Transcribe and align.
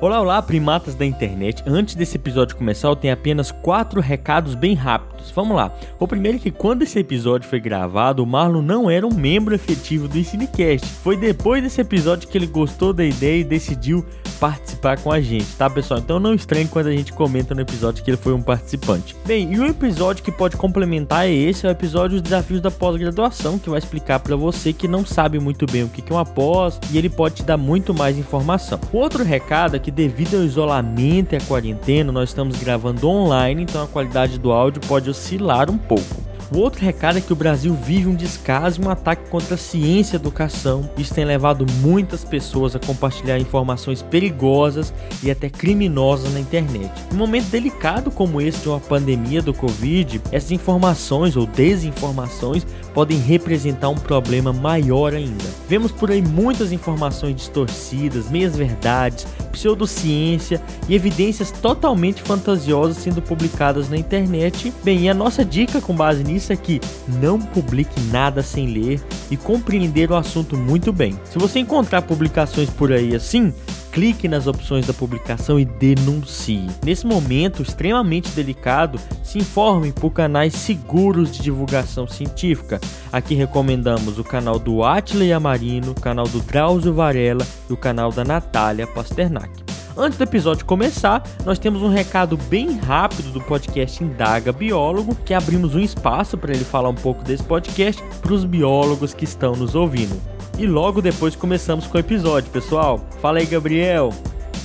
Olá, 0.00 0.20
olá, 0.20 0.40
primatas 0.40 0.94
da 0.94 1.04
internet. 1.04 1.60
Antes 1.66 1.96
desse 1.96 2.14
episódio 2.14 2.54
começar, 2.54 2.86
eu 2.86 2.94
tenho 2.94 3.12
apenas 3.12 3.50
quatro 3.50 4.00
recados 4.00 4.54
bem 4.54 4.72
rápidos. 4.72 5.32
Vamos 5.32 5.56
lá. 5.56 5.72
O 5.98 6.06
primeiro 6.06 6.38
é 6.38 6.40
que 6.40 6.52
quando 6.52 6.82
esse 6.82 7.00
episódio 7.00 7.48
foi 7.48 7.58
gravado, 7.58 8.22
o 8.22 8.26
Marlon 8.26 8.62
não 8.62 8.88
era 8.88 9.04
um 9.04 9.12
membro 9.12 9.56
efetivo 9.56 10.06
do 10.06 10.16
Ensinecast. 10.16 10.86
Foi 10.86 11.16
depois 11.16 11.64
desse 11.64 11.80
episódio 11.80 12.28
que 12.28 12.38
ele 12.38 12.46
gostou 12.46 12.92
da 12.92 13.04
ideia 13.04 13.40
e 13.40 13.44
decidiu 13.44 14.06
participar 14.38 14.98
com 14.98 15.10
a 15.10 15.20
gente, 15.20 15.46
tá, 15.56 15.68
pessoal? 15.68 16.00
Então 16.00 16.18
não 16.18 16.34
estranhe 16.34 16.68
quando 16.68 16.86
a 16.86 16.92
gente 16.92 17.12
comenta 17.12 17.54
no 17.54 17.60
episódio 17.60 18.02
que 18.02 18.10
ele 18.10 18.16
foi 18.16 18.32
um 18.32 18.42
participante. 18.42 19.16
Bem, 19.26 19.52
e 19.52 19.58
o 19.58 19.66
episódio 19.66 20.22
que 20.22 20.32
pode 20.32 20.56
complementar 20.56 21.26
é 21.26 21.32
esse, 21.32 21.66
é 21.66 21.68
o 21.68 21.72
episódio 21.72 22.16
Os 22.16 22.22
Desafios 22.22 22.60
da 22.60 22.70
Pós-Graduação, 22.70 23.58
que 23.58 23.68
vai 23.68 23.78
explicar 23.78 24.20
para 24.20 24.36
você 24.36 24.72
que 24.72 24.88
não 24.88 25.04
sabe 25.04 25.38
muito 25.38 25.66
bem 25.66 25.82
o 25.82 25.88
que 25.88 26.04
é 26.08 26.14
uma 26.14 26.24
pós 26.24 26.78
e 26.90 26.98
ele 26.98 27.08
pode 27.08 27.36
te 27.36 27.42
dar 27.42 27.56
muito 27.56 27.92
mais 27.92 28.16
informação. 28.16 28.78
Outro 28.92 29.24
recado 29.24 29.76
é 29.76 29.78
que 29.78 29.90
devido 29.98 30.36
ao 30.36 30.44
isolamento 30.44 31.32
e 31.32 31.36
à 31.36 31.40
quarentena, 31.40 32.12
nós 32.12 32.28
estamos 32.28 32.56
gravando 32.56 33.08
online, 33.08 33.64
então 33.64 33.82
a 33.82 33.86
qualidade 33.88 34.38
do 34.38 34.52
áudio 34.52 34.80
pode 34.86 35.10
oscilar 35.10 35.68
um 35.68 35.76
pouco. 35.76 36.28
O 36.54 36.58
outro 36.58 36.82
recado 36.82 37.18
é 37.18 37.20
que 37.20 37.32
o 37.32 37.36
Brasil 37.36 37.74
vive 37.74 38.08
um 38.08 38.14
descaso 38.14 38.80
e 38.80 38.84
um 38.84 38.88
ataque 38.88 39.28
contra 39.28 39.54
a 39.54 39.58
ciência 39.58 40.14
e 40.14 40.16
a 40.16 40.20
educação. 40.20 40.88
Isso 40.96 41.12
tem 41.12 41.24
levado 41.24 41.66
muitas 41.82 42.24
pessoas 42.24 42.74
a 42.74 42.78
compartilhar 42.78 43.38
informações 43.38 44.00
perigosas 44.00 44.94
e 45.22 45.30
até 45.30 45.50
criminosas 45.50 46.32
na 46.32 46.40
internet. 46.40 46.90
Em 47.10 47.14
um 47.14 47.18
momento 47.18 47.50
delicado 47.50 48.10
como 48.10 48.40
esse 48.40 48.62
de 48.62 48.68
uma 48.68 48.80
pandemia 48.80 49.42
do 49.42 49.52
Covid, 49.52 50.22
essas 50.32 50.52
informações 50.52 51.36
ou 51.36 51.44
desinformações 51.44 52.64
podem 52.94 53.18
representar 53.18 53.88
um 53.88 53.94
problema 53.94 54.52
maior 54.52 55.14
ainda. 55.14 55.44
Vemos 55.68 55.92
por 55.92 56.10
aí 56.10 56.22
muitas 56.22 56.72
informações 56.72 57.36
distorcidas, 57.36 58.30
meias-verdades, 58.30 59.26
pseudociência 59.52 60.62
e 60.88 60.94
evidências 60.94 61.50
totalmente 61.50 62.22
fantasiosas 62.22 62.96
sendo 62.96 63.20
publicadas 63.20 63.88
na 63.88 63.96
internet. 63.96 64.72
Bem, 64.82 65.00
e 65.00 65.08
a 65.08 65.14
nossa 65.14 65.44
dica 65.44 65.80
com 65.80 65.94
base 65.94 66.24
nisso 66.24 66.52
é 66.52 66.56
que 66.56 66.80
não 67.20 67.38
publique 67.40 68.00
nada 68.10 68.42
sem 68.42 68.66
ler 68.66 69.00
e 69.30 69.36
compreender 69.36 70.10
o 70.10 70.16
assunto 70.16 70.56
muito 70.56 70.92
bem. 70.92 71.18
Se 71.24 71.38
você 71.38 71.58
encontrar 71.58 72.02
publicações 72.02 72.70
por 72.70 72.92
aí 72.92 73.14
assim, 73.14 73.52
clique 73.92 74.28
nas 74.28 74.46
opções 74.46 74.86
da 74.86 74.92
publicação 74.92 75.58
e 75.58 75.64
denuncie. 75.64 76.66
Nesse 76.84 77.06
momento 77.06 77.62
extremamente 77.62 78.30
delicado, 78.30 78.98
se 79.22 79.38
informe 79.38 79.92
por 79.92 80.10
canais 80.10 80.54
seguros 80.54 81.30
de 81.30 81.42
divulgação 81.42 82.06
científica. 82.06 82.80
Aqui 83.12 83.34
recomendamos 83.34 84.18
o 84.18 84.24
canal 84.24 84.58
do 84.58 84.84
Atila 84.84 85.34
Amarino, 85.34 85.92
o 85.92 86.00
canal 86.00 86.26
do 86.26 86.40
Drauzio 86.40 86.94
Varela 86.94 87.46
e 87.68 87.72
o 87.72 87.76
canal 87.76 88.12
da 88.12 88.24
Natália 88.24 88.86
Pasternak. 88.86 89.68
Antes 89.96 90.16
do 90.16 90.22
episódio 90.22 90.64
começar, 90.64 91.24
nós 91.44 91.58
temos 91.58 91.82
um 91.82 91.88
recado 91.88 92.36
bem 92.36 92.78
rápido 92.78 93.32
do 93.32 93.40
podcast 93.40 94.04
Indaga 94.04 94.52
Biólogo, 94.52 95.16
que 95.24 95.34
abrimos 95.34 95.74
um 95.74 95.80
espaço 95.80 96.38
para 96.38 96.52
ele 96.52 96.64
falar 96.64 96.88
um 96.88 96.94
pouco 96.94 97.24
desse 97.24 97.42
podcast 97.42 98.00
para 98.22 98.32
os 98.32 98.44
biólogos 98.44 99.12
que 99.12 99.24
estão 99.24 99.56
nos 99.56 99.74
ouvindo. 99.74 100.37
E 100.58 100.66
logo 100.66 101.00
depois 101.00 101.36
começamos 101.36 101.86
com 101.86 101.96
o 101.96 102.00
episódio, 102.00 102.50
pessoal. 102.50 102.98
Fala 103.22 103.38
aí, 103.38 103.46
Gabriel. 103.46 104.12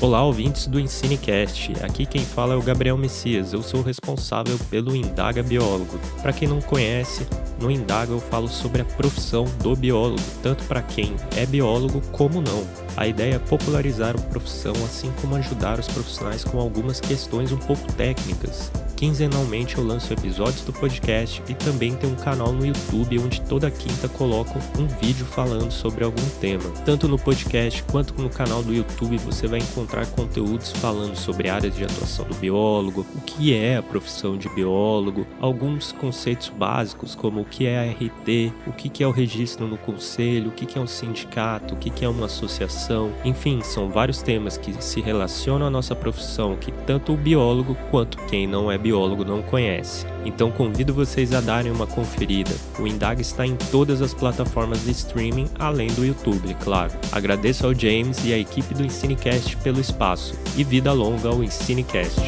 Olá, 0.02 0.24
ouvintes 0.24 0.66
do 0.66 0.80
EnsineCast. 0.80 1.74
Aqui 1.84 2.08
quem 2.08 2.26
fala 2.26 2.56
é 2.56 2.58
o 2.58 2.64
Gabriel 2.64 2.98
Messias. 2.98 3.54
Eu 3.54 3.62
sou 3.62 3.84
responsável 3.84 4.58
pelo 4.72 4.96
Indaga 4.96 5.44
Biólogo. 5.44 6.00
Para 6.20 6.34
quem 6.34 6.48
não 6.48 6.60
conhece, 6.60 7.28
no 7.62 7.70
Indaga 7.70 8.12
eu 8.12 8.20
falo 8.20 8.48
sobre 8.48 8.82
a 8.82 8.86
profissão 8.86 9.46
do 9.62 9.76
biólogo, 9.76 10.20
tanto 10.42 10.64
para 10.64 10.82
quem 10.82 11.16
é 11.38 11.46
biólogo 11.46 12.02
como 12.12 12.42
não. 12.42 12.68
A 12.98 13.06
ideia 13.06 13.36
é 13.36 13.40
popularizar 13.40 14.16
a 14.16 14.22
profissão, 14.30 14.74
assim 14.86 15.14
como 15.22 15.36
ajudar 15.36 15.80
os 15.80 15.88
profissionais 15.88 16.44
com 16.44 16.60
algumas 16.60 17.00
questões 17.00 17.52
um 17.52 17.58
pouco 17.58 17.86
técnicas. 17.94 18.72
Quinzenalmente 19.04 19.78
eu 19.78 19.86
lanço 19.86 20.14
episódios 20.14 20.62
do 20.62 20.72
podcast 20.72 21.44
e 21.50 21.54
também 21.54 21.94
tem 21.94 22.10
um 22.10 22.16
canal 22.16 22.54
no 22.54 22.66
YouTube 22.66 23.20
onde 23.20 23.42
toda 23.42 23.70
quinta 23.70 24.08
coloco 24.08 24.58
um 24.80 24.88
vídeo 24.88 25.26
falando 25.26 25.72
sobre 25.72 26.06
algum 26.06 26.30
tema. 26.40 26.70
Tanto 26.86 27.06
no 27.10 27.20
podcast 27.20 27.84
quanto 27.84 28.14
no 28.22 28.30
canal 28.30 28.64
do 28.64 28.74
YouTube 28.74 29.18
você 29.18 29.46
vai 29.46 29.60
encontrar 29.60 30.06
conteúdos 30.06 30.72
falando 30.72 31.18
sobre 31.18 31.50
áreas 31.50 31.76
de 31.76 31.84
atuação 31.84 32.24
do 32.24 32.36
biólogo, 32.36 33.06
o 33.14 33.20
que 33.20 33.54
é 33.54 33.76
a 33.76 33.84
profissão 33.84 34.38
de 34.38 34.48
biólogo, 34.48 35.28
alguns 35.42 35.92
conceitos 35.92 36.48
básicos 36.48 37.14
como 37.14 37.42
o 37.42 37.46
que 37.46 37.66
é 37.66 37.80
a 37.80 37.92
RT, 37.92 38.54
o 38.66 38.72
que 38.72 39.04
é 39.04 39.08
o 39.08 39.12
registro 39.12 39.68
no 39.68 39.78
conselho, 39.78 40.48
o 40.48 40.54
que 40.54 40.80
é 40.80 40.82
um 40.82 40.88
sindicato, 40.88 41.74
o 41.74 41.78
que 41.78 42.06
é 42.06 42.08
uma 42.08 42.28
associação, 42.28 43.12
enfim, 43.26 43.60
são 43.64 43.90
vários 43.90 44.22
temas 44.22 44.56
que 44.56 44.82
se 44.82 45.02
relacionam 45.02 45.68
à 45.68 45.70
nossa 45.70 45.94
profissão 45.94 46.56
que 46.56 46.72
tanto 46.72 47.12
o 47.12 47.18
biólogo 47.18 47.76
quanto 47.92 48.18
quem 48.28 48.48
não 48.48 48.72
é 48.72 48.78
biólogo 48.78 48.93
biólogo 48.94 49.26
não 49.26 49.42
conhece. 49.42 50.06
Então 50.24 50.52
convido 50.52 50.94
vocês 50.94 51.34
a 51.34 51.42
darem 51.42 51.72
uma 51.72 51.88
conferida. 51.88 52.52
O 52.80 52.86
Indag 52.86 53.20
está 53.20 53.44
em 53.44 53.56
todas 53.72 54.04
as 54.04 54.14
plataformas 54.14 54.86
de 54.86 54.92
streaming, 54.92 55.50
além 55.58 55.88
do 55.88 56.06
YouTube, 56.06 56.54
claro. 56.64 56.92
Agradeço 57.12 57.66
ao 57.66 57.74
James 57.74 58.24
e 58.24 58.32
à 58.32 58.38
equipe 58.38 58.76
do 58.76 58.86
Ensinecast 58.86 59.58
pelo 59.58 59.80
espaço 59.80 60.40
e 60.56 60.64
vida 60.64 60.94
longa 60.94 61.30
ao 61.30 61.44
Ensinecast. 61.44 62.20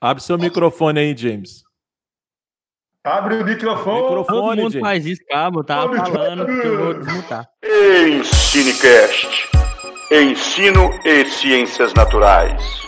Abre 0.00 0.22
seu 0.22 0.38
microfone 0.38 1.00
aí, 1.00 1.14
James. 1.14 1.62
Abre 3.04 3.34
o 3.34 3.44
microfone. 3.44 4.00
microfone 4.00 4.26
Todo 4.26 4.56
mundo 4.56 4.72
James. 4.72 4.80
faz 4.80 5.06
isso, 5.06 5.20
cabo. 5.28 5.62
Tava 5.62 5.94
falando 6.06 6.46
que 6.46 6.66
eu 6.66 6.78
vou 6.78 6.94
desmutar. 6.94 7.46
Ensinecast. 7.62 9.50
Ensino 10.10 10.90
e 11.04 11.26
Ciências 11.26 11.92
Naturais. 11.92 12.87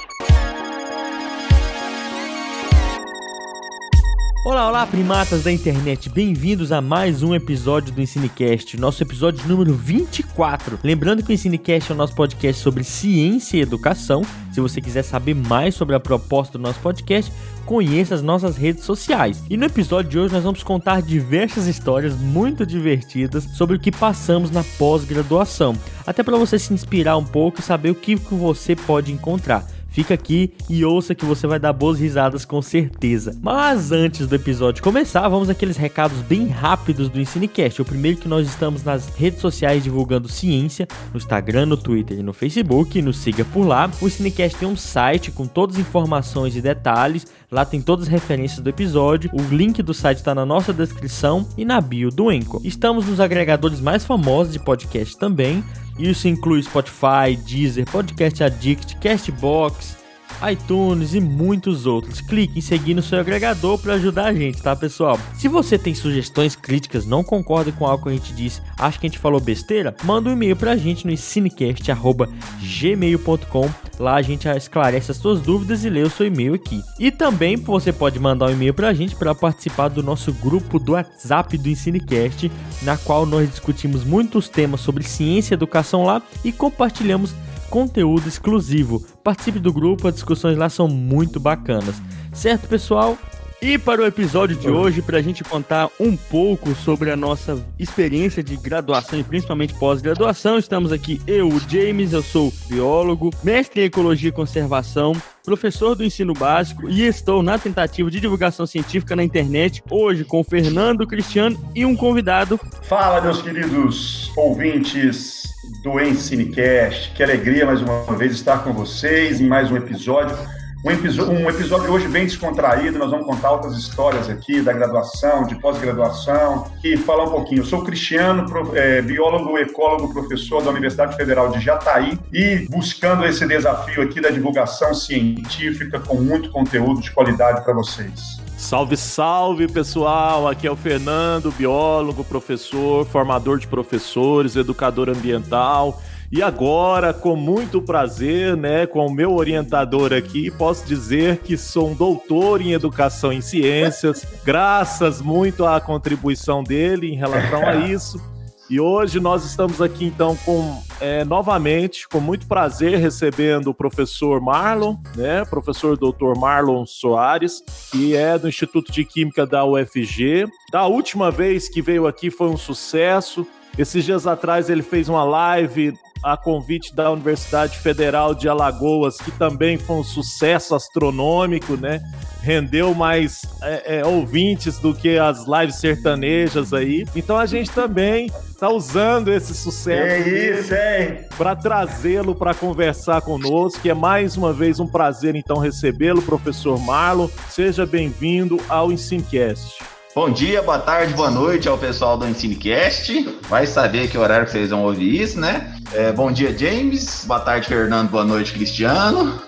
Olá, 4.51 4.67
olá, 4.67 4.85
primatas 4.85 5.45
da 5.45 5.53
internet, 5.53 6.11
bem-vindos 6.11 6.73
a 6.73 6.81
mais 6.81 7.23
um 7.23 7.37
episódio 7.37 7.93
do 7.93 8.03
Ensinecast, 8.03 8.77
nosso 8.81 9.01
episódio 9.01 9.47
número 9.47 9.73
24. 9.73 10.81
Lembrando 10.83 11.23
que 11.23 11.31
o 11.31 11.33
Ensinecast 11.33 11.93
é 11.93 11.95
o 11.95 11.97
nosso 11.97 12.17
podcast 12.17 12.61
sobre 12.61 12.83
ciência 12.83 13.59
e 13.59 13.61
educação. 13.61 14.23
Se 14.51 14.61
você 14.61 14.81
quiser 14.81 15.05
saber 15.05 15.37
mais 15.37 15.77
sobre 15.77 15.95
a 15.95 16.01
proposta 16.01 16.59
do 16.59 16.63
nosso 16.63 16.81
podcast, 16.81 17.33
conheça 17.65 18.13
as 18.17 18.23
nossas 18.23 18.57
redes 18.57 18.83
sociais. 18.83 19.41
E 19.49 19.57
no 19.57 19.67
episódio 19.67 20.11
de 20.11 20.19
hoje 20.19 20.35
nós 20.35 20.43
vamos 20.43 20.65
contar 20.65 21.01
diversas 21.01 21.69
histórias 21.69 22.17
muito 22.17 22.67
divertidas 22.67 23.45
sobre 23.55 23.77
o 23.77 23.81
que 23.81 23.93
passamos 23.93 24.51
na 24.51 24.65
pós-graduação, 24.77 25.77
até 26.05 26.25
para 26.25 26.37
você 26.37 26.59
se 26.59 26.75
inspirar 26.75 27.17
um 27.17 27.25
pouco 27.25 27.61
e 27.61 27.63
saber 27.63 27.91
o 27.91 27.95
que 27.95 28.17
você 28.17 28.75
pode 28.75 29.13
encontrar. 29.13 29.65
Fica 30.01 30.15
aqui 30.15 30.55
e 30.67 30.83
ouça 30.83 31.15
que 31.15 31.27
você 31.27 31.47
vai 31.47 31.59
dar 31.59 31.75
boas 31.75 32.01
risadas 32.01 32.47
com 32.47 32.63
certeza. 32.63 33.39
Mas 33.43 33.93
antes 33.93 34.27
do 34.27 34.35
episódio 34.35 34.83
começar, 34.83 35.29
vamos 35.29 35.51
aqueles 35.51 35.77
recados 35.77 36.23
bem 36.23 36.47
rápidos 36.47 37.11
do 37.11 37.21
Ensinecast. 37.21 37.83
O 37.83 37.85
primeiro 37.85 38.17
que 38.17 38.27
nós 38.27 38.49
estamos 38.49 38.83
nas 38.83 39.11
redes 39.15 39.43
sociais 39.43 39.85
divulgando 39.85 40.27
ciência, 40.27 40.89
no 41.13 41.19
Instagram, 41.19 41.67
no 41.67 41.77
Twitter 41.77 42.19
e 42.19 42.23
no 42.23 42.33
Facebook, 42.33 43.03
nos 43.03 43.19
siga 43.19 43.45
por 43.45 43.67
lá. 43.67 43.91
O 44.01 44.07
Ensinecast 44.07 44.57
tem 44.57 44.67
um 44.67 44.75
site 44.75 45.31
com 45.31 45.47
todas 45.47 45.77
as 45.77 45.83
informações 45.83 46.57
e 46.57 46.63
detalhes, 46.63 47.27
lá 47.51 47.65
tem 47.65 47.83
todas 47.83 48.07
as 48.07 48.11
referências 48.11 48.61
do 48.61 48.71
episódio. 48.71 49.31
O 49.33 49.43
link 49.55 49.83
do 49.83 49.93
site 49.93 50.19
está 50.19 50.35
na 50.35 50.47
nossa 50.47 50.73
descrição 50.73 51.47
e 51.57 51.65
na 51.65 51.81
bio 51.81 52.11
do 52.11 52.31
Enco. 52.31 52.61
Estamos 52.65 53.07
nos 53.07 53.21
agregadores 53.21 53.81
mais 53.81 54.05
famosos 54.05 54.53
de 54.53 54.59
podcast 54.59 55.19
também. 55.19 55.65
Isso 55.99 56.29
inclui 56.29 56.63
Spotify, 56.63 57.37
Deezer, 57.45 57.91
Podcast 57.91 58.43
Addict, 58.45 58.97
Castbox, 58.97 60.00
iTunes 60.49 61.13
e 61.15 61.21
muitos 61.21 61.87
outros. 61.87 62.21
Clique 62.21 62.59
em 62.59 62.63
seguir 62.63 62.95
no 62.95 63.03
seu 63.03 63.19
agregador 63.19 63.79
para 63.79 63.95
ajudar 63.95 64.27
a 64.27 64.35
gente, 64.35 64.63
tá, 64.63 64.77
pessoal? 64.77 65.19
Se 65.35 65.49
você 65.49 65.79
tem 65.79 65.95
sugestões, 65.95 66.55
críticas, 66.57 67.07
não 67.07 67.25
concorda 67.25 67.73
com 67.73 67.87
algo 67.87 68.05
que 68.05 68.11
a 68.11 68.13
gente 68.13 68.33
disse, 68.33 68.63
acha 68.79 68.99
que 68.99 69.07
a 69.07 69.09
gente 69.09 69.19
falou 69.19 69.41
besteira, 69.41 69.95
manda 70.05 70.31
um 70.31 70.33
e-mail 70.33 70.57
pra 70.57 70.77
gente 70.77 71.07
no 71.07 71.17
cinecast@gmail.com. 71.17 73.71
Lá 73.99 74.15
a 74.15 74.23
gente 74.23 74.49
esclarece 74.49 75.11
as 75.11 75.19
suas 75.19 75.41
dúvidas 75.41 75.85
e 75.85 75.91
lê 75.91 76.03
o 76.03 76.11
seu 76.11 76.27
e-mail 76.27 76.55
aqui. 76.55 76.81
E 76.99 77.11
também 77.11 77.57
você 77.57 77.93
pode 77.93 78.19
mandar 78.19 78.47
um 78.47 78.53
e-mail 78.53 78.73
pra 78.73 78.95
gente 78.95 79.15
para 79.15 79.35
participar 79.35 79.89
do 79.89 80.03
nosso 80.03 80.33
grupo 80.33 80.79
do 80.79 80.93
WhatsApp 80.93 81.59
do 81.59 81.69
Ensinecast, 81.69 82.51
na 82.83 82.97
qual 82.97 83.27
nós 83.27 83.51
discutimos 83.51 84.05
muitos 84.05 84.49
temas 84.49 84.81
sobre 84.81 85.05
ciência 85.05 85.53
e 85.53 85.57
educação 85.57 86.05
lá 86.05 86.23
e 86.45 86.51
compartilhamos 86.51 87.35
conteúdo 87.71 88.29
exclusivo. 88.29 89.01
Participe 89.25 89.59
do 89.59 89.73
grupo, 89.73 90.09
as 90.09 90.15
discussões 90.15 90.59
lá 90.59 90.69
são 90.69 90.89
muito 90.89 91.41
bacanas. 91.41 91.95
Certo, 92.35 92.69
pessoal? 92.69 93.17
E 93.63 93.77
para 93.77 94.01
o 94.01 94.07
episódio 94.07 94.57
de 94.57 94.71
hoje, 94.71 95.03
para 95.03 95.19
a 95.19 95.23
gente 95.23 95.45
contar 95.45 95.91
um 96.01 96.17
pouco 96.17 96.75
sobre 96.75 97.11
a 97.11 97.17
nossa 97.17 97.63
experiência 97.79 98.43
de 98.43 98.57
graduação 98.57 99.19
e 99.19 99.23
principalmente 99.23 99.75
pós-graduação, 99.75 100.57
estamos 100.57 100.91
aqui 100.91 101.21
eu, 101.27 101.47
o 101.47 101.61
James, 101.61 102.15
eu 102.15 102.23
sou 102.23 102.51
biólogo, 102.69 103.29
mestre 103.45 103.83
em 103.83 103.85
ecologia 103.85 104.31
e 104.31 104.33
conservação, 104.33 105.13
professor 105.45 105.95
do 105.95 106.03
ensino 106.03 106.33
básico 106.33 106.89
e 106.89 107.03
estou 107.07 107.43
na 107.43 107.59
tentativa 107.59 108.11
de 108.11 108.19
divulgação 108.19 108.67
científica 108.67 109.15
na 109.15 109.23
internet 109.23 109.83
hoje 109.91 110.25
com 110.25 110.41
o 110.41 110.45
Fernando 110.45 111.07
Cristiano 111.07 111.61
e 111.75 111.85
um 111.85 111.95
convidado. 111.95 112.59
Fala, 112.85 113.21
meus 113.21 113.43
queridos 113.43 114.33
ouvintes 114.39 115.50
do 115.83 116.01
Ensinecast. 116.01 117.13
Que 117.13 117.23
alegria 117.23 117.67
mais 117.67 117.81
uma 117.83 118.17
vez 118.17 118.33
estar 118.33 118.65
com 118.65 118.73
vocês 118.73 119.41
em 119.41 119.47
mais 119.47 119.71
um 119.71 119.77
episódio 119.77 120.37
um 120.83 120.91
episódio, 120.91 121.33
um 121.35 121.51
episódio 121.51 121.93
hoje 121.93 122.09
bem 122.09 122.25
descontraído, 122.25 122.99
nós 122.99 123.11
vamos 123.11 123.27
contar 123.27 123.51
outras 123.51 123.77
histórias 123.77 124.31
aqui 124.31 124.63
da 124.63 124.73
graduação, 124.73 125.45
de 125.45 125.55
pós-graduação, 125.57 126.73
e 126.83 126.97
falar 126.97 127.25
um 127.25 127.31
pouquinho. 127.31 127.61
Eu 127.61 127.67
sou 127.67 127.85
Cristiano, 127.85 128.47
é, 128.75 129.03
biólogo, 129.03 129.59
ecólogo, 129.59 130.11
professor 130.11 130.63
da 130.63 130.71
Universidade 130.71 131.17
Federal 131.17 131.51
de 131.51 131.61
Jataí, 131.61 132.19
e 132.33 132.67
buscando 132.71 133.27
esse 133.27 133.47
desafio 133.47 134.03
aqui 134.03 134.23
da 134.23 134.31
divulgação 134.31 134.95
científica 134.95 136.01
com 136.01 136.17
muito 136.17 136.51
conteúdo 136.51 137.03
de 137.03 137.11
qualidade 137.11 137.63
para 137.63 137.75
vocês. 137.75 138.41
Salve, 138.61 138.97
salve 138.97 139.67
pessoal! 139.67 140.47
Aqui 140.47 140.67
é 140.67 140.71
o 140.71 140.77
Fernando, 140.77 141.51
biólogo, 141.51 142.23
professor, 142.23 143.07
formador 143.07 143.59
de 143.59 143.67
professores, 143.67 144.55
educador 144.55 145.09
ambiental 145.09 146.01
e 146.31 146.43
agora, 146.45 147.13
com 147.13 147.35
muito 147.35 147.83
prazer, 147.83 148.57
né, 148.57 148.87
com 148.87 149.05
o 149.05 149.13
meu 149.13 149.35
orientador 149.35 150.13
aqui, 150.13 150.49
posso 150.49 150.87
dizer 150.87 151.39
que 151.39 151.57
sou 151.57 151.91
um 151.91 151.95
doutor 151.95 152.61
em 152.61 152.73
educação 152.73 153.33
em 153.33 153.41
ciências, 153.41 154.25
graças 154.45 155.21
muito 155.21 155.67
à 155.67 155.81
contribuição 155.81 156.63
dele 156.63 157.11
em 157.11 157.17
relação 157.17 157.67
a 157.67 157.75
isso. 157.89 158.30
E 158.71 158.79
hoje 158.79 159.19
nós 159.19 159.45
estamos 159.45 159.83
aqui 159.83 160.05
então 160.05 160.37
com 160.45 160.81
é, 161.01 161.25
novamente, 161.25 162.07
com 162.07 162.21
muito 162.21 162.47
prazer, 162.47 163.01
recebendo 163.01 163.67
o 163.67 163.75
professor 163.75 164.41
Marlon, 164.41 164.97
né? 165.17 165.45
Professor 165.45 165.97
Dr. 165.97 166.39
Marlon 166.39 166.87
Soares, 166.87 167.65
que 167.91 168.15
é 168.15 168.39
do 168.39 168.49
Instituto 168.49 168.93
de 168.93 169.05
Química 169.05 169.45
da 169.45 169.65
UFG. 169.65 170.47
Da 170.71 170.87
última 170.87 171.33
vez 171.33 171.69
que 171.69 171.83
veio 171.83 172.07
aqui 172.07 172.31
foi 172.31 172.47
um 172.47 172.57
sucesso. 172.57 173.45
Esses 173.77 174.05
dias 174.05 174.25
atrás 174.25 174.71
ele 174.71 174.83
fez 174.83 175.09
uma 175.09 175.25
live 175.25 175.93
a 176.23 176.37
convite 176.37 176.95
da 176.95 177.11
Universidade 177.11 177.79
Federal 177.79 178.35
de 178.35 178.49
Alagoas, 178.49 179.17
que 179.19 179.31
também 179.31 179.79
foi 179.79 179.97
um 179.97 180.05
sucesso 180.05 180.75
astronômico, 180.75 181.77
né? 181.77 182.01
Rendeu 182.43 182.95
mais 182.95 183.43
é, 183.63 183.99
é, 183.99 184.07
ouvintes 184.07 184.79
do 184.79 184.95
que 184.95 185.19
as 185.19 185.47
lives 185.47 185.77
sertanejas 185.77 186.73
aí. 186.73 187.05
Então 187.15 187.37
a 187.37 187.47
gente 187.47 187.71
também 187.71 188.27
está 188.49 188.69
usando 188.71 189.29
esse 189.29 189.55
sucesso 189.55 190.29
é 190.29 190.29
isso, 190.29 190.75
hein? 190.75 191.27
para 191.37 191.57
trazê-lo 191.57 192.35
para 192.35 192.55
conversar 192.55 193.21
conosco. 193.23 193.81
Que 193.81 193.91
é 193.91 193.95
mais 193.95 194.37
uma 194.37 194.53
vez 194.53 194.81
um 194.81 194.87
prazer 194.87 195.35
então 195.35 195.59
recebê-lo, 195.59 196.23
professor 196.23 196.79
Marlon. 196.79 197.29
Seja 197.49 197.85
bem-vindo 197.85 198.59
ao 198.69 198.91
Ensinecast. 198.91 200.00
Bom 200.13 200.29
dia, 200.29 200.61
boa 200.61 200.81
tarde, 200.81 201.15
boa 201.15 201.31
noite 201.31 201.69
ao 201.69 201.79
pessoal 201.79 202.19
do 202.19 202.27
Ensinecast. 202.27 203.39
Vai 203.49 203.65
saber 203.65 204.09
que 204.09 204.19
horário 204.19 204.45
que 204.45 204.51
vocês 204.51 204.71
vão 204.71 204.83
ouvir 204.83 205.23
isso, 205.23 205.39
né? 205.39 205.73
É, 205.93 206.11
bom 206.11 206.33
dia, 206.33 206.57
James. 206.57 207.25
Boa 207.25 207.39
tarde, 207.39 207.69
Fernando. 207.69 208.11
Boa 208.11 208.25
noite, 208.25 208.53
Cristiano. 208.53 209.41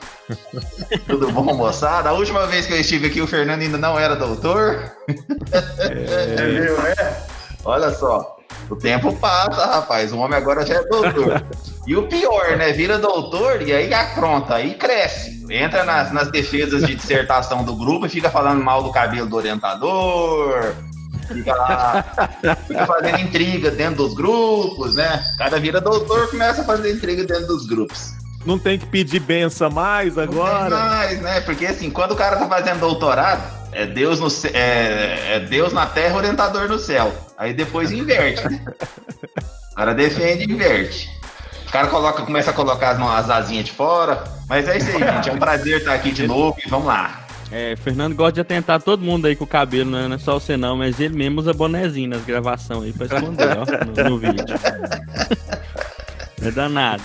Tudo 1.09 1.33
bom, 1.33 1.53
moçada? 1.53 2.11
A 2.11 2.13
última 2.13 2.47
vez 2.47 2.65
que 2.65 2.73
eu 2.73 2.81
estive 2.81 3.09
aqui, 3.09 3.21
o 3.21 3.27
Fernando 3.27 3.63
ainda 3.63 3.77
não 3.77 3.99
era 3.99 4.15
doutor. 4.15 4.93
É, 5.81 6.37
viu, 6.47 6.81
né? 6.81 6.95
Olha 7.65 7.91
só, 7.91 8.39
o 8.71 8.77
tempo 8.77 9.15
passa, 9.17 9.67
rapaz. 9.67 10.13
O 10.13 10.19
homem 10.19 10.37
agora 10.37 10.65
já 10.65 10.77
é 10.77 10.83
doutor. 10.83 11.45
E 11.85 11.97
o 11.97 12.07
pior, 12.07 12.57
né? 12.57 12.71
Vira 12.73 12.97
doutor 12.97 13.61
e 13.61 13.73
aí 13.73 13.93
apronta, 13.93 14.55
aí 14.55 14.75
cresce. 14.75 15.45
Entra 15.51 15.83
nas, 15.83 16.13
nas 16.13 16.31
defesas 16.31 16.87
de 16.87 16.95
dissertação 16.95 17.65
do 17.65 17.75
grupo 17.75 18.07
e 18.07 18.09
fica 18.09 18.31
falando 18.31 18.63
mal 18.63 18.85
do 18.85 18.93
cabelo 18.93 19.29
do 19.29 19.35
orientador, 19.35 20.77
Fica 21.27 21.55
lá, 21.55 22.05
fica 22.67 22.87
fazendo 22.87 23.21
intriga 23.21 23.71
dentro 23.71 23.97
dos 23.97 24.15
grupos, 24.15 24.95
né? 24.95 25.23
Cada 25.39 25.59
vira 25.59 25.81
doutor 25.81 26.31
começa 26.31 26.63
a 26.63 26.65
fazer 26.65 26.93
intriga 26.93 27.25
dentro 27.25 27.47
dos 27.47 27.67
grupos. 27.67 28.13
Não 28.45 28.59
tem 28.59 28.79
que 28.79 28.87
pedir 28.87 29.21
benção 29.21 29.71
mais 29.71 30.19
agora? 30.19 30.77
Mais, 30.77 31.21
né? 31.21 31.41
Porque 31.43 31.67
assim, 31.67 31.91
quando 31.91 32.13
o 32.13 32.17
cara 32.17 32.37
tá 32.37 32.49
fazendo 32.49 32.81
doutorado, 32.81 33.43
é 33.73 33.87
Deus, 33.87 34.21
no, 34.21 34.29
é, 34.53 35.37
é 35.37 35.41
Deus 35.41 35.73
na 35.73 35.87
terra, 35.87 36.17
orientador 36.17 36.69
no 36.69 36.79
céu. 36.79 37.13
Aí 37.37 37.53
depois 37.53 37.91
inverte, 37.91 38.49
né? 38.49 38.65
O 39.73 39.75
cara 39.75 39.95
defende 39.95 40.45
e 40.45 40.53
inverte. 40.53 41.11
O 41.67 41.73
cara 41.73 41.89
coloca, 41.89 42.23
começa 42.23 42.51
a 42.51 42.55
colocar 42.55 42.91
as, 42.91 43.01
as 43.01 43.31
asinhas 43.31 43.65
de 43.65 43.73
fora. 43.73 44.23
Mas 44.49 44.69
é 44.69 44.77
isso 44.77 44.91
aí, 44.91 44.99
gente. 44.99 45.31
É 45.31 45.33
um 45.33 45.39
prazer 45.39 45.79
estar 45.79 45.95
aqui 45.95 46.13
de 46.13 46.27
novo 46.27 46.57
e 46.65 46.69
vamos 46.69 46.87
lá. 46.87 47.23
É, 47.51 47.77
Fernando 47.77 48.15
gosta 48.15 48.33
de 48.33 48.41
atentar 48.41 48.81
todo 48.81 49.03
mundo 49.03 49.27
aí 49.27 49.37
com 49.37 49.45
o 49.45 49.47
cabelo, 49.47 49.91
né? 49.91 50.09
não 50.09 50.17
é 50.17 50.19
só 50.19 50.35
você 50.39 50.57
não, 50.57 50.77
mas 50.77 50.99
ele 50.99 51.15
mesmo 51.15 51.41
usa 51.41 51.53
bonezinho 51.53 52.09
nas 52.09 52.25
gravações 52.25 52.85
aí 52.85 52.93
pra 52.95 53.07
esconder, 53.07 53.59
ó, 53.59 54.05
no, 54.05 54.11
no 54.11 54.19
vídeo. 54.19 54.45
É 56.45 56.51
danado. 56.51 57.03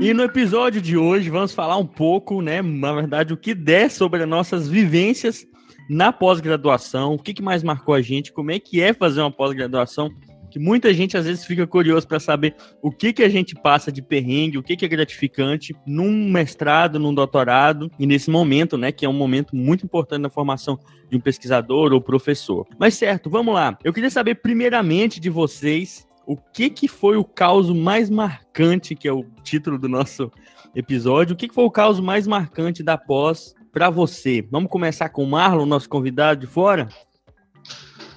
E 0.00 0.14
no 0.14 0.22
episódio 0.22 0.80
de 0.80 0.96
hoje 0.96 1.28
vamos 1.28 1.52
falar 1.52 1.76
um 1.76 1.86
pouco, 1.86 2.40
né, 2.40 2.62
na 2.62 2.92
verdade, 2.92 3.34
o 3.34 3.36
que 3.36 3.52
der 3.52 3.90
sobre 3.90 4.22
as 4.22 4.28
nossas 4.28 4.68
vivências 4.68 5.44
na 5.90 6.12
pós-graduação, 6.12 7.14
o 7.14 7.18
que, 7.18 7.34
que 7.34 7.42
mais 7.42 7.64
marcou 7.64 7.94
a 7.94 8.00
gente, 8.00 8.32
como 8.32 8.52
é 8.52 8.60
que 8.60 8.80
é 8.80 8.94
fazer 8.94 9.20
uma 9.20 9.30
pós-graduação 9.30 10.08
que 10.50 10.58
muita 10.58 10.94
gente 10.94 11.16
às 11.16 11.26
vezes 11.26 11.44
fica 11.44 11.66
curioso 11.66 12.06
para 12.06 12.20
saber 12.20 12.54
o 12.80 12.90
que 12.90 13.12
que 13.12 13.22
a 13.22 13.28
gente 13.28 13.54
passa 13.54 13.90
de 13.90 14.00
perrengue, 14.00 14.56
o 14.56 14.62
que 14.62 14.76
que 14.76 14.84
é 14.84 14.88
gratificante 14.88 15.74
num 15.84 16.30
mestrado, 16.30 16.98
num 16.98 17.12
doutorado 17.12 17.90
e 17.98 18.06
nesse 18.06 18.30
momento, 18.30 18.78
né, 18.78 18.92
que 18.92 19.04
é 19.04 19.08
um 19.08 19.12
momento 19.12 19.54
muito 19.54 19.84
importante 19.84 20.22
na 20.22 20.30
formação 20.30 20.78
de 21.10 21.16
um 21.16 21.20
pesquisador 21.20 21.92
ou 21.92 22.00
professor. 22.00 22.66
Mas 22.78 22.94
certo, 22.94 23.28
vamos 23.28 23.52
lá. 23.52 23.76
Eu 23.82 23.92
queria 23.92 24.10
saber 24.10 24.36
primeiramente 24.36 25.20
de 25.20 25.28
vocês 25.28 26.07
o 26.28 26.36
que 26.36 26.68
que 26.68 26.86
foi 26.86 27.16
o 27.16 27.24
caos 27.24 27.70
mais 27.70 28.10
marcante, 28.10 28.94
que 28.94 29.08
é 29.08 29.12
o 29.12 29.24
título 29.42 29.78
do 29.78 29.88
nosso 29.88 30.30
episódio, 30.74 31.32
o 31.32 31.36
que, 31.36 31.48
que 31.48 31.54
foi 31.54 31.64
o 31.64 31.70
caos 31.70 31.98
mais 32.00 32.26
marcante 32.26 32.82
da 32.82 32.98
pós 32.98 33.54
para 33.72 33.88
você? 33.88 34.46
Vamos 34.50 34.70
começar 34.70 35.08
com 35.08 35.24
o 35.24 35.26
Marlon, 35.26 35.64
nosso 35.64 35.88
convidado 35.88 36.40
de 36.40 36.46
fora? 36.46 36.86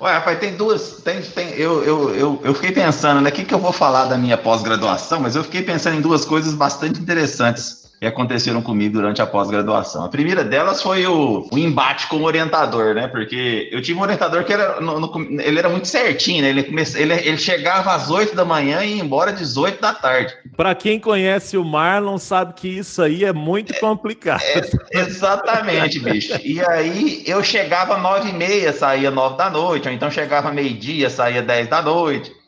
Ué, 0.02 0.12
rapaz, 0.12 0.40
tem 0.40 0.58
duas. 0.58 1.02
Tem, 1.02 1.22
tem, 1.22 1.52
eu, 1.52 1.86
eu, 1.86 2.14
eu, 2.14 2.42
eu 2.44 2.54
fiquei 2.54 2.74
pensando, 2.74 3.22
né? 3.22 3.30
O 3.30 3.34
que, 3.34 3.46
que 3.46 3.54
eu 3.54 3.60
vou 3.60 3.72
falar 3.72 4.06
da 4.06 4.18
minha 4.18 4.38
pós-graduação, 4.38 5.22
mas 5.22 5.38
eu 5.38 5.44
fiquei 5.46 5.62
pensando 5.62 5.96
em 5.96 6.02
duas 6.02 6.26
coisas 6.26 6.54
bastante 6.54 7.00
interessantes 7.00 7.81
que 8.02 8.08
aconteceram 8.08 8.64
comigo 8.64 8.96
durante 8.96 9.22
a 9.22 9.28
pós-graduação. 9.28 10.04
A 10.04 10.10
primeira 10.10 10.44
delas 10.44 10.82
foi 10.82 11.06
o, 11.06 11.48
o, 11.52 11.58
embate 11.60 12.08
com 12.08 12.16
o 12.16 12.24
orientador, 12.24 12.96
né? 12.96 13.08
Porque 13.08 13.70
eu 13.72 13.80
tive 13.80 14.00
um 14.00 14.02
orientador 14.02 14.44
que 14.44 14.52
era, 14.52 14.82
no, 14.82 15.00
no, 15.00 15.40
ele 15.40 15.60
era 15.60 15.70
muito 15.70 15.88
certinho, 15.88 16.42
né? 16.42 16.50
Ele, 16.50 16.64
comece, 16.64 17.00
ele, 17.00 17.14
ele 17.14 17.38
chegava 17.38 17.94
às 17.94 18.10
8 18.10 18.36
da 18.36 18.44
manhã 18.44 18.84
e 18.84 18.96
ia 18.96 19.04
embora 19.04 19.30
às 19.30 19.38
18 19.38 19.80
da 19.80 19.94
tarde. 19.94 20.36
Para 20.58 20.74
quem 20.74 21.00
conhece 21.00 21.56
o 21.60 21.64
Marlon, 21.64 22.18
sabe 22.18 22.56
que 22.56 22.68
isso 22.68 23.04
aí 23.04 23.24
é 23.24 23.32
muito 23.32 23.72
é, 23.72 23.78
complicado. 23.78 24.42
É, 24.42 25.00
exatamente, 25.02 26.00
bicho. 26.00 26.34
E 26.44 26.60
aí 26.60 27.22
eu 27.28 27.44
chegava 27.44 27.98
às 27.98 28.02
9 28.02 28.30
e 28.30 28.34
meia, 28.34 28.74
saía 28.74 29.12
9 29.12 29.38
da 29.38 29.48
noite, 29.52 29.88
ou 29.88 29.94
então 29.94 30.10
chegava 30.10 30.52
meio-dia, 30.52 31.08
saía 31.08 31.44
10 31.44 31.68
da 31.68 31.84
noite. 31.84 32.41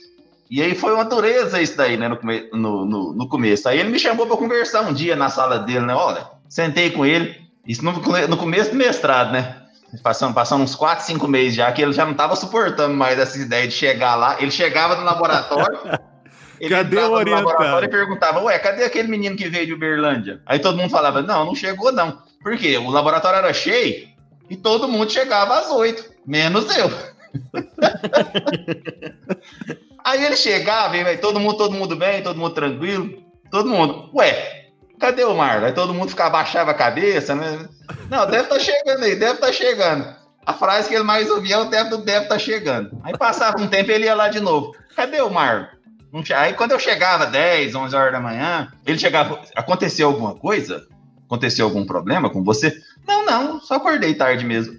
E 0.54 0.62
aí 0.62 0.76
foi 0.76 0.94
uma 0.94 1.04
dureza 1.04 1.60
isso 1.60 1.76
daí, 1.76 1.98
né, 1.98 2.08
no, 2.08 2.20
no, 2.54 2.86
no, 2.86 3.14
no 3.14 3.28
começo. 3.28 3.68
Aí 3.68 3.80
ele 3.80 3.90
me 3.90 3.98
chamou 3.98 4.28
para 4.28 4.38
conversar 4.38 4.82
um 4.82 4.94
dia 4.94 5.16
na 5.16 5.28
sala 5.28 5.58
dele, 5.58 5.80
né? 5.80 5.96
Olha, 5.96 6.28
sentei 6.48 6.92
com 6.92 7.04
ele, 7.04 7.42
isso 7.66 7.84
no, 7.84 7.92
no 7.92 8.38
começo 8.38 8.70
do 8.70 8.76
mestrado, 8.76 9.32
né? 9.32 9.56
Passando, 10.04 10.32
passando 10.32 10.64
uns 10.64 10.76
4, 10.76 11.06
5 11.06 11.28
meses 11.28 11.56
já, 11.56 11.72
que 11.72 11.82
ele 11.82 11.92
já 11.92 12.06
não 12.06 12.12
estava 12.12 12.36
suportando 12.36 12.94
mais 12.94 13.18
essa 13.18 13.36
ideia 13.36 13.68
de 13.68 13.74
chegar 13.74 14.14
lá. 14.14 14.40
Ele 14.40 14.52
chegava 14.52 14.96
no 14.96 15.04
laboratório. 15.04 15.80
Ele 16.60 16.70
cadê 16.70 16.98
o 16.98 17.12
orientador? 17.12 17.84
e 17.84 17.88
perguntava, 17.90 18.42
ué, 18.44 18.58
cadê 18.60 18.86
aquele 18.86 19.10
menino 19.10 19.36
que 19.36 19.50
veio 19.50 19.66
de 19.66 19.74
Uberlândia? 19.74 20.40
Aí 20.46 20.60
todo 20.60 20.78
mundo 20.78 20.92
falava, 20.92 21.22
não, 21.22 21.46
não 21.46 21.56
chegou 21.56 21.92
não. 21.92 22.22
Por 22.42 22.58
quê? 22.58 22.78
O 22.78 22.90
laboratório 22.90 23.40
era 23.40 23.52
cheio 23.52 24.08
e 24.50 24.56
todo 24.56 24.88
mundo 24.88 25.12
chegava 25.12 25.60
às 25.60 25.70
oito, 25.72 26.06
menos 26.26 26.66
eu. 26.78 26.90
Aí 30.04 30.26
ele 30.26 30.36
chegava 30.36 30.98
e 30.98 31.18
todo 31.18 31.40
mundo, 31.40 31.58
todo 31.58 31.74
mundo 31.74 31.96
bem, 31.96 32.22
todo 32.22 32.38
mundo 32.38 32.54
tranquilo, 32.54 33.24
todo 33.50 33.70
mundo, 33.70 34.10
ué, 34.14 34.66
cadê 35.00 35.24
o 35.24 35.34
Marlon? 35.34 35.68
Aí 35.68 35.72
todo 35.72 35.94
mundo 35.94 36.10
ficava, 36.10 36.32
baixava 36.32 36.72
a 36.72 36.76
cabeça, 36.76 37.34
né? 37.34 37.70
Não, 38.10 38.26
deve 38.26 38.44
estar 38.44 38.56
tá 38.56 38.60
chegando 38.60 39.04
aí, 39.04 39.16
deve 39.16 39.34
estar 39.34 39.48
tá 39.48 39.54
chegando. 39.54 40.16
A 40.46 40.54
frase 40.54 40.90
que 40.90 40.96
ele 40.96 41.06
mais 41.06 41.30
ouvia 41.30 41.56
é 41.56 41.60
o 41.60 41.70
deve 41.70 41.96
estar 41.96 42.28
tá 42.28 42.38
chegando. 42.38 43.00
Aí 43.04 43.18
passava 43.18 43.62
um 43.62 43.68
tempo 43.68 43.92
ele 43.92 44.06
ia 44.06 44.14
lá 44.14 44.28
de 44.28 44.42
novo. 44.42 44.76
Cadê 44.94 45.22
o 45.22 45.30
Marlon? 45.30 45.68
Aí 46.36 46.54
quando 46.54 46.72
eu 46.72 46.80
chegava 46.80 47.26
10, 47.26 47.74
11 47.74 47.96
horas 47.96 48.12
da 48.12 48.20
manhã, 48.20 48.72
ele 48.86 49.00
chegava, 49.00 49.42
aconteceu 49.56 50.10
alguma 50.10 50.36
coisa? 50.36 50.86
Aconteceu 51.26 51.66
algum 51.66 51.86
problema 51.86 52.30
com 52.30 52.44
você? 52.44 52.78
Não, 53.08 53.26
não, 53.26 53.62
só 53.62 53.76
acordei 53.76 54.14
tarde 54.14 54.46
mesmo. 54.46 54.78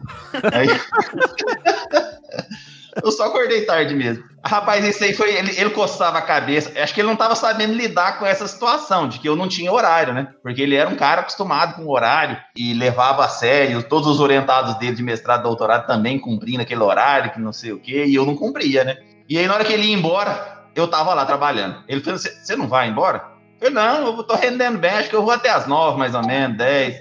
Aí... 0.52 0.68
eu 3.02 3.10
só 3.10 3.26
acordei 3.26 3.62
tarde 3.62 3.94
mesmo. 3.94 4.24
Rapaz, 4.44 4.84
isso 4.84 5.02
aí 5.02 5.14
foi. 5.14 5.34
Ele, 5.34 5.58
ele 5.58 5.70
coçava 5.70 6.18
a 6.18 6.22
cabeça. 6.22 6.70
Acho 6.80 6.92
que 6.92 7.00
ele 7.00 7.06
não 7.06 7.14
estava 7.14 7.34
sabendo 7.34 7.72
lidar 7.72 8.18
com 8.18 8.26
essa 8.26 8.46
situação, 8.46 9.08
de 9.08 9.18
que 9.18 9.28
eu 9.28 9.34
não 9.34 9.48
tinha 9.48 9.72
horário, 9.72 10.12
né? 10.12 10.28
Porque 10.42 10.60
ele 10.60 10.74
era 10.74 10.88
um 10.88 10.96
cara 10.96 11.22
acostumado 11.22 11.76
com 11.76 11.90
horário 11.90 12.36
e 12.54 12.74
levava 12.74 13.24
a 13.24 13.28
sério. 13.28 13.82
Todos 13.82 14.06
os 14.06 14.20
orientados 14.20 14.74
dele 14.76 14.96
de 14.96 15.02
mestrado 15.02 15.44
doutorado 15.44 15.86
também 15.86 16.18
cumprindo 16.18 16.62
aquele 16.62 16.82
horário, 16.82 17.32
que 17.32 17.40
não 17.40 17.52
sei 17.52 17.72
o 17.72 17.80
quê, 17.80 18.04
e 18.06 18.14
eu 18.14 18.26
não 18.26 18.36
cumpria, 18.36 18.84
né? 18.84 18.98
E 19.28 19.38
aí, 19.38 19.46
na 19.46 19.54
hora 19.54 19.64
que 19.64 19.72
ele 19.72 19.86
ia 19.86 19.94
embora, 19.94 20.66
eu 20.74 20.86
tava 20.86 21.14
lá 21.14 21.24
trabalhando. 21.24 21.82
Ele 21.88 22.00
falou: 22.00 22.18
Você 22.18 22.56
não 22.56 22.68
vai 22.68 22.88
embora? 22.88 23.33
Eu 23.60 23.70
não, 23.70 24.16
eu 24.16 24.22
tô 24.22 24.34
rendendo 24.34 24.78
bem, 24.78 24.90
acho 24.90 25.08
que 25.08 25.16
eu 25.16 25.22
vou 25.22 25.32
até 25.32 25.48
as 25.48 25.66
nove, 25.66 25.98
mais 25.98 26.14
ou 26.14 26.24
menos, 26.24 26.56
dez. 26.56 26.96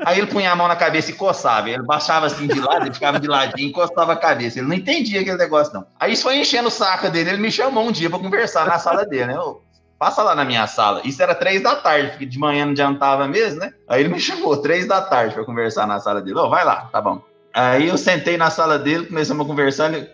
Aí 0.00 0.18
ele 0.18 0.26
punha 0.26 0.50
a 0.50 0.56
mão 0.56 0.66
na 0.66 0.74
cabeça 0.74 1.10
e 1.10 1.14
coçava. 1.14 1.70
Ele 1.70 1.82
baixava 1.82 2.26
assim 2.26 2.46
de 2.46 2.58
lado, 2.60 2.86
ele 2.86 2.94
ficava 2.94 3.20
de 3.20 3.28
ladinho 3.28 3.68
e 3.68 3.72
coçava 3.72 4.12
a 4.12 4.16
cabeça. 4.16 4.58
Ele 4.58 4.68
não 4.68 4.74
entendia 4.74 5.20
aquele 5.20 5.36
negócio, 5.36 5.72
não. 5.72 5.86
Aí 6.00 6.12
isso 6.12 6.24
foi 6.24 6.38
enchendo 6.38 6.68
o 6.68 6.72
saco 6.72 7.08
dele. 7.08 7.30
Ele 7.30 7.42
me 7.42 7.52
chamou 7.52 7.84
um 7.84 7.92
dia 7.92 8.10
para 8.10 8.18
conversar 8.18 8.66
na 8.66 8.78
sala 8.78 9.06
dele, 9.06 9.26
né? 9.26 9.36
Eu, 9.36 9.62
passa 10.02 10.20
lá 10.24 10.34
na 10.34 10.44
minha 10.44 10.66
sala. 10.66 11.00
Isso 11.04 11.22
era 11.22 11.32
três 11.32 11.62
da 11.62 11.76
tarde, 11.76 12.10
porque 12.10 12.26
de 12.26 12.36
manhã 12.36 12.64
não 12.64 12.72
adiantava 12.72 13.28
mesmo, 13.28 13.60
né? 13.60 13.72
Aí 13.88 14.00
ele 14.00 14.08
me 14.08 14.18
chamou 14.18 14.56
três 14.56 14.88
da 14.88 15.00
tarde 15.00 15.32
para 15.32 15.44
conversar 15.44 15.86
na 15.86 16.00
sala 16.00 16.20
dele. 16.20 16.36
Ô, 16.36 16.46
oh, 16.46 16.50
vai 16.50 16.64
lá, 16.64 16.88
tá 16.90 17.00
bom. 17.00 17.22
Aí 17.54 17.86
eu 17.86 17.96
sentei 17.96 18.36
na 18.36 18.50
sala 18.50 18.78
dele, 18.78 19.06
começamos 19.06 19.46
a 19.46 19.48
conversar. 19.48 19.94
Ele, 19.94 20.08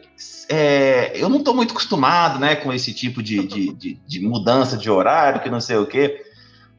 é, 0.48 1.12
eu 1.14 1.28
não 1.28 1.38
estou 1.38 1.54
muito 1.54 1.72
acostumado, 1.72 2.38
né, 2.38 2.56
com 2.56 2.72
esse 2.72 2.92
tipo 2.92 3.22
de, 3.22 3.46
de, 3.46 3.72
de, 3.72 3.94
de, 4.06 4.20
mudança 4.20 4.76
de 4.76 4.90
horário, 4.90 5.40
que 5.40 5.50
não 5.50 5.60
sei 5.60 5.76
o 5.76 5.86
quê. 5.86 6.24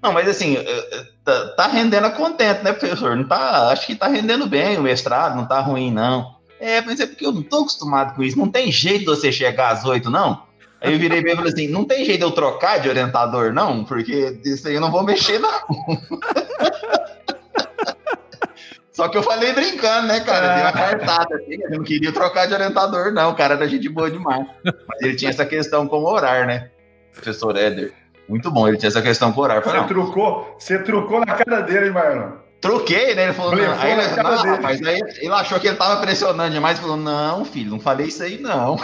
Não, 0.02 0.14
mas 0.14 0.28
assim, 0.28 0.56
é, 0.58 0.62
é, 0.62 1.06
tá, 1.24 1.48
tá 1.50 1.68
rendendo 1.68 2.06
a 2.06 2.12
contento, 2.12 2.64
né, 2.64 2.74
professor? 2.74 3.16
Não 3.16 3.28
tá, 3.28 3.70
acho 3.70 3.86
que 3.86 3.96
tá 3.96 4.08
rendendo 4.08 4.48
bem 4.48 4.78
o 4.78 4.84
mestrado, 4.84 5.36
não 5.36 5.46
tá 5.46 5.60
ruim, 5.60 5.92
não. 5.92 6.40
É, 6.60 6.82
mas 6.82 7.00
é 7.00 7.08
porque 7.08 7.26
eu 7.26 7.32
não 7.32 7.42
tô 7.44 7.60
acostumado 7.60 8.16
com 8.16 8.24
isso. 8.24 8.38
Não 8.38 8.50
tem 8.50 8.72
jeito 8.72 9.00
de 9.00 9.06
você 9.06 9.32
chegar 9.32 9.70
às 9.70 9.86
oito, 9.86 10.10
não? 10.10 10.44
Aí 10.82 10.94
eu 10.94 11.00
virei 11.00 11.22
bem 11.22 11.34
e 11.34 11.36
falei 11.36 11.52
assim: 11.52 11.68
não 11.68 11.86
tem 11.86 12.06
jeito 12.06 12.20
de 12.20 12.26
eu 12.26 12.32
trocar 12.32 12.80
de 12.80 12.90
orientador, 12.90 13.54
não? 13.54 13.84
Porque 13.84 14.40
isso 14.46 14.68
aí 14.68 14.76
eu 14.76 14.82
não 14.82 14.92
vou 14.92 15.04
mexer, 15.04 15.40
não. 15.40 15.52
Só 19.00 19.08
que 19.08 19.18
eu 19.18 19.24
falei 19.24 19.54
brincando, 19.54 20.08
né, 20.08 20.20
cara? 20.20 20.56
Dei 20.56 20.64
uma 20.64 20.74
cartada 20.74 21.36
assim, 21.38 21.58
eu 21.58 21.70
não 21.70 21.86
queria 21.86 22.12
trocar 22.12 22.48
de 22.48 22.54
orientador, 22.54 23.14
não. 23.14 23.30
O 23.30 23.34
cara 23.34 23.54
era 23.54 23.66
gente 23.66 23.88
boa 23.88 24.12
demais. 24.12 24.46
Mas 24.62 25.02
ele 25.02 25.16
tinha 25.16 25.32
essa 25.32 25.46
questão 25.46 25.88
com 25.88 26.00
o 26.00 26.06
horário, 26.06 26.46
né? 26.46 26.70
Professor 27.14 27.56
Éder. 27.56 27.94
Muito 28.28 28.52
bom, 28.52 28.68
ele 28.68 28.76
tinha 28.76 28.90
essa 28.90 29.02
questão 29.02 29.32
com 29.32 29.40
o 29.40 29.44
horário. 29.46 29.64
Você 29.64 29.84
trucou, 29.86 30.56
você 30.60 30.80
trucou 30.80 31.22
na 31.22 31.34
cara 31.34 31.62
dele, 31.62 31.86
hein, 31.86 31.94
Marlon? 31.94 32.32
Troquei, 32.60 33.16
né? 33.16 33.24
Ele 33.24 33.34
falou, 33.34 33.56
não. 33.56 33.80
Aí, 33.80 33.92
ele, 33.94 34.02
não, 34.22 34.36
rapaz, 34.36 34.82
aí 34.86 35.02
ele 35.22 35.34
achou 35.34 35.62
que 35.62 35.68
ele 35.70 35.78
tava 35.78 36.02
pressionando 36.02 36.54
demais 36.54 36.78
e 36.78 36.82
falou: 36.82 36.98
Não, 36.98 37.46
filho, 37.46 37.72
não 37.72 37.80
falei 37.80 38.08
isso 38.08 38.22
aí, 38.22 38.38
não. 38.38 38.76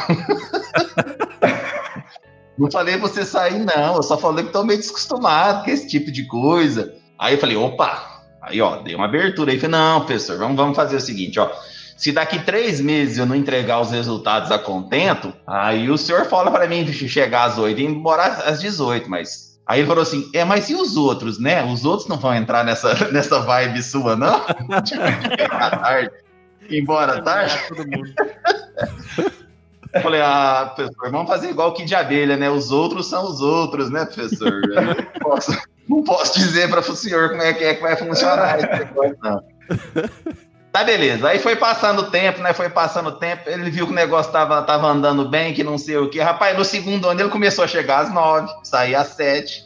não 2.58 2.72
falei 2.72 2.96
você 2.96 3.26
sair, 3.26 3.60
não. 3.60 3.98
Eu 3.98 4.04
só 4.04 4.18
falei 4.18 4.46
que 4.46 4.54
tô 4.54 4.64
meio 4.64 4.80
desacostumado 4.80 5.66
com 5.66 5.72
esse 5.72 5.90
tipo 5.90 6.10
de 6.10 6.26
coisa. 6.26 6.96
Aí 7.20 7.34
eu 7.34 7.40
falei, 7.40 7.58
opa, 7.58 8.15
Aí, 8.48 8.62
ó, 8.62 8.78
dei 8.78 8.94
uma 8.94 9.06
abertura 9.06 9.52
aí, 9.52 9.60
falei, 9.60 9.72
não, 9.80 10.02
professor, 10.02 10.38
vamos, 10.38 10.56
vamos 10.56 10.76
fazer 10.76 10.96
o 10.96 11.02
seguinte, 11.02 11.40
ó. 11.40 11.50
Se 11.98 12.12
daqui 12.12 12.40
três 12.40 12.80
meses 12.80 13.18
eu 13.18 13.26
não 13.26 13.36
entregar 13.36 13.80
os 13.80 13.90
resultados 13.90 14.52
a 14.52 14.60
contento, 14.60 15.34
aí 15.48 15.90
o 15.90 15.98
senhor 15.98 16.26
fala 16.26 16.52
para 16.52 16.68
mim 16.68 16.86
chegar 16.92 17.46
às 17.46 17.58
oito 17.58 17.80
e 17.80 17.84
ir 17.84 17.88
embora 17.88 18.26
às 18.26 18.60
18, 18.62 19.10
mas 19.10 19.56
Aí 19.68 19.80
ele 19.80 19.88
falou 19.88 20.04
assim: 20.04 20.30
é, 20.32 20.44
mas 20.44 20.70
e 20.70 20.76
os 20.76 20.96
outros, 20.96 21.40
né? 21.40 21.64
Os 21.64 21.86
outros 21.86 22.08
não 22.08 22.18
vão 22.18 22.36
entrar 22.36 22.64
nessa, 22.64 22.94
nessa 23.12 23.40
vibe 23.40 23.82
sua, 23.82 24.16
não? 24.16 24.42
tarde. 25.82 26.12
Embora 26.70 27.22
tarde. 27.22 27.58
Mundo. 27.72 28.14
Falei, 30.02 30.22
ah, 30.22 30.72
professor, 30.76 31.10
vamos 31.10 31.28
fazer 31.28 31.50
igual 31.50 31.74
que 31.74 31.86
de 31.86 31.96
abelha, 31.96 32.36
né? 32.38 32.50
Os 32.50 32.70
outros 32.70 33.08
são 33.08 33.24
os 33.24 33.42
outros, 33.42 33.90
né, 33.90 34.06
professor? 34.06 34.62
Eu 34.70 34.82
não 34.82 34.96
posso 35.20 35.58
não 35.88 36.04
posso 36.04 36.38
dizer 36.38 36.70
para 36.70 36.80
o 36.80 36.96
senhor 36.96 37.30
como 37.30 37.42
é 37.42 37.54
que, 37.54 37.64
é 37.64 37.76
que 37.76 37.82
vai 37.82 37.96
funcionar 37.96 38.60
esse 38.60 38.68
negócio, 38.86 39.18
não. 39.22 39.44
Tá, 40.72 40.84
beleza. 40.84 41.30
Aí 41.30 41.40
foi 41.40 41.56
passando 41.56 42.00
o 42.00 42.12
tempo, 42.12 42.42
né? 42.42 42.54
Foi 42.54 42.70
passando 42.70 43.08
o 43.08 43.14
tempo. 43.14 43.50
Ele 43.50 43.70
viu 43.70 43.86
que 43.86 43.94
o 43.94 43.96
negócio 43.96 44.32
tava, 44.32 44.62
tava 44.64 44.88
andando 44.88 45.30
bem, 45.30 45.54
que 45.54 45.64
não 45.64 45.78
sei 45.78 45.98
o 45.98 46.10
que. 46.10 46.20
Rapaz, 46.20 46.58
no 46.58 46.66
segundo 46.66 47.08
ano 47.08 47.22
ele 47.22 47.30
começou 47.30 47.64
a 47.64 47.68
chegar 47.68 48.00
às 48.00 48.14
nove, 48.14 48.52
sair 48.64 48.94
às 48.94 49.08
sete. 49.08 49.64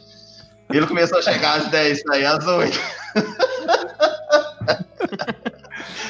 Ele 0.70 0.86
começou 0.86 1.18
a 1.18 1.22
chegar 1.22 1.56
às 1.56 1.66
dez, 1.66 2.00
sair 2.00 2.26
às 2.26 2.46
oito. 2.46 2.80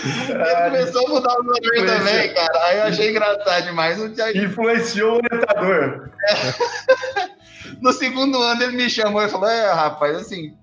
Ele 0.04 0.70
começou 0.70 1.06
a 1.06 1.10
mudar 1.10 1.34
o 1.34 1.46
horário 1.46 1.86
também, 1.86 2.34
cara. 2.34 2.64
Aí 2.66 2.78
eu 2.78 2.84
achei 2.84 3.10
engraçado 3.10 3.64
demais. 3.64 3.98
Influenciou 4.34 5.14
o 5.14 5.16
orientador. 5.16 6.10
É. 6.28 7.30
No 7.80 7.92
segundo 7.92 8.40
ano 8.42 8.62
ele 8.62 8.76
me 8.76 8.90
chamou 8.90 9.22
e 9.22 9.28
falou: 9.28 9.48
É, 9.48 9.72
rapaz, 9.72 10.16
assim, 10.16 10.54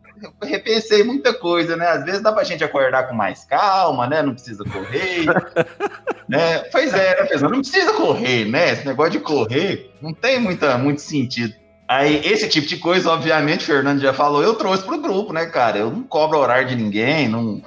repensei 0.44 1.04
muita 1.04 1.34
coisa, 1.34 1.76
né? 1.76 1.88
Às 1.88 2.04
vezes 2.04 2.22
dá 2.22 2.32
pra 2.32 2.44
gente 2.44 2.64
acordar 2.64 3.08
com 3.08 3.16
mais 3.16 3.44
calma, 3.46 4.08
né? 4.08 4.22
Não 4.22 4.34
precisa 4.34 4.64
correr. 4.64 5.26
né? 6.28 6.60
Pois 6.72 6.94
é, 6.94 7.22
né, 7.22 7.28
pessoal? 7.28 7.52
Não 7.52 7.62
precisa 7.62 7.94
correr, 7.94 8.46
né? 8.46 8.72
Esse 8.72 8.86
negócio 8.86 9.14
de 9.14 9.20
correr 9.20 9.92
não 10.02 10.14
tem 10.14 10.40
muita, 10.40 10.78
muito 10.78 11.02
sentido. 11.02 11.54
Aí, 11.88 12.22
esse 12.26 12.50
tipo 12.50 12.68
de 12.68 12.78
coisa, 12.78 13.12
obviamente, 13.12 13.64
o 13.64 13.66
Fernando 13.66 14.02
já 14.02 14.12
falou, 14.12 14.44
eu 14.44 14.56
trouxe 14.56 14.84
pro 14.84 15.00
grupo, 15.00 15.32
né, 15.32 15.46
cara? 15.46 15.78
Eu 15.78 15.90
não 15.90 16.04
cobro 16.04 16.38
horário 16.38 16.68
de 16.68 16.76
ninguém, 16.76 17.30
não 17.30 17.62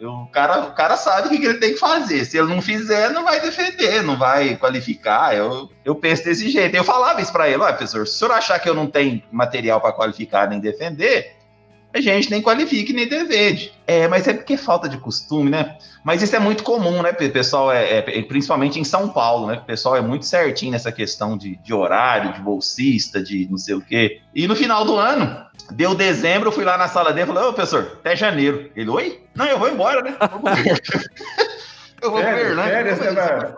o, 0.00 0.26
cara, 0.26 0.60
o 0.60 0.72
cara 0.72 0.96
sabe 0.96 1.28
o 1.28 1.30
que, 1.30 1.44
ele 1.44 1.58
tem 1.58 1.74
que 1.74 1.78
fazer. 1.78 2.24
Se 2.24 2.36
ele 2.36 2.48
não 2.48 2.60
fizer, 2.60 3.10
não 3.10 3.24
vai 3.24 3.40
defender, 3.40 4.02
não 4.02 4.16
vai 4.16 4.56
qualificar. 4.56 5.36
Eu, 5.36 5.70
eu 5.84 5.94
penso 5.94 6.24
desse 6.24 6.48
jeito. 6.50 6.74
Eu 6.74 6.84
falava 6.84 7.20
isso 7.20 7.32
para 7.32 7.48
ele: 7.48 7.62
olha, 7.62 7.72
professor, 7.72 8.06
se 8.06 8.14
o 8.14 8.18
senhor 8.18 8.32
achar 8.32 8.58
que 8.58 8.68
eu 8.68 8.74
não 8.74 8.86
tenho 8.86 9.22
material 9.30 9.80
para 9.80 9.92
qualificar 9.92 10.48
nem 10.48 10.58
defender, 10.58 11.36
a 11.94 12.00
gente 12.00 12.28
nem 12.28 12.42
qualifique 12.42 12.92
nem 12.92 13.08
defende. 13.08 13.72
É, 13.86 14.08
mas 14.08 14.26
é 14.26 14.34
porque 14.34 14.54
é 14.54 14.56
falta 14.56 14.88
de 14.88 14.98
costume, 14.98 15.48
né? 15.48 15.76
Mas 16.02 16.22
isso 16.22 16.34
é 16.34 16.40
muito 16.40 16.64
comum, 16.64 17.02
né, 17.02 17.12
pessoal? 17.12 17.70
É, 17.70 17.98
é, 17.98 18.22
principalmente 18.22 18.80
em 18.80 18.84
São 18.84 19.08
Paulo, 19.08 19.46
né? 19.46 19.54
O 19.54 19.64
pessoal 19.64 19.96
é 19.96 20.00
muito 20.00 20.26
certinho 20.26 20.72
nessa 20.72 20.90
questão 20.90 21.38
de, 21.38 21.54
de 21.56 21.72
horário, 21.72 22.32
de 22.32 22.40
bolsista, 22.40 23.22
de 23.22 23.46
não 23.48 23.56
sei 23.56 23.76
o 23.76 23.80
quê. 23.80 24.20
E 24.34 24.48
no 24.48 24.56
final 24.56 24.84
do 24.84 24.96
ano, 24.96 25.46
deu 25.70 25.94
dezembro, 25.94 26.48
eu 26.48 26.52
fui 26.52 26.64
lá 26.64 26.76
na 26.76 26.88
sala 26.88 27.12
dele 27.12 27.30
e 27.30 27.32
falei, 27.32 27.48
ô, 27.48 27.52
professor, 27.52 27.98
até 28.00 28.16
janeiro. 28.16 28.70
Ele, 28.74 28.90
oi? 28.90 29.22
Não, 29.32 29.46
eu 29.46 29.58
vou 29.58 29.68
embora, 29.68 30.02
né? 30.02 30.16
eu 32.02 32.10
vou 32.10 32.20
pro 32.20 32.34
Fernando. 32.34 32.66
Férias, 32.66 32.98
né, 32.98 33.54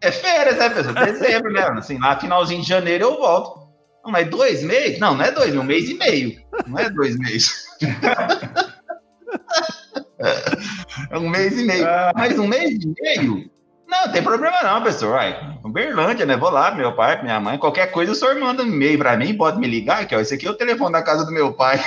É 0.00 0.10
férias, 0.10 0.56
né, 0.56 0.70
professor? 0.70 0.94
Dezembro, 0.94 1.52
né? 1.52 1.60
Assim, 1.76 1.98
lá 1.98 2.18
finalzinho 2.18 2.62
de 2.62 2.68
janeiro 2.68 3.04
eu 3.04 3.18
volto. 3.18 3.67
Não, 4.08 4.12
mas 4.12 4.30
dois 4.30 4.62
meses? 4.62 4.98
Não, 4.98 5.14
não 5.14 5.22
é 5.22 5.30
dois, 5.30 5.54
é 5.54 5.58
um 5.58 5.62
mês 5.62 5.90
e 5.90 5.94
meio. 5.94 6.40
Não 6.66 6.78
é 6.78 6.88
dois 6.88 7.18
meses. 7.18 7.66
é 11.10 11.18
um 11.18 11.28
mês 11.28 11.58
e 11.58 11.64
meio. 11.66 11.86
Ah. 11.86 12.10
Mas 12.16 12.38
um 12.38 12.46
mês 12.46 12.78
e 12.82 12.94
meio? 13.02 13.50
Não, 13.86 14.06
não 14.06 14.12
tem 14.12 14.22
problema 14.22 14.62
não, 14.62 14.82
pessoal. 14.82 15.12
Vai, 15.12 15.58
Uberlândia, 15.62 16.24
né? 16.24 16.38
Vou 16.38 16.48
lá, 16.48 16.70
meu 16.70 16.96
pai, 16.96 17.22
minha 17.22 17.38
mãe, 17.38 17.58
qualquer 17.58 17.90
coisa 17.90 18.12
o 18.12 18.14
senhor 18.14 18.34
manda 18.36 18.62
um 18.62 18.66
e-mail 18.66 18.96
para 18.96 19.14
mim, 19.14 19.36
pode 19.36 19.60
me 19.60 19.66
ligar, 19.66 20.06
que 20.06 20.16
ó, 20.16 20.20
esse 20.20 20.32
aqui 20.32 20.46
é 20.46 20.50
o 20.50 20.56
telefone 20.56 20.92
da 20.92 21.02
casa 21.02 21.26
do 21.26 21.32
meu 21.32 21.52
pai. 21.52 21.76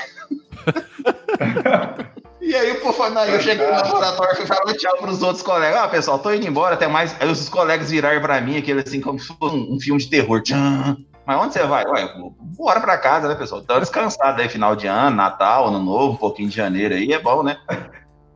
e 2.40 2.56
aí, 2.56 2.76
por 2.76 2.94
favor, 2.94 3.28
eu 3.30 3.42
cheguei 3.42 3.66
no 3.66 3.72
laboratório 3.72 4.44
e 4.44 4.46
falei 4.46 4.76
tchau 4.76 4.96
pros 4.98 5.24
outros 5.24 5.42
colegas. 5.42 5.80
Ah, 5.80 5.88
pessoal, 5.88 6.20
tô 6.20 6.32
indo 6.32 6.48
embora, 6.48 6.76
até 6.76 6.88
mais. 6.88 7.16
Aí 7.20 7.28
os 7.28 7.50
colegas 7.50 7.90
viraram 7.90 8.22
para 8.22 8.40
mim, 8.42 8.58
aquele 8.58 8.82
assim, 8.82 9.02
como 9.02 9.20
se 9.20 9.26
fosse 9.26 9.56
um, 9.56 9.74
um 9.74 9.80
filme 9.80 10.00
de 10.00 10.08
terror. 10.08 10.44
Tchan. 10.44 10.98
Mas 11.26 11.40
onde 11.40 11.54
você 11.54 11.64
vai? 11.64 11.86
Ué, 11.86 12.10
bora 12.40 12.80
pra 12.80 12.98
casa, 12.98 13.28
né, 13.28 13.36
pessoal? 13.36 13.62
Tá 13.62 13.80
descansado 13.80 14.42
aí, 14.42 14.50
final 14.50 14.76
de 14.76 14.88
ano, 14.88 15.16
Natal, 15.16 15.68
Ano 15.68 15.80
Novo, 15.80 16.14
um 16.14 16.18
pouquinho 16.18 16.50
de 16.50 16.56
janeiro 16.56 16.96
aí, 16.96 17.14
é 17.14 17.20
bom, 17.20 17.44
né? 17.44 17.58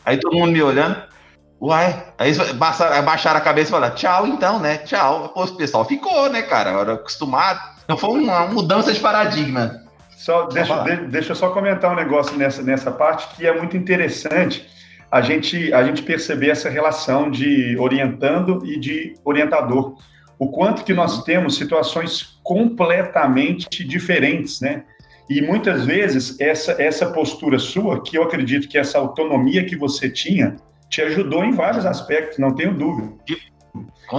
Aí 0.06 0.18
todo 0.18 0.36
mundo 0.36 0.52
me 0.52 0.62
olhando. 0.62 1.02
Uai, 1.60 2.06
aí 2.18 2.32
baixaram 3.04 3.40
a 3.40 3.42
cabeça 3.42 3.70
e 3.70 3.72
falaram, 3.72 3.96
tchau 3.96 4.28
então, 4.28 4.60
né? 4.60 4.78
Tchau. 4.80 5.30
Pô, 5.30 5.46
o 5.46 5.56
pessoal 5.56 5.84
ficou, 5.84 6.30
né, 6.30 6.44
cara? 6.44 6.70
Era 6.72 6.94
acostumado. 6.94 7.60
Então 7.84 7.98
foi 7.98 8.20
uma 8.20 8.46
mudança 8.48 8.94
de 8.94 9.00
paradigma. 9.00 9.82
Só, 10.16 10.44
deixa, 10.46 10.84
de, 10.84 11.08
deixa 11.08 11.32
eu 11.32 11.36
só 11.36 11.50
comentar 11.50 11.92
um 11.92 11.96
negócio 11.96 12.38
nessa, 12.38 12.62
nessa 12.62 12.92
parte 12.92 13.36
que 13.36 13.46
é 13.46 13.58
muito 13.58 13.76
interessante 13.76 14.68
a 15.12 15.22
gente, 15.22 15.74
a 15.74 15.84
gente 15.84 16.04
perceber 16.04 16.50
essa 16.50 16.70
relação 16.70 17.30
de 17.30 17.78
orientando 17.80 18.66
e 18.66 18.80
de 18.80 19.16
orientador 19.24 19.96
o 20.38 20.50
quanto 20.50 20.84
que 20.84 20.94
nós 20.94 21.24
temos 21.24 21.56
situações 21.56 22.35
completamente 22.46 23.84
diferentes, 23.84 24.62
né? 24.62 24.84
E 25.28 25.42
muitas 25.42 25.84
vezes 25.84 26.40
essa, 26.40 26.80
essa 26.80 27.08
postura 27.08 27.58
sua, 27.58 28.04
que 28.04 28.16
eu 28.16 28.22
acredito 28.22 28.70
que 28.70 28.78
essa 28.78 29.00
autonomia 29.00 29.66
que 29.66 29.76
você 29.76 30.08
tinha, 30.08 30.56
te 30.88 31.02
ajudou 31.02 31.44
em 31.44 31.52
vários 31.52 31.88
aspectos, 31.88 32.38
não 32.38 32.54
tenho 32.54 32.76
dúvida. 32.76 33.12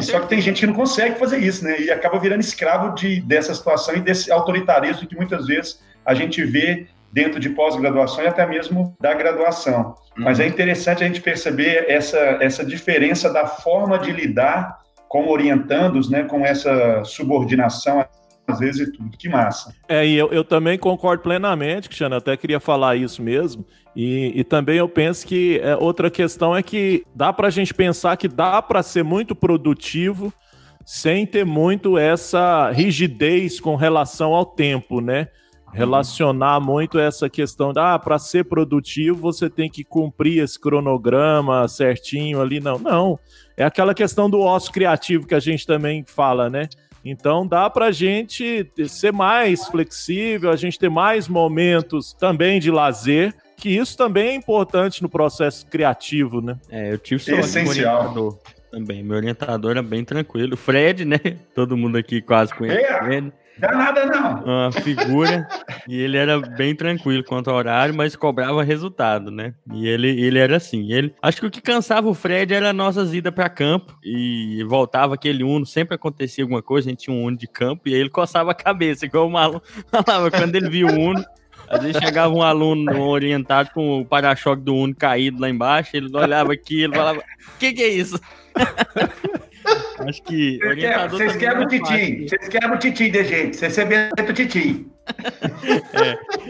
Só 0.02 0.18
que 0.18 0.28
tem 0.28 0.40
gente 0.40 0.60
que 0.60 0.66
não 0.66 0.74
consegue 0.74 1.16
fazer 1.16 1.38
isso, 1.38 1.64
né? 1.64 1.80
E 1.80 1.90
acaba 1.92 2.18
virando 2.18 2.40
escravo 2.40 2.96
de, 2.96 3.20
dessa 3.20 3.54
situação 3.54 3.94
e 3.94 4.00
desse 4.00 4.32
autoritarismo 4.32 5.06
que 5.06 5.14
muitas 5.14 5.46
vezes 5.46 5.80
a 6.04 6.12
gente 6.12 6.44
vê 6.44 6.88
dentro 7.12 7.38
de 7.38 7.50
pós-graduação 7.50 8.24
e 8.24 8.26
até 8.26 8.44
mesmo 8.44 8.96
da 9.00 9.14
graduação. 9.14 9.94
Mas 10.16 10.40
é 10.40 10.48
interessante 10.48 11.04
a 11.04 11.06
gente 11.06 11.20
perceber 11.20 11.84
essa, 11.88 12.18
essa 12.40 12.64
diferença 12.64 13.32
da 13.32 13.46
forma 13.46 14.00
de 14.00 14.10
lidar 14.10 14.78
com 15.08 15.28
orientandos, 15.28 16.10
né, 16.10 16.24
com 16.24 16.44
essa 16.44 17.04
subordinação 17.04 18.04
às 18.46 18.60
vezes 18.60 18.88
e 18.88 18.92
tudo. 18.92 19.10
Que 19.16 19.28
massa. 19.28 19.74
É, 19.88 20.06
e 20.06 20.14
eu, 20.14 20.32
eu 20.32 20.44
também 20.44 20.78
concordo 20.78 21.22
plenamente, 21.22 21.88
Cristiano, 21.88 22.16
até 22.16 22.36
queria 22.36 22.60
falar 22.60 22.96
isso 22.96 23.22
mesmo. 23.22 23.64
E, 23.94 24.32
e 24.34 24.44
também 24.44 24.76
eu 24.76 24.88
penso 24.88 25.26
que 25.26 25.58
é, 25.62 25.74
outra 25.76 26.10
questão 26.10 26.54
é 26.54 26.62
que 26.62 27.04
dá 27.14 27.32
para 27.32 27.48
a 27.48 27.50
gente 27.50 27.72
pensar 27.72 28.16
que 28.16 28.28
dá 28.28 28.60
para 28.60 28.82
ser 28.82 29.02
muito 29.02 29.34
produtivo 29.34 30.32
sem 30.84 31.26
ter 31.26 31.44
muito 31.44 31.98
essa 31.98 32.70
rigidez 32.70 33.58
com 33.58 33.74
relação 33.74 34.34
ao 34.34 34.46
tempo, 34.46 35.00
né? 35.00 35.28
Relacionar 35.72 36.60
muito 36.60 36.98
essa 36.98 37.28
questão 37.28 37.72
da 37.72 37.94
ah, 37.94 37.98
para 37.98 38.18
ser 38.18 38.44
produtivo 38.44 39.20
você 39.20 39.50
tem 39.50 39.68
que 39.68 39.82
cumprir 39.82 40.42
esse 40.42 40.58
cronograma 40.58 41.66
certinho 41.66 42.40
ali. 42.40 42.60
Não, 42.60 42.78
não. 42.78 43.18
É 43.56 43.64
aquela 43.64 43.92
questão 43.92 44.30
do 44.30 44.40
ócio 44.40 44.72
criativo 44.72 45.26
que 45.26 45.34
a 45.34 45.40
gente 45.40 45.66
também 45.66 46.04
fala, 46.06 46.48
né? 46.48 46.68
Então 47.08 47.46
dá 47.46 47.70
para 47.70 47.86
a 47.86 47.92
gente 47.92 48.68
ser 48.88 49.12
mais 49.12 49.66
flexível, 49.68 50.50
a 50.50 50.56
gente 50.56 50.78
ter 50.78 50.90
mais 50.90 51.28
momentos 51.28 52.12
também 52.12 52.58
de 52.58 52.70
lazer, 52.70 53.34
que 53.56 53.68
isso 53.70 53.96
também 53.96 54.28
é 54.30 54.34
importante 54.34 55.02
no 55.02 55.08
processo 55.08 55.66
criativo, 55.66 56.40
né? 56.40 56.56
É, 56.68 56.92
eu 56.92 56.98
tive 56.98 57.22
Essencial. 57.38 57.96
orientador 58.00 58.38
também. 58.70 59.02
Meu 59.02 59.16
orientador 59.16 59.70
era 59.70 59.82
bem 59.82 60.04
tranquilo. 60.04 60.56
Fred, 60.56 61.04
né? 61.04 61.18
Todo 61.54 61.76
mundo 61.76 61.96
aqui 61.96 62.20
quase 62.20 62.54
conhece 62.54 62.84
É. 62.84 63.14
ele. 63.14 63.32
Dá 63.58 63.72
nada 63.72 64.04
não. 64.06 64.44
Uma 64.44 64.72
figura. 64.72 65.48
e 65.88 65.98
ele 65.98 66.16
era 66.16 66.38
bem 66.38 66.74
tranquilo 66.74 67.24
quanto 67.24 67.50
ao 67.50 67.56
horário, 67.56 67.94
mas 67.94 68.14
cobrava 68.14 68.62
resultado, 68.62 69.30
né? 69.30 69.54
E 69.72 69.88
ele, 69.88 70.08
ele 70.08 70.38
era 70.38 70.56
assim. 70.56 70.92
Ele, 70.92 71.14
acho 71.22 71.40
que 71.40 71.46
o 71.46 71.50
que 71.50 71.62
cansava 71.62 72.08
o 72.08 72.14
Fred 72.14 72.52
era 72.52 72.72
nossas 72.72 73.14
idas 73.14 73.32
para 73.32 73.48
campo. 73.48 73.96
E 74.04 74.62
voltava 74.64 75.14
aquele 75.14 75.42
Uno, 75.42 75.64
sempre 75.64 75.94
acontecia 75.94 76.44
alguma 76.44 76.62
coisa, 76.62 76.88
a 76.88 76.90
gente 76.90 77.04
tinha 77.04 77.16
um 77.16 77.24
Uno 77.24 77.36
de 77.36 77.46
campo, 77.46 77.88
e 77.88 77.94
aí 77.94 78.00
ele 78.00 78.10
coçava 78.10 78.50
a 78.50 78.54
cabeça, 78.54 79.06
igual 79.06 79.26
o 79.26 79.30
maluco 79.30 79.66
falava. 79.90 80.30
Quando 80.30 80.54
ele 80.54 80.68
via 80.68 80.86
o 80.86 80.92
Uno, 80.92 81.24
às 81.68 81.82
vezes 81.82 81.96
chegava 82.02 82.32
um 82.34 82.42
aluno 82.42 83.00
orientado 83.08 83.70
com 83.72 84.00
o 84.00 84.04
para-choque 84.04 84.62
do 84.62 84.74
Uno 84.74 84.94
caído 84.94 85.40
lá 85.40 85.48
embaixo, 85.48 85.96
ele 85.96 86.14
olhava 86.14 86.52
aqui, 86.52 86.82
ele 86.82 86.94
falava: 86.94 87.20
O 87.20 87.58
que, 87.58 87.72
que 87.72 87.82
é 87.82 87.88
isso? 87.88 88.20
Acho 89.98 90.22
que. 90.22 90.58
Vocês 91.10 91.36
quebram- 91.36 91.38
quebram 91.38 91.62
o 91.64 91.68
titi. 91.68 92.28
Vocês 92.28 92.48
quebram 92.48 92.74
o 92.74 92.78
titi 92.78 93.10
de 93.10 93.24
gente. 93.24 93.56
Vocês 93.56 93.78
arrebentam 93.78 94.24
o 94.26 94.32
titi. 94.32 94.86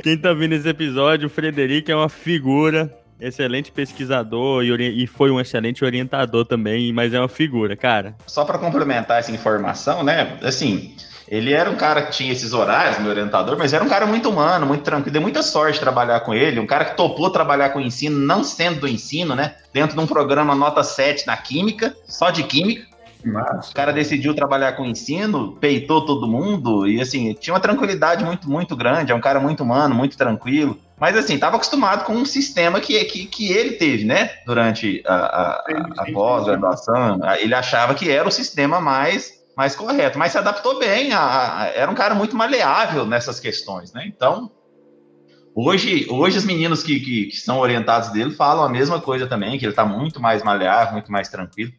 Quem 0.02 0.16
tá 0.18 0.32
vendo 0.32 0.54
esse 0.54 0.68
episódio, 0.68 1.26
o 1.26 1.30
Frederico 1.30 1.90
é 1.90 1.96
uma 1.96 2.08
figura, 2.08 2.92
excelente 3.20 3.70
pesquisador 3.72 4.64
e, 4.64 5.02
e 5.04 5.06
foi 5.06 5.30
um 5.30 5.40
excelente 5.40 5.84
orientador 5.84 6.44
também, 6.44 6.92
mas 6.92 7.12
é 7.14 7.18
uma 7.20 7.28
figura, 7.28 7.76
cara. 7.76 8.14
Só 8.26 8.44
para 8.44 8.58
complementar 8.58 9.18
essa 9.18 9.30
informação, 9.32 10.02
né? 10.02 10.38
Assim, 10.42 10.94
ele 11.28 11.52
era 11.52 11.68
um 11.70 11.76
cara 11.76 12.02
que 12.02 12.12
tinha 12.12 12.32
esses 12.32 12.52
horários, 12.52 12.98
meu 12.98 13.10
orientador, 13.10 13.56
mas 13.58 13.72
era 13.72 13.82
um 13.84 13.88
cara 13.88 14.06
muito 14.06 14.28
humano, 14.30 14.64
muito 14.66 14.82
tranquilo. 14.82 15.12
Deu 15.12 15.22
muita 15.22 15.42
sorte 15.42 15.80
trabalhar 15.80 16.20
com 16.20 16.32
ele. 16.34 16.60
Um 16.60 16.66
cara 16.66 16.84
que 16.84 16.96
topou 16.96 17.30
trabalhar 17.30 17.70
com 17.70 17.80
ensino, 17.80 18.16
não 18.18 18.44
sendo 18.44 18.80
do 18.80 18.88
ensino, 18.88 19.34
né? 19.34 19.54
Dentro 19.72 19.96
de 19.96 20.02
um 20.02 20.06
programa 20.06 20.54
nota 20.54 20.82
7 20.82 21.26
na 21.26 21.36
química, 21.36 21.94
só 22.06 22.30
de 22.30 22.42
química. 22.44 22.86
Massa. 23.28 23.70
O 23.70 23.74
cara 23.74 23.92
decidiu 23.92 24.34
trabalhar 24.34 24.72
com 24.72 24.84
ensino, 24.84 25.56
peitou 25.56 26.04
todo 26.04 26.26
mundo 26.26 26.86
e 26.86 27.00
assim, 27.00 27.32
tinha 27.34 27.52
uma 27.54 27.60
tranquilidade 27.60 28.24
muito, 28.24 28.48
muito 28.50 28.76
grande. 28.76 29.12
É 29.12 29.14
um 29.14 29.20
cara 29.20 29.40
muito 29.40 29.62
humano, 29.62 29.94
muito 29.94 30.16
tranquilo. 30.16 30.78
Mas 30.98 31.16
assim, 31.16 31.34
estava 31.34 31.56
acostumado 31.56 32.04
com 32.04 32.14
um 32.14 32.24
sistema 32.24 32.80
que, 32.80 33.02
que, 33.04 33.26
que 33.26 33.52
ele 33.52 33.72
teve, 33.72 34.04
né? 34.04 34.30
Durante 34.46 35.02
a, 35.06 35.14
a, 35.14 35.50
a- 35.50 35.64
a 35.98 36.12
pós-graduação. 36.12 37.20
Ele 37.38 37.54
achava 37.54 37.94
que 37.94 38.10
era 38.10 38.26
o 38.26 38.32
sistema 38.32 38.80
mais, 38.80 39.32
mais 39.56 39.76
correto, 39.76 40.18
mas 40.18 40.32
se 40.32 40.38
adaptou 40.38 40.78
bem. 40.78 41.12
a- 41.12 41.62
a- 41.62 41.66
era 41.68 41.90
um 41.90 41.94
cara 41.94 42.14
muito 42.14 42.34
maleável 42.36 43.04
nessas 43.04 43.38
questões, 43.38 43.92
né? 43.92 44.04
Então, 44.06 44.50
hoje, 45.54 46.06
hoje 46.10 46.38
os 46.38 46.44
meninos 46.44 46.82
que, 46.82 46.98
que, 47.00 47.24
que 47.26 47.36
são 47.36 47.58
orientados 47.58 48.10
dele 48.10 48.30
falam 48.30 48.64
a 48.64 48.68
mesma 48.68 49.00
coisa 49.00 49.26
também, 49.26 49.58
que 49.58 49.64
ele 49.64 49.72
está 49.72 49.84
muito 49.84 50.20
mais 50.20 50.42
maleável, 50.42 50.94
muito 50.94 51.10
mais 51.12 51.28
tranquilo. 51.28 51.72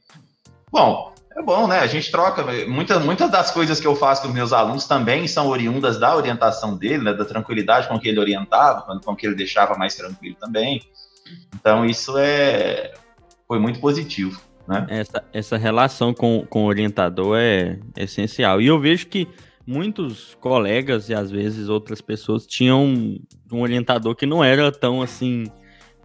Bom, 0.72 1.14
é 1.38 1.42
bom, 1.44 1.68
né? 1.68 1.80
A 1.80 1.88
gente 1.88 2.10
troca. 2.12 2.44
Muita, 2.68 3.00
muitas 3.00 3.30
das 3.30 3.52
coisas 3.52 3.80
que 3.80 3.88
eu 3.88 3.96
faço 3.96 4.24
com 4.24 4.30
meus 4.30 4.52
alunos 4.52 4.86
também 4.86 5.28
são 5.28 5.48
oriundas 5.48 6.00
da 6.00 6.16
orientação 6.16 6.76
dele, 6.76 7.04
né? 7.04 7.14
da 7.14 7.26
tranquilidade 7.26 7.88
com 7.88 8.00
que 8.00 8.10
ele 8.10 8.20
orientava, 8.20 8.82
com- 8.82 9.00
com 9.00 9.16
que 9.16 9.28
ele 9.28 9.36
deixava 9.36 9.76
mais 9.78 9.96
tranquilo 9.96 10.36
também. 10.40 10.82
Então, 11.56 11.86
isso 11.86 12.18
é 12.18 12.94
foi 13.48 13.60
muito 13.60 13.80
positivo. 13.80 14.42
Né? 14.68 14.86
Essa, 14.90 15.24
essa 15.32 15.58
relação 15.58 16.14
com, 16.14 16.46
com 16.50 16.64
o 16.66 16.68
orientador 16.68 17.38
é 17.40 17.80
essencial. 17.96 18.60
E 18.60 18.68
eu 18.68 18.78
vejo 18.80 19.08
que 19.08 19.28
muitos 19.66 20.36
colegas 20.42 21.08
e 21.10 21.14
às 21.14 21.32
vezes 21.32 21.70
outras 21.70 22.02
pessoas 22.02 22.46
tinham 22.46 22.84
um 23.52 23.62
orientador 23.62 24.16
que 24.16 24.26
não 24.26 24.44
era 24.44 24.72
tão 24.72 25.02
assim 25.02 25.46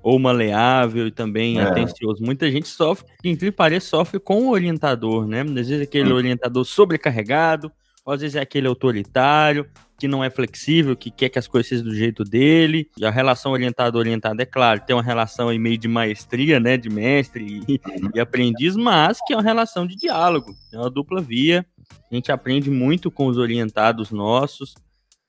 ou 0.03 0.19
maleável 0.19 1.07
e 1.07 1.11
também 1.11 1.59
É. 1.59 1.63
atencioso. 1.63 2.23
Muita 2.23 2.51
gente 2.51 2.69
sofre, 2.69 3.07
que 3.23 3.53
pareça, 3.53 3.89
sofre 3.89 4.19
com 4.19 4.47
o 4.47 4.51
orientador, 4.51 5.27
né? 5.27 5.43
Às 5.43 5.53
vezes 5.53 5.81
é 5.81 5.83
aquele 5.85 6.13
orientador 6.13 6.65
sobrecarregado, 6.65 7.71
ou 8.05 8.13
às 8.13 8.21
vezes 8.21 8.37
é 8.37 8.41
aquele 8.41 8.67
autoritário, 8.67 9.67
que 9.99 10.09
não 10.09 10.25
é 10.25 10.29
flexível, 10.29 10.97
que 10.97 11.13
quer 11.13 11.29
que 11.29 11.39
as 11.39 11.47
coisas 11.47 11.69
sejam 11.69 11.85
do 11.85 11.95
jeito 11.95 12.25
dele. 12.25 12.89
E 12.99 13.05
a 13.05 13.11
relação 13.11 13.53
orientado-orientado, 13.53 14.43
é 14.43 14.45
claro, 14.45 14.81
tem 14.85 14.97
uma 14.97 15.03
relação 15.03 15.49
aí 15.49 15.59
meio 15.61 15.79
de 15.79 15.87
maestria, 15.87 16.59
né? 16.59 16.77
De 16.77 16.91
mestre 16.91 17.63
e, 17.69 17.81
e 18.13 18.19
aprendiz, 18.19 18.75
mas 18.75 19.19
que 19.25 19.33
é 19.33 19.37
uma 19.37 19.43
relação 19.43 19.87
de 19.87 19.95
diálogo, 19.95 20.53
é 20.73 20.79
uma 20.79 20.91
dupla 20.91 21.21
via. 21.21 21.65
A 22.11 22.15
gente 22.15 22.33
aprende 22.33 22.69
muito 22.71 23.11
com 23.11 23.27
os 23.27 23.39
orientados 23.39 24.11
nossos 24.11 24.75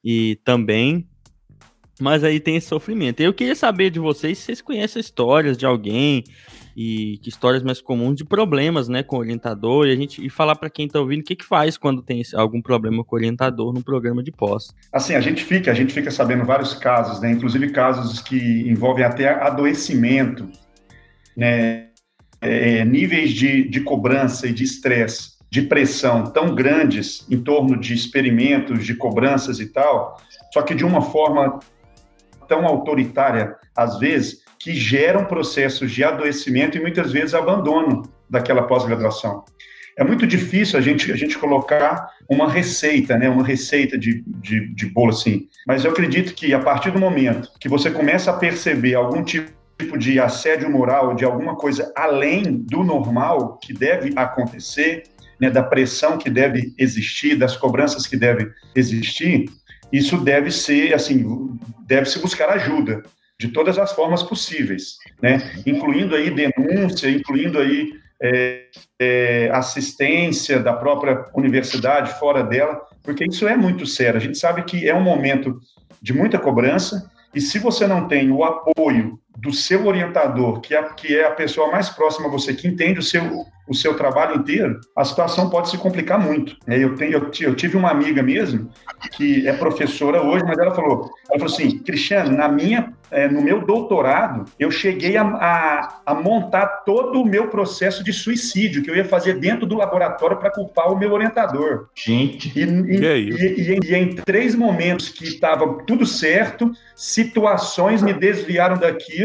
e 0.03 0.39
também. 0.43 1.07
Mas 2.03 2.21
aí 2.21 2.37
tem 2.37 2.57
esse 2.57 2.67
sofrimento. 2.67 3.21
Eu 3.21 3.33
queria 3.33 3.55
saber 3.55 3.89
de 3.89 3.97
vocês 3.97 4.37
se 4.37 4.43
vocês 4.43 4.61
conhecem 4.61 4.99
histórias 4.99 5.57
de 5.57 5.65
alguém 5.65 6.25
e 6.75 7.17
que 7.23 7.29
histórias 7.29 7.63
mais 7.63 7.79
comuns 7.79 8.17
de 8.17 8.25
problemas, 8.25 8.89
né, 8.89 9.01
com 9.03 9.15
orientador 9.15 9.87
e 9.87 9.91
a 9.91 9.95
gente 9.95 10.25
e 10.25 10.29
falar 10.29 10.57
para 10.57 10.69
quem 10.69 10.85
tá 10.85 10.99
ouvindo 10.99 11.21
o 11.21 11.23
que 11.23 11.33
que 11.33 11.45
faz 11.45 11.77
quando 11.77 12.01
tem 12.01 12.21
algum 12.33 12.61
problema 12.61 13.05
com 13.05 13.15
orientador 13.15 13.71
no 13.71 13.81
programa 13.81 14.21
de 14.21 14.33
pós. 14.33 14.75
Assim, 14.91 15.15
a 15.15 15.21
gente 15.21 15.45
fica, 15.45 15.71
a 15.71 15.73
gente 15.73 15.93
fica 15.93 16.11
sabendo 16.11 16.43
vários 16.43 16.73
casos, 16.73 17.21
né? 17.21 17.31
Inclusive 17.31 17.69
casos 17.69 18.19
que 18.19 18.35
envolvem 18.67 19.05
até 19.05 19.29
adoecimento, 19.29 20.49
né? 21.37 21.87
É, 22.41 22.83
níveis 22.83 23.31
de, 23.31 23.69
de 23.69 23.79
cobrança 23.79 24.45
e 24.45 24.51
de 24.51 24.65
estresse, 24.65 25.37
de 25.49 25.61
pressão 25.61 26.25
tão 26.25 26.53
grandes 26.53 27.25
em 27.31 27.39
torno 27.39 27.79
de 27.79 27.93
experimentos, 27.93 28.85
de 28.85 28.93
cobranças 28.93 29.61
e 29.61 29.67
tal, 29.67 30.21
só 30.51 30.61
que 30.61 30.75
de 30.75 30.83
uma 30.83 31.01
forma 31.01 31.59
tão 32.53 32.67
autoritária, 32.67 33.55
às 33.75 33.97
vezes, 33.97 34.43
que 34.59 34.75
geram 34.75 35.25
processos 35.25 35.91
de 35.91 36.03
adoecimento 36.03 36.77
e 36.77 36.81
muitas 36.81 37.11
vezes 37.11 37.33
abandono 37.33 38.03
daquela 38.29 38.63
pós-graduação. 38.63 39.43
É 39.97 40.03
muito 40.03 40.25
difícil 40.27 40.77
a 40.77 40.81
gente, 40.81 41.11
a 41.11 41.15
gente 41.15 41.37
colocar 41.37 42.07
uma 42.29 42.49
receita, 42.49 43.17
né, 43.17 43.27
uma 43.27 43.43
receita 43.43 43.97
de, 43.97 44.23
de, 44.27 44.73
de 44.73 44.85
bolo 44.85 45.09
assim, 45.09 45.47
mas 45.67 45.83
eu 45.83 45.91
acredito 45.91 46.33
que 46.33 46.53
a 46.53 46.59
partir 46.59 46.91
do 46.91 46.99
momento 46.99 47.49
que 47.59 47.67
você 47.67 47.89
começa 47.91 48.31
a 48.31 48.37
perceber 48.37 48.95
algum 48.95 49.23
tipo 49.23 49.51
de 49.97 50.19
assédio 50.19 50.69
moral, 50.69 51.15
de 51.15 51.25
alguma 51.25 51.55
coisa 51.55 51.91
além 51.95 52.43
do 52.43 52.83
normal 52.83 53.57
que 53.57 53.73
deve 53.73 54.13
acontecer, 54.15 55.03
né, 55.39 55.49
da 55.49 55.63
pressão 55.63 56.17
que 56.17 56.29
deve 56.29 56.73
existir, 56.77 57.35
das 57.35 57.57
cobranças 57.57 58.07
que 58.07 58.15
devem 58.15 58.47
existir, 58.75 59.45
isso 59.93 60.17
deve 60.17 60.49
ser, 60.49 60.95
assim, 60.95 61.55
deve 61.85 62.09
se 62.09 62.17
buscar 62.17 62.49
ajuda 62.49 63.03
de 63.39 63.49
todas 63.49 63.77
as 63.77 63.91
formas 63.91 64.23
possíveis, 64.23 64.97
né, 65.21 65.53
incluindo 65.67 66.15
aí 66.15 66.31
denúncia, 66.31 67.09
incluindo 67.09 67.59
aí 67.59 67.93
é, 68.19 68.65
é, 68.99 69.49
assistência 69.53 70.59
da 70.59 70.73
própria 70.73 71.25
universidade, 71.35 72.17
fora 72.19 72.41
dela, 72.43 72.81
porque 73.03 73.25
isso 73.25 73.47
é 73.47 73.55
muito 73.55 73.85
sério. 73.85 74.17
A 74.17 74.21
gente 74.21 74.37
sabe 74.37 74.63
que 74.63 74.87
é 74.89 74.95
um 74.95 75.03
momento 75.03 75.59
de 76.01 76.13
muita 76.13 76.39
cobrança, 76.39 77.11
e 77.35 77.41
se 77.41 77.59
você 77.59 77.85
não 77.85 78.07
tem 78.07 78.31
o 78.31 78.43
apoio 78.43 79.19
do 79.37 79.51
seu 79.51 79.85
orientador, 79.85 80.61
que 80.61 80.75
é, 80.75 80.83
que 80.93 81.17
é 81.17 81.25
a 81.25 81.31
pessoa 81.31 81.71
mais 81.71 81.89
próxima 81.89 82.27
a 82.27 82.31
você, 82.31 82.53
que 82.53 82.67
entende 82.67 82.99
o 82.99 83.03
seu, 83.03 83.45
o 83.67 83.73
seu 83.73 83.95
trabalho 83.95 84.35
inteiro, 84.35 84.79
a 84.95 85.03
situação 85.03 85.49
pode 85.49 85.69
se 85.69 85.77
complicar 85.77 86.19
muito. 86.19 86.55
É, 86.67 86.77
eu, 86.77 86.95
tenho, 86.95 87.13
eu, 87.13 87.31
eu 87.41 87.55
tive 87.55 87.77
uma 87.77 87.89
amiga 87.89 88.21
mesmo, 88.21 88.69
que 89.11 89.47
é 89.47 89.53
professora 89.53 90.21
hoje, 90.21 90.43
mas 90.45 90.57
ela 90.57 90.73
falou, 90.73 91.09
ela 91.29 91.39
falou 91.39 91.53
assim, 91.53 91.79
Cristiano, 91.79 92.35
na 92.35 92.47
minha, 92.47 92.93
é, 93.13 93.27
no 93.27 93.41
meu 93.41 93.65
doutorado, 93.65 94.45
eu 94.59 94.71
cheguei 94.71 95.15
a, 95.17 95.23
a, 95.23 96.01
a, 96.05 96.15
montar 96.15 96.65
todo 96.83 97.21
o 97.21 97.25
meu 97.25 97.47
processo 97.47 98.03
de 98.03 98.11
suicídio, 98.11 98.81
que 98.81 98.89
eu 98.89 98.95
ia 98.95 99.05
fazer 99.05 99.39
dentro 99.39 99.65
do 99.65 99.75
laboratório 99.75 100.37
para 100.37 100.49
culpar 100.49 100.91
o 100.91 100.97
meu 100.97 101.11
orientador. 101.13 101.89
Gente, 101.95 102.51
e, 102.55 102.63
e, 102.63 103.05
é 103.05 103.19
e, 103.19 103.79
e, 103.83 103.95
em 103.95 104.15
três 104.15 104.55
momentos 104.55 105.09
que 105.09 105.25
estava 105.25 105.83
tudo 105.85 106.05
certo, 106.05 106.71
situações 106.95 108.01
me 108.01 108.13
desviaram 108.13 108.77
daquilo 108.77 109.22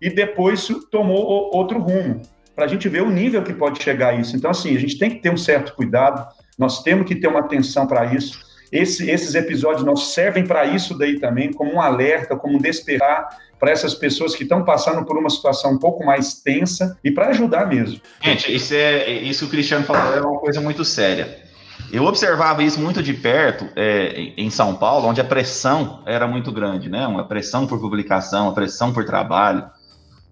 e 0.00 0.10
depois 0.10 0.68
tomou 0.90 1.50
outro 1.54 1.78
rumo 1.78 2.22
para 2.54 2.66
a 2.66 2.68
gente 2.68 2.88
ver 2.88 3.02
o 3.02 3.10
nível 3.10 3.42
que 3.42 3.54
pode 3.54 3.82
chegar 3.82 4.18
isso. 4.18 4.36
Então, 4.36 4.50
assim, 4.50 4.76
a 4.76 4.78
gente 4.78 4.98
tem 4.98 5.08
que 5.10 5.16
ter 5.16 5.30
um 5.30 5.36
certo 5.36 5.74
cuidado, 5.74 6.26
nós 6.58 6.82
temos 6.82 7.06
que 7.06 7.14
ter 7.14 7.26
uma 7.26 7.40
atenção 7.40 7.86
para 7.86 8.14
isso. 8.14 8.38
Esse, 8.70 9.10
esses 9.10 9.34
episódios 9.34 9.84
nós 9.84 10.08
servem 10.08 10.46
para 10.46 10.66
isso 10.66 10.96
daí 10.96 11.18
também, 11.18 11.52
como 11.52 11.72
um 11.72 11.80
alerta, 11.80 12.36
como 12.36 12.56
um 12.56 12.60
despertar 12.60 13.28
para 13.58 13.70
essas 13.70 13.94
pessoas 13.94 14.34
que 14.34 14.44
estão 14.44 14.64
passando 14.64 15.04
por 15.04 15.18
uma 15.18 15.28
situação 15.28 15.72
um 15.72 15.78
pouco 15.78 16.04
mais 16.04 16.34
tensa 16.34 16.98
e 17.02 17.10
para 17.10 17.28
ajudar 17.28 17.66
mesmo. 17.66 18.00
Gente, 18.22 18.54
isso 18.54 18.74
é 18.74 19.10
isso 19.10 19.40
que 19.40 19.46
o 19.46 19.50
Cristiano 19.50 19.84
falou 19.84 20.14
é 20.14 20.20
uma 20.20 20.38
coisa 20.38 20.60
muito 20.60 20.84
séria. 20.84 21.49
Eu 21.92 22.04
observava 22.04 22.62
isso 22.62 22.80
muito 22.80 23.02
de 23.02 23.12
perto 23.12 23.68
é, 23.74 24.32
em 24.36 24.48
São 24.48 24.76
Paulo, 24.76 25.08
onde 25.08 25.20
a 25.20 25.24
pressão 25.24 26.02
era 26.06 26.26
muito 26.26 26.52
grande, 26.52 26.88
né? 26.88 27.04
Uma 27.06 27.26
pressão 27.26 27.66
por 27.66 27.80
publicação, 27.80 28.44
uma 28.44 28.54
pressão 28.54 28.92
por 28.92 29.04
trabalho. 29.04 29.68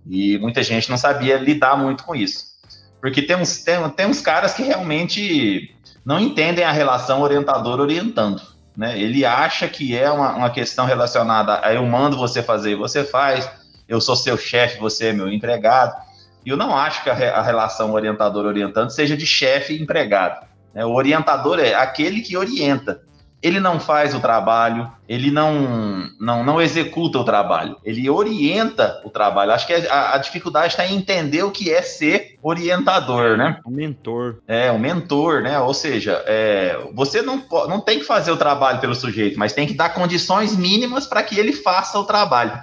E 0.09 0.38
muita 0.38 0.62
gente 0.62 0.88
não 0.88 0.97
sabia 0.97 1.37
lidar 1.37 1.77
muito 1.77 2.05
com 2.05 2.14
isso. 2.14 2.47
Porque 3.01 3.23
tem 3.23 3.37
uns, 3.37 3.64
tem, 3.64 4.14
caras 4.23 4.55
que 4.55 4.62
realmente 4.62 5.75
não 6.05 6.21
entendem 6.21 6.64
a 6.64 6.71
relação 6.71 7.23
orientador-orientando. 7.23 8.40
Né? 8.77 8.99
Ele 8.99 9.25
acha 9.25 9.66
que 9.66 9.97
é 9.97 10.09
uma, 10.11 10.35
uma 10.37 10.51
questão 10.51 10.87
relacionada 10.87 11.61
a 11.64 11.75
eu 11.75 11.85
mando 11.85 12.16
você 12.16 12.40
fazer 12.40 12.73
e 12.73 12.77
você 12.77 13.03
faz, 13.03 13.51
eu 13.88 14.01
sou 14.01 14.14
seu 14.14 14.38
chefe, 14.38 14.79
você 14.79 15.07
é 15.07 15.12
meu 15.12 15.29
empregado. 15.29 15.94
E 16.47 16.51
eu 16.51 16.57
não 16.57 16.77
acho 16.77 17.03
que 17.03 17.11
a, 17.11 17.14
a 17.14 17.42
relação 17.42 17.92
orientador-orientando 17.92 18.90
seja 18.90 19.16
de 19.16 19.27
chefe 19.27 19.75
e 19.75 19.83
empregado. 19.83 20.47
Né? 20.74 20.85
O 20.85 20.92
orientador 20.92 21.59
é 21.59 21.74
aquele 21.74 22.20
que 22.20 22.37
orienta 22.37 23.00
ele 23.40 23.61
não 23.61 23.78
faz 23.78 24.14
o 24.14 24.20
trabalho, 24.20 24.90
ele 25.09 25.31
não, 25.31 26.11
não, 26.20 26.42
não 26.42 26.61
executa 26.61 27.18
o 27.18 27.24
trabalho, 27.24 27.76
ele 27.85 28.09
orienta 28.11 29.00
o 29.04 29.11
trabalho. 29.11 29.52
Acho 29.52 29.66
que 29.66 29.72
a, 29.72 30.14
a 30.14 30.18
dificuldade 30.18 30.68
está 30.68 30.85
em 30.85 30.96
entender 30.96 31.44
o 31.44 31.50
que 31.50 31.72
é 31.72 31.81
ser 31.81 32.37
orientador, 32.42 33.37
né? 33.37 33.61
O 33.64 33.70
mentor. 33.70 34.38
É, 34.46 34.72
o 34.72 34.78
mentor, 34.78 35.42
né? 35.42 35.59
Ou 35.61 35.72
seja, 35.72 36.22
é, 36.26 36.78
você 36.92 37.22
não, 37.22 37.42
não 37.68 37.81
tem 37.81 38.00
que 38.00 38.04
fazer 38.04 38.33
o 38.33 38.37
trabalho 38.37 38.81
pelo 38.81 38.94
sujeito, 38.94 39.38
mas 39.38 39.52
tem 39.52 39.66
que 39.66 39.74
dar 39.74 39.94
condições 39.94 40.57
mínimas 40.57 41.07
para 41.07 41.22
que 41.22 41.38
ele 41.38 41.52
faça 41.52 41.98
o 41.98 42.04
trabalho. 42.04 42.61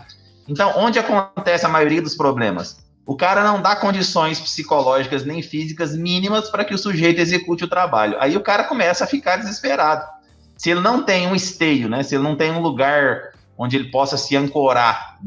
Então, 0.47 0.73
onde 0.75 0.99
acontece 0.99 1.65
a 1.65 1.69
maioria 1.69 2.01
dos 2.01 2.15
problemas? 2.15 2.84
O 3.05 3.15
cara 3.15 3.43
não 3.43 3.61
dá 3.61 3.75
condições 3.75 4.39
psicológicas 4.39 5.23
nem 5.23 5.41
físicas 5.41 5.95
mínimas 5.95 6.49
para 6.49 6.65
que 6.65 6.73
o 6.73 6.77
sujeito 6.77 7.21
execute 7.21 7.63
o 7.63 7.67
trabalho. 7.67 8.17
Aí 8.19 8.35
o 8.35 8.41
cara 8.41 8.63
começa 8.63 9.03
a 9.03 9.07
ficar 9.07 9.37
desesperado 9.37 10.15
se 10.57 10.69
ele 10.69 10.79
não 10.79 11.03
tem 11.03 11.27
um 11.27 11.35
esteio, 11.35 11.89
né? 11.89 12.01
Se 12.03 12.15
ele 12.15 12.23
não 12.23 12.35
tem 12.35 12.51
um 12.51 12.61
lugar 12.61 13.33
onde 13.57 13.75
ele 13.75 13.89
possa 13.89 14.17
se 14.17 14.35
ancorar 14.35 15.17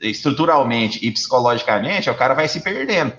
estruturalmente 0.00 1.04
e 1.04 1.10
psicologicamente, 1.10 2.08
o 2.08 2.14
cara 2.14 2.34
vai 2.34 2.48
se 2.48 2.60
perdendo. 2.60 3.12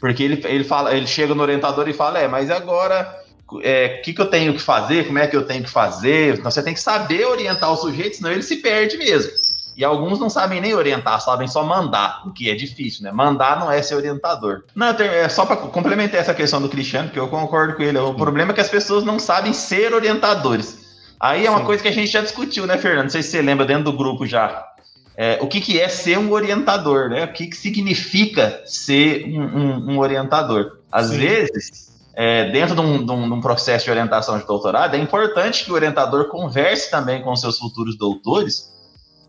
Porque 0.00 0.22
ele, 0.22 0.42
ele 0.46 0.64
fala, 0.64 0.94
ele 0.94 1.06
chega 1.06 1.34
no 1.34 1.42
orientador 1.42 1.88
e 1.88 1.92
fala, 1.92 2.18
é, 2.18 2.28
mas 2.28 2.50
agora 2.50 3.14
o 3.50 3.60
é, 3.62 3.98
que, 3.98 4.12
que 4.12 4.20
eu 4.20 4.26
tenho 4.26 4.52
que 4.54 4.60
fazer? 4.60 5.06
Como 5.06 5.18
é 5.18 5.26
que 5.26 5.36
eu 5.36 5.46
tenho 5.46 5.64
que 5.64 5.70
fazer? 5.70 6.38
Então 6.38 6.50
você 6.50 6.62
tem 6.62 6.74
que 6.74 6.80
saber 6.80 7.24
orientar 7.26 7.72
o 7.72 7.76
sujeito, 7.76 8.16
senão 8.16 8.30
ele 8.30 8.42
se 8.42 8.56
perde 8.56 8.96
mesmo. 8.96 9.32
E 9.76 9.84
alguns 9.84 10.18
não 10.18 10.30
sabem 10.30 10.58
nem 10.58 10.74
orientar, 10.74 11.20
sabem 11.20 11.46
só 11.46 11.62
mandar, 11.62 12.22
o 12.26 12.32
que 12.32 12.48
é 12.48 12.54
difícil, 12.54 13.02
né? 13.02 13.12
Mandar 13.12 13.60
não 13.60 13.70
é 13.70 13.82
ser 13.82 13.94
orientador. 13.94 14.64
Não, 14.74 14.86
é 14.88 15.28
só 15.28 15.44
para 15.44 15.56
complementar 15.56 16.18
essa 16.18 16.32
questão 16.32 16.62
do 16.62 16.68
Cristiano, 16.68 17.10
que 17.10 17.18
eu 17.18 17.28
concordo 17.28 17.74
com 17.74 17.82
ele. 17.82 17.98
O 17.98 18.14
problema 18.14 18.52
é 18.52 18.54
que 18.54 18.60
as 18.62 18.70
pessoas 18.70 19.04
não 19.04 19.18
sabem 19.18 19.52
ser 19.52 19.92
orientadores. 19.92 20.86
Aí 21.20 21.44
é 21.44 21.50
uma 21.50 21.60
Sim. 21.60 21.66
coisa 21.66 21.82
que 21.82 21.88
a 21.88 21.92
gente 21.92 22.10
já 22.10 22.22
discutiu, 22.22 22.66
né, 22.66 22.78
Fernando? 22.78 23.04
Não 23.04 23.10
sei 23.10 23.22
se 23.22 23.30
você 23.30 23.42
lembra 23.42 23.66
dentro 23.66 23.84
do 23.84 23.92
grupo 23.92 24.26
já. 24.26 24.66
É, 25.14 25.38
o 25.42 25.46
que, 25.46 25.60
que 25.60 25.78
é 25.78 25.88
ser 25.88 26.18
um 26.18 26.32
orientador, 26.32 27.10
né? 27.10 27.24
O 27.24 27.32
que, 27.32 27.46
que 27.46 27.56
significa 27.56 28.62
ser 28.64 29.24
um, 29.26 29.42
um, 29.42 29.90
um 29.92 29.98
orientador? 29.98 30.78
Às 30.90 31.08
Sim. 31.08 31.18
vezes, 31.18 31.92
é, 32.14 32.50
dentro 32.50 32.74
de 32.74 32.80
um, 32.80 33.04
de 33.04 33.12
um, 33.12 33.40
processo 33.42 33.84
de 33.84 33.90
orientação 33.90 34.38
de 34.38 34.46
doutorado, 34.46 34.94
é 34.94 34.98
importante 34.98 35.64
que 35.64 35.70
o 35.70 35.74
orientador 35.74 36.28
converse 36.28 36.90
também 36.90 37.22
com 37.22 37.36
seus 37.36 37.58
futuros 37.58 37.96
doutores 37.98 38.74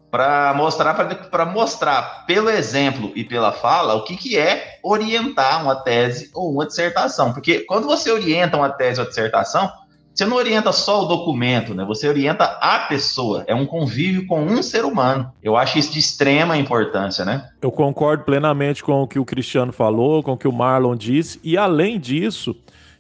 para 0.10 0.54
mostrar 0.56 0.94
para 0.94 1.46
mostrar 1.46 2.26
pelo 2.26 2.50
exemplo 2.50 3.12
e 3.16 3.24
pela 3.24 3.52
fala 3.52 3.96
o 3.96 4.04
que, 4.04 4.16
que 4.16 4.38
é 4.38 4.80
orientar 4.84 5.62
uma 5.62 5.76
tese 5.76 6.30
ou 6.34 6.52
uma 6.52 6.66
dissertação. 6.66 7.34
Porque 7.34 7.62
quando 7.62 7.86
você 7.86 8.12
orienta 8.12 8.58
uma 8.58 8.70
tese 8.70 9.00
ou 9.00 9.08
dissertação, 9.08 9.72
você 10.18 10.26
não 10.26 10.38
orienta 10.38 10.72
só 10.72 11.04
o 11.04 11.06
documento, 11.06 11.76
né? 11.76 11.86
Você 11.86 12.10
orienta 12.10 12.44
a 12.44 12.80
pessoa. 12.80 13.44
É 13.46 13.54
um 13.54 13.68
convívio 13.68 14.26
com 14.26 14.42
um 14.42 14.64
ser 14.64 14.84
humano. 14.84 15.32
Eu 15.44 15.56
acho 15.56 15.78
isso 15.78 15.92
de 15.92 16.00
extrema 16.00 16.58
importância, 16.58 17.24
né? 17.24 17.48
Eu 17.62 17.72
concordo 17.72 18.24
plenamente 18.24 18.84
com 18.84 19.04
o 19.04 19.08
que 19.08 19.20
o 19.20 19.26
Cristiano 19.26 19.72
falou, 19.72 20.24
com 20.24 20.32
o 20.32 20.38
que 20.38 20.48
o 20.48 20.52
Marlon 20.52 20.96
disse. 20.96 21.40
E 21.44 21.56
além 21.56 22.00
disso, 22.00 22.56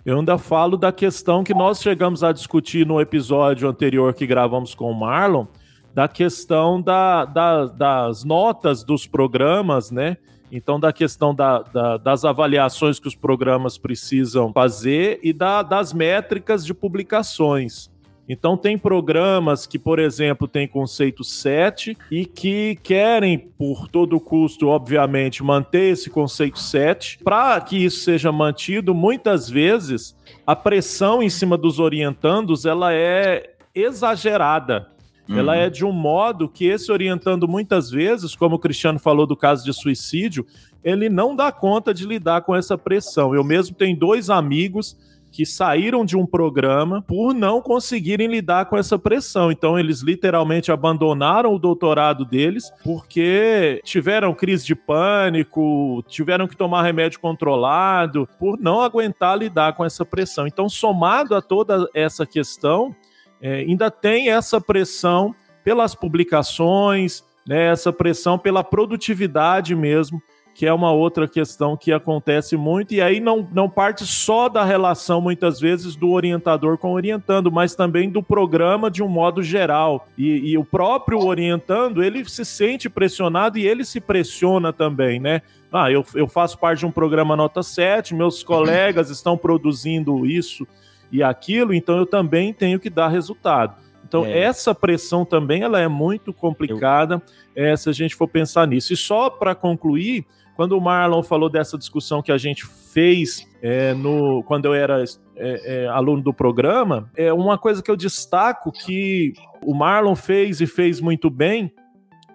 eu 0.05 0.19
ainda 0.19 0.37
falo 0.37 0.77
da 0.77 0.91
questão 0.91 1.43
que 1.43 1.55
nós 1.55 1.81
chegamos 1.81 2.23
a 2.23 2.31
discutir 2.31 2.85
no 2.85 3.01
episódio 3.01 3.67
anterior 3.67 4.13
que 4.13 4.27
gravamos 4.27 4.75
com 4.75 4.91
o 4.91 4.93
Marlon, 4.93 5.47
da 5.93 6.07
questão 6.07 6.81
da, 6.81 7.25
da, 7.25 7.65
das 7.65 8.23
notas 8.23 8.83
dos 8.83 9.07
programas, 9.07 9.91
né? 9.91 10.17
Então, 10.51 10.79
da 10.79 10.93
questão 10.93 11.35
da, 11.35 11.61
da, 11.61 11.97
das 11.97 12.23
avaliações 12.23 12.99
que 12.99 13.07
os 13.07 13.15
programas 13.15 13.77
precisam 13.77 14.53
fazer 14.53 15.19
e 15.21 15.33
da, 15.33 15.61
das 15.61 15.91
métricas 15.91 16.65
de 16.65 16.73
publicações. 16.73 17.89
Então, 18.29 18.57
tem 18.57 18.77
programas 18.77 19.65
que, 19.65 19.79
por 19.79 19.99
exemplo, 19.99 20.47
têm 20.47 20.67
conceito 20.67 21.23
7 21.23 21.97
e 22.11 22.25
que 22.25 22.77
querem, 22.83 23.39
por 23.39 23.87
todo 23.87 24.19
custo, 24.19 24.67
obviamente, 24.67 25.41
manter 25.41 25.93
esse 25.93 26.09
conceito 26.09 26.59
7. 26.59 27.19
Para 27.23 27.59
que 27.61 27.77
isso 27.77 28.01
seja 28.01 28.29
mantido, 28.31 28.93
muitas 28.93 29.49
vezes 29.49 30.15
a 30.45 30.55
pressão 30.55 31.23
em 31.23 31.29
cima 31.29 31.57
dos 31.57 31.79
orientandos 31.79 32.65
ela 32.65 32.93
é 32.93 33.53
exagerada. 33.73 34.89
Uhum. 35.27 35.37
Ela 35.37 35.55
é 35.55 35.69
de 35.69 35.85
um 35.85 35.91
modo 35.91 36.47
que 36.47 36.65
esse 36.65 36.91
orientando 36.91 37.47
muitas 37.47 37.89
vezes, 37.89 38.35
como 38.35 38.55
o 38.55 38.59
Cristiano 38.59 38.99
falou 38.99 39.25
do 39.25 39.35
caso 39.35 39.65
de 39.65 39.73
suicídio, 39.73 40.45
ele 40.83 41.09
não 41.09 41.35
dá 41.35 41.51
conta 41.51 41.93
de 41.93 42.05
lidar 42.05 42.41
com 42.41 42.55
essa 42.55 42.77
pressão. 42.77 43.35
Eu 43.35 43.43
mesmo 43.43 43.75
tenho 43.75 43.97
dois 43.97 44.29
amigos 44.29 44.95
que 45.31 45.45
saíram 45.45 46.05
de 46.05 46.17
um 46.17 46.25
programa 46.25 47.01
por 47.01 47.33
não 47.33 47.61
conseguirem 47.61 48.27
lidar 48.27 48.65
com 48.65 48.77
essa 48.77 48.97
pressão. 48.97 49.51
Então, 49.51 49.77
eles 49.77 50.01
literalmente 50.01 50.71
abandonaram 50.71 51.53
o 51.53 51.59
doutorado 51.59 52.25
deles 52.25 52.71
porque 52.83 53.81
tiveram 53.83 54.33
crise 54.33 54.65
de 54.65 54.73
pânico, 54.73 56.03
tiveram 56.07 56.47
que 56.47 56.57
tomar 56.57 56.81
remédio 56.83 57.19
controlado, 57.19 58.27
por 58.39 58.57
não 58.59 58.81
aguentar 58.81 59.37
lidar 59.37 59.73
com 59.73 59.85
essa 59.85 60.03
pressão. 60.05 60.47
Então, 60.47 60.67
somado 60.67 61.35
a 61.35 61.41
toda 61.41 61.87
essa 61.93 62.25
questão, 62.25 62.95
é, 63.41 63.55
ainda 63.55 63.91
tem 63.91 64.29
essa 64.29 64.59
pressão 64.59 65.35
pelas 65.63 65.93
publicações, 65.93 67.23
né, 67.47 67.71
essa 67.71 67.91
pressão 67.93 68.37
pela 68.37 68.63
produtividade 68.63 69.75
mesmo, 69.75 70.21
que 70.57 70.65
é 70.65 70.73
uma 70.73 70.91
outra 70.91 71.27
questão 71.27 71.77
que 71.77 71.91
acontece 71.91 72.57
muito, 72.57 72.91
e 72.91 72.99
aí 72.99 73.19
não, 73.19 73.47
não 73.53 73.69
parte 73.69 74.03
só 74.07 74.49
da 74.49 74.65
relação, 74.65 75.21
muitas 75.21 75.59
vezes, 75.59 75.95
do 75.95 76.09
orientador 76.09 76.79
com 76.79 76.89
o 76.89 76.93
orientando, 76.93 77.51
mas 77.51 77.75
também 77.75 78.09
do 78.09 78.23
programa 78.23 78.89
de 78.89 79.03
um 79.03 79.07
modo 79.07 79.43
geral. 79.43 80.07
E, 80.17 80.49
e 80.51 80.57
o 80.57 80.65
próprio 80.65 81.19
orientando, 81.19 82.03
ele 82.03 82.27
se 82.27 82.43
sente 82.43 82.89
pressionado 82.89 83.59
e 83.59 83.67
ele 83.67 83.85
se 83.85 84.01
pressiona 84.01 84.73
também, 84.73 85.19
né? 85.19 85.43
Ah, 85.71 85.91
eu, 85.91 86.03
eu 86.15 86.27
faço 86.27 86.57
parte 86.57 86.79
de 86.79 86.87
um 86.87 86.91
programa 86.91 87.35
nota 87.35 87.61
7, 87.61 88.15
meus 88.15 88.41
colegas 88.41 89.11
estão 89.11 89.37
produzindo 89.37 90.25
isso 90.25 90.65
e 91.11 91.23
aquilo, 91.23 91.73
então 91.73 91.97
eu 91.97 92.05
também 92.05 92.53
tenho 92.53 92.79
que 92.79 92.89
dar 92.89 93.07
resultado. 93.07 93.75
Então, 94.07 94.25
é. 94.25 94.39
essa 94.39 94.73
pressão 94.73 95.25
também 95.25 95.63
ela 95.63 95.79
é 95.79 95.87
muito 95.87 96.31
complicada 96.31 97.21
eu... 97.55 97.65
é, 97.65 97.75
se 97.75 97.89
a 97.89 97.93
gente 97.93 98.15
for 98.15 98.27
pensar 98.27 98.65
nisso. 98.65 98.93
E 98.93 98.97
só 98.97 99.29
para 99.29 99.53
concluir, 99.53 100.25
quando 100.55 100.77
o 100.77 100.81
Marlon 100.81 101.21
falou 101.21 101.49
dessa 101.49 101.77
discussão 101.77 102.21
que 102.21 102.31
a 102.31 102.37
gente 102.37 102.65
fez 102.65 103.45
é, 103.61 103.93
no, 103.93 104.43
quando 104.43 104.65
eu 104.65 104.73
era 104.73 105.03
é, 105.35 105.87
aluno 105.87 106.21
do 106.21 106.33
programa, 106.33 107.09
é 107.15 107.33
uma 107.33 107.57
coisa 107.57 107.83
que 107.83 107.91
eu 107.91 107.97
destaco 107.97 108.71
que 108.71 109.33
o 109.65 109.73
Marlon 109.73 110.15
fez 110.15 110.61
e 110.61 110.67
fez 110.67 111.01
muito 111.01 111.29
bem 111.29 111.71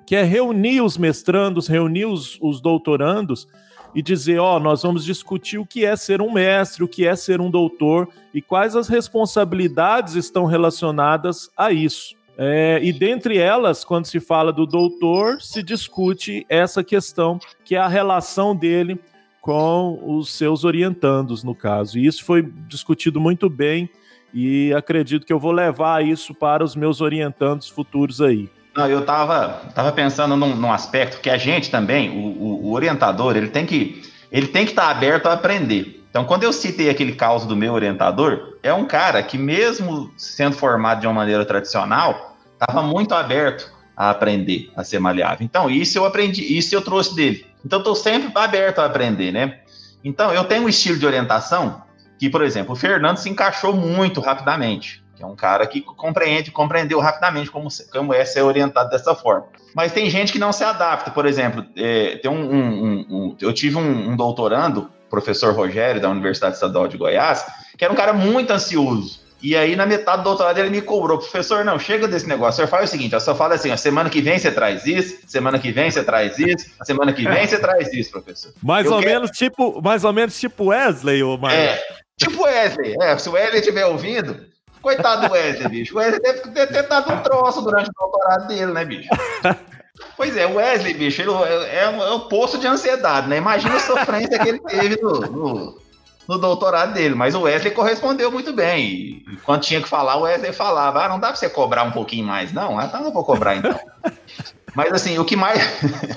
que 0.07 0.17
é 0.17 0.23
reunir 0.23 0.81
os 0.81 0.99
mestrandos, 0.99 1.67
reunir 1.67 2.05
os, 2.05 2.39
os 2.41 2.61
doutorandos 2.61 3.47
e 3.95 4.03
dizer: 4.03 4.39
ó, 4.39 4.57
oh, 4.57 4.61
nós 4.61 4.83
vamos 4.83 5.05
discutir 5.05 5.59
o 5.59 5.67
que 5.67 5.85
é 5.85 5.95
ser 5.97 6.21
um 6.21 6.33
mestre, 6.33 6.83
o 6.83 6.89
que 6.89 7.07
é 7.07 7.15
ser 7.15 7.41
um 7.41 7.51
doutor 7.51 8.09
e 8.33 8.41
quais 8.41 8.75
as 8.75 8.89
responsabilidades 8.89 10.15
estão 10.15 10.45
relacionadas 10.45 11.51
a 11.57 11.73
isso. 11.73 12.15
É, 12.37 12.81
e 12.83 12.93
dentre 12.93 13.37
elas, 13.37 13.85
quando 13.85 14.07
se 14.07 14.19
fala 14.19 14.53
do 14.53 14.67
doutor, 14.67 15.41
se 15.41 15.63
discute 15.63 16.47
essa 16.49 16.83
questão, 16.83 17.39
que 17.65 17.75
é 17.75 17.79
a 17.79 17.89
relação 17.89 18.57
dele 18.57 18.99
com 19.41 20.01
os 20.17 20.33
seus 20.33 20.65
orientandos, 20.65 21.45
no 21.45 21.55
caso. 21.55 21.99
E 21.99 22.07
isso 22.07 22.25
foi 22.25 22.43
discutido 22.69 23.21
muito 23.21 23.51
bem 23.51 23.91
e 24.33 24.73
acredito 24.73 25.27
que 25.27 25.33
eu 25.33 25.39
vou 25.39 25.53
levar 25.53 26.05
isso 26.07 26.35
para 26.35 26.65
os 26.65 26.75
meus 26.75 27.01
orientandos 27.01 27.69
futuros 27.69 28.21
aí. 28.21 28.49
Não, 28.75 28.89
eu 28.89 29.01
estava 29.01 29.61
tava 29.75 29.93
pensando 29.93 30.37
num, 30.37 30.57
num, 30.57 30.73
aspecto 30.73 31.21
que 31.21 31.29
a 31.29 31.37
gente 31.37 31.71
também, 31.71 32.09
o, 32.11 32.67
o, 32.67 32.73
orientador, 32.73 33.37
ele 33.37 33.49
tem 33.49 33.67
que 33.67 34.03
ele 34.31 34.47
tem 34.47 34.65
que 34.65 34.73
estar 34.73 34.85
tá 34.85 34.91
aberto 34.91 35.27
a 35.27 35.35
aprender. 35.35 36.03
Então, 36.09 36.25
quando 36.25 36.45
eu 36.45 36.53
citei 36.53 36.89
aquele 36.89 37.13
caso 37.13 37.47
do 37.47 37.55
meu 37.55 37.73
orientador, 37.73 38.59
é 38.63 38.73
um 38.73 38.87
cara 38.87 39.23
que, 39.23 39.37
mesmo 39.37 40.11
sendo 40.17 40.57
formado 40.57 41.01
de 41.01 41.07
uma 41.07 41.13
maneira 41.13 41.45
tradicional, 41.45 42.37
estava 42.53 42.83
muito 42.83 43.15
aberto 43.15 43.71
a 43.97 44.11
aprender, 44.11 44.71
a 44.75 44.83
ser 44.85 44.99
maleável. 44.99 45.45
Então, 45.45 45.71
isso 45.71 45.99
eu 45.99 46.05
aprendi, 46.07 46.57
isso 46.57 46.75
eu 46.75 46.83
trouxe 46.83 47.15
dele. 47.15 47.47
Então, 47.65 47.79
estou 47.79 47.95
sempre 47.95 48.31
aberto 48.35 48.79
a 48.79 48.87
aprender, 48.87 49.33
né? 49.33 49.61
Então, 50.03 50.33
eu 50.33 50.45
tenho 50.45 50.65
um 50.65 50.69
estilo 50.69 50.99
de 50.99 51.07
orientação 51.07 51.83
que, 52.19 52.31
por 52.31 52.43
exemplo, 52.43 52.73
o 52.73 52.77
Fernando 52.77 53.19
se 53.19 53.29
encaixou 53.29 53.75
muito 53.75 54.21
rapidamente 54.21 55.02
é 55.23 55.27
um 55.27 55.37
cara 55.37 55.67
que 55.67 55.81
compreende, 55.81 56.51
compreendeu 56.51 56.99
rapidamente 57.01 57.51
como, 57.51 57.69
como 57.91 58.13
é 58.13 58.25
ser 58.25 58.43
orientado 58.43 58.91
dessa 58.91 59.15
forma. 59.15 59.47
Mas 59.75 59.93
tem 59.93 60.11
gente 60.11 60.33
que 60.33 60.39
não 60.39 60.53
se 60.53 60.65
adapta. 60.65 61.11
Por 61.11 61.27
exemplo, 61.27 61.65
é, 61.77 62.17
tem 62.17 62.31
um, 62.31 62.53
um, 62.53 63.07
um, 63.11 63.37
eu 63.41 63.53
tive 63.53 63.77
um, 63.77 64.17
doutorando, 64.17 64.91
professor 65.09 65.55
Rogério, 65.55 66.01
da 66.01 66.11
Universidade 66.11 66.55
Estadual 66.55 66.89
de 66.89 66.97
Goiás, 66.97 67.45
que 67.77 67.85
era 67.85 67.93
um 67.93 67.97
cara 67.97 68.13
muito 68.13 68.51
ansioso. 68.51 69.23
E 69.43 69.57
aí, 69.57 69.75
na 69.75 69.85
metade 69.85 70.19
do 70.19 70.25
doutorado, 70.25 70.57
ele 70.59 70.71
me 70.71 70.81
cobrou, 70.81 71.19
professor, 71.19 71.65
não, 71.65 71.77
chega 71.77 72.07
desse 72.07 72.29
negócio. 72.29 72.53
O 72.53 72.57
senhor 72.57 72.69
faz 72.69 72.89
o 72.89 72.93
seguinte, 72.93 73.19
só 73.21 73.35
fala 73.35 73.57
assim, 73.57 73.73
a 73.73 73.77
semana 73.77 74.09
que 74.09 74.21
vem 74.21 74.39
você 74.39 74.53
traz 74.53 74.87
isso, 74.87 75.19
semana 75.27 75.59
que 75.59 75.73
vem 75.73 75.91
você 75.91 76.05
traz 76.05 76.39
isso, 76.39 76.71
a 76.79 76.85
semana 76.85 77.13
que 77.13 77.27
vem 77.27 77.45
você 77.45 77.59
traz 77.59 77.93
isso, 77.93 78.13
professor. 78.13 78.53
Mais 78.63 78.87
eu 78.87 78.93
ou 78.93 79.01
quero... 79.01 79.13
menos 79.13 79.31
tipo, 79.33 79.83
mais 79.83 80.05
ou 80.05 80.13
menos 80.13 80.39
tipo 80.39 80.67
Wesley, 80.67 81.25
ou 81.25 81.37
mais. 81.39 81.59
É, 81.59 81.83
tipo 82.17 82.45
Wesley. 82.45 82.95
É, 83.03 83.19
se 83.19 83.29
o 83.29 83.33
Wesley 83.33 83.59
estiver 83.59 83.85
ouvindo, 83.85 84.52
Coitado 84.83 85.29
do 85.29 85.33
Wesley, 85.33 85.69
bicho. 85.69 85.95
O 85.95 85.99
Wesley 85.99 86.21
deve 86.21 86.67
ter 86.67 86.89
dado 86.89 87.13
um 87.13 87.23
troço 87.23 87.63
durante 87.63 87.89
o 87.89 87.93
doutorado 87.93 88.49
dele, 88.49 88.73
né, 88.73 88.85
bicho? 88.85 89.09
Pois 90.17 90.37
é, 90.37 90.47
o 90.47 90.55
Wesley, 90.55 90.95
bicho, 90.95 91.23
ele 91.23 91.31
é, 91.31 91.79
é, 91.79 91.85
é, 91.85 91.89
um 91.89 92.21
poço 92.21 92.59
de 92.59 92.67
ansiedade, 92.67 93.29
né? 93.29 93.37
Imagina 93.37 93.77
a 93.77 93.81
sofrência 93.81 94.39
que 94.39 94.49
ele 94.49 94.59
teve 94.59 95.01
no, 95.01 95.21
no, 95.21 95.79
no, 96.29 96.39
doutorado 96.39 96.93
dele. 96.93 97.15
Mas 97.15 97.35
o 97.35 97.43
Wesley 97.43 97.73
correspondeu 97.73 98.31
muito 98.31 98.53
bem. 98.53 99.25
E 99.31 99.37
quando 99.45 99.63
tinha 99.63 99.81
que 99.81 99.89
falar, 99.89 100.17
o 100.17 100.23
Wesley 100.23 100.53
falava: 100.53 101.05
Ah, 101.05 101.09
não 101.09 101.21
dá 101.21 101.29
pra 101.29 101.37
você 101.37 101.49
cobrar 101.49 101.85
um 101.85 101.93
pouquinho 101.93 102.27
mais, 102.27 102.53
não? 102.53 102.79
Ah, 102.79 102.89
tá, 102.89 103.01
não 103.01 103.13
vou 103.13 103.25
cobrar 103.25 103.57
então. 103.57 103.79
Mas 104.75 104.93
assim, 104.93 105.19
o 105.19 105.25
que 105.25 105.37
mais. 105.37 105.61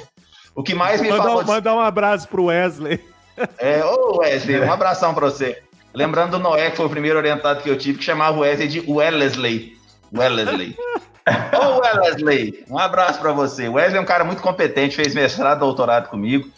o 0.56 0.64
que 0.64 0.74
mais 0.74 1.02
me 1.02 1.10
mandar, 1.10 1.24
falou. 1.24 1.46
Mandar 1.46 1.76
um 1.76 1.82
abraço 1.82 2.28
pro 2.28 2.46
Wesley. 2.46 3.04
É, 3.58 3.84
ô 3.84 4.18
Wesley, 4.20 4.62
um 4.62 4.72
abração 4.72 5.14
pra 5.14 5.26
você. 5.26 5.62
Lembrando 5.96 6.32
do 6.32 6.40
Noé, 6.40 6.70
que 6.70 6.78
foi 6.78 6.86
o 6.86 6.90
primeiro 6.90 7.18
orientado 7.18 7.64
que 7.64 7.70
eu 7.70 7.78
tive, 7.78 8.00
que 8.00 8.04
chamava 8.04 8.38
o 8.38 8.42
Wesley 8.42 8.68
de 8.68 8.80
Wellesley. 8.82 9.78
Wellesley. 10.14 10.76
Ô 11.58 11.80
Wellesley, 11.80 12.66
um 12.70 12.78
abraço 12.78 13.20
para 13.20 13.32
você. 13.32 13.68
O 13.68 13.74
Wesley 13.74 13.98
é 13.98 14.02
um 14.02 14.06
cara 14.06 14.24
muito 14.24 14.42
competente, 14.42 14.96
fez 14.96 15.16
mestrado, 15.16 15.60
doutorado 15.60 16.10
comigo, 16.10 16.50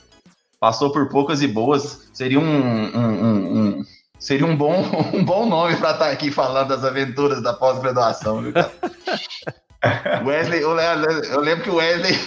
passou 0.59 0.91
por 0.91 1.07
poucas 1.09 1.41
e 1.41 1.47
boas. 1.47 2.09
Seria 2.13 2.39
um, 2.39 2.43
um, 2.43 2.97
um, 2.97 3.59
um 3.59 3.85
seria 4.19 4.45
um 4.45 4.55
bom, 4.55 4.83
um 5.13 5.23
bom 5.23 5.45
nome 5.45 5.75
para 5.77 5.91
estar 5.91 6.05
tá 6.05 6.11
aqui 6.11 6.31
falando 6.31 6.69
das 6.69 6.83
aventuras 6.83 7.41
da 7.41 7.53
pós-graduação, 7.53 8.41
viu, 8.41 8.53
cara? 8.53 8.71
Wesley, 10.25 10.61
eu 10.61 10.73
lembro 11.39 11.63
que 11.63 11.69
o 11.69 11.75
Wesley 11.75 12.17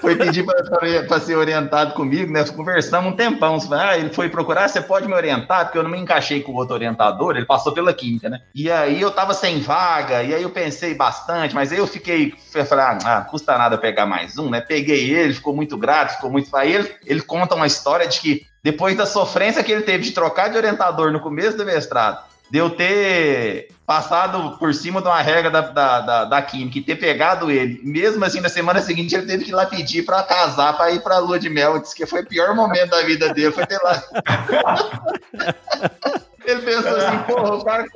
foi 0.00 0.16
pedir 0.16 0.44
para 0.44 1.20
ser 1.20 1.36
orientado 1.36 1.94
comigo, 1.94 2.32
né? 2.32 2.44
Conversamos 2.44 3.12
um 3.12 3.16
tempão. 3.16 3.58
Ah, 3.72 3.96
ele 3.96 4.10
foi 4.10 4.28
procurar, 4.28 4.68
você 4.68 4.80
pode 4.80 5.06
me 5.06 5.14
orientar? 5.14 5.64
Porque 5.64 5.78
eu 5.78 5.82
não 5.82 5.90
me 5.90 5.98
encaixei 5.98 6.42
com 6.42 6.52
o 6.52 6.56
outro 6.56 6.74
orientador, 6.74 7.36
ele 7.36 7.46
passou 7.46 7.72
pela 7.72 7.92
química, 7.92 8.28
né? 8.28 8.40
E 8.54 8.70
aí 8.70 9.00
eu 9.00 9.10
tava 9.10 9.34
sem 9.34 9.60
vaga, 9.60 10.22
e 10.22 10.34
aí 10.34 10.42
eu 10.42 10.50
pensei 10.50 10.94
bastante, 10.94 11.54
mas 11.54 11.72
aí 11.72 11.78
eu 11.78 11.86
fiquei, 11.86 12.34
eu 12.54 12.66
falei, 12.66 12.84
ah, 12.84 12.98
ah 13.04 13.20
custa 13.22 13.56
nada 13.56 13.78
pegar 13.78 14.06
mais 14.06 14.38
um, 14.38 14.50
né? 14.50 14.60
Peguei 14.60 15.10
ele, 15.12 15.34
ficou 15.34 15.54
muito 15.54 15.76
grato, 15.76 16.14
ficou 16.14 16.30
muito. 16.30 16.54
Aí 16.56 16.72
ele, 16.72 16.92
ele 17.04 17.20
conta 17.20 17.54
uma 17.54 17.66
história 17.66 18.06
de 18.06 18.20
que 18.20 18.46
depois 18.62 18.96
da 18.96 19.04
sofrência 19.04 19.62
que 19.62 19.70
ele 19.70 19.82
teve 19.82 20.04
de 20.04 20.12
trocar 20.12 20.48
de 20.48 20.56
orientador 20.56 21.12
no 21.12 21.20
começo 21.20 21.56
do 21.56 21.66
mestrado, 21.66 22.24
de 22.50 22.58
eu 22.58 22.70
ter 22.70 23.68
passado 23.86 24.56
por 24.58 24.74
cima 24.74 25.00
de 25.00 25.08
uma 25.08 25.20
regra 25.20 25.50
da, 25.50 25.60
da, 25.60 26.00
da, 26.00 26.24
da 26.24 26.42
Química 26.42 26.78
e 26.78 26.82
ter 26.82 26.96
pegado 26.96 27.50
ele, 27.50 27.80
mesmo 27.82 28.24
assim, 28.24 28.40
na 28.40 28.48
semana 28.48 28.80
seguinte 28.80 29.14
ele 29.14 29.26
teve 29.26 29.44
que 29.44 29.50
ir 29.50 29.54
lá 29.54 29.66
pedir 29.66 30.04
para 30.04 30.22
casar, 30.22 30.76
para 30.76 30.92
ir 30.92 31.00
para 31.00 31.16
a 31.16 31.18
lua 31.18 31.38
de 31.38 31.50
mel. 31.50 31.78
Disse 31.78 31.94
que 31.94 32.06
foi 32.06 32.22
o 32.22 32.26
pior 32.26 32.54
momento 32.54 32.90
da 32.90 33.02
vida 33.02 33.32
dele, 33.32 33.52
foi 33.52 33.66
ter 33.66 33.80
lá. 33.82 34.02
Ele 36.44 36.60
pensou 36.60 36.96
assim, 36.96 37.18
porra, 37.26 37.54
o 37.54 37.64
cara, 37.64 37.86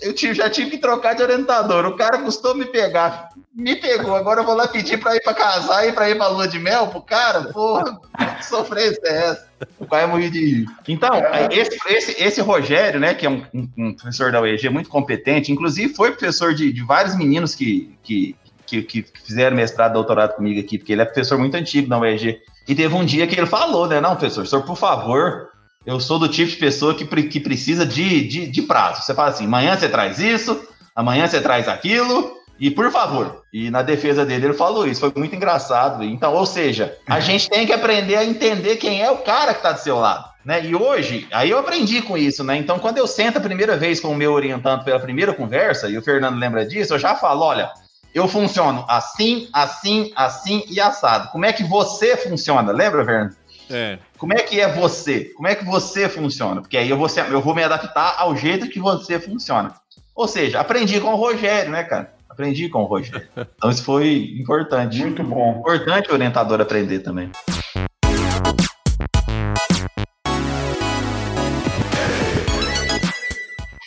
eu 0.00 0.12
tive, 0.14 0.34
já 0.34 0.48
tive 0.48 0.70
que 0.70 0.78
trocar 0.78 1.14
de 1.14 1.22
orientador. 1.22 1.84
O 1.86 1.96
cara 1.96 2.18
custou 2.18 2.54
me 2.54 2.64
pegar, 2.64 3.28
me 3.54 3.76
pegou. 3.76 4.14
Agora 4.14 4.40
eu 4.40 4.46
vou 4.46 4.54
lá 4.54 4.66
pedir 4.66 4.98
para 4.98 5.16
ir 5.16 5.22
para 5.22 5.34
casar 5.34 5.86
e 5.86 5.92
para 5.92 6.08
ir 6.08 6.16
para 6.16 6.28
lua 6.28 6.48
de 6.48 6.58
mel 6.58 6.88
pro 6.88 7.02
cara. 7.02 7.44
Porra, 7.52 8.00
que 8.38 8.46
sofrência 8.46 9.00
é 9.04 9.30
essa? 9.30 9.50
O 9.78 9.86
pai 9.86 10.06
morri 10.06 10.30
de 10.30 10.44
rir. 10.44 10.66
Então, 10.88 11.10
esse, 11.50 11.78
esse, 11.88 12.22
esse 12.22 12.40
Rogério, 12.40 12.98
né, 12.98 13.12
que 13.12 13.26
é 13.26 13.30
um, 13.30 13.44
um, 13.52 13.68
um, 13.76 13.92
professor 13.92 14.32
da 14.32 14.40
UEG 14.40 14.70
muito 14.70 14.88
competente, 14.88 15.52
inclusive 15.52 15.94
foi 15.94 16.12
professor 16.12 16.54
de, 16.54 16.72
de 16.72 16.82
vários 16.82 17.14
meninos 17.14 17.54
que, 17.54 17.94
que, 18.02 18.34
que, 18.64 18.82
que 18.82 19.04
fizeram 19.22 19.56
mestrado, 19.56 19.92
doutorado 19.92 20.36
comigo 20.36 20.58
aqui, 20.58 20.78
porque 20.78 20.92
ele 20.92 21.02
é 21.02 21.04
professor 21.04 21.38
muito 21.38 21.56
antigo 21.56 21.88
na 21.88 21.98
UEG. 21.98 22.40
E 22.66 22.74
teve 22.74 22.94
um 22.94 23.04
dia 23.04 23.26
que 23.26 23.38
ele 23.38 23.46
falou, 23.46 23.86
né, 23.86 24.00
não, 24.00 24.16
professor, 24.16 24.46
senhor, 24.46 24.62
por 24.62 24.76
favor, 24.76 25.49
eu 25.86 25.98
sou 25.98 26.18
do 26.18 26.28
tipo 26.28 26.50
de 26.50 26.56
pessoa 26.56 26.94
que, 26.94 27.04
que 27.04 27.40
precisa 27.40 27.86
de, 27.86 28.26
de, 28.26 28.46
de 28.46 28.62
prazo. 28.62 29.02
Você 29.02 29.14
fala 29.14 29.30
assim, 29.30 29.46
amanhã 29.46 29.76
você 29.76 29.88
traz 29.88 30.18
isso, 30.18 30.68
amanhã 30.94 31.26
você 31.26 31.40
traz 31.40 31.68
aquilo, 31.68 32.36
e 32.58 32.70
por 32.70 32.90
favor. 32.92 33.42
E 33.52 33.70
na 33.70 33.80
defesa 33.80 34.24
dele 34.24 34.46
ele 34.46 34.54
falou 34.54 34.86
isso, 34.86 35.00
foi 35.00 35.12
muito 35.16 35.34
engraçado. 35.34 36.04
Então, 36.04 36.34
ou 36.34 36.44
seja, 36.44 36.96
a 37.06 37.18
gente 37.18 37.48
tem 37.48 37.66
que 37.66 37.72
aprender 37.72 38.16
a 38.16 38.24
entender 38.24 38.76
quem 38.76 39.02
é 39.02 39.10
o 39.10 39.18
cara 39.18 39.54
que 39.54 39.60
está 39.60 39.72
do 39.72 39.80
seu 39.80 39.98
lado. 39.98 40.28
Né? 40.44 40.64
E 40.66 40.74
hoje, 40.74 41.26
aí 41.32 41.50
eu 41.50 41.58
aprendi 41.58 42.00
com 42.02 42.16
isso, 42.16 42.42
né? 42.44 42.56
Então, 42.56 42.78
quando 42.78 42.98
eu 42.98 43.06
sento 43.06 43.38
a 43.38 43.42
primeira 43.42 43.76
vez 43.76 44.00
com 44.00 44.08
o 44.08 44.16
meu 44.16 44.32
orientando 44.32 44.84
pela 44.84 44.98
primeira 44.98 45.34
conversa, 45.34 45.88
e 45.88 45.98
o 45.98 46.02
Fernando 46.02 46.38
lembra 46.38 46.64
disso, 46.64 46.94
eu 46.94 46.98
já 46.98 47.14
falo: 47.14 47.42
olha, 47.42 47.70
eu 48.14 48.26
funciono 48.26 48.84
assim, 48.88 49.48
assim, 49.52 50.12
assim 50.16 50.64
e 50.68 50.80
assado. 50.80 51.28
Como 51.30 51.44
é 51.44 51.52
que 51.52 51.62
você 51.62 52.16
funciona? 52.16 52.72
Lembra, 52.72 53.04
Fernando? 53.04 53.36
É. 53.70 53.98
Como 54.20 54.34
é 54.34 54.42
que 54.42 54.60
é 54.60 54.70
você? 54.70 55.32
Como 55.34 55.48
é 55.48 55.54
que 55.54 55.64
você 55.64 56.06
funciona? 56.06 56.60
Porque 56.60 56.76
aí 56.76 56.90
eu 56.90 56.98
vou, 56.98 57.08
eu 57.30 57.40
vou 57.40 57.54
me 57.54 57.64
adaptar 57.64 58.16
ao 58.18 58.36
jeito 58.36 58.68
que 58.68 58.78
você 58.78 59.18
funciona. 59.18 59.72
Ou 60.14 60.28
seja, 60.28 60.60
aprendi 60.60 61.00
com 61.00 61.14
o 61.14 61.16
Rogério, 61.16 61.70
né, 61.70 61.82
cara? 61.84 62.12
Aprendi 62.28 62.68
com 62.68 62.82
o 62.82 62.84
Rogério. 62.84 63.26
Então 63.56 63.70
isso 63.70 63.82
foi 63.82 64.36
importante. 64.38 64.98
Muito 65.00 65.24
bom. 65.24 65.60
Importante 65.60 66.10
o 66.10 66.12
orientador 66.12 66.60
aprender 66.60 66.98
também. 66.98 67.30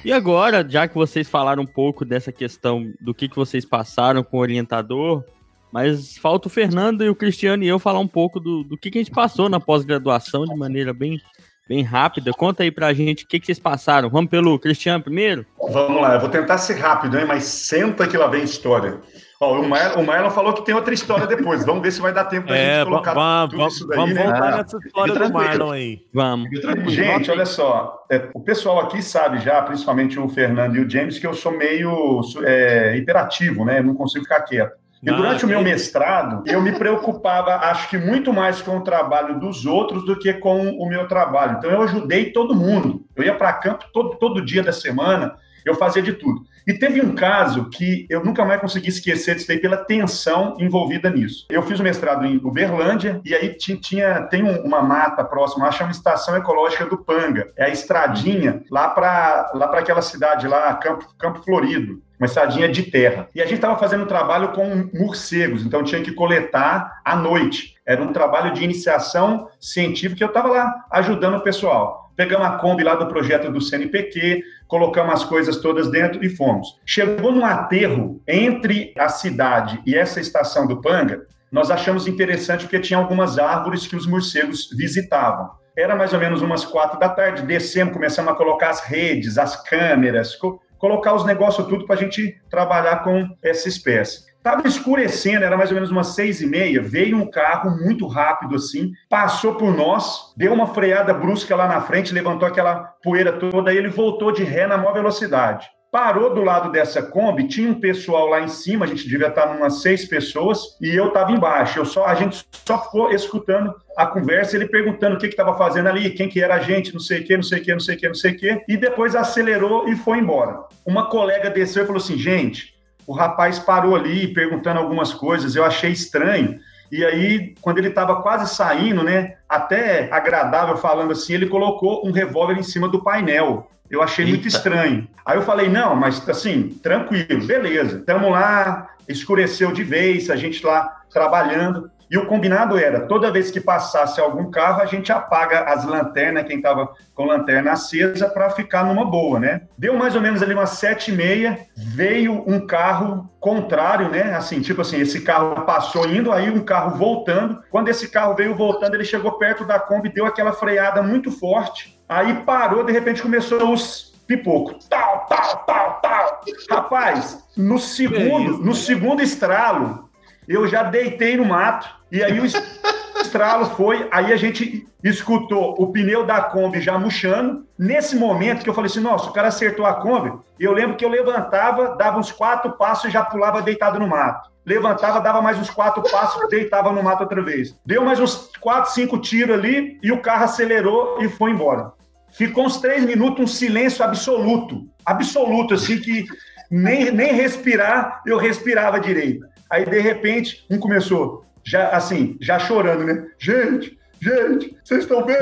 E 0.04 0.12
agora, 0.12 0.68
já 0.68 0.88
que 0.88 0.96
vocês 0.96 1.30
falaram 1.30 1.62
um 1.62 1.68
pouco 1.68 2.04
dessa 2.04 2.32
questão 2.32 2.92
do 3.00 3.14
que, 3.14 3.30
que 3.30 3.36
vocês 3.36 3.64
passaram 3.66 4.24
com 4.24 4.38
o 4.38 4.42
orientador, 4.42 5.24
mas 5.74 6.16
falta 6.20 6.48
o 6.48 6.52
Fernando 6.52 7.04
e 7.04 7.10
o 7.10 7.16
Cristiano 7.16 7.64
e 7.64 7.68
eu 7.68 7.80
falar 7.80 7.98
um 7.98 8.08
pouco 8.08 8.40
do, 8.40 8.64
do 8.64 8.78
que, 8.78 8.92
que 8.92 9.00
a 9.00 9.02
gente 9.02 9.10
passou 9.10 9.50
na 9.50 9.60
pós-graduação 9.60 10.46
de 10.46 10.56
maneira 10.56 10.94
bem, 10.94 11.20
bem 11.68 11.82
rápida. 11.82 12.32
Conta 12.32 12.62
aí 12.62 12.70
pra 12.70 12.94
gente 12.94 13.24
o 13.24 13.28
que, 13.28 13.40
que 13.40 13.48
vocês 13.48 13.58
passaram. 13.58 14.08
Vamos 14.08 14.30
pelo 14.30 14.60
Cristiano 14.60 15.04
primeiro? 15.04 15.44
Vamos 15.72 16.00
lá, 16.00 16.14
eu 16.14 16.20
vou 16.20 16.30
tentar 16.30 16.60
ser 16.60 16.76
rápido, 16.76 17.18
hein? 17.18 17.26
mas 17.26 17.46
senta 17.46 18.08
que 18.08 18.16
lá 18.16 18.28
vem 18.28 18.44
história. 18.44 19.00
Ó, 19.42 19.62
o, 19.62 19.68
Marlon, 19.68 20.04
o 20.04 20.06
Marlon 20.06 20.30
falou 20.30 20.54
que 20.54 20.64
tem 20.64 20.76
outra 20.76 20.94
história 20.94 21.26
depois. 21.26 21.66
Vamos 21.66 21.82
ver 21.82 21.92
se 21.92 22.00
vai 22.00 22.14
dar 22.14 22.26
tempo 22.26 22.50
da 22.50 22.56
é, 22.56 22.76
gente 22.76 22.86
colocar 22.86 23.16
vamos, 23.16 23.50
tudo 23.56 23.68
isso 23.68 23.88
daí. 23.88 23.98
Vamos 23.98 24.14
né? 24.14 24.24
voltar 24.26 24.58
nessa 24.58 24.78
história 24.78 25.14
do 25.16 25.34
Marlon 25.34 25.72
aí. 25.72 26.06
Vamos. 26.14 26.50
Gente, 26.94 27.32
olha 27.32 27.48
só. 27.48 28.06
É, 28.12 28.30
o 28.32 28.40
pessoal 28.40 28.80
aqui 28.80 29.02
sabe 29.02 29.40
já, 29.40 29.60
principalmente 29.64 30.20
o 30.20 30.30
Fernando 30.30 30.76
e 30.76 30.82
o 30.82 30.90
James, 30.90 31.18
que 31.18 31.26
eu 31.26 31.34
sou 31.34 31.52
meio 31.52 32.22
é, 32.44 32.96
hiperativo, 32.96 33.66
né? 33.66 33.80
Eu 33.80 33.84
não 33.84 33.96
consigo 33.96 34.24
ficar 34.24 34.42
quieto. 34.42 34.83
E 35.04 35.12
durante 35.12 35.44
ah, 35.44 35.46
o 35.46 35.50
meu 35.50 35.62
mestrado, 35.62 36.44
eu 36.46 36.62
me 36.62 36.72
preocupava, 36.72 37.56
acho 37.56 37.90
que 37.90 37.98
muito 37.98 38.32
mais 38.32 38.62
com 38.62 38.78
o 38.78 38.84
trabalho 38.84 39.38
dos 39.38 39.66
outros 39.66 40.06
do 40.06 40.18
que 40.18 40.34
com 40.34 40.70
o 40.70 40.88
meu 40.88 41.10
trabalho. 41.10 41.58
Então, 41.58 41.70
eu 41.70 41.82
ajudei 41.82 42.32
todo 42.32 42.56
mundo. 42.56 43.06
Eu 43.14 43.26
ia 43.26 43.36
para 43.36 43.52
campo 43.52 43.86
todo, 43.92 44.16
todo 44.16 44.44
dia 44.44 44.64
da 44.64 44.72
semana 44.72 45.36
eu 45.66 45.76
fazia 45.76 46.02
de 46.02 46.14
tudo. 46.14 46.46
E 46.66 46.74
teve 46.74 47.02
um 47.02 47.14
caso 47.14 47.70
que 47.70 48.08
eu 48.10 48.24
nunca 48.24 48.46
mais 48.46 48.62
consegui 48.62 48.90
esquecer 48.90 49.36
disso 49.36 49.52
aí 49.52 49.60
pela 49.60 49.78
tensão 49.78 50.56
envolvida 50.60 51.10
nisso. 51.10 51.46
Eu 51.50 51.62
fiz 51.64 51.80
o 51.80 51.84
mestrado 51.84 52.26
em 52.26 52.38
Uberlândia 52.38 53.20
e 53.26 53.36
aí 53.36 53.50
tinha, 53.54 54.22
tem 54.24 54.44
uma 54.44 54.82
mata 54.82 55.24
próxima, 55.24 55.66
lá 55.66 55.72
chama 55.72 55.92
Estação 55.92 56.38
Ecológica 56.38 56.86
do 56.86 56.98
Panga. 56.98 57.52
É 57.58 57.66
a 57.66 57.70
estradinha 57.70 58.64
lá 58.72 58.90
para 58.90 59.52
lá 59.54 59.66
aquela 59.78 60.02
cidade 60.02 60.48
lá, 60.48 60.74
Campo, 60.76 61.08
Campo 61.18 61.44
Florido 61.44 62.02
uma 62.24 62.28
estradinha 62.28 62.70
de 62.70 62.84
terra. 62.84 63.28
E 63.36 63.42
a 63.42 63.46
gente 63.46 63.56
estava 63.56 63.78
fazendo 63.78 64.04
um 64.04 64.08
trabalho 64.08 64.54
com 64.54 64.90
morcegos, 64.94 65.66
então 65.66 65.84
tinha 65.84 66.02
que 66.02 66.14
coletar 66.14 67.02
à 67.04 67.16
noite. 67.16 67.76
Era 67.86 68.02
um 68.02 68.14
trabalho 68.14 68.54
de 68.54 68.64
iniciação 68.64 69.50
científica 69.60 70.24
eu 70.24 70.30
estava 70.30 70.48
lá 70.48 70.86
ajudando 70.90 71.36
o 71.36 71.42
pessoal. 71.42 72.03
Pegamos 72.16 72.48
a 72.48 72.52
Kombi 72.58 72.84
lá 72.84 72.96
do 72.96 73.08
projeto 73.08 73.52
do 73.52 73.62
CNPq, 73.62 74.44
colocamos 74.68 75.14
as 75.14 75.24
coisas 75.24 75.58
todas 75.58 75.90
dentro 75.90 76.24
e 76.24 76.30
fomos. 76.30 76.80
Chegou 76.86 77.32
num 77.32 77.46
aterro 77.46 78.22
entre 78.28 78.94
a 78.98 79.10
cidade 79.10 79.82
e 79.86 79.96
essa 79.96 80.20
estação 80.20 80.68
do 80.68 80.82
Panga, 80.82 81.26
nós 81.52 81.70
achamos 81.70 82.08
interessante 82.08 82.62
porque 82.62 82.80
tinha 82.80 82.98
algumas 82.98 83.38
árvores 83.38 83.86
que 83.86 83.96
os 83.96 84.08
morcegos 84.08 84.70
visitavam. 84.76 85.52
Era 85.78 85.96
mais 85.96 86.12
ou 86.12 86.20
menos 86.20 86.42
umas 86.42 86.66
quatro 86.66 87.00
da 87.00 87.10
tarde, 87.10 87.44
descemos, 87.44 87.94
começamos 87.94 88.32
a 88.32 88.36
colocar 88.36 88.70
as 88.70 88.82
redes, 88.82 89.38
as 89.38 89.56
câmeras, 89.68 90.36
colocar 90.80 91.14
os 91.14 91.26
negócios 91.26 91.68
tudo 91.68 91.86
para 91.86 91.96
a 91.96 92.00
gente 92.00 92.40
trabalhar 92.50 93.04
com 93.04 93.28
essa 93.44 93.68
espécie. 93.68 94.33
Estava 94.44 94.68
escurecendo, 94.68 95.46
era 95.46 95.56
mais 95.56 95.70
ou 95.70 95.76
menos 95.76 95.90
umas 95.90 96.08
seis 96.08 96.42
e 96.42 96.46
meia. 96.46 96.82
Veio 96.82 97.16
um 97.16 97.32
carro 97.32 97.78
muito 97.82 98.06
rápido 98.06 98.56
assim, 98.56 98.92
passou 99.10 99.56
por 99.56 99.74
nós, 99.74 100.34
deu 100.36 100.52
uma 100.52 100.68
freada 100.68 101.14
brusca 101.14 101.56
lá 101.56 101.66
na 101.66 101.80
frente, 101.80 102.14
levantou 102.14 102.46
aquela 102.46 102.94
poeira 103.02 103.32
toda 103.32 103.74
e 103.74 103.78
ele 103.78 103.88
voltou 103.88 104.34
de 104.34 104.44
ré 104.44 104.68
na 104.68 104.78
maior 104.78 104.96
velocidade. 104.96 105.70
Parou 105.90 106.34
do 106.34 106.42
lado 106.42 106.74
dessa 106.74 107.02
Kombi, 107.02 107.48
tinha 107.48 107.70
um 107.70 107.80
pessoal 107.80 108.28
lá 108.28 108.42
em 108.42 108.50
cima, 108.50 108.84
a 108.84 108.88
gente 108.88 109.08
devia 109.08 109.28
estar 109.28 109.46
umas 109.46 109.82
seis 109.82 110.06
pessoas, 110.06 110.76
e 110.82 110.90
eu 110.94 111.08
estava 111.08 111.32
embaixo. 111.32 111.80
Eu 111.80 111.86
só, 111.86 112.06
a 112.06 112.16
gente 112.16 112.44
só 112.66 112.84
ficou 112.84 113.12
escutando 113.12 113.74
a 113.96 114.06
conversa, 114.06 114.58
ele 114.58 114.68
perguntando 114.68 115.16
o 115.16 115.20
que 115.20 115.28
estava 115.28 115.56
fazendo 115.58 115.88
ali, 115.88 116.10
quem 116.10 116.28
que 116.28 116.42
era 116.42 116.56
a 116.56 116.60
gente, 116.60 116.92
não 116.92 117.00
sei 117.00 117.22
o 117.22 117.24
que, 117.24 117.36
não 117.38 117.44
sei 117.44 117.60
o 117.60 117.64
que, 117.64 117.72
não 117.72 117.80
sei 117.80 117.96
o 117.96 117.98
que, 117.98 118.08
não 118.08 118.16
sei 118.16 118.32
o 118.32 118.38
que, 118.38 118.64
e 118.68 118.76
depois 118.76 119.16
acelerou 119.16 119.88
e 119.88 119.96
foi 119.96 120.18
embora. 120.18 120.64
Uma 120.86 121.10
colega 121.10 121.50
desceu 121.50 121.84
e 121.84 121.86
falou 121.86 122.02
assim, 122.02 122.18
gente, 122.18 122.73
o 123.08 123.14
rapaz 123.14 123.60
parou 123.60 123.96
ali 123.96 124.34
perguntando 124.34 124.80
algumas 124.80 125.14
coisas, 125.14 125.56
eu 125.56 125.64
achei 125.64 125.92
estranho. 125.92 126.60
E 126.92 127.04
aí, 127.04 127.56
quando 127.60 127.80
ele 127.80 127.88
estava 127.88 128.22
quase 128.22 128.54
saindo, 128.54 129.04
né, 129.04 129.36
até 129.50 130.12
agradável 130.12 130.78
falando 130.78 131.12
assim, 131.12 131.34
ele 131.34 131.48
colocou 131.48 132.08
um 132.08 132.12
revólver 132.12 132.58
em 132.58 132.64
cima 132.64 132.88
do 132.88 133.04
painel. 133.04 133.70
Eu 133.90 134.02
achei 134.02 134.26
Eita. 134.26 134.36
muito 134.36 134.48
estranho. 134.48 135.08
Aí 135.26 135.38
eu 135.38 135.42
falei, 135.42 135.70
não, 135.70 135.96
mas 135.96 136.28
assim, 136.30 136.70
tranquilo, 136.84 137.46
beleza. 137.46 137.98
Estamos 137.98 138.30
lá, 138.32 138.90
escureceu 139.08 139.72
de 139.72 139.84
vez, 139.84 140.30
a 140.30 140.36
gente 140.36 140.66
lá 140.66 141.02
trabalhando. 141.12 141.90
E 142.14 142.18
o 142.18 142.28
combinado 142.28 142.78
era, 142.78 143.08
toda 143.08 143.32
vez 143.32 143.50
que 143.50 143.60
passasse 143.60 144.22
algum 144.22 144.52
carro, 144.52 144.84
a 144.84 144.86
gente 144.86 145.12
apaga 145.12 145.62
as 145.62 145.84
lanternas, 145.84 146.44
quem 146.44 146.58
estava 146.58 146.94
com 147.16 147.26
lanterna 147.26 147.72
acesa, 147.72 148.30
para 148.30 148.52
ficar 148.52 148.86
numa 148.86 149.04
boa, 149.04 149.40
né? 149.40 149.62
Deu 149.76 149.98
mais 149.98 150.14
ou 150.16 150.22
menos 150.22 150.44
ali 150.44 150.54
umas 150.54 150.70
sete 150.70 151.10
e 151.12 151.16
meia, 151.16 151.58
veio 151.76 152.44
um 152.46 152.68
carro 152.68 153.28
contrário, 153.40 154.10
né? 154.10 154.36
Assim, 154.36 154.62
tipo 154.62 154.82
assim, 154.82 155.00
esse 155.02 155.22
carro 155.22 155.66
passou 155.66 156.08
indo, 156.08 156.32
aí 156.32 156.52
um 156.52 156.64
carro 156.64 156.96
voltando. 157.00 157.64
Quando 157.72 157.90
esse 157.90 158.08
carro 158.08 158.36
veio 158.36 158.54
voltando, 158.54 158.94
ele 158.94 159.06
chegou 159.06 159.32
perto 159.40 159.66
da 159.66 159.80
Kombi, 159.80 160.14
deu 160.14 160.28
aquela 160.28 160.54
freada 160.54 161.02
muito 161.02 161.32
forte, 161.32 162.00
aí 162.08 162.44
parou, 162.46 162.84
de 162.84 162.92
repente 162.92 163.24
começou 163.24 163.74
os 163.74 164.14
pipoco. 164.28 164.76
Tal, 164.88 165.26
tal, 165.28 165.66
tal, 165.66 166.00
tal. 166.00 166.42
Rapaz, 166.70 167.44
no 167.58 167.80
segundo, 167.80 168.60
no 168.60 168.76
segundo 168.76 169.20
estralo, 169.20 170.04
eu 170.48 170.68
já 170.68 170.84
deitei 170.84 171.38
no 171.38 171.46
mato, 171.46 172.03
e 172.14 172.24
aí 172.24 172.40
o 172.40 172.46
estralo 172.46 173.66
foi, 173.72 174.08
aí 174.12 174.32
a 174.32 174.36
gente 174.38 174.86
escutou 175.04 175.74
o 175.80 175.92
pneu 175.92 176.24
da 176.24 176.42
Kombi 176.42 176.80
já 176.80 176.96
murchando. 176.96 177.66
Nesse 177.76 178.16
momento 178.16 178.64
que 178.64 178.70
eu 178.70 178.74
falei 178.76 178.88
assim, 178.88 179.00
nossa, 179.00 179.32
o 179.32 179.34
cara 179.34 179.48
acertou 179.48 179.84
a 179.84 179.96
Kombi, 179.96 180.32
eu 180.60 180.72
lembro 180.72 180.96
que 180.96 181.04
eu 181.04 181.10
levantava, 181.10 181.96
dava 181.98 182.20
uns 182.20 182.32
quatro 182.32 182.74
passos 182.74 183.06
e 183.06 183.12
já 183.12 183.26
pulava 183.26 183.64
deitado 183.64 184.00
no 184.00 184.08
mato. 184.08 184.52
Levantava, 184.64 185.20
dava 185.22 185.42
mais 185.42 185.58
uns 185.58 185.72
quatro 185.72 186.04
passos, 186.04 186.48
deitava 186.50 186.92
no 186.92 187.02
mato 187.02 187.22
outra 187.22 187.42
vez. 187.42 187.76
Deu 187.84 188.06
mais 188.06 188.20
uns 188.20 188.52
quatro, 188.62 188.92
cinco 188.92 189.18
tiros 189.18 189.58
ali 189.58 189.98
e 190.04 190.12
o 190.12 190.22
carro 190.22 190.44
acelerou 190.44 191.18
e 191.20 191.28
foi 191.28 191.50
embora. 191.50 191.94
Ficou 192.32 192.68
uns 192.68 192.80
três 192.80 193.04
minutos, 193.04 193.44
um 193.44 193.48
silêncio 193.48 194.06
absoluto. 194.06 194.88
Absoluto, 195.04 195.74
assim, 195.74 195.98
que 195.98 196.26
nem, 196.70 197.10
nem 197.10 197.34
respirar 197.34 198.22
eu 198.24 198.38
respirava 198.38 199.00
direito. 199.00 199.48
Aí, 199.68 199.84
de 199.84 200.00
repente, 200.00 200.64
um 200.70 200.78
começou, 200.78 201.44
já 201.64 201.90
assim, 201.90 202.38
já 202.42 202.60
chorando, 202.60 203.06
né? 203.06 203.26
Gente, 203.40 203.98
gente, 204.22 204.78
vocês 204.84 205.04
estão 205.04 205.24
bem? 205.24 205.38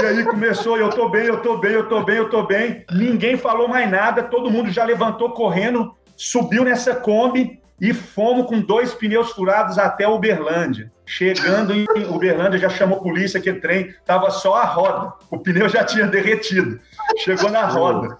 E 0.00 0.04
aí 0.04 0.24
começou, 0.24 0.76
eu 0.76 0.90
tô 0.90 1.08
bem, 1.08 1.26
eu 1.26 1.40
tô 1.40 1.58
bem, 1.58 1.72
eu 1.72 1.88
tô 1.88 2.02
bem, 2.02 2.16
eu 2.16 2.28
tô 2.28 2.42
bem. 2.44 2.84
Ninguém 2.92 3.36
falou 3.36 3.68
mais 3.68 3.90
nada, 3.90 4.22
todo 4.22 4.50
mundo 4.50 4.70
já 4.70 4.84
levantou 4.84 5.30
correndo, 5.30 5.94
subiu 6.16 6.64
nessa 6.64 6.94
Kombi 6.94 7.60
e 7.80 7.92
fomos 7.92 8.46
com 8.46 8.60
dois 8.60 8.94
pneus 8.94 9.30
furados 9.32 9.78
até 9.78 10.08
Uberlândia. 10.08 10.90
Chegando 11.04 11.72
em 11.74 11.86
Uberlândia, 12.08 12.58
já 12.58 12.68
chamou 12.68 13.00
polícia, 13.00 13.40
que 13.40 13.52
trem 13.52 13.94
tava 14.04 14.30
só 14.30 14.56
a 14.56 14.64
roda, 14.64 15.12
o 15.30 15.38
pneu 15.38 15.68
já 15.68 15.84
tinha 15.84 16.06
derretido. 16.06 16.80
Chegou 17.18 17.50
na 17.50 17.66
roda. 17.66 18.18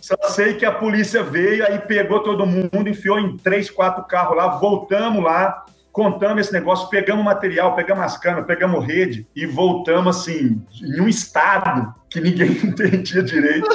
Só 0.00 0.16
sei 0.28 0.54
que 0.54 0.64
a 0.64 0.72
polícia 0.72 1.22
veio, 1.22 1.66
aí 1.66 1.78
pegou 1.80 2.20
todo 2.20 2.46
mundo, 2.46 2.88
enfiou 2.88 3.18
em 3.18 3.36
três, 3.36 3.68
quatro 3.68 4.04
carros 4.04 4.36
lá, 4.36 4.46
voltamos 4.46 5.22
lá, 5.22 5.64
contamos 5.98 6.42
esse 6.42 6.52
negócio, 6.52 6.88
pegamos 6.88 7.24
material, 7.24 7.74
pegamos 7.74 8.04
as 8.04 8.16
câmeras, 8.16 8.46
pegamos 8.46 8.86
rede 8.86 9.26
e 9.34 9.44
voltamos 9.46 10.16
assim, 10.16 10.64
em 10.80 11.00
um 11.00 11.08
estado 11.08 11.92
que 12.08 12.20
ninguém 12.20 12.52
entendia 12.62 13.20
direito 13.20 13.68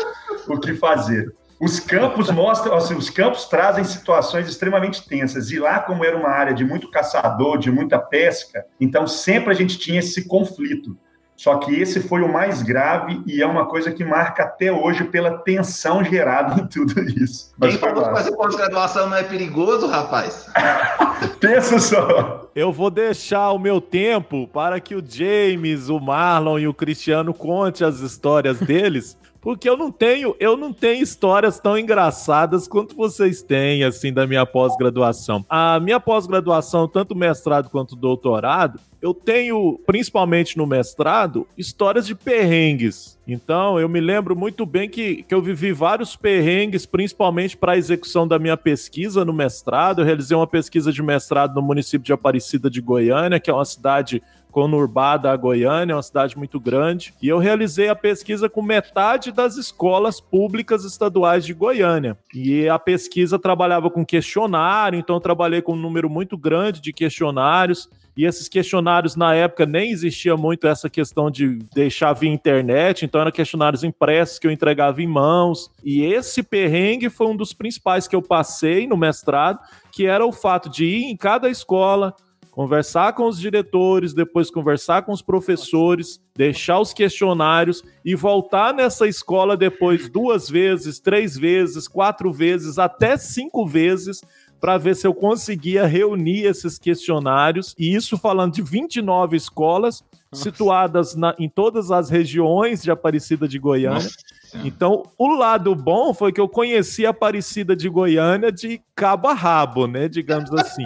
o 0.47 0.57
que 0.57 0.73
fazer. 0.73 1.35
Os 1.59 1.81
campos 1.81 2.31
mostram, 2.31 2.77
assim, 2.77 2.95
os 2.95 3.09
campos 3.09 3.43
trazem 3.49 3.83
situações 3.83 4.47
extremamente 4.47 5.05
tensas. 5.05 5.51
E 5.51 5.59
lá, 5.59 5.81
como 5.81 6.05
era 6.05 6.15
uma 6.15 6.29
área 6.29 6.53
de 6.53 6.63
muito 6.63 6.89
caçador, 6.89 7.57
de 7.57 7.69
muita 7.69 7.99
pesca, 7.99 8.65
então 8.79 9.05
sempre 9.05 9.51
a 9.51 9.53
gente 9.53 9.77
tinha 9.77 9.99
esse 9.99 10.25
conflito. 10.25 10.97
Só 11.43 11.57
que 11.57 11.75
esse 11.75 11.99
foi 11.99 12.21
o 12.21 12.31
mais 12.31 12.63
grave 12.63 13.21
e 13.25 13.41
é 13.41 13.45
uma 13.45 13.65
coisa 13.65 13.91
que 13.91 14.01
marca 14.01 14.43
até 14.43 14.71
hoje 14.71 15.03
pela 15.03 15.39
tensão 15.39 16.01
gerada 16.01 16.61
em 16.61 16.65
tudo 16.65 17.01
isso. 17.01 17.51
Mas 17.57 17.71
Quem 17.71 17.79
falou 17.79 18.01
que 18.01 18.11
fazer 18.11 18.31
pós-graduação 18.31 19.09
não 19.09 19.17
é 19.17 19.23
perigoso, 19.23 19.87
rapaz? 19.87 20.47
Pensa 21.41 21.79
só. 21.79 22.49
Eu 22.55 22.71
vou 22.71 22.89
deixar 22.89 23.51
o 23.51 23.59
meu 23.59 23.81
tempo 23.81 24.47
para 24.47 24.79
que 24.79 24.95
o 24.95 25.03
James, 25.05 25.89
o 25.89 25.99
Marlon 25.99 26.59
e 26.59 26.67
o 26.69 26.73
Cristiano 26.73 27.33
conte 27.33 27.83
as 27.83 27.99
histórias 27.99 28.57
deles. 28.59 29.17
Porque 29.43 29.69
eu 29.69 29.75
não 29.75 29.91
tenho, 29.91 30.33
eu 30.39 30.55
não 30.55 30.71
tenho 30.71 31.03
histórias 31.03 31.59
tão 31.59 31.77
engraçadas 31.77 32.65
quanto 32.65 32.95
vocês 32.95 33.41
têm, 33.41 33.83
assim, 33.83 34.13
da 34.13 34.25
minha 34.25 34.45
pós-graduação. 34.45 35.45
A 35.49 35.81
minha 35.81 35.99
pós-graduação, 35.99 36.87
tanto 36.87 37.13
mestrado 37.13 37.69
quanto 37.69 37.93
doutorado, 37.93 38.79
eu 39.01 39.13
tenho, 39.13 39.77
principalmente 39.85 40.57
no 40.57 40.65
mestrado, 40.65 41.45
histórias 41.57 42.07
de 42.07 42.15
perrengues. 42.15 43.19
Então, 43.27 43.77
eu 43.77 43.89
me 43.89 43.99
lembro 43.99 44.33
muito 44.33 44.65
bem 44.65 44.89
que, 44.89 45.23
que 45.23 45.35
eu 45.35 45.41
vivi 45.41 45.73
vários 45.73 46.15
perrengues, 46.15 46.85
principalmente 46.85 47.57
para 47.57 47.73
a 47.73 47.77
execução 47.77 48.25
da 48.25 48.39
minha 48.39 48.55
pesquisa 48.55 49.25
no 49.25 49.33
mestrado. 49.33 49.99
Eu 49.99 50.05
realizei 50.05 50.37
uma 50.37 50.47
pesquisa 50.47 50.89
de 50.89 51.03
mestrado 51.03 51.53
no 51.53 51.61
município 51.61 52.05
de 52.05 52.13
Aparecida 52.13 52.69
de 52.69 52.79
Goiânia, 52.79 53.41
que 53.41 53.51
é 53.51 53.53
uma 53.53 53.65
cidade 53.65 54.23
conurbada 54.53 55.31
a 55.31 55.35
Goiânia, 55.35 55.93
é 55.93 55.95
uma 55.95 56.03
cidade 56.03 56.37
muito 56.37 56.59
grande, 56.59 57.11
e 57.19 57.27
eu 57.27 57.39
realizei 57.39 57.89
a 57.89 57.95
pesquisa 57.95 58.47
com 58.47 58.61
metade 58.61 59.31
das 59.31 59.57
escolas 59.57 60.21
públicas 60.21 60.85
estaduais 60.85 61.43
de 61.43 61.55
Goiânia. 61.55 62.15
E 62.33 62.69
a 62.69 62.77
pesquisa 62.77 63.39
trabalhava 63.39 63.89
com 63.89 64.05
questionário, 64.05 64.99
então 64.99 65.15
eu 65.15 65.19
trabalhei 65.19 65.59
com 65.59 65.73
um 65.73 65.81
número 65.81 66.07
muito 66.07 66.37
grande 66.37 66.79
de 66.79 66.93
questionários. 66.93 67.89
E 68.15 68.25
esses 68.25 68.47
questionários, 68.47 69.15
na 69.15 69.33
época, 69.33 69.65
nem 69.65 69.89
existia 69.89 70.37
muito 70.37 70.67
essa 70.67 70.87
questão 70.87 71.31
de 71.31 71.57
deixar 71.73 72.13
via 72.13 72.29
internet, 72.31 73.03
então 73.03 73.21
eram 73.21 73.31
questionários 73.31 73.83
impressos 73.83 74.37
que 74.37 74.45
eu 74.45 74.51
entregava 74.51 75.01
em 75.01 75.07
mãos. 75.07 75.71
E 75.83 76.03
esse 76.03 76.43
perrengue 76.43 77.09
foi 77.09 77.25
um 77.25 77.35
dos 77.35 77.53
principais 77.53 78.07
que 78.07 78.15
eu 78.15 78.21
passei 78.21 78.85
no 78.85 78.95
mestrado, 78.95 79.57
que 79.91 80.05
era 80.05 80.23
o 80.23 80.31
fato 80.31 80.69
de 80.69 80.85
ir 80.85 81.05
em 81.05 81.17
cada 81.17 81.49
escola, 81.49 82.13
conversar 82.53 83.13
com 83.13 83.27
os 83.27 83.39
diretores, 83.39 84.13
depois 84.13 84.51
conversar 84.51 85.01
com 85.01 85.11
os 85.11 85.23
professores, 85.23 86.21
deixar 86.35 86.79
os 86.79 86.93
questionários 86.93 87.83
e 88.05 88.13
voltar 88.13 88.73
nessa 88.75 89.07
escola 89.07 89.57
depois 89.57 90.07
duas 90.07 90.47
vezes, 90.47 90.99
três 90.99 91.35
vezes, 91.35 91.87
quatro 91.87 92.31
vezes, 92.31 92.77
até 92.77 93.17
cinco 93.17 93.65
vezes 93.65 94.21
para 94.61 94.77
ver 94.77 94.95
se 94.95 95.07
eu 95.07 95.15
conseguia 95.15 95.87
reunir 95.87 96.43
esses 96.43 96.77
questionários. 96.77 97.75
E 97.77 97.93
isso 97.93 98.19
falando 98.19 98.53
de 98.53 98.61
29 98.61 99.35
escolas 99.35 100.03
Nossa. 100.31 100.43
situadas 100.43 101.15
na, 101.15 101.35
em 101.39 101.49
todas 101.49 101.89
as 101.89 102.09
regiões 102.09 102.83
de 102.83 102.91
Aparecida 102.91 103.47
de 103.47 103.57
Goiânia. 103.57 104.03
Nossa. 104.03 104.15
Então, 104.63 105.03
o 105.17 105.33
lado 105.35 105.73
bom 105.73 106.13
foi 106.13 106.31
que 106.31 106.39
eu 106.39 106.47
conheci 106.47 107.05
a 107.05 107.09
Aparecida 107.09 107.75
de 107.75 107.89
Goiânia 107.89 108.51
de 108.51 108.79
cabo 108.95 109.27
a 109.27 109.33
rabo, 109.33 109.87
né? 109.87 110.07
Digamos 110.07 110.53
assim. 110.53 110.85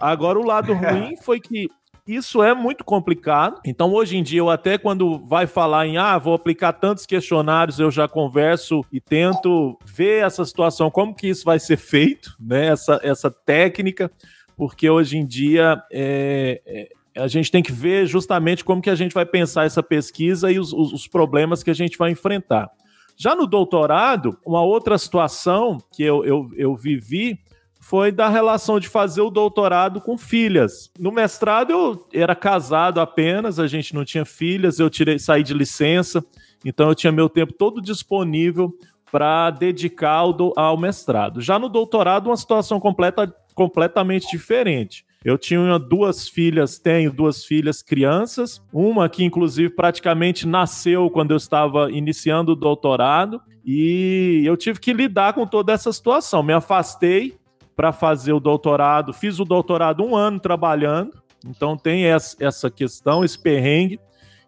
Agora, 0.00 0.38
o 0.38 0.44
lado 0.44 0.72
ruim 0.74 1.16
foi 1.16 1.40
que 1.40 1.68
isso 2.06 2.40
é 2.42 2.54
muito 2.54 2.84
complicado. 2.84 3.60
Então, 3.64 3.92
hoje 3.92 4.16
em 4.16 4.22
dia, 4.22 4.38
eu 4.38 4.48
até 4.48 4.78
quando 4.78 5.18
vai 5.26 5.46
falar 5.46 5.86
em 5.86 5.96
ah, 5.96 6.16
vou 6.18 6.34
aplicar 6.34 6.72
tantos 6.72 7.04
questionários, 7.04 7.80
eu 7.80 7.90
já 7.90 8.06
converso 8.06 8.84
e 8.92 9.00
tento 9.00 9.76
ver 9.84 10.24
essa 10.24 10.44
situação, 10.44 10.90
como 10.90 11.14
que 11.14 11.28
isso 11.28 11.44
vai 11.44 11.58
ser 11.58 11.76
feito, 11.76 12.36
né? 12.38 12.66
Essa, 12.68 13.00
essa 13.02 13.30
técnica, 13.30 14.10
porque 14.56 14.88
hoje 14.88 15.18
em 15.18 15.26
dia 15.26 15.82
é, 15.90 16.62
é, 16.64 16.88
a 17.20 17.26
gente 17.26 17.50
tem 17.50 17.62
que 17.62 17.72
ver 17.72 18.06
justamente 18.06 18.64
como 18.64 18.80
que 18.80 18.90
a 18.90 18.94
gente 18.94 19.12
vai 19.12 19.26
pensar 19.26 19.64
essa 19.64 19.82
pesquisa 19.82 20.50
e 20.50 20.60
os, 20.60 20.72
os, 20.72 20.92
os 20.92 21.08
problemas 21.08 21.64
que 21.64 21.70
a 21.70 21.74
gente 21.74 21.98
vai 21.98 22.12
enfrentar. 22.12 22.70
Já 23.16 23.34
no 23.34 23.46
doutorado, 23.46 24.38
uma 24.46 24.62
outra 24.62 24.96
situação 24.96 25.78
que 25.92 26.04
eu, 26.04 26.24
eu, 26.24 26.50
eu 26.54 26.76
vivi 26.76 27.40
foi 27.88 28.10
da 28.10 28.28
relação 28.28 28.80
de 28.80 28.88
fazer 28.88 29.20
o 29.20 29.30
doutorado 29.30 30.00
com 30.00 30.18
filhas. 30.18 30.90
No 30.98 31.12
mestrado 31.12 31.70
eu 31.70 32.08
era 32.12 32.34
casado 32.34 33.00
apenas, 33.00 33.60
a 33.60 33.68
gente 33.68 33.94
não 33.94 34.04
tinha 34.04 34.24
filhas, 34.24 34.80
eu 34.80 34.90
tirei, 34.90 35.20
saí 35.20 35.44
de 35.44 35.54
licença, 35.54 36.24
então 36.64 36.88
eu 36.88 36.96
tinha 36.96 37.12
meu 37.12 37.28
tempo 37.28 37.52
todo 37.52 37.80
disponível 37.80 38.76
para 39.12 39.50
dedicar 39.50 40.16
ao, 40.16 40.52
ao, 40.56 40.76
mestrado. 40.76 41.40
Já 41.40 41.60
no 41.60 41.68
doutorado, 41.68 42.26
uma 42.26 42.36
situação 42.36 42.80
completa, 42.80 43.32
completamente 43.54 44.28
diferente. 44.32 45.06
Eu 45.24 45.38
tinha 45.38 45.78
duas 45.78 46.28
filhas, 46.28 46.80
tenho 46.80 47.12
duas 47.12 47.44
filhas 47.44 47.82
crianças, 47.82 48.60
uma 48.72 49.08
que 49.08 49.22
inclusive 49.22 49.70
praticamente 49.70 50.44
nasceu 50.44 51.08
quando 51.08 51.30
eu 51.30 51.36
estava 51.36 51.88
iniciando 51.92 52.50
o 52.50 52.56
doutorado, 52.56 53.40
e 53.64 54.42
eu 54.44 54.56
tive 54.56 54.80
que 54.80 54.92
lidar 54.92 55.34
com 55.34 55.46
toda 55.46 55.72
essa 55.72 55.92
situação. 55.92 56.42
Me 56.42 56.52
afastei 56.52 57.36
para 57.76 57.92
fazer 57.92 58.32
o 58.32 58.40
doutorado. 58.40 59.12
Fiz 59.12 59.38
o 59.38 59.44
doutorado 59.44 60.02
um 60.02 60.16
ano 60.16 60.40
trabalhando, 60.40 61.12
então 61.46 61.76
tem 61.76 62.06
essa 62.06 62.70
questão, 62.70 63.22
esse 63.22 63.38
perrengue, 63.38 64.00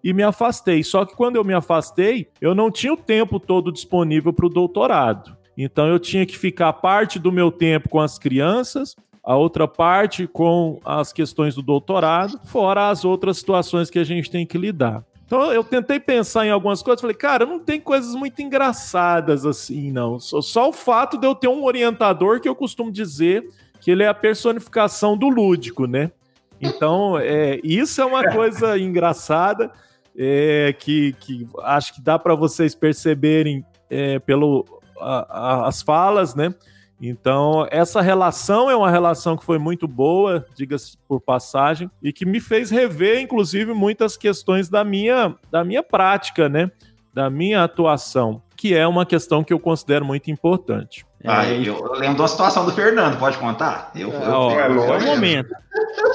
e 0.02 0.12
me 0.12 0.22
afastei. 0.22 0.82
Só 0.82 1.04
que 1.04 1.14
quando 1.14 1.36
eu 1.36 1.44
me 1.44 1.52
afastei, 1.52 2.28
eu 2.40 2.54
não 2.54 2.70
tinha 2.70 2.94
o 2.94 2.96
tempo 2.96 3.38
todo 3.38 3.70
disponível 3.70 4.32
para 4.32 4.46
o 4.46 4.48
doutorado. 4.48 5.36
Então 5.56 5.86
eu 5.86 5.98
tinha 5.98 6.24
que 6.24 6.38
ficar 6.38 6.72
parte 6.72 7.18
do 7.18 7.30
meu 7.30 7.52
tempo 7.52 7.88
com 7.88 8.00
as 8.00 8.18
crianças, 8.18 8.96
a 9.22 9.36
outra 9.36 9.68
parte 9.68 10.26
com 10.26 10.80
as 10.84 11.12
questões 11.12 11.54
do 11.54 11.62
doutorado, 11.62 12.40
fora 12.44 12.88
as 12.88 13.04
outras 13.04 13.38
situações 13.38 13.90
que 13.90 13.98
a 13.98 14.04
gente 14.04 14.30
tem 14.30 14.46
que 14.46 14.56
lidar. 14.56 15.04
Então 15.28 15.52
eu 15.52 15.62
tentei 15.62 16.00
pensar 16.00 16.46
em 16.46 16.50
algumas 16.50 16.82
coisas, 16.82 17.02
falei, 17.02 17.14
cara, 17.14 17.44
não 17.44 17.58
tem 17.60 17.78
coisas 17.78 18.14
muito 18.14 18.40
engraçadas 18.40 19.44
assim, 19.44 19.92
não. 19.92 20.18
Só, 20.18 20.40
só 20.40 20.70
o 20.70 20.72
fato 20.72 21.18
de 21.18 21.26
eu 21.26 21.34
ter 21.34 21.48
um 21.48 21.64
orientador 21.64 22.40
que 22.40 22.48
eu 22.48 22.54
costumo 22.54 22.90
dizer 22.90 23.46
que 23.78 23.90
ele 23.90 24.02
é 24.02 24.08
a 24.08 24.14
personificação 24.14 25.18
do 25.18 25.28
lúdico, 25.28 25.86
né? 25.86 26.10
Então, 26.58 27.18
é, 27.18 27.60
isso 27.62 28.00
é 28.00 28.06
uma 28.06 28.32
coisa 28.32 28.78
engraçada 28.78 29.70
é, 30.16 30.74
que, 30.78 31.12
que 31.20 31.46
acho 31.62 31.94
que 31.94 32.00
dá 32.00 32.18
para 32.18 32.34
vocês 32.34 32.74
perceberem 32.74 33.62
é, 33.90 34.18
pelo 34.18 34.64
a, 34.98 35.26
a, 35.28 35.68
as 35.68 35.82
falas, 35.82 36.34
né? 36.34 36.54
Então, 37.00 37.66
essa 37.70 38.00
relação 38.00 38.68
é 38.68 38.74
uma 38.74 38.90
relação 38.90 39.36
que 39.36 39.44
foi 39.44 39.58
muito 39.58 39.86
boa, 39.86 40.44
diga-se 40.54 40.98
por 41.06 41.20
passagem, 41.20 41.88
e 42.02 42.12
que 42.12 42.26
me 42.26 42.40
fez 42.40 42.70
rever, 42.70 43.20
inclusive, 43.20 43.72
muitas 43.72 44.16
questões 44.16 44.68
da 44.68 44.82
minha, 44.82 45.34
da 45.50 45.64
minha 45.64 45.82
prática, 45.82 46.48
né? 46.48 46.70
Da 47.14 47.30
minha 47.30 47.62
atuação, 47.62 48.42
que 48.56 48.74
é 48.74 48.86
uma 48.86 49.06
questão 49.06 49.44
que 49.44 49.52
eu 49.52 49.60
considero 49.60 50.04
muito 50.04 50.30
importante. 50.30 51.06
Ah, 51.24 51.46
é, 51.46 51.58
eu, 51.58 51.76
eu 51.76 51.92
lembro 51.94 52.18
da 52.18 52.28
situação 52.28 52.64
do 52.64 52.72
Fernando, 52.72 53.18
pode 53.18 53.38
contar? 53.38 53.90
Eu, 53.94 54.12
é, 54.12 54.28
ó, 54.28 54.52
eu, 54.52 54.74
eu, 54.74 54.94
é 54.94 54.98
o 54.98 55.06
momento. 55.06 55.54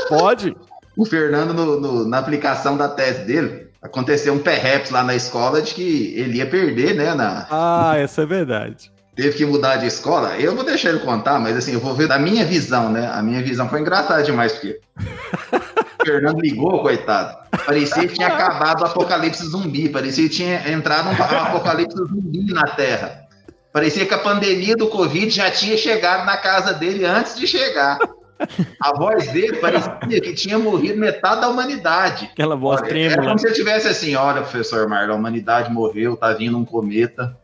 Pode. 0.07 0.55
O 0.97 1.05
Fernando, 1.05 1.53
no, 1.53 1.79
no, 1.79 2.07
na 2.07 2.19
aplicação 2.19 2.77
da 2.77 2.88
tese 2.88 3.25
dele, 3.25 3.67
aconteceu 3.81 4.34
um 4.34 4.39
perhaps 4.39 4.91
lá 4.91 5.03
na 5.03 5.15
escola 5.15 5.61
de 5.61 5.73
que 5.73 6.13
ele 6.15 6.38
ia 6.38 6.45
perder, 6.45 6.93
né? 6.93 7.13
Na... 7.13 7.47
Ah, 7.49 7.97
essa 7.97 8.21
é 8.21 8.25
verdade 8.25 8.93
teve 9.16 9.38
que 9.38 9.45
mudar 9.45 9.78
de 9.78 9.86
escola, 9.86 10.38
eu 10.39 10.55
vou 10.55 10.64
deixar 10.64 10.89
ele 10.89 10.99
contar, 10.99 11.39
mas 11.39 11.55
assim, 11.55 11.74
eu 11.74 11.80
vou 11.80 11.93
ver 11.93 12.07
da 12.07 12.18
minha 12.18 12.45
visão, 12.45 12.89
né? 12.89 13.09
A 13.14 13.22
minha 13.22 13.41
visão 13.41 13.70
foi 13.70 13.82
engraçada 13.82 14.24
demais, 14.24 14.53
porque 14.53 14.80
o 15.99 16.05
Fernando 16.05 16.39
ligou, 16.39 16.82
coitado. 16.82 17.38
Parecia 17.66 18.07
que 18.07 18.16
tinha 18.16 18.28
acabado 18.28 18.82
o 18.82 18.86
apocalipse 18.86 19.45
zumbi, 19.45 19.89
parecia 19.89 20.28
que 20.28 20.36
tinha 20.36 20.72
entrado 20.72 21.09
um 21.09 21.11
apocalipse 21.22 21.95
zumbi 21.95 22.51
na 22.53 22.64
Terra. 22.64 23.24
Parecia 23.72 24.05
que 24.05 24.14
a 24.14 24.20
pandemia 24.20 24.76
do 24.76 24.88
Covid 24.88 25.30
já 25.30 25.49
tinha 25.49 25.78
chegado 25.78 26.26
na 26.26 26.38
casa 26.38 26.74
dele 26.74 27.05
antes 27.05 27.36
de 27.36 27.47
chegar. 27.47 27.97
A 28.80 28.93
voz 28.93 29.32
dele 29.32 29.57
parecia 29.57 30.22
que 30.22 30.34
tinha 30.34 30.59
morrido 30.59 30.99
metade 30.99 31.41
da 31.41 31.49
humanidade. 31.49 32.30
Aquela 32.34 32.55
voz 32.55 32.82
olha, 32.82 32.89
trêmula. 32.89 33.14
Era 33.14 33.24
como 33.24 33.39
se 33.39 33.47
ele 33.47 33.55
tivesse 33.55 33.88
assim: 33.88 34.16
olha, 34.16 34.41
professor 34.41 34.88
Marlon, 34.88 35.14
a 35.14 35.16
humanidade 35.16 35.72
morreu, 35.72 36.16
tá 36.18 36.34
vindo 36.34 36.57
um 36.57 36.66
cometa 36.66 37.36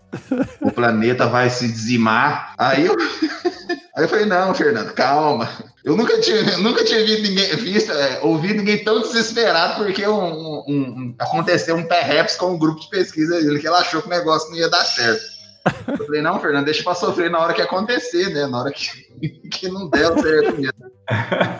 o 0.62 0.72
planeta 0.72 1.28
vai 1.28 1.50
se 1.50 1.68
dizimar. 1.68 2.54
Aí 2.58 2.86
eu, 2.86 2.96
aí 3.96 4.04
eu 4.04 4.10
falei, 4.10 4.26
não, 4.26 4.54
Fernando, 4.54 4.94
calma. 4.94 5.50
Eu 5.84 5.96
nunca 5.96 6.20
tinha, 6.20 6.58
nunca 6.58 6.84
tinha 6.84 7.04
visto 7.06 7.24
ninguém, 7.24 7.56
visto, 7.56 7.92
é, 7.92 8.20
ouvido 8.22 8.56
ninguém 8.56 8.84
tão 8.84 9.02
desesperado 9.02 9.84
porque 9.84 10.06
um, 10.08 10.24
um, 10.24 10.64
um, 10.68 11.16
aconteceu 11.18 11.76
um 11.76 11.88
perhaps 11.88 12.36
com 12.36 12.54
um 12.54 12.60
grupo 12.60 12.82
de 12.82 12.90
pesquisa 12.90 13.40
dele, 13.40 13.60
que 13.60 13.68
ele 13.68 13.76
achou 13.76 14.02
que 14.02 14.08
o 14.08 14.12
negócio 14.12 14.50
não 14.50 14.58
ia 14.58 14.70
dar 14.70 14.84
certo. 14.84 15.40
Eu 15.88 16.06
falei, 16.06 16.22
não, 16.22 16.40
Fernando, 16.40 16.66
deixa 16.66 16.84
pra 16.84 16.96
sofrer 16.96 17.30
na 17.30 17.40
hora 17.40 17.54
que 17.54 17.62
acontecer, 17.62 18.30
né? 18.30 18.48
Na 18.48 18.62
hora 18.62 18.72
que, 18.72 18.90
que 19.50 19.70
não 19.70 19.90
der 19.90 20.08
certo 20.20 20.58
mesmo. 20.60 20.90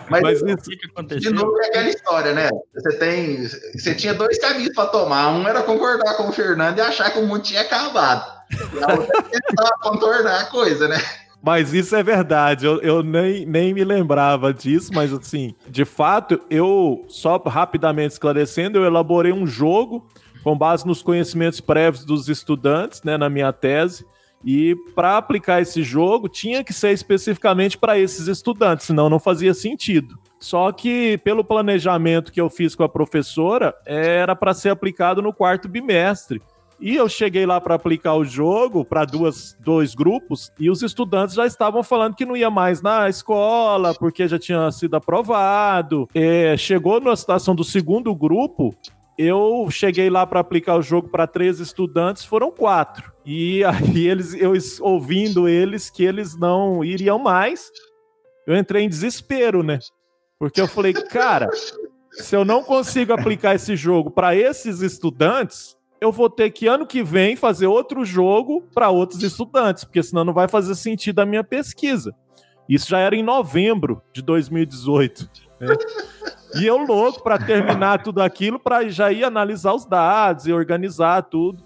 Mas, 0.08 0.22
Mas 0.22 0.42
isso 0.42 0.70
que 0.70 0.86
aconteceu. 0.86 1.32
De 1.32 1.38
novo 1.38 1.60
é 1.60 1.66
aquela 1.66 1.88
história, 1.88 2.32
né? 2.32 2.48
Você 2.74 2.96
tem. 2.98 3.46
Você 3.46 3.94
tinha 3.94 4.14
dois 4.14 4.38
caminhos 4.38 4.74
para 4.74 4.88
tomar. 4.90 5.30
Um 5.32 5.46
era 5.46 5.62
concordar 5.62 6.14
com 6.16 6.28
o 6.28 6.32
Fernando 6.32 6.78
e 6.78 6.80
achar 6.80 7.10
que 7.10 7.18
o 7.18 7.26
mundo 7.26 7.42
tinha 7.42 7.60
acabado. 7.60 8.39
E 8.50 8.84
a 8.84 8.94
outra 8.94 9.22
tentar 9.22 9.70
contornar 9.80 10.40
a 10.40 10.44
coisa, 10.46 10.88
né? 10.88 10.98
Mas 11.42 11.72
isso 11.72 11.96
é 11.96 12.02
verdade, 12.02 12.66
eu, 12.66 12.80
eu, 12.82 13.02
nem, 13.02 13.46
nem 13.46 13.72
me 13.72 13.82
lembrava 13.82 14.52
disso, 14.52 14.90
mas 14.92 15.10
assim, 15.10 15.54
de 15.68 15.86
fato, 15.86 16.38
eu, 16.50 17.02
só 17.08 17.38
rapidamente 17.38 18.12
esclarecendo, 18.12 18.76
eu 18.76 18.84
elaborei 18.84 19.32
um 19.32 19.46
jogo 19.46 20.06
com 20.44 20.56
base 20.56 20.86
nos 20.86 21.02
conhecimentos 21.02 21.58
prévios 21.58 22.04
dos 22.04 22.28
estudantes, 22.28 23.02
né, 23.02 23.16
na 23.16 23.30
minha 23.30 23.54
tese, 23.54 24.04
e 24.44 24.74
para 24.94 25.16
aplicar 25.16 25.60
esse 25.60 25.82
jogo 25.82 26.28
tinha 26.28 26.64
que 26.64 26.72
ser 26.72 26.92
especificamente 26.92 27.76
para 27.76 27.98
esses 27.98 28.26
estudantes, 28.26 28.86
senão 28.86 29.10
não 29.10 29.18
fazia 29.18 29.52
sentido. 29.52 30.18
Só 30.38 30.72
que 30.72 31.18
pelo 31.18 31.44
planejamento 31.44 32.32
que 32.32 32.40
eu 32.40 32.48
fiz 32.48 32.74
com 32.74 32.82
a 32.82 32.88
professora, 32.88 33.74
era 33.84 34.34
para 34.34 34.54
ser 34.54 34.70
aplicado 34.70 35.20
no 35.20 35.34
quarto 35.34 35.68
bimestre. 35.68 36.40
E 36.80 36.96
eu 36.96 37.08
cheguei 37.08 37.44
lá 37.44 37.60
para 37.60 37.74
aplicar 37.74 38.14
o 38.14 38.24
jogo 38.24 38.84
para 38.84 39.04
dois 39.04 39.94
grupos 39.94 40.50
e 40.58 40.70
os 40.70 40.82
estudantes 40.82 41.34
já 41.34 41.46
estavam 41.46 41.82
falando 41.82 42.16
que 42.16 42.24
não 42.24 42.34
ia 42.34 42.48
mais 42.48 42.80
na 42.80 43.08
escola 43.08 43.94
porque 43.94 44.26
já 44.26 44.38
tinha 44.38 44.70
sido 44.72 44.94
aprovado. 44.94 46.08
É, 46.14 46.56
chegou 46.56 46.98
na 46.98 47.14
situação 47.14 47.54
do 47.54 47.62
segundo 47.62 48.14
grupo, 48.14 48.74
eu 49.18 49.68
cheguei 49.70 50.08
lá 50.08 50.26
para 50.26 50.40
aplicar 50.40 50.76
o 50.76 50.82
jogo 50.82 51.10
para 51.10 51.26
três 51.26 51.60
estudantes, 51.60 52.24
foram 52.24 52.50
quatro. 52.50 53.12
E 53.26 53.62
aí 53.64 54.08
eles, 54.08 54.32
eu 54.32 54.54
ouvindo 54.80 55.46
eles 55.46 55.90
que 55.90 56.02
eles 56.02 56.34
não 56.34 56.82
iriam 56.82 57.18
mais, 57.18 57.70
eu 58.46 58.56
entrei 58.56 58.84
em 58.84 58.88
desespero, 58.88 59.62
né? 59.62 59.78
Porque 60.38 60.58
eu 60.58 60.66
falei, 60.66 60.94
cara, 60.94 61.50
se 62.12 62.34
eu 62.34 62.46
não 62.46 62.62
consigo 62.62 63.12
aplicar 63.12 63.54
esse 63.54 63.76
jogo 63.76 64.10
para 64.10 64.34
esses 64.34 64.80
estudantes, 64.80 65.76
eu 66.00 66.10
vou 66.10 66.30
ter 66.30 66.50
que 66.50 66.66
ano 66.66 66.86
que 66.86 67.02
vem 67.02 67.36
fazer 67.36 67.66
outro 67.66 68.04
jogo 68.04 68.62
para 68.74 68.88
outros 68.88 69.22
estudantes, 69.22 69.84
porque 69.84 70.02
senão 70.02 70.24
não 70.24 70.32
vai 70.32 70.48
fazer 70.48 70.74
sentido 70.74 71.20
a 71.20 71.26
minha 71.26 71.44
pesquisa. 71.44 72.14
Isso 72.68 72.88
já 72.88 73.00
era 73.00 73.14
em 73.14 73.22
novembro 73.22 74.00
de 74.12 74.22
2018. 74.22 75.28
Né? 75.60 75.74
E 76.54 76.66
eu 76.66 76.78
louco 76.78 77.22
para 77.22 77.38
terminar 77.38 78.02
tudo 78.02 78.22
aquilo, 78.22 78.58
para 78.58 78.88
já 78.88 79.12
ir 79.12 79.24
analisar 79.24 79.74
os 79.74 79.84
dados 79.84 80.46
e 80.46 80.52
organizar 80.52 81.22
tudo. 81.24 81.62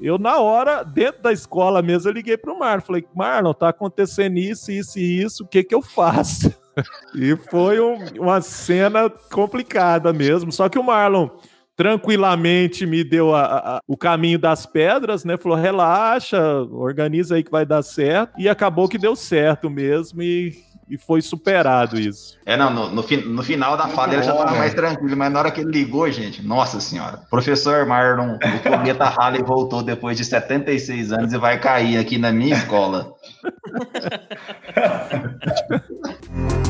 Eu, 0.00 0.18
na 0.18 0.38
hora, 0.38 0.82
dentro 0.82 1.22
da 1.22 1.32
escola 1.32 1.80
mesmo, 1.80 2.10
eu 2.10 2.14
liguei 2.14 2.36
para 2.36 2.52
o 2.52 2.58
Marlon. 2.58 2.82
Falei, 2.82 3.04
Marlon, 3.14 3.54
tá 3.54 3.68
acontecendo 3.68 4.36
isso, 4.36 4.70
isso 4.70 4.98
e 4.98 5.22
isso, 5.22 5.44
o 5.44 5.46
que 5.46 5.62
que 5.62 5.74
eu 5.74 5.80
faço? 5.80 6.52
e 7.14 7.36
foi 7.36 7.80
um, 7.80 7.96
uma 8.18 8.40
cena 8.40 9.08
complicada 9.08 10.12
mesmo. 10.12 10.50
Só 10.50 10.68
que 10.68 10.78
o 10.78 10.82
Marlon 10.82 11.28
tranquilamente 11.76 12.86
me 12.86 13.02
deu 13.02 13.34
a, 13.34 13.44
a, 13.44 13.80
o 13.86 13.96
caminho 13.96 14.38
das 14.38 14.66
pedras, 14.66 15.24
né? 15.24 15.36
Falou, 15.36 15.58
relaxa, 15.58 16.40
organiza 16.70 17.36
aí 17.36 17.42
que 17.42 17.50
vai 17.50 17.66
dar 17.66 17.82
certo. 17.82 18.38
E 18.38 18.48
acabou 18.48 18.88
que 18.88 18.98
deu 18.98 19.16
certo 19.16 19.70
mesmo. 19.70 20.22
E 20.22 20.52
e 20.92 20.98
foi 20.98 21.22
superado 21.22 21.98
isso. 21.98 22.38
É, 22.44 22.54
não, 22.54 22.70
no, 22.70 22.90
no, 22.90 23.02
no 23.02 23.42
final 23.42 23.78
da 23.78 23.88
fala 23.88 24.12
ele 24.12 24.22
já 24.22 24.34
tava 24.34 24.54
mais 24.56 24.74
tranquilo, 24.74 25.16
mas 25.16 25.32
na 25.32 25.38
hora 25.38 25.50
que 25.50 25.62
ele 25.62 25.70
ligou, 25.70 26.10
gente, 26.10 26.46
nossa 26.46 26.80
senhora. 26.80 27.22
Professor 27.30 27.86
Marlon, 27.86 28.34
o 28.34 28.62
cometa 28.62 29.06
Halley 29.08 29.42
voltou 29.42 29.82
depois 29.82 30.18
de 30.18 30.24
76 30.26 31.12
anos 31.12 31.32
e 31.32 31.38
vai 31.38 31.58
cair 31.58 31.96
aqui 31.96 32.18
na 32.18 32.30
minha 32.30 32.54
escola. 32.54 33.10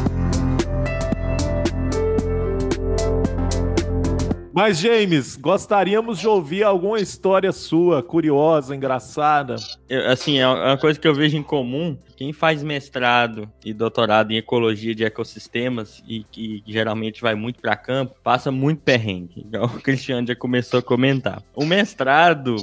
Mas, 4.54 4.80
James, 4.80 5.34
gostaríamos 5.36 6.18
de 6.18 6.28
ouvir 6.28 6.62
alguma 6.62 7.00
história 7.00 7.50
sua, 7.52 8.02
curiosa, 8.02 8.76
engraçada. 8.76 9.56
Eu- 9.88 10.10
assim, 10.10 10.38
é 10.38 10.46
uma 10.46 10.76
coisa 10.76 11.00
que 11.00 11.08
eu 11.08 11.14
vejo 11.14 11.38
em 11.38 11.42
comum. 11.42 11.96
Quem 12.18 12.34
faz 12.34 12.62
mestrado 12.62 13.50
e 13.64 13.72
doutorado 13.72 14.30
em 14.30 14.36
ecologia 14.36 14.94
de 14.94 15.04
ecossistemas 15.04 16.02
e 16.06 16.24
que 16.30 16.62
geralmente 16.66 17.22
vai 17.22 17.34
muito 17.34 17.60
para 17.62 17.74
campo, 17.76 18.14
passa 18.22 18.50
muito 18.50 18.82
perrengue. 18.82 19.40
Igual 19.40 19.64
o 19.74 19.80
Cristiano 19.80 20.26
já 20.26 20.36
começou 20.36 20.80
a 20.80 20.82
comentar. 20.82 21.42
O 21.54 21.64
mestrado, 21.64 22.56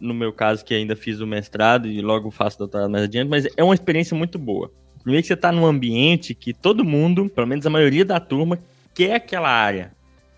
no 0.00 0.12
meu 0.12 0.32
caso, 0.32 0.64
que 0.64 0.74
ainda 0.74 0.96
fiz 0.96 1.20
o 1.20 1.26
mestrado 1.28 1.86
e 1.86 2.00
logo 2.02 2.28
faço 2.32 2.58
doutorado 2.58 2.90
mais 2.90 3.04
adiante, 3.04 3.28
mas 3.30 3.46
é 3.56 3.62
uma 3.62 3.74
experiência 3.74 4.16
muito 4.16 4.36
boa. 4.36 4.68
Primeiro 5.00 5.22
que 5.22 5.28
você 5.28 5.34
está 5.34 5.52
num 5.52 5.64
ambiente 5.64 6.34
que 6.34 6.52
todo 6.52 6.84
mundo, 6.84 7.30
pelo 7.30 7.46
menos 7.46 7.64
a 7.64 7.70
maioria 7.70 8.04
da 8.04 8.18
turma, 8.18 8.58
quer 8.92 9.14
aquela 9.14 9.48
área 9.48 9.94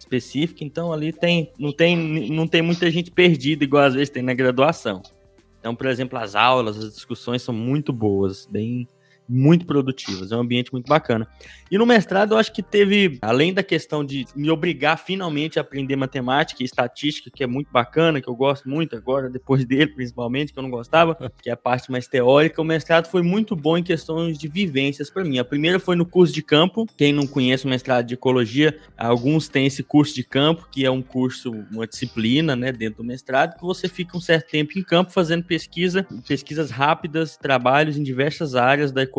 específica, 0.08 0.64
então 0.64 0.92
ali 0.92 1.12
tem 1.12 1.52
não 1.58 1.72
tem 1.72 2.30
não 2.30 2.46
tem 2.46 2.62
muita 2.62 2.90
gente 2.90 3.10
perdida 3.10 3.64
igual 3.64 3.84
às 3.84 3.94
vezes 3.94 4.10
tem 4.10 4.22
na 4.22 4.34
graduação. 4.34 5.02
Então, 5.60 5.74
por 5.74 5.86
exemplo, 5.86 6.18
as 6.18 6.34
aulas, 6.34 6.78
as 6.78 6.94
discussões 6.94 7.42
são 7.42 7.52
muito 7.54 7.92
boas, 7.92 8.46
bem 8.46 8.88
muito 9.28 9.66
produtivas, 9.66 10.32
é 10.32 10.36
um 10.36 10.40
ambiente 10.40 10.72
muito 10.72 10.88
bacana. 10.88 11.28
E 11.70 11.76
no 11.76 11.84
mestrado 11.84 12.32
eu 12.32 12.38
acho 12.38 12.52
que 12.52 12.62
teve, 12.62 13.18
além 13.20 13.52
da 13.52 13.62
questão 13.62 14.02
de 14.02 14.26
me 14.34 14.50
obrigar 14.50 14.98
finalmente 14.98 15.58
a 15.58 15.62
aprender 15.62 15.96
matemática 15.96 16.62
e 16.62 16.64
estatística, 16.64 17.30
que 17.30 17.44
é 17.44 17.46
muito 17.46 17.70
bacana, 17.70 18.20
que 18.22 18.28
eu 18.28 18.34
gosto 18.34 18.68
muito 18.68 18.96
agora, 18.96 19.28
depois 19.30 19.66
dele 19.66 19.88
principalmente, 19.88 20.52
que 20.52 20.58
eu 20.58 20.62
não 20.62 20.70
gostava, 20.70 21.14
que 21.42 21.50
é 21.50 21.52
a 21.52 21.56
parte 21.56 21.90
mais 21.90 22.08
teórica, 22.08 22.62
o 22.62 22.64
mestrado 22.64 23.10
foi 23.10 23.22
muito 23.22 23.54
bom 23.54 23.76
em 23.76 23.82
questões 23.82 24.38
de 24.38 24.48
vivências 24.48 25.10
para 25.10 25.24
mim. 25.24 25.38
A 25.38 25.44
primeira 25.44 25.78
foi 25.78 25.94
no 25.94 26.06
curso 26.06 26.32
de 26.32 26.42
campo, 26.42 26.86
quem 26.96 27.12
não 27.12 27.26
conhece 27.26 27.66
o 27.66 27.68
mestrado 27.68 28.06
de 28.06 28.14
ecologia, 28.14 28.78
alguns 28.96 29.48
têm 29.48 29.66
esse 29.66 29.82
curso 29.82 30.14
de 30.14 30.24
campo, 30.24 30.68
que 30.72 30.86
é 30.86 30.90
um 30.90 31.02
curso, 31.02 31.52
uma 31.70 31.86
disciplina, 31.86 32.56
né, 32.56 32.72
dentro 32.72 33.02
do 33.02 33.04
mestrado, 33.04 33.56
que 33.56 33.62
você 33.62 33.88
fica 33.88 34.16
um 34.16 34.20
certo 34.20 34.50
tempo 34.50 34.78
em 34.78 34.82
campo 34.82 35.12
fazendo 35.12 35.44
pesquisa, 35.44 36.06
pesquisas 36.26 36.70
rápidas, 36.70 37.36
trabalhos 37.36 37.98
em 37.98 38.02
diversas 38.02 38.54
áreas 38.54 38.90
da 38.90 39.02
ecologia 39.02 39.17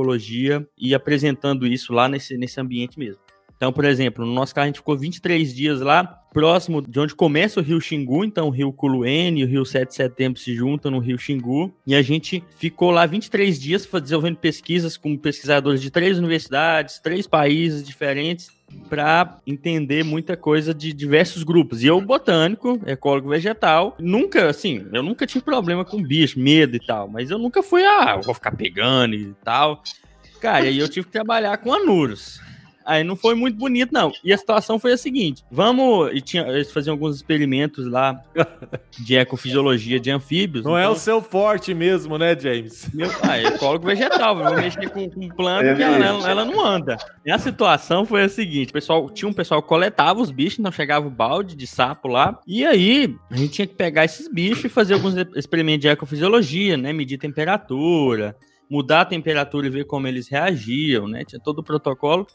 e 0.78 0.94
apresentando 0.94 1.68
isso 1.68 1.94
lá 1.94 2.08
nesse, 2.08 2.38
nesse 2.38 2.60
ambiente 2.60 2.98
mesmo. 2.98 3.22
Então, 3.60 3.74
por 3.74 3.84
exemplo, 3.84 4.26
no 4.26 4.34
nosso 4.34 4.56
caso, 4.56 4.64
a 4.64 4.68
gente 4.68 4.78
ficou 4.78 4.98
23 4.98 5.54
dias 5.54 5.82
lá, 5.82 6.06
próximo 6.06 6.82
de 6.82 6.98
onde 6.98 7.14
começa 7.14 7.60
o 7.60 7.64
rio 7.64 7.82
Xingu, 7.82 8.24
então 8.24 8.48
o 8.48 8.52
rio 8.52 8.72
Culuene 8.72 9.42
e 9.42 9.44
o 9.44 9.48
rio 9.48 9.66
7 9.66 9.90
de 9.90 9.96
setembro 9.96 10.40
se 10.40 10.56
juntam 10.56 10.90
no 10.90 11.00
rio 11.00 11.18
Xingu, 11.18 11.70
e 11.86 11.94
a 11.94 12.02
gente 12.02 12.42
ficou 12.56 12.90
lá 12.90 13.06
23 13.06 13.60
dias 13.60 13.86
desenvolvendo 13.86 14.38
pesquisas 14.38 14.96
com 14.96 15.18
pesquisadores 15.18 15.82
de 15.82 15.92
três 15.92 16.18
universidades, 16.18 17.00
três 17.00 17.28
países 17.28 17.84
diferentes, 17.84 18.50
para 18.90 19.38
entender 19.46 20.04
muita 20.04 20.36
coisa 20.36 20.74
de 20.74 20.92
diversos 20.94 21.44
grupos. 21.44 21.84
E 21.84 21.88
eu, 21.88 22.02
botânico, 22.02 22.80
ecólogo 22.86 23.30
vegetal, 23.30 23.96
nunca, 24.00 24.50
assim, 24.50 24.86
eu 24.92 25.04
nunca 25.04 25.28
tive 25.28 25.44
problema 25.44 25.86
com 25.86 26.02
bicho, 26.02 26.40
medo 26.40 26.76
e 26.76 26.80
tal, 26.80 27.08
mas 27.08 27.30
eu 27.30 27.38
nunca 27.38 27.62
fui, 27.62 27.84
ah, 27.84 28.20
vou 28.24 28.34
ficar 28.34 28.52
pegando 28.52 29.16
e 29.16 29.34
tal. 29.44 29.84
Cara, 30.42 30.66
e 30.66 30.70
aí 30.70 30.80
eu 30.80 30.88
tive 30.88 31.08
que 31.08 31.12
trabalhar 31.12 31.58
com 31.58 31.74
anuros. 31.74 32.40
Aí 32.90 33.04
não 33.04 33.16
foi 33.16 33.36
muito 33.36 33.56
bonito, 33.56 33.92
não. 33.94 34.12
E 34.24 34.34
a 34.34 34.38
situação 34.38 34.80
foi 34.80 34.94
a 34.94 34.98
seguinte: 34.98 35.44
vamos. 35.52 36.10
E 36.14 36.22
tinha, 36.22 36.42
eles 36.48 36.72
faziam 36.72 36.94
alguns 36.94 37.16
experimentos 37.16 37.86
lá 37.86 38.20
de 39.06 39.16
ecofisiologia 39.16 40.00
de 40.00 40.10
anfíbios. 40.10 40.66
Não 40.66 40.78
é 40.78 40.82
então- 40.82 40.94
o 40.94 40.96
seu 40.96 41.22
forte 41.22 41.74
mesmo, 41.74 42.18
né, 42.18 42.38
James? 42.40 42.90
meu 42.94 43.10
pai, 43.20 43.46
ecólogo 43.46 43.86
vegetal, 43.86 44.36
vou 44.36 44.56
mexer 44.56 44.90
com, 44.90 45.08
com 45.10 45.30
planta 45.30 45.66
É 45.68 45.76
que 45.76 45.84
ela, 45.84 45.98
ela- 46.04 46.30
ela 46.32 46.46
não 46.46 46.66
anda. 46.66 46.98
E 47.26 47.32
a 47.32 47.38
situação 47.38 48.06
foi 48.06 48.24
a 48.24 48.30
seguinte: 48.30 48.70
o 48.70 48.74
pessoal, 48.74 49.10
tinha 49.10 49.30
um 49.30 49.34
pessoal 49.34 49.62
que 49.62 49.68
coletava 49.70 50.20
os 50.20 50.32
bichos, 50.32 50.58
então 50.60 50.72
chegava 50.72 51.08
o 51.08 51.12
balde 51.12 51.56
de 51.56 51.68
sapo 51.68 52.08
lá, 52.08 52.40
e 52.48 52.66
aí 52.66 53.16
a 53.30 53.36
gente 53.38 53.52
tinha 53.54 53.68
que 53.68 53.76
pegar 53.76 54.04
esses 54.06 54.28
bichos 54.28 54.66
e 54.66 54.70
fazer 54.70 54.96
alguns 54.96 55.14
experimentos 55.36 55.82
de 55.82 55.88
ecofisiologia, 55.90 56.76
né? 56.76 56.92
Medir 56.92 57.18
temperatura, 57.20 58.36
mudar 58.70 59.02
a 59.02 59.06
temperatura 59.06 59.68
e 59.68 59.70
ver 59.70 59.86
como 59.86 60.08
eles 60.08 60.28
reagiam, 60.28 61.08
né? 61.08 61.24
Tinha 61.26 61.40
todo 61.42 61.60
o 61.60 61.64
protocolo. 61.64 62.26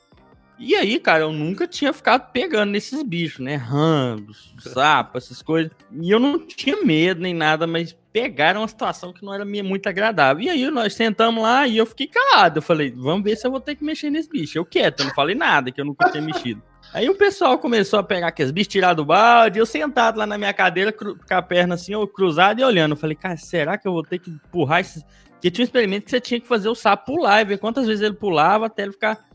E 0.58 0.74
aí, 0.76 1.00
cara, 1.00 1.24
eu 1.24 1.32
nunca 1.32 1.66
tinha 1.66 1.92
ficado 1.92 2.30
pegando 2.30 2.70
nesses 2.70 3.02
bichos, 3.02 3.40
né? 3.40 3.56
Ramos, 3.56 4.54
sapo, 4.60 5.18
essas 5.18 5.42
coisas. 5.42 5.72
E 5.90 6.10
eu 6.10 6.20
não 6.20 6.38
tinha 6.46 6.82
medo 6.84 7.20
nem 7.20 7.34
nada, 7.34 7.66
mas 7.66 7.96
pegaram 8.12 8.60
uma 8.60 8.68
situação 8.68 9.12
que 9.12 9.24
não 9.24 9.34
era 9.34 9.44
muito 9.44 9.88
agradável. 9.88 10.44
E 10.44 10.48
aí 10.48 10.70
nós 10.70 10.94
sentamos 10.94 11.42
lá 11.42 11.66
e 11.66 11.76
eu 11.76 11.84
fiquei 11.84 12.06
calado. 12.06 12.58
Eu 12.58 12.62
falei, 12.62 12.92
vamos 12.92 13.24
ver 13.24 13.36
se 13.36 13.46
eu 13.46 13.50
vou 13.50 13.60
ter 13.60 13.74
que 13.74 13.82
mexer 13.82 14.10
nesse 14.10 14.28
bicho. 14.28 14.56
Eu 14.56 14.64
quieto, 14.64 15.00
eu 15.00 15.06
não 15.06 15.14
falei 15.14 15.34
nada, 15.34 15.72
que 15.72 15.80
eu 15.80 15.84
nunca 15.84 16.08
tinha 16.08 16.22
mexido. 16.22 16.62
Aí 16.92 17.10
o 17.10 17.16
pessoal 17.16 17.58
começou 17.58 17.98
a 17.98 18.04
pegar 18.04 18.28
aqueles 18.28 18.52
bichos, 18.52 18.72
tirar 18.72 18.94
do 18.94 19.04
balde, 19.04 19.58
eu 19.58 19.66
sentado 19.66 20.16
lá 20.16 20.26
na 20.26 20.38
minha 20.38 20.52
cadeira, 20.52 20.92
com 20.92 21.16
a 21.28 21.42
perna 21.42 21.74
assim, 21.74 21.94
ou 21.94 22.06
cruzada 22.06 22.60
e 22.60 22.64
olhando. 22.64 22.92
Eu 22.92 22.96
falei, 22.96 23.16
cara, 23.16 23.36
será 23.36 23.76
que 23.76 23.88
eu 23.88 23.92
vou 23.92 24.04
ter 24.04 24.20
que 24.20 24.30
empurrar 24.30 24.80
esses. 24.80 25.02
Porque 25.32 25.50
tinha 25.50 25.64
um 25.64 25.66
experimento 25.66 26.04
que 26.04 26.10
você 26.10 26.20
tinha 26.20 26.40
que 26.40 26.46
fazer 26.46 26.68
o 26.68 26.74
sapo 26.74 27.12
pular 27.12 27.42
e 27.42 27.44
ver 27.44 27.58
quantas 27.58 27.86
vezes 27.86 28.02
ele 28.02 28.14
pulava 28.14 28.66
até 28.66 28.84
ele 28.84 28.92
ficar 28.92 29.28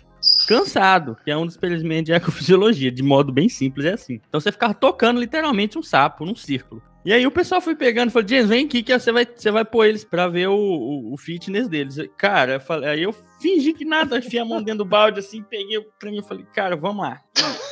cansado, 0.47 1.17
que 1.24 1.32
é 1.32 1.38
um 1.38 1.45
dos 1.45 1.55
experimentos 1.55 2.05
de 2.05 2.13
ecofisiologia, 2.13 2.91
de 2.91 3.03
modo 3.03 3.32
bem 3.32 3.49
simples, 3.49 3.86
é 3.86 3.93
assim. 3.93 4.22
Então 4.28 4.39
você 4.39 4.51
ficava 4.51 4.74
tocando 4.74 5.20
literalmente 5.20 5.78
um 5.78 5.84
sapo 5.84 6.26
num 6.26 6.36
círculo. 6.36 6.82
E 7.05 7.13
aí 7.13 7.26
o 7.26 7.32
pessoal 7.32 7.61
foi 7.61 7.76
pegando 7.76 8.09
e 8.09 8.11
falou, 8.11 8.28
James, 8.28 8.49
vem 8.49 8.65
aqui 8.65 8.84
que 8.84 8.97
você 8.97 9.11
vai, 9.11 9.26
você 9.26 9.49
vai 9.49 9.63
pôr 9.63 9.86
eles 9.86 10.03
pra 10.03 10.28
ver 10.28 10.47
o, 10.47 10.55
o, 10.55 11.13
o 11.13 11.17
fitness 11.17 11.67
deles. 11.70 11.95
Cara, 12.17 12.53
eu 12.53 12.59
falei, 12.59 12.89
aí 12.89 13.03
eu 13.03 13.15
fingi 13.39 13.74
que 13.74 13.86
nada, 13.86 14.17
enfiei 14.17 14.41
a 14.41 14.45
mão 14.45 14.61
dentro 14.61 14.80
do 14.80 14.86
balde 14.86 15.20
assim, 15.20 15.41
peguei 15.41 15.78
o 15.78 15.86
trem 15.97 16.20
e 16.20 16.24
falei, 16.24 16.45
cara, 16.53 16.76
vamos 16.76 17.03
lá. 17.03 17.22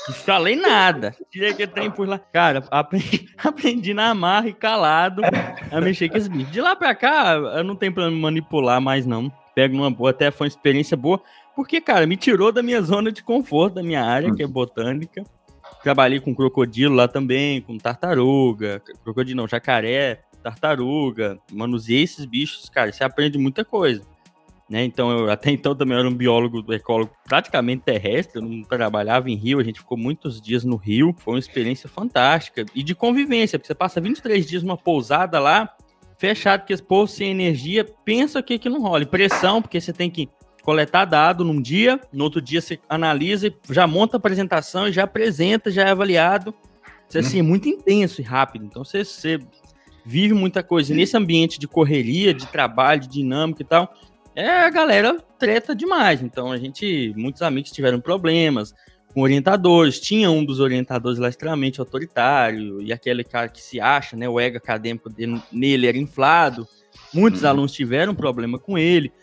Não 0.07 0.15
falei 0.15 0.55
nada. 0.55 1.13
Tirei 1.29 1.49
aquele 1.49 1.71
trem 1.71 1.91
por 1.91 2.07
lá. 2.07 2.17
Cara, 2.17 2.63
aprendi, 2.71 3.27
aprendi 3.37 3.93
na 3.93 4.11
amarra 4.11 4.47
e 4.47 4.53
calado 4.53 5.21
a 5.69 5.81
mexer 5.81 6.07
com 6.07 6.17
esse 6.17 6.29
bicho. 6.29 6.49
De 6.49 6.61
lá 6.61 6.75
pra 6.75 6.95
cá, 6.95 7.33
eu 7.33 7.63
não 7.65 7.75
tenho 7.75 7.93
plano 7.93 8.15
manipular 8.15 8.79
mais, 8.79 9.05
não. 9.05 9.29
Pego 9.53 9.75
numa 9.75 9.91
boa, 9.91 10.11
até 10.11 10.31
foi 10.31 10.45
uma 10.45 10.49
experiência 10.49 10.95
boa. 10.95 11.21
Porque, 11.57 11.81
cara, 11.81 12.05
me 12.05 12.15
tirou 12.15 12.51
da 12.51 12.61
minha 12.61 12.79
zona 12.83 13.11
de 13.11 13.23
conforto, 13.23 13.73
da 13.73 13.83
minha 13.83 14.03
área, 14.03 14.31
que 14.31 14.43
é 14.43 14.47
botânica. 14.47 15.23
Trabalhei 15.81 16.19
com 16.19 16.35
crocodilo 16.35 16.93
lá 16.93 17.07
também, 17.07 17.61
com 17.61 17.79
tartaruga, 17.79 18.79
crocodilo 19.03 19.37
não, 19.37 19.47
jacaré, 19.47 20.21
tartaruga. 20.43 21.39
Manuseei 21.51 22.03
esses 22.03 22.25
bichos, 22.25 22.69
cara, 22.69 22.91
você 22.91 23.03
aprende 23.03 23.39
muita 23.39 23.65
coisa. 23.65 24.03
Né? 24.69 24.83
Então, 24.83 25.09
eu 25.09 25.31
até 25.33 25.49
então 25.49 25.75
também 25.75 25.97
era 25.97 26.07
um 26.07 26.13
biólogo, 26.13 26.71
ecólogo 26.71 27.11
praticamente 27.27 27.81
terrestre, 27.81 28.39
eu 28.39 28.47
não 28.47 28.61
trabalhava 28.61 29.27
em 29.27 29.35
Rio, 29.35 29.59
a 29.59 29.63
gente 29.63 29.79
ficou 29.79 29.97
muitos 29.97 30.39
dias 30.39 30.63
no 30.63 30.75
Rio, 30.75 31.15
foi 31.17 31.33
uma 31.33 31.39
experiência 31.39 31.89
fantástica. 31.89 32.67
E 32.75 32.83
de 32.83 32.93
convivência, 32.93 33.57
porque 33.57 33.65
você 33.65 33.73
passa 33.73 33.99
23 33.99 34.45
dias 34.45 34.61
numa 34.61 34.77
pousada 34.77 35.39
lá, 35.39 35.75
fechado, 36.19 36.59
porque 36.59 36.73
esse 36.73 36.83
povo 36.83 37.07
sem 37.07 37.31
energia, 37.31 37.83
pensa 38.05 38.37
o 38.37 38.43
que 38.43 38.59
que 38.59 38.69
não 38.69 38.79
rola. 38.79 39.01
E 39.01 39.07
pressão, 39.07 39.59
porque 39.59 39.81
você 39.81 39.91
tem 39.91 40.11
que 40.11 40.29
coletar 40.67 41.05
dado 41.05 41.45
num 41.45 41.61
dia, 41.61 41.97
no 42.11 42.25
outro 42.25 42.41
dia 42.41 42.59
você 42.59 42.77
analisa, 42.89 43.47
e 43.47 43.55
já 43.69 43.87
monta 43.87 44.17
a 44.17 44.19
apresentação 44.19 44.85
e 44.85 44.91
já 44.91 45.05
apresenta, 45.05 45.71
já 45.71 45.83
é 45.83 45.91
avaliado. 45.91 46.53
Isso 47.07 47.17
assim, 47.19 47.39
é 47.39 47.41
muito 47.41 47.69
intenso 47.69 48.19
e 48.19 48.23
rápido. 48.25 48.65
Então 48.65 48.83
você, 48.83 49.05
você 49.05 49.39
vive 50.05 50.33
muita 50.33 50.61
coisa. 50.61 50.91
E 50.91 50.95
nesse 50.97 51.15
ambiente 51.15 51.57
de 51.57 51.69
correria, 51.69 52.33
de 52.33 52.45
trabalho, 52.47 52.99
de 52.99 53.07
dinâmica 53.07 53.61
e 53.61 53.65
tal, 53.65 53.93
é 54.35 54.65
a 54.65 54.69
galera 54.69 55.17
treta 55.39 55.73
demais. 55.73 56.21
Então 56.21 56.51
a 56.51 56.57
gente, 56.57 57.13
muitos 57.15 57.41
amigos 57.41 57.71
tiveram 57.71 58.01
problemas 58.01 58.75
com 59.13 59.21
orientadores. 59.21 60.01
Tinha 60.01 60.29
um 60.29 60.43
dos 60.43 60.59
orientadores 60.59 61.17
lá 61.17 61.29
extremamente 61.29 61.79
autoritário 61.79 62.81
e 62.81 62.91
aquele 62.91 63.23
cara 63.23 63.47
que 63.47 63.61
se 63.61 63.79
acha, 63.79 64.17
né, 64.17 64.27
o 64.27 64.37
ego 64.37 64.57
acadêmico 64.57 65.09
dele, 65.09 65.41
nele 65.49 65.87
era 65.87 65.97
inflado. 65.97 66.67
Muitos 67.13 67.45
alunos 67.45 67.71
tiveram 67.71 68.13
problema 68.13 68.59
com 68.59 68.77
ele. 68.77 69.13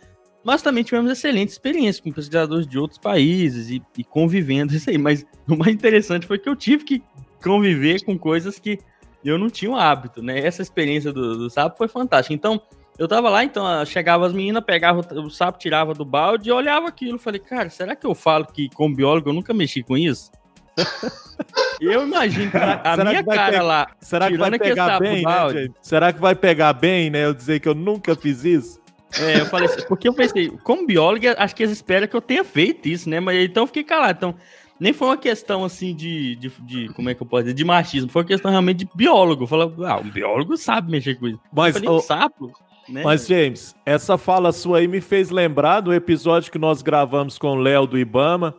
Mas 0.44 0.60
também 0.60 0.84
tivemos 0.84 1.10
excelentes 1.10 1.54
experiências 1.54 2.00
com 2.00 2.12
pesquisadores 2.12 2.66
de 2.66 2.78
outros 2.78 2.98
países 2.98 3.70
e, 3.70 3.82
e 3.96 4.04
convivendo 4.04 4.74
isso 4.76 4.90
aí. 4.90 4.98
Mas 4.98 5.24
o 5.48 5.56
mais 5.56 5.74
interessante 5.74 6.26
foi 6.26 6.38
que 6.38 6.48
eu 6.48 6.54
tive 6.54 6.84
que 6.84 7.02
conviver 7.42 8.04
com 8.04 8.18
coisas 8.18 8.58
que 8.58 8.78
eu 9.24 9.38
não 9.38 9.48
tinha 9.48 9.70
o 9.70 9.76
hábito, 9.76 10.22
né? 10.22 10.38
Essa 10.38 10.60
experiência 10.60 11.12
do, 11.12 11.36
do 11.38 11.50
sapo 11.50 11.78
foi 11.78 11.88
fantástica. 11.88 12.34
Então, 12.34 12.60
eu 12.98 13.08
tava 13.08 13.28
lá, 13.30 13.42
então 13.42 13.64
chegava 13.86 14.26
as 14.26 14.32
meninas, 14.32 14.62
pegava 14.64 15.00
o, 15.00 15.30
sapo, 15.30 15.58
tirava 15.58 15.94
do 15.94 16.04
balde 16.04 16.50
e 16.50 16.52
olhava 16.52 16.88
aquilo. 16.88 17.18
Falei, 17.18 17.40
cara, 17.40 17.70
será 17.70 17.96
que 17.96 18.06
eu 18.06 18.14
falo 18.14 18.46
que, 18.46 18.68
como 18.70 18.94
biólogo, 18.94 19.30
eu 19.30 19.32
nunca 19.32 19.54
mexi 19.54 19.82
com 19.82 19.96
isso? 19.96 20.30
eu 21.80 22.02
imagino 22.02 22.50
que 22.50 22.56
a, 22.56 22.96
Será 22.96 23.10
minha 23.10 23.24
cara 23.24 23.62
lá, 23.62 23.86
Será 24.00 24.30
que 24.30 24.36
vai 24.36 24.58
pegar 24.58 25.00
bem, 25.00 25.22
né? 25.22 25.68
Será 25.80 26.12
que 26.12 26.20
vai 26.20 26.34
pegar 26.34 26.72
bem, 26.72 27.10
né? 27.10 27.24
Eu 27.24 27.34
dizer 27.34 27.60
que 27.60 27.68
eu 27.68 27.74
nunca 27.74 28.14
fiz 28.14 28.44
isso? 28.44 28.83
É, 29.20 29.40
eu 29.40 29.46
falei 29.46 29.68
assim, 29.68 29.86
porque 29.86 30.08
eu 30.08 30.14
pensei, 30.14 30.50
como 30.62 30.86
biólogo, 30.86 31.24
acho 31.38 31.54
que 31.54 31.62
eles 31.62 31.76
esperam 31.76 32.08
que 32.08 32.16
eu 32.16 32.20
tenha 32.20 32.44
feito 32.44 32.88
isso, 32.88 33.08
né? 33.08 33.20
Mas 33.20 33.44
então 33.44 33.62
eu 33.62 33.66
fiquei 33.66 33.84
calado. 33.84 34.16
Então, 34.16 34.34
nem 34.78 34.92
foi 34.92 35.08
uma 35.08 35.16
questão 35.16 35.64
assim 35.64 35.94
de, 35.94 36.34
de, 36.36 36.50
de 36.60 36.88
como 36.94 37.08
é 37.08 37.14
que 37.14 37.22
eu 37.22 37.26
posso 37.26 37.44
dizer, 37.44 37.54
de 37.54 37.64
machismo, 37.64 38.10
foi 38.10 38.22
uma 38.22 38.28
questão 38.28 38.50
realmente 38.50 38.78
de 38.78 38.88
biólogo. 38.94 39.46
Falou, 39.46 39.72
ah, 39.84 39.98
um 39.98 40.10
biólogo 40.10 40.56
sabe 40.56 40.90
mexer 40.90 41.14
com 41.14 41.28
isso. 41.28 41.40
Mas, 41.52 41.74
falei, 41.74 41.88
ô, 41.88 42.00
sapo, 42.00 42.52
né? 42.88 43.02
Mas, 43.02 43.26
James, 43.26 43.74
essa 43.86 44.18
fala 44.18 44.52
sua 44.52 44.78
aí 44.78 44.88
me 44.88 45.00
fez 45.00 45.30
lembrar 45.30 45.80
do 45.80 45.94
episódio 45.94 46.50
que 46.50 46.58
nós 46.58 46.82
gravamos 46.82 47.38
com 47.38 47.48
o 47.48 47.54
Léo 47.54 47.86
do 47.86 47.98
Ibama, 47.98 48.54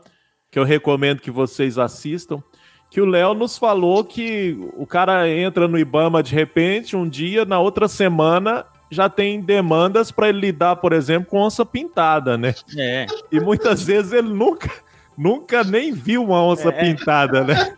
que 0.49 0.57
eu 0.57 0.63
recomendo 0.63 1.21
que 1.21 1.31
vocês 1.31 1.77
assistam. 1.77 2.41
Que 2.89 3.01
o 3.01 3.05
Léo 3.05 3.33
nos 3.33 3.57
falou 3.57 4.05
que 4.05 4.57
o 4.77 4.87
cara 4.87 5.29
entra 5.29 5.67
no 5.67 5.77
Ibama 5.77 6.23
de 6.23 6.33
repente, 6.33 6.95
um 6.95 7.07
dia, 7.09 7.43
na 7.43 7.59
outra 7.59 7.87
semana 7.87 8.65
já 8.89 9.09
tem 9.09 9.41
demandas 9.41 10.11
para 10.11 10.29
ele 10.29 10.39
lidar, 10.39 10.75
por 10.77 10.93
exemplo, 10.93 11.29
com 11.29 11.39
onça 11.39 11.65
pintada, 11.65 12.37
né? 12.37 12.53
É. 12.77 13.05
E 13.31 13.39
muitas 13.39 13.83
vezes 13.83 14.11
ele 14.11 14.29
nunca, 14.29 14.69
nunca 15.17 15.63
nem 15.63 15.91
viu 15.91 16.23
uma 16.23 16.43
onça 16.43 16.69
É. 16.69 16.71
pintada, 16.71 17.43
né? 17.43 17.73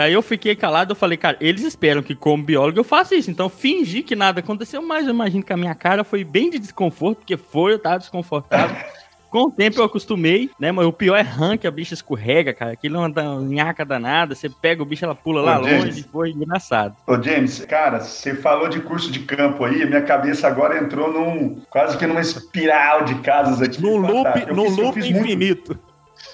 Aí 0.00 0.12
eu 0.12 0.22
fiquei 0.22 0.54
calado, 0.54 0.92
eu 0.92 0.96
falei, 0.96 1.16
cara, 1.16 1.36
eles 1.40 1.62
esperam 1.62 2.02
que 2.02 2.14
como 2.14 2.42
biólogo 2.42 2.78
eu 2.78 2.84
faça 2.84 3.14
isso. 3.14 3.30
Então 3.30 3.48
fingi 3.48 4.02
que 4.02 4.14
nada 4.14 4.40
aconteceu, 4.40 4.80
mas 4.82 5.06
eu 5.06 5.12
imagino 5.14 5.42
que 5.42 5.52
a 5.52 5.56
minha 5.56 5.74
cara 5.74 6.04
foi 6.04 6.22
bem 6.24 6.50
de 6.50 6.58
desconforto, 6.58 7.18
porque 7.18 7.36
foi, 7.36 7.72
eu 7.72 7.78
tava 7.78 7.98
desconfortável. 7.98 8.76
Com 9.36 9.48
o 9.48 9.50
tempo 9.50 9.78
eu 9.80 9.84
acostumei, 9.84 10.48
né? 10.58 10.72
Mas 10.72 10.86
o 10.86 10.92
pior 10.94 11.18
é 11.18 11.58
que 11.58 11.66
a 11.66 11.70
bicha 11.70 11.92
escorrega, 11.92 12.54
cara. 12.54 12.72
Aquilo 12.72 12.96
é 12.96 13.00
uma 13.00 13.10
da- 13.10 13.34
nhaca 13.34 13.84
danada. 13.84 14.34
Você 14.34 14.48
pega 14.48 14.82
o 14.82 14.86
bicho, 14.86 15.04
ela 15.04 15.14
pula 15.14 15.42
lá 15.42 15.60
Ô, 15.60 15.64
James. 15.64 15.84
longe. 15.84 16.02
Foi 16.10 16.30
engraçado. 16.30 16.96
Ô, 17.06 17.22
James, 17.22 17.62
cara, 17.66 18.00
você 18.00 18.34
falou 18.34 18.66
de 18.66 18.80
curso 18.80 19.12
de 19.12 19.18
campo 19.18 19.62
aí, 19.66 19.84
minha 19.84 20.00
cabeça 20.00 20.46
agora 20.48 20.78
entrou 20.82 21.12
num 21.12 21.60
quase 21.68 21.98
que 21.98 22.06
numa 22.06 22.22
espiral 22.22 23.04
de 23.04 23.16
casas 23.16 23.60
aqui. 23.60 23.82
Num 23.82 23.98
loop, 23.98 24.46
num 24.54 24.64
fiz- 24.64 24.78
eu 24.78 24.84
loop 24.84 24.94
fiz 25.02 25.10
muito- 25.12 25.26
infinito. 25.26 25.78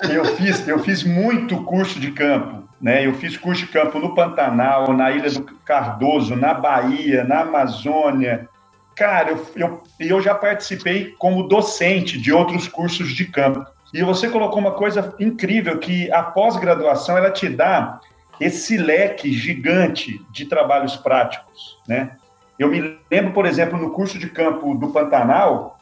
Eu 0.08 0.24
fiz, 0.36 0.68
eu 0.68 0.78
fiz 0.78 1.02
muito 1.02 1.56
curso 1.64 1.98
de 1.98 2.12
campo, 2.12 2.62
né? 2.80 3.04
Eu 3.04 3.14
fiz 3.14 3.36
curso 3.36 3.66
de 3.66 3.72
campo 3.72 3.98
no 3.98 4.14
Pantanal, 4.14 4.92
na 4.92 5.10
Ilha 5.10 5.28
do 5.28 5.42
Cardoso, 5.64 6.36
na 6.36 6.54
Bahia, 6.54 7.24
na 7.24 7.40
Amazônia. 7.40 8.48
Cara, 8.94 9.30
eu, 9.30 9.46
eu, 9.56 9.82
eu 9.98 10.20
já 10.20 10.34
participei 10.34 11.14
como 11.18 11.48
docente 11.48 12.18
de 12.18 12.32
outros 12.32 12.68
cursos 12.68 13.14
de 13.14 13.24
campo. 13.26 13.64
E 13.92 14.02
você 14.02 14.28
colocou 14.28 14.58
uma 14.58 14.72
coisa 14.72 15.14
incrível 15.20 15.78
que 15.78 16.10
a 16.12 16.22
pós-graduação 16.22 17.16
ela 17.16 17.30
te 17.30 17.48
dá 17.48 18.00
esse 18.40 18.76
leque 18.76 19.32
gigante 19.32 20.20
de 20.30 20.46
trabalhos 20.46 20.96
práticos, 20.96 21.78
né? 21.86 22.12
Eu 22.58 22.68
me 22.68 22.98
lembro, 23.10 23.32
por 23.32 23.46
exemplo, 23.46 23.78
no 23.78 23.90
curso 23.90 24.18
de 24.18 24.28
campo 24.28 24.74
do 24.74 24.88
Pantanal, 24.88 25.78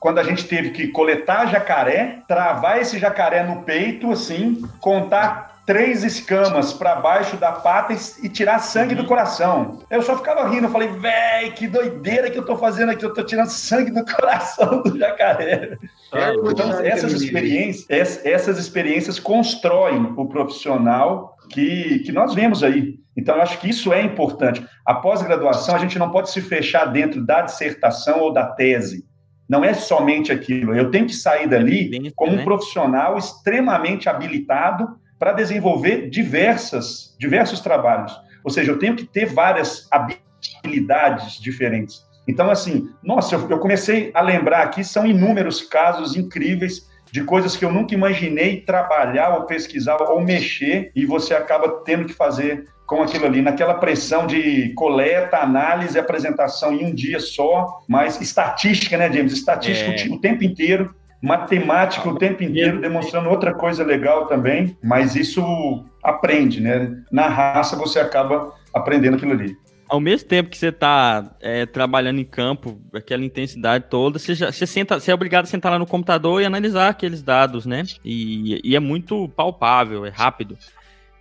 quando 0.00 0.18
a 0.18 0.24
gente 0.24 0.46
teve 0.46 0.70
que 0.70 0.88
coletar 0.88 1.46
jacaré, 1.46 2.18
travar 2.26 2.80
esse 2.80 2.98
jacaré 2.98 3.44
no 3.44 3.62
peito, 3.62 4.10
assim, 4.10 4.62
contar 4.80 5.51
três 5.64 6.02
escamas 6.02 6.72
para 6.72 6.96
baixo 6.96 7.36
da 7.36 7.52
pata 7.52 7.92
e, 7.92 8.26
e 8.26 8.28
tirar 8.28 8.58
sangue 8.58 8.94
do 8.94 9.04
coração. 9.04 9.80
Eu 9.90 10.02
só 10.02 10.16
ficava 10.16 10.48
rindo, 10.48 10.66
eu 10.66 10.70
falei, 10.70 10.88
véi, 10.88 11.52
que 11.52 11.66
doideira 11.68 12.30
que 12.30 12.38
eu 12.38 12.44
tô 12.44 12.56
fazendo 12.56 12.90
aqui, 12.90 13.04
eu 13.04 13.14
tô 13.14 13.22
tirando 13.22 13.48
sangue 13.48 13.90
do 13.90 14.04
coração 14.12 14.82
do 14.82 14.98
jacaré. 14.98 15.76
Então, 16.12 16.80
essas 16.80 17.12
experiências, 17.12 17.86
ess- 17.88 18.26
essas 18.26 18.58
experiências 18.58 19.18
constroem 19.18 20.12
o 20.16 20.26
profissional 20.26 21.36
que, 21.48 22.00
que 22.00 22.12
nós 22.12 22.34
vemos 22.34 22.62
aí. 22.64 22.96
Então, 23.16 23.36
eu 23.36 23.42
acho 23.42 23.58
que 23.58 23.68
isso 23.68 23.92
é 23.92 24.02
importante. 24.02 24.66
A 24.86 24.94
pós-graduação, 24.94 25.74
a 25.74 25.78
gente 25.78 25.98
não 25.98 26.10
pode 26.10 26.30
se 26.30 26.40
fechar 26.40 26.86
dentro 26.86 27.24
da 27.24 27.42
dissertação 27.42 28.20
ou 28.20 28.32
da 28.32 28.46
tese. 28.46 29.04
Não 29.48 29.62
é 29.62 29.74
somente 29.74 30.32
aquilo. 30.32 30.74
Eu 30.74 30.90
tenho 30.90 31.06
que 31.06 31.14
sair 31.14 31.46
dali 31.46 32.10
como 32.16 32.32
um 32.32 32.36
né? 32.36 32.44
profissional 32.44 33.18
extremamente 33.18 34.08
habilitado 34.08 34.96
para 35.22 35.34
desenvolver 35.34 36.10
diversas, 36.10 37.14
diversos 37.16 37.60
trabalhos. 37.60 38.12
Ou 38.42 38.50
seja, 38.50 38.72
eu 38.72 38.78
tenho 38.80 38.96
que 38.96 39.04
ter 39.04 39.24
várias 39.24 39.88
habilidades 39.88 41.40
diferentes. 41.40 42.02
Então, 42.26 42.50
assim, 42.50 42.88
nossa, 43.04 43.36
eu, 43.36 43.60
comecei 43.60 44.10
a 44.14 44.20
lembrar 44.20 44.64
aqui, 44.64 44.82
são 44.82 45.06
inúmeros 45.06 45.62
casos 45.62 46.16
incríveis 46.16 46.90
de 47.12 47.22
coisas 47.22 47.56
que 47.56 47.64
eu 47.64 47.70
nunca 47.70 47.94
imaginei 47.94 48.62
trabalhar 48.62 49.36
ou 49.36 49.46
pesquisar 49.46 49.96
ou 50.02 50.20
mexer, 50.20 50.90
e 50.92 51.06
você 51.06 51.34
acaba 51.34 51.68
tendo 51.84 52.04
que 52.04 52.12
fazer 52.12 52.66
com 52.84 53.00
aquilo 53.00 53.26
ali, 53.26 53.40
naquela 53.40 53.74
pressão 53.74 54.26
de 54.26 54.70
coleta, 54.74 55.36
análise, 55.36 55.96
apresentação 55.96 56.74
em 56.74 56.84
um 56.84 56.92
dia 56.92 57.20
só, 57.20 57.80
mas 57.88 58.20
estatística, 58.20 58.96
né, 58.98 59.10
James? 59.10 59.32
Estatística 59.32 59.92
É. 59.92 60.12
o 60.12 60.18
tempo 60.18 60.42
inteiro, 60.42 60.92
matemática 61.22 62.08
o 62.08 62.18
tempo 62.18 62.42
inteiro, 62.42 62.80
demonstrando 62.80 63.30
outra 63.30 63.54
coisa 63.54 63.84
legal 63.84 64.26
também, 64.26 64.76
mas 64.82 65.14
isso 65.14 65.84
aprende, 66.02 66.60
né? 66.60 67.00
Na 67.12 67.28
raça 67.28 67.76
você 67.76 68.00
acaba 68.00 68.52
aprendendo 68.74 69.16
aquilo 69.16 69.32
ali. 69.32 69.56
Ao 69.88 70.00
mesmo 70.00 70.26
tempo 70.26 70.48
que 70.48 70.56
você 70.56 70.72
tá 70.72 71.36
é, 71.40 71.66
trabalhando 71.66 72.18
em 72.18 72.24
campo, 72.24 72.80
aquela 72.94 73.24
intensidade 73.24 73.84
toda, 73.90 74.18
você, 74.18 74.34
já, 74.34 74.50
você, 74.50 74.66
senta, 74.66 74.98
você 74.98 75.10
é 75.10 75.14
obrigado 75.14 75.44
a 75.44 75.48
sentar 75.48 75.70
lá 75.70 75.78
no 75.78 75.86
computador 75.86 76.40
e 76.40 76.46
analisar 76.46 76.88
aqueles 76.88 77.22
dados, 77.22 77.66
né? 77.66 77.84
E, 78.04 78.60
e 78.64 78.74
é 78.74 78.80
muito 78.80 79.28
palpável, 79.28 80.04
é 80.06 80.08
rápido. 80.08 80.56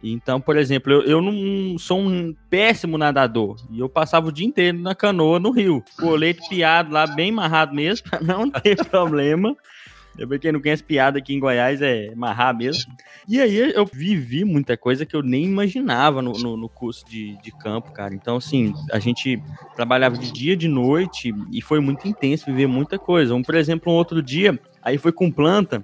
Então, 0.04 0.41
por 0.41 0.58
exemplo, 0.58 0.91
eu, 0.91 1.02
eu 1.04 1.22
não 1.22 1.78
sou 1.78 1.99
um 1.99 2.34
péssimo 2.49 2.97
nadador. 2.97 3.58
E 3.70 3.80
eu 3.80 3.89
passava 3.89 4.30
o 4.30 4.32
dia 4.32 4.47
inteiro 4.47 4.80
na 4.80 4.95
canoa 4.95 5.39
no 5.39 5.52
rio. 5.52 5.84
Colete 5.99 6.47
piado 6.49 6.91
lá, 6.91 7.06
bem 7.06 7.30
amarrado 7.30 7.76
mesmo, 7.76 8.08
pra 8.10 8.22
não 8.22 8.49
ter 8.49 8.78
problema. 8.89 9.56
Eu, 10.18 10.28
pra 10.28 10.38
quem 10.38 10.51
não 10.51 10.62
conhece 10.62 10.84
piada 10.84 11.18
aqui 11.18 11.34
em 11.34 11.39
Goiás, 11.39 11.82
é 11.82 12.09
amarrar 12.09 12.55
mesmo. 12.55 12.93
E 13.28 13.39
aí 13.39 13.57
eu 13.57 13.86
vivi 13.86 14.43
muita 14.43 14.76
coisa 14.76 15.05
que 15.05 15.16
eu 15.16 15.24
nem 15.24 15.45
imaginava 15.45 16.22
no, 16.22 16.34
no, 16.34 16.57
no 16.57 16.70
curso 16.70 17.05
de, 17.05 17.38
de 17.41 17.51
campo, 17.51 17.91
cara. 17.91 18.14
Então, 18.14 18.38
assim, 18.38 18.74
a 18.91 18.99
gente 18.99 19.41
trabalhava 19.76 20.18
de 20.18 20.32
dia, 20.32 20.55
de 20.55 20.68
noite, 20.68 21.34
e 21.51 21.62
foi 21.62 21.80
muito 21.80 22.07
intenso 22.07 22.45
viver 22.45 22.68
muita 22.68 22.99
coisa. 22.99 23.34
Um, 23.34 23.41
por 23.41 23.55
exemplo, 23.55 23.91
um 23.91 23.95
outro 23.95 24.22
dia, 24.22 24.59
aí 24.84 24.97
foi 24.97 25.12
com 25.12 25.32
planta, 25.32 25.84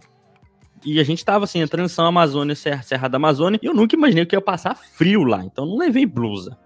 e 0.86 1.00
a 1.00 1.04
gente 1.04 1.24
tava 1.24 1.46
assim, 1.46 1.62
a 1.62 1.68
transição 1.68 2.06
Amazônia, 2.06 2.56
Serra, 2.56 2.84
Serra 2.84 3.08
da 3.08 3.18
Amazônia, 3.18 3.60
e 3.62 3.66
eu 3.66 3.74
nunca 3.74 3.96
imaginei 3.96 4.26
que 4.26 4.36
ia 4.36 4.42
passar 4.42 4.76
frio 4.76 5.24
lá, 5.24 5.44
então 5.44 5.66
não 5.66 5.78
levei 5.78 6.06
blusa. 6.06 6.58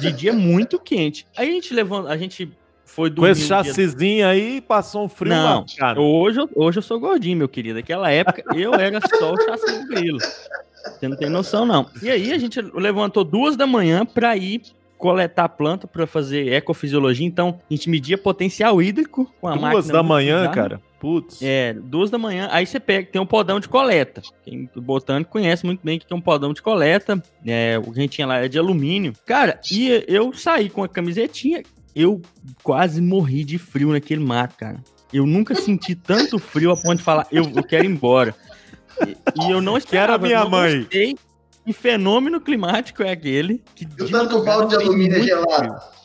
De 0.00 0.10
dia 0.10 0.32
muito 0.32 0.78
quente. 0.78 1.26
Aí 1.36 1.50
a 1.50 1.52
gente 1.52 1.74
levou, 1.74 2.06
a 2.06 2.16
gente 2.16 2.50
foi 2.94 3.08
Com 3.10 3.16
dormir 3.16 3.32
esse 3.32 3.46
chassizinho 3.46 4.26
aí, 4.26 4.60
passou 4.60 5.04
um 5.04 5.08
frio 5.08 5.32
Não, 5.32 5.60
lá, 5.60 5.66
cara. 5.76 6.00
Hoje, 6.00 6.40
eu- 6.40 6.50
hoje 6.54 6.78
eu 6.78 6.82
sou 6.82 6.98
gordinho, 6.98 7.36
meu 7.38 7.48
querido. 7.48 7.76
Naquela 7.76 8.10
época 8.10 8.42
eu 8.54 8.74
era 8.74 9.00
só 9.18 9.32
o 9.32 9.40
chassi 9.42 9.78
do 9.80 9.86
grilo. 9.88 10.18
Você 10.18 11.08
não 11.08 11.16
tem 11.16 11.28
noção, 11.28 11.64
não. 11.64 11.86
E 12.02 12.10
aí 12.10 12.32
a 12.32 12.38
gente 12.38 12.60
levantou 12.74 13.22
duas 13.24 13.56
da 13.56 13.66
manhã 13.66 14.04
pra 14.04 14.36
ir 14.36 14.62
coletar 14.98 15.48
planta 15.48 15.86
pra 15.86 16.06
fazer 16.06 16.52
ecofisiologia. 16.52 17.26
Então 17.26 17.58
a 17.70 17.74
gente 17.74 17.88
media 17.88 18.18
potencial 18.18 18.80
hídrico 18.82 19.32
com 19.40 19.48
a 19.48 19.52
Duas 19.52 19.62
máquina 19.62 19.92
da 19.92 19.98
muito 20.02 20.08
manhã, 20.08 20.50
cara. 20.50 20.80
Putz. 20.98 21.40
É, 21.42 21.72
duas 21.72 22.10
da 22.10 22.18
manhã. 22.18 22.48
Aí 22.52 22.66
você 22.66 22.78
pega, 22.78 23.08
tem 23.10 23.20
um 23.20 23.24
podão 23.24 23.58
de 23.58 23.66
coleta. 23.68 24.20
Quem 24.44 24.68
botânico 24.76 25.30
conhece 25.30 25.64
muito 25.64 25.80
bem 25.82 25.96
o 25.96 26.00
que 26.00 26.12
é 26.12 26.16
um 26.16 26.20
podão 26.20 26.52
de 26.52 26.60
coleta. 26.60 27.22
É, 27.46 27.78
o 27.78 27.84
que 27.90 27.98
a 27.98 28.02
gente 28.02 28.10
tinha 28.16 28.26
lá 28.26 28.36
é 28.44 28.48
de 28.48 28.58
alumínio. 28.58 29.14
Cara, 29.24 29.58
e 29.72 30.04
eu 30.06 30.30
saí 30.34 30.68
com 30.68 30.84
a 30.84 30.88
camisetinha. 30.88 31.62
Eu 31.94 32.20
quase 32.62 33.00
morri 33.00 33.44
de 33.44 33.58
frio 33.58 33.90
naquele 33.92 34.22
mato, 34.24 34.56
cara. 34.56 34.78
Eu 35.12 35.26
nunca 35.26 35.54
senti 35.54 35.94
tanto 35.94 36.38
frio 36.38 36.70
a 36.70 36.76
ponto 36.76 36.96
de 36.98 37.02
falar, 37.02 37.26
eu, 37.32 37.44
eu 37.54 37.62
quero 37.64 37.84
ir 37.84 37.90
embora. 37.90 38.34
E, 39.06 39.16
e 39.46 39.50
eu 39.50 39.60
não 39.60 39.76
esperava. 39.76 40.24
minha 40.26 40.38
eu 40.38 40.44
não 40.44 40.50
mãe. 40.50 40.78
gostei. 40.80 41.16
Que 41.66 41.72
fenômeno 41.72 42.40
climático 42.40 43.02
é 43.02 43.10
aquele? 43.10 43.62
Que 43.74 43.84
E 43.98 44.02
o 44.02 44.08
tanto 44.10 44.42
balde 44.44 44.76
de 44.76 44.82
alumínio 44.82 45.16
é 45.18 45.22
gelado. 45.22 45.56
frio. 45.56 46.00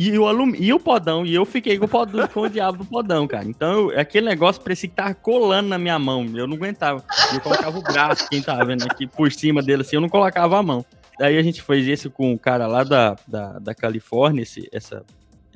E 0.00 0.16
o, 0.16 0.26
alum... 0.28 0.52
e 0.56 0.72
o 0.72 0.78
podão, 0.78 1.26
e 1.26 1.34
eu 1.34 1.44
fiquei 1.44 1.76
com 1.76 1.86
o, 1.86 1.88
podão, 1.88 2.28
com 2.28 2.40
o 2.42 2.48
diabo 2.48 2.78
do 2.78 2.84
podão, 2.84 3.26
cara. 3.26 3.44
Então, 3.44 3.90
eu- 3.90 3.98
aquele 4.00 4.28
negócio 4.28 4.62
parecia 4.62 4.88
que 4.88 4.94
tava 4.94 5.12
colando 5.14 5.68
na 5.70 5.78
minha 5.78 5.98
mão. 5.98 6.24
Eu 6.36 6.46
não 6.46 6.54
aguentava. 6.56 7.02
Eu 7.32 7.40
colocava 7.40 7.76
o 7.78 7.82
braço, 7.82 8.28
quem 8.28 8.40
tava 8.40 8.64
vendo 8.64 8.84
aqui, 8.84 9.08
por 9.08 9.32
cima 9.32 9.60
dele, 9.60 9.82
assim, 9.82 9.96
eu 9.96 10.00
não 10.00 10.08
colocava 10.08 10.56
a 10.58 10.62
mão. 10.62 10.84
Aí 11.20 11.36
a 11.36 11.42
gente 11.42 11.60
fez 11.62 11.86
esse 11.88 12.08
com 12.08 12.32
o 12.32 12.38
cara 12.38 12.66
lá 12.66 12.84
da, 12.84 13.16
da, 13.26 13.58
da 13.58 13.74
Califórnia, 13.74 14.42
esse, 14.42 14.68
essa, 14.72 15.04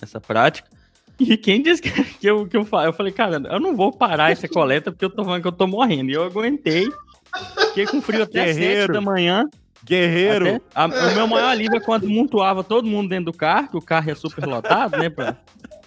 essa 0.00 0.20
prática. 0.20 0.68
E 1.20 1.36
quem 1.36 1.62
disse 1.62 1.80
que, 1.82 1.90
que 2.18 2.26
eu, 2.26 2.46
que 2.46 2.56
eu 2.56 2.64
falei? 2.64 2.88
Eu 2.88 2.92
falei, 2.92 3.12
cara, 3.12 3.40
eu 3.50 3.60
não 3.60 3.76
vou 3.76 3.92
parar 3.92 4.32
essa 4.32 4.48
coleta 4.48 4.90
porque 4.90 5.04
eu 5.04 5.10
tô 5.10 5.24
falando 5.24 5.42
que 5.42 5.48
eu 5.48 5.52
tô 5.52 5.66
morrendo. 5.66 6.10
E 6.10 6.14
eu 6.14 6.24
aguentei. 6.24 6.90
Fiquei 7.68 7.86
com 7.86 8.02
frio 8.02 8.24
até 8.24 8.46
Guerreiro. 8.46 8.80
7 8.86 8.92
da 8.92 9.00
manhã. 9.00 9.44
Guerreiro. 9.84 10.60
A- 10.74 10.86
o 10.86 11.14
meu 11.14 11.26
maior 11.26 11.48
alívio 11.48 11.76
é 11.76 11.80
quando 11.80 12.08
mutuava 12.08 12.62
todo 12.64 12.86
mundo 12.88 13.08
dentro 13.08 13.26
do 13.26 13.32
carro, 13.32 13.68
que 13.68 13.76
o 13.76 13.82
carro 13.82 14.10
é 14.10 14.14
super 14.14 14.46
lotado, 14.46 14.96
né? 14.98 15.08
pra- 15.10 15.36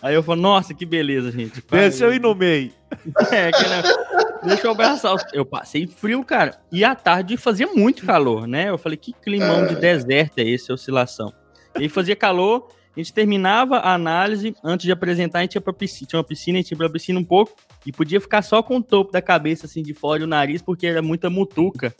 Aí 0.01 0.13
eu 0.13 0.21
falo, 0.21 0.41
nossa, 0.41 0.73
que 0.73 0.85
beleza, 0.85 1.31
gente. 1.31 1.63
Deixa 1.69 2.05
eu 2.05 2.13
ir 2.13 2.19
no 2.21 2.33
meio. 2.35 2.71
É, 3.31 3.47
aquele- 3.47 4.14
Deixa 4.43 4.67
eu 4.67 4.71
abraçar. 4.71 5.15
Eu 5.33 5.45
passei 5.45 5.87
frio, 5.87 6.23
cara. 6.23 6.59
E 6.71 6.83
à 6.83 6.93
tarde 6.95 7.37
fazia 7.37 7.67
muito 7.67 8.05
calor, 8.05 8.47
né? 8.47 8.69
Eu 8.69 8.77
falei, 8.77 8.97
que 8.97 9.13
climão 9.13 9.65
de 9.65 9.75
deserto 9.75 10.39
é 10.39 10.43
esse, 10.43 10.71
oscilação? 10.71 11.33
E 11.77 11.83
aí 11.83 11.89
fazia 11.89 12.15
calor, 12.15 12.69
A 12.95 12.99
gente 12.99 13.11
terminava 13.13 13.77
a 13.77 13.93
análise, 13.93 14.55
antes 14.63 14.85
de 14.85 14.91
apresentar, 14.91 15.39
a 15.39 15.41
gente 15.41 15.55
ia 15.55 15.61
pra 15.61 15.73
piscina. 15.73 16.07
Tinha 16.07 16.17
uma 16.17 16.23
piscina, 16.23 16.57
a 16.57 16.61
gente 16.61 16.71
ia 16.71 16.77
pra 16.77 16.89
piscina 16.89 17.19
um 17.19 17.23
pouco 17.25 17.53
e 17.85 17.91
podia 17.91 18.21
ficar 18.21 18.41
só 18.41 18.63
com 18.63 18.77
o 18.77 18.81
topo 18.83 19.11
da 19.11 19.21
cabeça, 19.21 19.65
assim, 19.65 19.83
de 19.83 19.93
fora 19.93 20.21
e 20.21 20.23
o 20.23 20.27
nariz, 20.27 20.61
porque 20.61 20.87
era 20.87 21.01
muita 21.01 21.29
mutuca. 21.29 21.93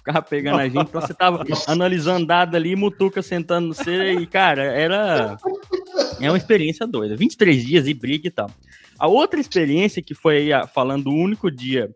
Ficava 0.00 0.22
pegando 0.22 0.58
a 0.58 0.64
gente, 0.66 0.88
então 0.88 1.00
você 1.00 1.12
tava 1.12 1.44
analisando 1.66 2.26
dado 2.26 2.56
ali, 2.56 2.74
mutuca 2.74 3.20
sentando 3.20 3.68
no 3.68 3.74
você, 3.74 4.14
e, 4.14 4.26
cara, 4.26 4.62
era. 4.62 5.36
É 6.18 6.30
uma 6.30 6.38
experiência 6.38 6.86
doida. 6.86 7.14
23 7.16 7.62
dias 7.66 7.86
e 7.86 7.92
briga 7.92 8.26
e 8.26 8.30
tal. 8.30 8.50
A 8.98 9.06
outra 9.06 9.38
experiência 9.38 10.02
que 10.02 10.14
foi 10.14 10.52
aí, 10.52 10.68
falando 10.68 11.08
o 11.08 11.14
único 11.14 11.50
dia, 11.50 11.90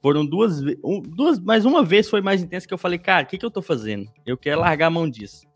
foram 0.00 0.24
duas, 0.24 0.62
duas, 1.06 1.38
mas 1.38 1.66
uma 1.66 1.84
vez 1.84 2.08
foi 2.08 2.22
mais 2.22 2.42
intensa 2.42 2.66
que 2.66 2.72
eu 2.72 2.78
falei, 2.78 2.98
cara, 2.98 3.24
o 3.24 3.26
que, 3.26 3.36
que 3.36 3.44
eu 3.44 3.50
tô 3.50 3.60
fazendo? 3.60 4.08
Eu 4.24 4.38
quero 4.38 4.60
largar 4.60 4.86
a 4.86 4.90
mão 4.90 5.08
disso 5.08 5.51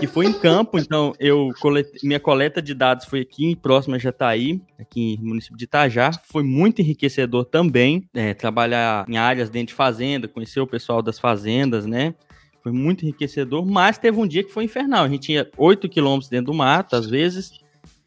que 0.00 0.06
foi 0.06 0.26
em 0.26 0.32
campo, 0.32 0.78
então 0.78 1.12
eu 1.18 1.50
colete, 1.60 2.06
minha 2.06 2.20
coleta 2.20 2.60
de 2.62 2.74
dados 2.74 3.06
foi 3.06 3.20
aqui 3.20 3.56
próximo 3.56 3.94
a 3.94 3.98
Jataí, 3.98 4.60
aqui 4.78 5.18
no 5.20 5.28
município 5.28 5.56
de 5.56 5.64
Itajá, 5.64 6.10
foi 6.30 6.42
muito 6.42 6.80
enriquecedor 6.80 7.44
também, 7.44 8.08
é, 8.14 8.34
trabalhar 8.34 9.04
em 9.08 9.16
áreas 9.16 9.50
dentro 9.50 9.68
de 9.68 9.74
fazenda, 9.74 10.28
conhecer 10.28 10.60
o 10.60 10.66
pessoal 10.66 11.02
das 11.02 11.18
fazendas, 11.18 11.86
né, 11.86 12.14
foi 12.62 12.72
muito 12.72 13.04
enriquecedor, 13.04 13.64
mas 13.66 13.98
teve 13.98 14.18
um 14.18 14.26
dia 14.26 14.42
que 14.42 14.52
foi 14.52 14.64
infernal, 14.64 15.04
a 15.04 15.08
gente 15.08 15.22
tinha 15.22 15.48
8 15.56 15.88
quilômetros 15.88 16.30
dentro 16.30 16.46
do 16.46 16.54
mato, 16.54 16.96
às 16.96 17.06
vezes, 17.06 17.52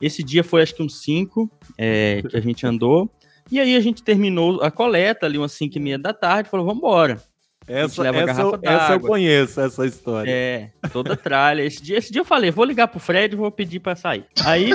esse 0.01 0.23
dia 0.23 0.43
foi 0.43 0.61
acho 0.61 0.75
que 0.75 0.83
uns 0.83 1.01
5 1.01 1.49
é, 1.77 2.21
que 2.27 2.37
a 2.37 2.41
gente 2.41 2.65
andou, 2.65 3.09
e 3.51 3.59
aí 3.59 3.75
a 3.75 3.79
gente 3.79 4.03
terminou 4.03 4.61
a 4.61 4.69
coleta 4.69 5.25
ali 5.25 5.37
umas 5.37 5.53
5 5.53 5.77
e 5.77 5.79
meia 5.79 5.97
da 5.97 6.13
tarde, 6.13 6.49
falou, 6.49 6.65
vamos 6.65 6.79
embora. 6.79 7.21
Essa, 7.67 8.07
essa, 8.07 8.41
eu, 8.41 8.59
essa 8.63 8.93
eu 8.93 8.99
conheço, 9.01 9.59
essa 9.59 9.85
história. 9.85 10.31
É, 10.31 10.71
toda 10.93 11.17
tralha. 11.17 11.61
Esse 11.61 11.83
dia, 11.83 11.97
esse 11.97 12.11
dia 12.11 12.21
eu 12.21 12.25
falei, 12.25 12.49
vou 12.49 12.63
ligar 12.63 12.87
pro 12.87 12.99
Fred 12.99 13.33
e 13.33 13.37
vou 13.37 13.51
pedir 13.51 13.81
para 13.81 13.95
sair. 13.95 14.25
Aí 14.45 14.71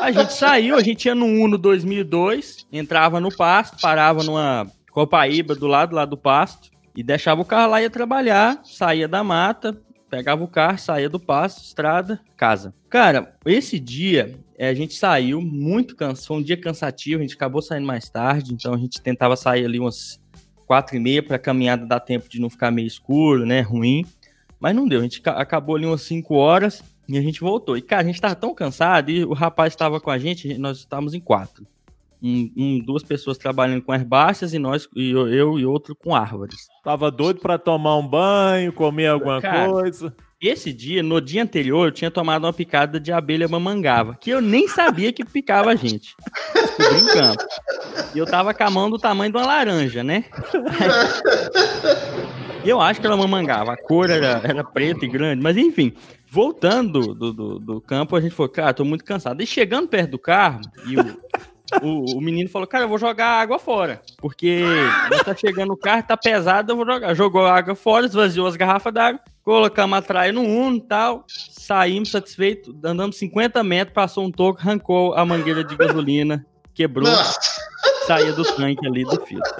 a 0.00 0.10
gente 0.10 0.32
saiu, 0.32 0.74
a 0.74 0.82
gente 0.82 1.04
ia 1.04 1.14
no 1.14 1.26
Uno 1.26 1.58
2002, 1.58 2.66
entrava 2.72 3.20
no 3.20 3.34
pasto, 3.34 3.76
parava 3.80 4.22
numa 4.22 4.66
copaíba 4.90 5.54
do 5.54 5.66
lado 5.66 5.94
lá 5.94 6.06
do 6.06 6.16
pasto 6.16 6.70
e 6.96 7.02
deixava 7.02 7.42
o 7.42 7.44
carro 7.44 7.72
lá 7.72 7.80
e 7.80 7.84
ia 7.84 7.90
trabalhar, 7.90 8.60
saía 8.64 9.06
da 9.06 9.22
mata, 9.22 9.76
pegava 10.08 10.42
o 10.42 10.48
carro, 10.48 10.78
saía 10.78 11.10
do 11.10 11.20
pasto, 11.20 11.62
estrada, 11.62 12.20
casa. 12.36 12.72
Cara, 12.88 13.36
esse 13.44 13.78
dia 13.78 14.34
é, 14.56 14.68
a 14.68 14.74
gente 14.74 14.94
saiu 14.94 15.40
muito 15.40 15.96
cansado, 15.96 16.26
foi 16.26 16.36
um 16.38 16.42
dia 16.42 16.56
cansativo, 16.56 17.18
a 17.18 17.22
gente 17.22 17.34
acabou 17.34 17.60
saindo 17.60 17.86
mais 17.86 18.08
tarde, 18.08 18.54
então 18.54 18.72
a 18.72 18.78
gente 18.78 19.02
tentava 19.02 19.36
sair 19.36 19.64
ali 19.64 19.78
umas 19.80 20.22
quatro 20.66 20.96
e 20.96 21.00
meia 21.00 21.22
para 21.22 21.36
a 21.36 21.38
caminhada 21.38 21.86
dar 21.86 22.00
tempo 22.00 22.28
de 22.28 22.40
não 22.40 22.50
ficar 22.50 22.70
meio 22.70 22.86
escuro, 22.86 23.44
né, 23.46 23.60
ruim. 23.60 24.04
Mas 24.58 24.74
não 24.74 24.88
deu, 24.88 25.00
a 25.00 25.02
gente 25.02 25.20
acabou 25.24 25.76
ali 25.76 25.86
umas 25.86 26.02
5 26.02 26.34
horas 26.34 26.82
e 27.08 27.18
a 27.18 27.20
gente 27.20 27.40
voltou. 27.40 27.76
E, 27.76 27.82
cara, 27.82 28.02
a 28.02 28.04
gente 28.04 28.20
tava 28.20 28.34
tão 28.34 28.54
cansado 28.54 29.10
e 29.10 29.24
o 29.24 29.32
rapaz 29.32 29.72
estava 29.72 30.00
com 30.00 30.10
a 30.10 30.18
gente, 30.18 30.56
nós 30.58 30.78
estávamos 30.78 31.14
em 31.14 31.20
quatro. 31.20 31.66
Um, 32.22 32.50
um, 32.56 32.78
duas 32.78 33.02
pessoas 33.02 33.36
trabalhando 33.36 33.82
com 33.82 33.94
herbáceas 33.94 34.54
e 34.54 34.58
nós, 34.58 34.88
e 34.96 35.10
eu, 35.10 35.28
eu 35.28 35.58
e 35.58 35.66
outro 35.66 35.94
com 35.94 36.14
árvores. 36.14 36.68
Tava 36.82 37.10
doido 37.10 37.40
para 37.40 37.58
tomar 37.58 37.96
um 37.98 38.06
banho, 38.06 38.72
comer 38.72 39.08
alguma 39.08 39.42
cara, 39.42 39.68
coisa. 39.68 40.14
Esse 40.46 40.74
dia, 40.74 41.02
no 41.02 41.22
dia 41.22 41.42
anterior, 41.42 41.88
eu 41.88 41.90
tinha 41.90 42.10
tomado 42.10 42.44
uma 42.44 42.52
picada 42.52 43.00
de 43.00 43.10
abelha 43.10 43.48
mamangava, 43.48 44.14
que 44.20 44.28
eu 44.28 44.42
nem 44.42 44.68
sabia 44.68 45.10
que 45.10 45.24
picava 45.24 45.70
a 45.70 45.74
gente. 45.74 46.14
Descobri 46.54 47.00
em 47.00 47.06
campo. 47.06 47.44
E 48.14 48.18
eu 48.18 48.26
tava 48.26 48.52
com 48.52 48.62
a 48.62 48.68
mão 48.68 48.90
do 48.90 48.98
tamanho 48.98 49.32
de 49.32 49.38
uma 49.38 49.46
laranja, 49.46 50.04
né? 50.04 50.26
eu 52.62 52.78
acho 52.78 53.00
que 53.00 53.06
ela 53.06 53.16
mamangava. 53.16 53.72
A 53.72 53.76
cor 53.78 54.10
era, 54.10 54.42
era 54.44 54.62
preta 54.62 55.06
e 55.06 55.08
grande, 55.08 55.42
mas 55.42 55.56
enfim. 55.56 55.94
Voltando 56.26 57.14
do, 57.14 57.32
do, 57.32 57.58
do 57.58 57.80
campo, 57.80 58.14
a 58.14 58.20
gente 58.20 58.34
falou, 58.34 58.52
cara, 58.52 58.74
tô 58.74 58.84
muito 58.84 59.02
cansado. 59.02 59.42
E 59.42 59.46
chegando 59.46 59.88
perto 59.88 60.10
do 60.10 60.18
carro, 60.18 60.60
e 60.86 60.94
o, 60.94 61.16
o, 61.82 62.18
o, 62.18 62.20
menino 62.20 62.48
falou, 62.48 62.68
cara, 62.68 62.84
eu 62.84 62.88
vou 62.88 62.98
jogar 62.98 63.40
água 63.40 63.58
fora. 63.58 64.02
Porque 64.18 64.62
tá 65.24 65.34
chegando 65.34 65.72
o 65.72 65.76
carro, 65.76 66.02
tá 66.06 66.16
pesado, 66.16 66.72
eu 66.72 66.76
vou 66.76 66.84
jogar. 66.84 67.14
Jogou 67.14 67.46
a 67.46 67.56
água 67.56 67.74
fora, 67.74 68.06
esvaziou 68.06 68.46
as 68.46 68.56
garrafas 68.56 68.92
d'água, 68.92 69.20
colocamos 69.42 69.98
a 69.98 70.02
traia 70.02 70.32
no 70.32 70.42
Uno 70.42 70.76
e 70.76 70.80
tal. 70.82 71.24
Saímos 71.28 72.10
satisfeitos, 72.10 72.74
andamos 72.84 73.16
50 73.16 73.64
metros, 73.64 73.94
passou 73.94 74.24
um 74.24 74.30
toco, 74.30 74.60
arrancou 74.60 75.14
a 75.14 75.24
mangueira 75.24 75.64
de 75.64 75.74
gasolina, 75.74 76.44
quebrou, 76.74 77.08
Nossa. 77.08 77.40
saía 78.06 78.32
do 78.32 78.44
tanque 78.44 78.86
ali 78.86 79.04
do 79.04 79.24
filtro. 79.24 79.54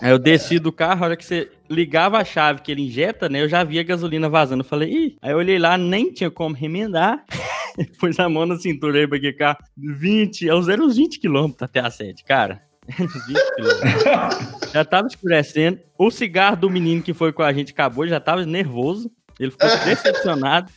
Aí 0.00 0.10
eu 0.10 0.18
desci 0.18 0.58
do 0.58 0.72
carro, 0.72 1.02
a 1.02 1.06
hora 1.06 1.16
que 1.16 1.24
você 1.24 1.50
ligava 1.68 2.18
a 2.18 2.24
chave 2.24 2.62
que 2.62 2.70
ele 2.70 2.82
injeta, 2.82 3.28
né? 3.28 3.42
Eu 3.42 3.48
já 3.48 3.64
via 3.64 3.82
gasolina 3.82 4.28
vazando. 4.28 4.62
Eu 4.62 4.68
falei, 4.68 4.90
ih. 4.90 5.16
Aí 5.20 5.32
eu 5.32 5.38
olhei 5.38 5.58
lá, 5.58 5.76
nem 5.76 6.12
tinha 6.12 6.30
como 6.30 6.54
remendar. 6.54 7.24
Pus 7.98 8.18
a 8.20 8.28
mão 8.28 8.46
na 8.46 8.56
cintura 8.56 8.98
aí 8.98 9.08
pra 9.08 9.18
que 9.18 9.32
cá. 9.32 9.56
20, 9.76 10.46
eu 10.46 10.62
zero 10.62 10.84
uns 10.84 10.96
20 10.96 11.18
quilômetros 11.18 11.62
até 11.62 11.80
a 11.80 11.90
sede, 11.90 12.24
cara. 12.24 12.62
20 12.88 13.54
quilômetros. 13.56 14.72
já 14.72 14.84
tava 14.84 15.08
escurecendo. 15.08 15.80
O 15.98 16.10
cigarro 16.10 16.56
do 16.56 16.70
menino 16.70 17.02
que 17.02 17.14
foi 17.14 17.32
com 17.32 17.42
a 17.42 17.52
gente 17.52 17.72
acabou, 17.72 18.06
já 18.06 18.20
tava 18.20 18.44
nervoso. 18.44 19.10
Ele 19.38 19.50
ficou 19.50 19.68
decepcionado. 19.84 20.70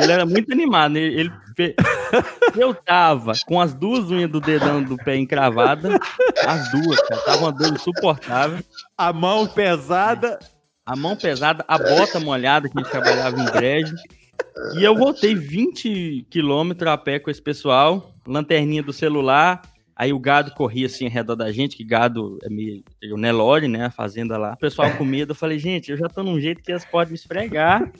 ele 0.00 0.12
era 0.12 0.24
muito 0.24 0.52
animado. 0.52 0.96
Ele, 0.96 1.20
ele 1.20 1.32
fe... 1.60 1.74
Eu 2.56 2.74
tava 2.74 3.32
com 3.46 3.60
as 3.60 3.74
duas 3.74 4.10
unhas 4.10 4.30
do 4.30 4.40
dedão 4.40 4.82
do 4.82 4.96
pé 4.96 5.16
encravada. 5.16 5.98
As 6.46 6.70
duas, 6.70 7.00
cara. 7.02 7.20
Tava 7.22 7.38
uma 7.38 7.52
dor 7.52 7.72
insuportável. 7.72 8.58
A 8.96 9.12
mão 9.12 9.46
pesada. 9.46 10.38
A 10.84 10.96
mão 10.96 11.14
pesada, 11.14 11.64
a 11.68 11.78
bota 11.78 12.18
molhada, 12.18 12.68
que 12.68 12.76
a 12.76 12.82
gente 12.82 12.90
trabalhava 12.90 13.38
em 13.38 13.44
brejo. 13.44 13.94
E 14.76 14.82
eu 14.82 14.96
voltei 14.96 15.34
20 15.34 16.26
quilômetros 16.28 16.90
a 16.90 16.96
pé 16.96 17.20
com 17.20 17.30
esse 17.30 17.40
pessoal, 17.40 18.12
lanterninha 18.26 18.82
do 18.82 18.92
celular, 18.92 19.62
Aí 20.00 20.14
o 20.14 20.18
gado 20.18 20.52
corria 20.52 20.86
assim 20.86 21.04
ao 21.04 21.10
redor 21.10 21.36
da 21.36 21.52
gente, 21.52 21.76
que 21.76 21.84
gado 21.84 22.38
é 22.42 22.48
meio. 22.48 22.82
O 23.12 23.18
Nelore, 23.18 23.68
né? 23.68 23.84
A 23.84 23.90
fazenda 23.90 24.38
lá. 24.38 24.54
O 24.54 24.56
pessoal 24.56 24.90
com 24.96 25.04
medo. 25.04 25.32
Eu 25.32 25.34
falei, 25.34 25.58
gente, 25.58 25.90
eu 25.90 25.96
já 25.98 26.08
tô 26.08 26.22
num 26.22 26.40
jeito 26.40 26.62
que 26.62 26.70
elas 26.70 26.86
podem 26.86 27.10
me 27.10 27.16
esfregar. 27.16 27.92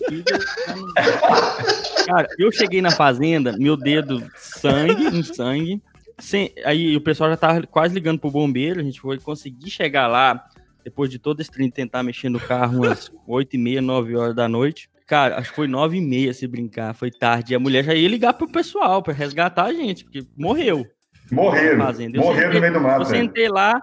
Cara, 2.07 2.26
eu 2.38 2.51
cheguei 2.51 2.80
na 2.80 2.90
fazenda, 2.90 3.55
meu 3.59 3.76
dedo 3.76 4.26
sangue, 4.34 5.09
em 5.14 5.22
sangue. 5.22 5.82
Sem... 6.18 6.51
Aí 6.64 6.96
o 6.96 7.03
pessoal 7.03 7.28
já 7.28 7.36
tava 7.36 7.66
quase 7.66 7.92
ligando 7.92 8.18
pro 8.18 8.30
bombeiro. 8.30 8.80
A 8.80 8.82
gente 8.82 8.98
foi 8.98 9.18
conseguir 9.18 9.68
chegar 9.68 10.07
lá 10.07 10.48
depois 10.82 11.11
de 11.11 11.18
todo 11.18 11.42
esse 11.42 11.51
trem 11.51 11.68
tentar 11.68 12.03
mexer 12.03 12.30
no 12.30 12.40
carro 12.40 12.78
umas 12.78 13.12
8 13.26 13.57
e 13.57 13.59
meia, 13.59 13.82
9 13.82 14.16
horas 14.16 14.34
da 14.34 14.48
noite. 14.48 14.88
Cara, 15.07 15.36
acho 15.36 15.51
que 15.51 15.57
foi 15.57 15.68
9 15.68 15.98
e 15.98 16.01
meia 16.01 16.32
se 16.32 16.46
brincar, 16.46 16.94
foi 16.94 17.11
tarde. 17.11 17.53
E 17.53 17.57
a 17.57 17.61
mulher 17.61 17.84
já 17.84 17.92
ia 17.92 18.09
ligar 18.09 18.32
pro 18.32 18.51
pessoal 18.51 19.03
para 19.03 19.12
resgatar 19.12 19.64
a 19.64 19.74
gente, 19.74 20.05
porque 20.05 20.24
morreu. 20.34 20.88
Morreram. 21.31 21.85
Morreram 22.16 22.55
no 22.55 22.61
meio 22.61 22.72
do 22.72 22.81
mato. 22.81 23.03
Eu 23.03 23.07
sentei 23.07 23.49
lá, 23.49 23.81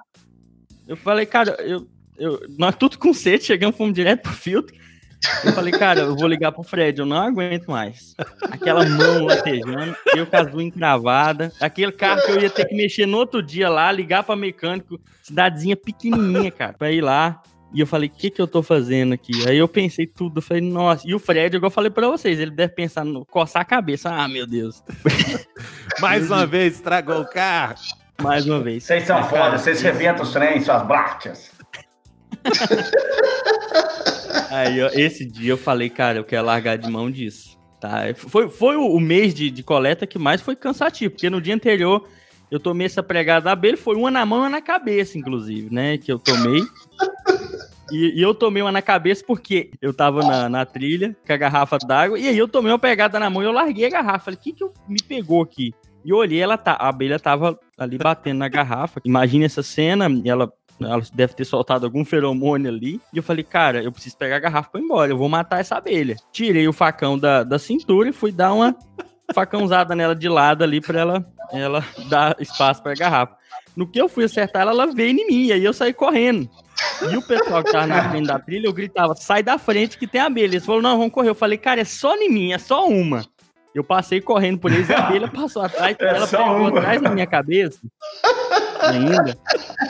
eu 0.87 0.95
falei, 0.95 1.25
cara, 1.25 1.55
eu, 1.59 1.87
eu, 2.17 2.39
nós 2.57 2.75
tudo 2.75 2.97
com 2.97 3.13
sede, 3.13 3.43
chegamos, 3.43 3.75
fomos 3.75 3.93
direto 3.93 4.21
pro 4.21 4.31
filtro. 4.31 4.75
Eu 5.43 5.51
falei, 5.51 5.73
cara, 5.73 6.01
eu 6.01 6.15
vou 6.15 6.27
ligar 6.27 6.51
pro 6.51 6.63
Fred, 6.63 6.99
eu 6.99 7.05
não 7.05 7.17
aguento 7.17 7.67
mais. 7.67 8.15
Aquela 8.51 8.87
mão 8.87 9.25
latejando, 9.25 9.95
eu 10.15 10.27
com 10.27 10.37
as 10.37 10.53
unhas 10.53 10.67
encravadas, 10.67 11.59
aquele 11.59 11.91
carro 11.91 12.21
que 12.23 12.31
eu 12.31 12.39
ia 12.39 12.49
ter 12.49 12.65
que 12.65 12.75
mexer 12.75 13.07
no 13.07 13.17
outro 13.17 13.41
dia 13.41 13.67
lá, 13.67 13.91
ligar 13.91 14.23
pra 14.23 14.35
mecânico, 14.35 14.99
cidadezinha 15.23 15.75
pequenininha, 15.75 16.51
cara, 16.51 16.73
pra 16.73 16.91
ir 16.91 17.01
lá. 17.01 17.41
E 17.73 17.81
eu 17.81 17.87
falei, 17.87 18.07
o 18.07 18.11
que 18.11 18.29
que 18.29 18.41
eu 18.41 18.47
tô 18.47 18.63
fazendo 18.63 19.13
aqui? 19.13 19.47
Aí 19.47 19.57
eu 19.57 19.67
pensei 19.67 20.07
tudo, 20.07 20.37
eu 20.37 20.41
falei, 20.41 20.63
nossa. 20.63 21.07
E 21.07 21.13
o 21.13 21.19
Fred, 21.19 21.55
igual 21.55 21.67
eu 21.67 21.73
falei 21.73 21.91
pra 21.91 22.07
vocês, 22.07 22.39
ele 22.39 22.51
deve 22.51 22.73
pensar 22.73 23.03
no 23.03 23.25
coçar 23.25 23.61
a 23.61 23.65
cabeça. 23.65 24.09
Ah, 24.09 24.27
meu 24.27 24.47
Deus. 24.47 24.81
Mais 25.99 26.31
uma 26.31 26.45
vez, 26.45 26.75
estragou 26.75 27.21
o 27.21 27.29
carro. 27.29 27.75
Mais 28.21 28.47
uma 28.47 28.61
vez. 28.61 28.83
Vocês 28.83 29.03
são 29.03 29.21
foda, 29.23 29.57
vocês 29.57 29.81
rebentam 29.81 30.23
os 30.23 30.31
trens, 30.31 30.65
suas 30.65 30.85
brácteas. 30.87 31.51
Aí, 34.49 34.79
esse 34.93 35.25
dia 35.25 35.51
eu 35.51 35.57
falei, 35.57 35.89
cara, 35.89 36.19
eu 36.19 36.23
quero 36.23 36.45
largar 36.45 36.77
de 36.77 36.89
mão 36.89 37.11
disso. 37.11 37.57
Tá? 37.79 38.03
Foi, 38.15 38.49
foi 38.49 38.75
o 38.75 38.99
mês 38.99 39.35
de, 39.35 39.51
de 39.51 39.61
coleta 39.61 40.07
que 40.07 40.17
mais 40.17 40.41
foi 40.41 40.55
cansativo, 40.55 41.11
porque 41.11 41.29
no 41.29 41.41
dia 41.41 41.53
anterior 41.53 42.07
eu 42.49 42.59
tomei 42.59 42.87
essa 42.87 43.03
pregada 43.03 43.45
da 43.45 43.51
abelha, 43.51 43.77
foi 43.77 43.95
uma 43.95 44.09
na 44.09 44.25
mão 44.25 44.39
e 44.39 44.41
uma 44.41 44.49
na 44.49 44.61
cabeça, 44.61 45.17
inclusive, 45.17 45.73
né? 45.73 45.97
Que 45.97 46.11
eu 46.11 46.17
tomei. 46.17 46.61
E, 47.91 48.19
e, 48.19 48.21
eu 48.21 48.33
tomei 48.33 48.61
uma 48.61 48.71
na 48.71 48.81
cabeça 48.81 49.23
porque 49.25 49.71
eu 49.81 49.93
tava 49.93 50.21
na, 50.21 50.49
na 50.49 50.65
trilha 50.65 51.15
com 51.25 51.33
a 51.33 51.37
garrafa 51.37 51.77
d'água, 51.77 52.19
e 52.19 52.27
aí 52.27 52.37
eu 52.37 52.47
tomei 52.47 52.71
uma 52.71 52.79
pegada 52.79 53.19
na 53.19 53.29
mão 53.29 53.41
e 53.41 53.45
eu 53.45 53.51
larguei 53.51 53.85
a 53.85 53.89
garrafa. 53.89 54.25
Falei, 54.25 54.37
o 54.37 54.43
que 54.43 54.53
que 54.53 54.63
eu, 54.63 54.73
me 54.87 54.97
pegou 55.01 55.41
aqui? 55.41 55.73
E 56.03 56.09
eu 56.09 56.17
olhei, 56.17 56.39
ela 56.39 56.57
tá, 56.57 56.73
a 56.73 56.89
abelha 56.89 57.19
tava 57.19 57.59
ali 57.77 57.97
batendo 57.97 58.39
na 58.39 58.47
garrafa. 58.47 59.01
Imagina 59.03 59.45
essa 59.45 59.63
cena, 59.63 60.07
ela, 60.25 60.51
ela 60.79 61.01
deve 61.13 61.33
ter 61.33 61.45
soltado 61.45 61.85
algum 61.85 62.05
feromônio 62.05 62.69
ali. 62.69 63.01
E 63.13 63.17
eu 63.17 63.23
falei, 63.23 63.43
cara, 63.43 63.83
eu 63.83 63.91
preciso 63.91 64.17
pegar 64.17 64.37
a 64.37 64.39
garrafa 64.39 64.69
pra 64.69 64.81
ir 64.81 64.83
embora, 64.83 65.11
eu 65.11 65.17
vou 65.17 65.29
matar 65.29 65.59
essa 65.59 65.75
abelha. 65.75 66.15
Tirei 66.31 66.67
o 66.67 66.73
facão 66.73 67.17
da, 67.17 67.43
da 67.43 67.59
cintura 67.59 68.09
e 68.09 68.13
fui 68.13 68.31
dar 68.31 68.53
uma 68.53 68.75
facãozada 69.33 69.95
nela 69.95 70.15
de 70.15 70.29
lado 70.29 70.63
ali 70.63 70.81
pra 70.81 70.99
ela, 70.99 71.25
ela 71.51 71.83
dar 72.09 72.35
espaço 72.39 72.81
pra 72.81 72.93
garrafa. 72.93 73.35
No 73.75 73.87
que 73.87 74.01
eu 74.01 74.09
fui 74.09 74.23
acertar 74.23 74.63
ela, 74.63 74.71
ela 74.71 74.87
veio 74.87 75.11
em 75.11 75.27
mim, 75.27 75.45
e 75.45 75.53
aí 75.53 75.63
eu 75.63 75.73
saí 75.73 75.93
correndo. 75.93 76.49
E 77.11 77.15
o 77.15 77.21
pessoal 77.21 77.63
que 77.63 77.71
tava 77.71 77.87
na 77.87 78.09
frente 78.09 78.27
da 78.27 78.39
trilha, 78.39 78.67
eu 78.67 78.73
gritava, 78.73 79.15
sai 79.15 79.43
da 79.43 79.57
frente 79.57 79.97
que 79.97 80.07
tem 80.07 80.21
abelha. 80.21 80.55
Eles 80.55 80.65
falaram, 80.65 80.83
não, 80.83 80.97
vamos 80.97 81.13
correr. 81.13 81.29
Eu 81.29 81.35
falei, 81.35 81.57
cara, 81.57 81.81
é 81.81 81.85
só 81.85 82.15
em 82.15 82.29
mim, 82.29 82.53
é 82.53 82.57
só 82.57 82.87
uma. 82.87 83.23
Eu 83.75 83.83
passei 83.83 84.19
correndo 84.19 84.57
por 84.57 84.71
eles 84.71 84.89
a 84.89 85.07
abelha 85.07 85.27
passou 85.27 85.61
atrás, 85.61 85.95
É 85.99 86.05
ela 86.07 86.27
pegou 86.27 86.57
uma. 86.57 86.69
atrás 86.69 86.99
da 86.99 87.11
minha 87.11 87.27
cabeça. 87.27 87.79
Ainda. 88.81 89.37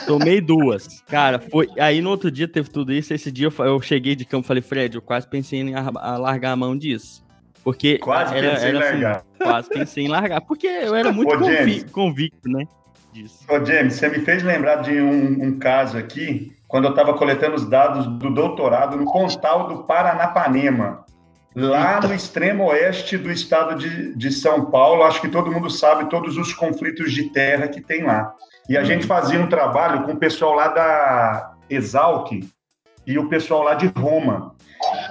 Tomei 0.06 0.40
duas. 0.42 1.02
Cara, 1.08 1.38
foi. 1.38 1.68
Aí 1.78 2.02
no 2.02 2.10
outro 2.10 2.30
dia 2.30 2.46
teve 2.46 2.68
tudo 2.68 2.92
isso. 2.92 3.14
Esse 3.14 3.32
dia 3.32 3.48
eu, 3.58 3.80
cheguei 3.80 4.14
de 4.14 4.26
campo 4.26 4.44
e 4.44 4.48
falei, 4.48 4.62
Fred, 4.62 4.96
eu 4.96 5.02
quase 5.02 5.26
pensei 5.26 5.60
em 5.60 5.74
largar 5.74 6.52
a 6.52 6.56
mão 6.56 6.76
disso. 6.76 7.24
Porque. 7.68 7.98
Quase 7.98 8.34
era, 8.34 8.50
pensei 8.50 8.70
em 8.70 8.76
era 8.76 8.78
assim, 8.78 9.02
largar. 9.02 9.24
quase 9.38 9.68
pensei 9.68 10.04
em 10.04 10.08
largar. 10.08 10.40
Porque 10.40 10.66
eu 10.66 10.94
era 10.94 11.12
muito 11.12 11.34
Ô, 11.34 11.38
convi- 11.38 11.84
convicto, 11.90 12.48
né? 12.48 12.64
Disso. 13.12 13.44
Ô, 13.46 13.62
James, 13.62 13.92
você 13.92 14.08
me 14.08 14.20
fez 14.20 14.42
lembrar 14.42 14.76
de 14.76 14.98
um, 14.98 15.44
um 15.44 15.58
caso 15.58 15.98
aqui, 15.98 16.50
quando 16.66 16.84
eu 16.84 16.90
estava 16.92 17.12
coletando 17.12 17.56
os 17.56 17.68
dados 17.68 18.06
do 18.06 18.30
doutorado 18.30 18.96
no 18.96 19.04
Pontal 19.04 19.68
do 19.68 19.84
Paranapanema, 19.84 21.04
lá 21.54 22.00
no 22.00 22.14
extremo 22.14 22.64
oeste 22.68 23.18
do 23.18 23.30
estado 23.30 23.74
de, 23.74 24.16
de 24.16 24.32
São 24.32 24.70
Paulo. 24.70 25.02
Acho 25.02 25.20
que 25.20 25.28
todo 25.28 25.52
mundo 25.52 25.68
sabe 25.68 26.08
todos 26.08 26.38
os 26.38 26.54
conflitos 26.54 27.12
de 27.12 27.24
terra 27.24 27.68
que 27.68 27.82
tem 27.82 28.02
lá. 28.02 28.32
E 28.66 28.78
a 28.78 28.82
gente 28.84 29.06
fazia 29.06 29.38
um 29.38 29.46
trabalho 29.46 30.04
com 30.04 30.12
o 30.12 30.16
pessoal 30.16 30.54
lá 30.54 30.68
da 30.68 31.52
Exalc 31.68 32.32
e 33.06 33.18
o 33.18 33.28
pessoal 33.28 33.62
lá 33.62 33.74
de 33.74 33.88
Roma. 33.88 34.54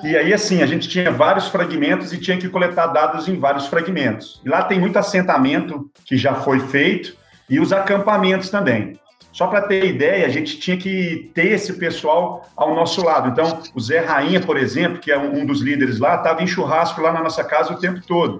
E 0.03 0.15
aí, 0.15 0.33
assim, 0.33 0.61
a 0.61 0.65
gente 0.65 0.87
tinha 0.87 1.11
vários 1.11 1.47
fragmentos 1.47 2.13
e 2.13 2.17
tinha 2.17 2.37
que 2.37 2.49
coletar 2.49 2.87
dados 2.87 3.27
em 3.27 3.39
vários 3.39 3.67
fragmentos. 3.67 4.41
E 4.45 4.49
lá 4.49 4.63
tem 4.63 4.79
muito 4.79 4.97
assentamento 4.99 5.89
que 6.05 6.17
já 6.17 6.35
foi 6.35 6.59
feito 6.59 7.15
e 7.49 7.59
os 7.59 7.71
acampamentos 7.73 8.49
também. 8.49 8.99
Só 9.31 9.45
para 9.47 9.61
ter 9.61 9.85
ideia, 9.85 10.25
a 10.25 10.29
gente 10.29 10.57
tinha 10.59 10.75
que 10.77 11.29
ter 11.33 11.51
esse 11.51 11.73
pessoal 11.73 12.47
ao 12.55 12.73
nosso 12.73 13.03
lado. 13.05 13.29
Então, 13.29 13.61
o 13.75 13.79
Zé 13.79 13.99
Rainha, 13.99 14.41
por 14.41 14.57
exemplo, 14.57 14.97
que 14.99 15.11
é 15.11 15.17
um 15.17 15.45
dos 15.45 15.61
líderes 15.61 15.99
lá, 15.99 16.15
estava 16.15 16.41
em 16.41 16.47
churrasco 16.47 17.01
lá 17.01 17.11
na 17.13 17.21
nossa 17.21 17.43
casa 17.43 17.71
o 17.71 17.79
tempo 17.79 18.01
todo, 18.07 18.39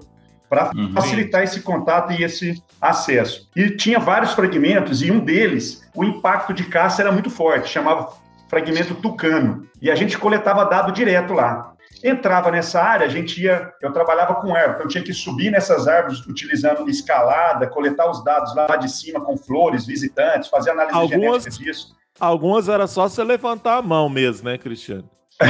para 0.50 0.72
Uhum. 0.74 0.92
facilitar 0.92 1.44
esse 1.44 1.60
contato 1.60 2.12
e 2.12 2.24
esse 2.24 2.60
acesso. 2.80 3.48
E 3.54 3.70
tinha 3.70 4.00
vários 4.00 4.32
fragmentos, 4.32 5.00
e 5.02 5.10
um 5.12 5.20
deles, 5.20 5.88
o 5.94 6.02
impacto 6.02 6.52
de 6.52 6.64
caça 6.64 7.02
era 7.02 7.12
muito 7.12 7.30
forte, 7.30 7.68
chamava 7.68 8.08
fragmento 8.48 8.94
tucano. 8.96 9.66
E 9.80 9.90
a 9.90 9.94
gente 9.94 10.16
coletava 10.18 10.64
dado 10.64 10.92
direto 10.92 11.32
lá. 11.32 11.72
Entrava 12.04 12.50
nessa 12.50 12.80
área, 12.80 13.06
a 13.06 13.08
gente 13.10 13.42
ia. 13.42 13.72
Eu 13.82 13.92
trabalhava 13.92 14.34
com 14.36 14.56
erva, 14.56 14.74
então 14.74 14.82
eu 14.82 14.88
tinha 14.88 15.02
que 15.02 15.12
subir 15.12 15.50
nessas 15.50 15.88
árvores 15.88 16.24
utilizando 16.26 16.88
escalada, 16.88 17.66
coletar 17.66 18.08
os 18.10 18.22
dados 18.22 18.54
lá 18.54 18.76
de 18.76 18.90
cima 18.90 19.20
com 19.20 19.36
flores, 19.36 19.84
visitantes, 19.86 20.48
fazer 20.48 20.70
análise 20.70 20.96
Algumas- 20.96 21.42
genética 21.44 21.64
disso. 21.64 21.96
Algumas 22.20 22.68
era 22.68 22.86
só 22.86 23.08
você 23.08 23.22
levantar 23.24 23.76
a 23.78 23.82
mão 23.82 24.08
mesmo, 24.08 24.48
né, 24.48 24.58
Cristiano? 24.58 25.08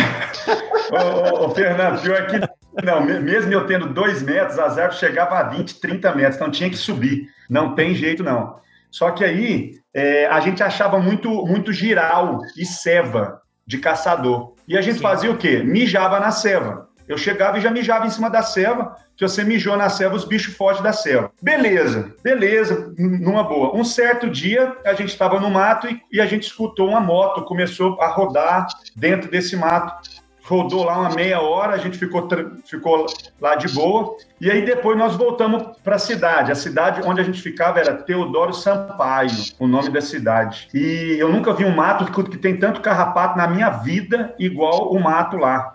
Ô, 0.90 1.44
ô, 1.44 1.46
ô, 1.46 1.51
Fernando, 1.55 2.01
pior 2.03 2.26
que 2.26 2.40
não, 2.84 3.05
me- 3.05 3.18
mesmo 3.20 3.53
eu 3.53 3.66
tendo 3.66 3.86
dois 3.92 4.22
metros, 4.22 4.59
as 4.59 4.78
árvores 4.78 4.99
chegavam 4.99 5.36
a 5.36 5.42
20, 5.44 5.80
30 5.80 6.14
metros, 6.14 6.36
então 6.36 6.51
tinha 6.51 6.70
que 6.70 6.76
subir. 6.76 7.26
Não 7.49 7.74
tem 7.74 7.94
jeito, 7.94 8.22
não. 8.22 8.57
Só 8.91 9.11
que 9.11 9.24
aí 9.24 9.72
é, 9.95 10.26
a 10.26 10.41
gente 10.41 10.62
achava 10.62 10.99
muito, 10.99 11.28
muito 11.47 11.72
giral 11.72 12.39
e 12.57 12.64
ceva 12.64 13.41
de 13.66 13.78
caçador. 13.78 14.55
E 14.66 14.76
a 14.76 14.80
gente 14.80 15.01
fazia 15.01 15.30
o 15.30 15.36
quê? 15.36 15.62
Mijava 15.62 16.20
na 16.20 16.30
ceva. 16.30 16.89
Eu 17.07 17.16
chegava 17.16 17.57
e 17.57 17.61
já 17.61 17.70
mijava 17.70 18.07
em 18.07 18.11
cima 18.11 18.28
da 18.28 18.43
ceva, 18.43 18.95
que 19.16 19.26
você 19.26 19.43
mijou 19.43 19.76
na 19.78 19.89
ceva, 19.89 20.14
os 20.14 20.26
bichos 20.26 20.55
fogem 20.55 20.82
da 20.82 20.93
ceva. 20.93 21.32
Beleza, 21.41 22.14
beleza, 22.22 22.93
numa 22.99 23.43
boa. 23.43 23.74
Um 23.74 23.82
certo 23.82 24.28
dia, 24.28 24.76
a 24.84 24.93
gente 24.93 25.09
estava 25.09 25.41
no 25.41 25.51
mato 25.51 25.89
e, 25.89 26.01
e 26.12 26.20
a 26.20 26.26
gente 26.26 26.43
escutou 26.45 26.89
uma 26.91 27.01
moto, 27.01 27.45
começou 27.45 27.99
a 28.01 28.09
rodar 28.09 28.66
dentro 28.95 29.30
desse 29.30 29.57
mato 29.57 30.28
rodou 30.49 30.84
lá 30.84 30.99
uma 30.99 31.11
meia 31.11 31.40
hora, 31.40 31.74
a 31.74 31.78
gente 31.78 31.99
ficou, 31.99 32.26
ficou 32.64 33.07
lá 33.40 33.55
de 33.55 33.68
boa. 33.68 34.16
E 34.40 34.51
aí 34.51 34.64
depois 34.64 34.96
nós 34.96 35.14
voltamos 35.14 35.62
para 35.84 35.96
a 35.96 35.99
cidade. 35.99 36.51
A 36.51 36.55
cidade 36.55 37.03
onde 37.05 37.20
a 37.20 37.24
gente 37.24 37.40
ficava 37.40 37.78
era 37.78 37.94
Teodoro 37.94 38.55
Sampaio, 38.55 39.30
o 39.59 39.66
nome 39.66 39.90
da 39.90 40.01
cidade. 40.01 40.68
E 40.72 41.16
eu 41.18 41.30
nunca 41.30 41.53
vi 41.53 41.64
um 41.64 41.74
mato 41.74 42.11
que, 42.11 42.38
tem 42.38 42.57
tanto 42.57 42.80
carrapato 42.80 43.36
na 43.36 43.46
minha 43.46 43.68
vida 43.68 44.34
igual 44.38 44.90
o 44.90 44.99
mato 44.99 45.36
lá. 45.36 45.74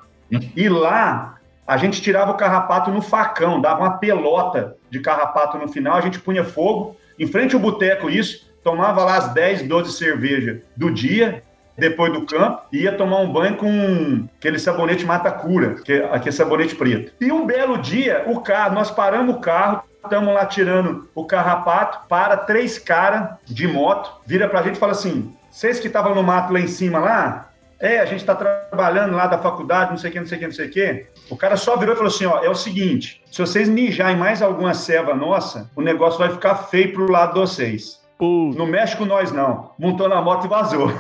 E 0.55 0.67
lá 0.67 1.37
a 1.67 1.77
gente 1.77 2.01
tirava 2.01 2.31
o 2.31 2.37
carrapato 2.37 2.89
no 2.89 3.01
facão, 3.01 3.61
dava 3.61 3.81
uma 3.81 3.97
pelota 3.97 4.75
de 4.89 4.99
carrapato 4.99 5.57
no 5.57 5.67
final, 5.67 5.95
a 5.95 6.01
gente 6.01 6.19
punha 6.19 6.43
fogo, 6.43 6.97
em 7.17 7.27
frente 7.27 7.55
ao 7.55 7.61
boteco 7.61 8.09
isso, 8.09 8.51
tomava 8.63 9.03
lá 9.03 9.17
as 9.17 9.33
10, 9.33 9.67
12 9.67 9.93
cervejas 9.93 10.61
do 10.75 10.91
dia, 10.91 11.43
depois 11.77 12.13
do 12.13 12.25
campo, 12.25 12.61
e 12.71 12.83
ia 12.83 12.91
tomar 12.91 13.19
um 13.19 13.31
banho 13.31 13.57
com 13.57 14.27
aquele 14.37 14.59
sabonete 14.59 15.05
mata-cura, 15.05 15.75
que 15.83 15.93
é 15.93 16.05
aquele 16.11 16.31
sabonete 16.31 16.75
preto. 16.75 17.13
E 17.19 17.31
um 17.31 17.45
belo 17.45 17.77
dia, 17.77 18.23
o 18.27 18.41
carro, 18.41 18.75
nós 18.75 18.91
paramos 18.91 19.35
o 19.35 19.39
carro, 19.39 19.83
estamos 20.03 20.33
lá 20.33 20.45
tirando 20.45 21.09
o 21.15 21.25
carrapato, 21.25 22.07
para 22.07 22.37
três 22.37 22.77
caras 22.77 23.29
de 23.45 23.67
moto, 23.67 24.21
vira 24.25 24.47
pra 24.47 24.61
gente 24.61 24.75
e 24.75 24.79
fala 24.79 24.91
assim: 24.91 25.33
vocês 25.49 25.79
que 25.79 25.87
estavam 25.87 26.13
no 26.13 26.23
mato 26.23 26.53
lá 26.53 26.59
em 26.59 26.67
cima 26.67 26.99
lá, 26.99 27.49
é, 27.79 27.99
a 27.99 28.05
gente 28.05 28.21
está 28.21 28.35
trabalhando 28.35 29.15
lá 29.15 29.27
da 29.27 29.37
faculdade, 29.37 29.91
não 29.91 29.97
sei 29.97 30.09
o 30.09 30.13
que, 30.13 30.19
não 30.19 30.27
sei 30.27 30.37
o 30.37 30.39
que, 30.39 30.47
não 30.47 30.53
sei 30.53 30.67
o 30.67 30.71
que. 30.71 31.05
O 31.29 31.35
cara 31.35 31.57
só 31.57 31.75
virou 31.75 31.93
e 31.93 31.97
falou 31.97 32.11
assim: 32.11 32.25
ó, 32.25 32.43
é 32.43 32.49
o 32.49 32.55
seguinte, 32.55 33.21
se 33.31 33.41
vocês 33.41 33.67
mijarem 33.67 34.15
mais 34.15 34.41
alguma 34.41 34.73
ceva 34.73 35.13
nossa, 35.13 35.69
o 35.75 35.81
negócio 35.81 36.19
vai 36.19 36.29
ficar 36.29 36.55
feio 36.55 36.93
pro 36.93 37.11
lado 37.11 37.33
de 37.33 37.39
vocês. 37.39 38.01
Putz, 38.17 38.55
Não 38.55 38.65
mexe 38.65 38.95
com 38.95 39.05
nós, 39.05 39.31
não. 39.31 39.71
Montou 39.77 40.07
na 40.07 40.21
moto 40.21 40.45
e 40.45 40.47
vazou. 40.47 40.93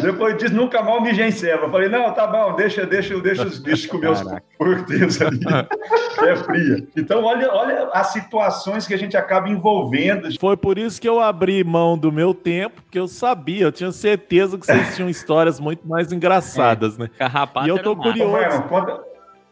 Depois 0.00 0.36
disso, 0.38 0.54
nunca 0.54 0.82
mal 0.82 1.00
mijei 1.00 1.26
em 1.28 1.30
ceva. 1.30 1.66
Eu 1.66 1.70
Falei, 1.70 1.88
não, 1.88 2.12
tá 2.12 2.26
bom, 2.26 2.54
deixa, 2.54 2.86
deixa, 2.86 3.18
deixa 3.20 3.44
os 3.44 3.58
bichos 3.58 3.86
comer 3.86 4.10
os 4.10 4.22
Caraca. 4.22 4.42
corteiros 4.58 5.20
ali, 5.20 5.40
é 6.26 6.36
fria. 6.36 6.86
Então, 6.96 7.22
olha, 7.24 7.52
olha 7.52 7.88
as 7.92 8.08
situações 8.08 8.86
que 8.86 8.94
a 8.94 8.98
gente 8.98 9.16
acaba 9.16 9.48
envolvendo. 9.48 10.28
Foi 10.38 10.56
por 10.56 10.78
isso 10.78 11.00
que 11.00 11.08
eu 11.08 11.20
abri 11.20 11.62
mão 11.64 11.96
do 11.98 12.10
meu 12.12 12.32
tempo, 12.34 12.82
porque 12.82 12.98
eu 12.98 13.08
sabia, 13.08 13.64
eu 13.64 13.72
tinha 13.72 13.92
certeza 13.92 14.58
que 14.58 14.66
vocês 14.66 14.96
tinham 14.96 15.08
histórias 15.08 15.58
muito 15.60 15.86
mais 15.86 16.12
engraçadas, 16.12 16.96
né? 16.96 17.08
Carrapato 17.18 17.66
E 17.66 17.70
eu 17.70 17.78
tô 17.82 17.96
curioso. 17.96 18.64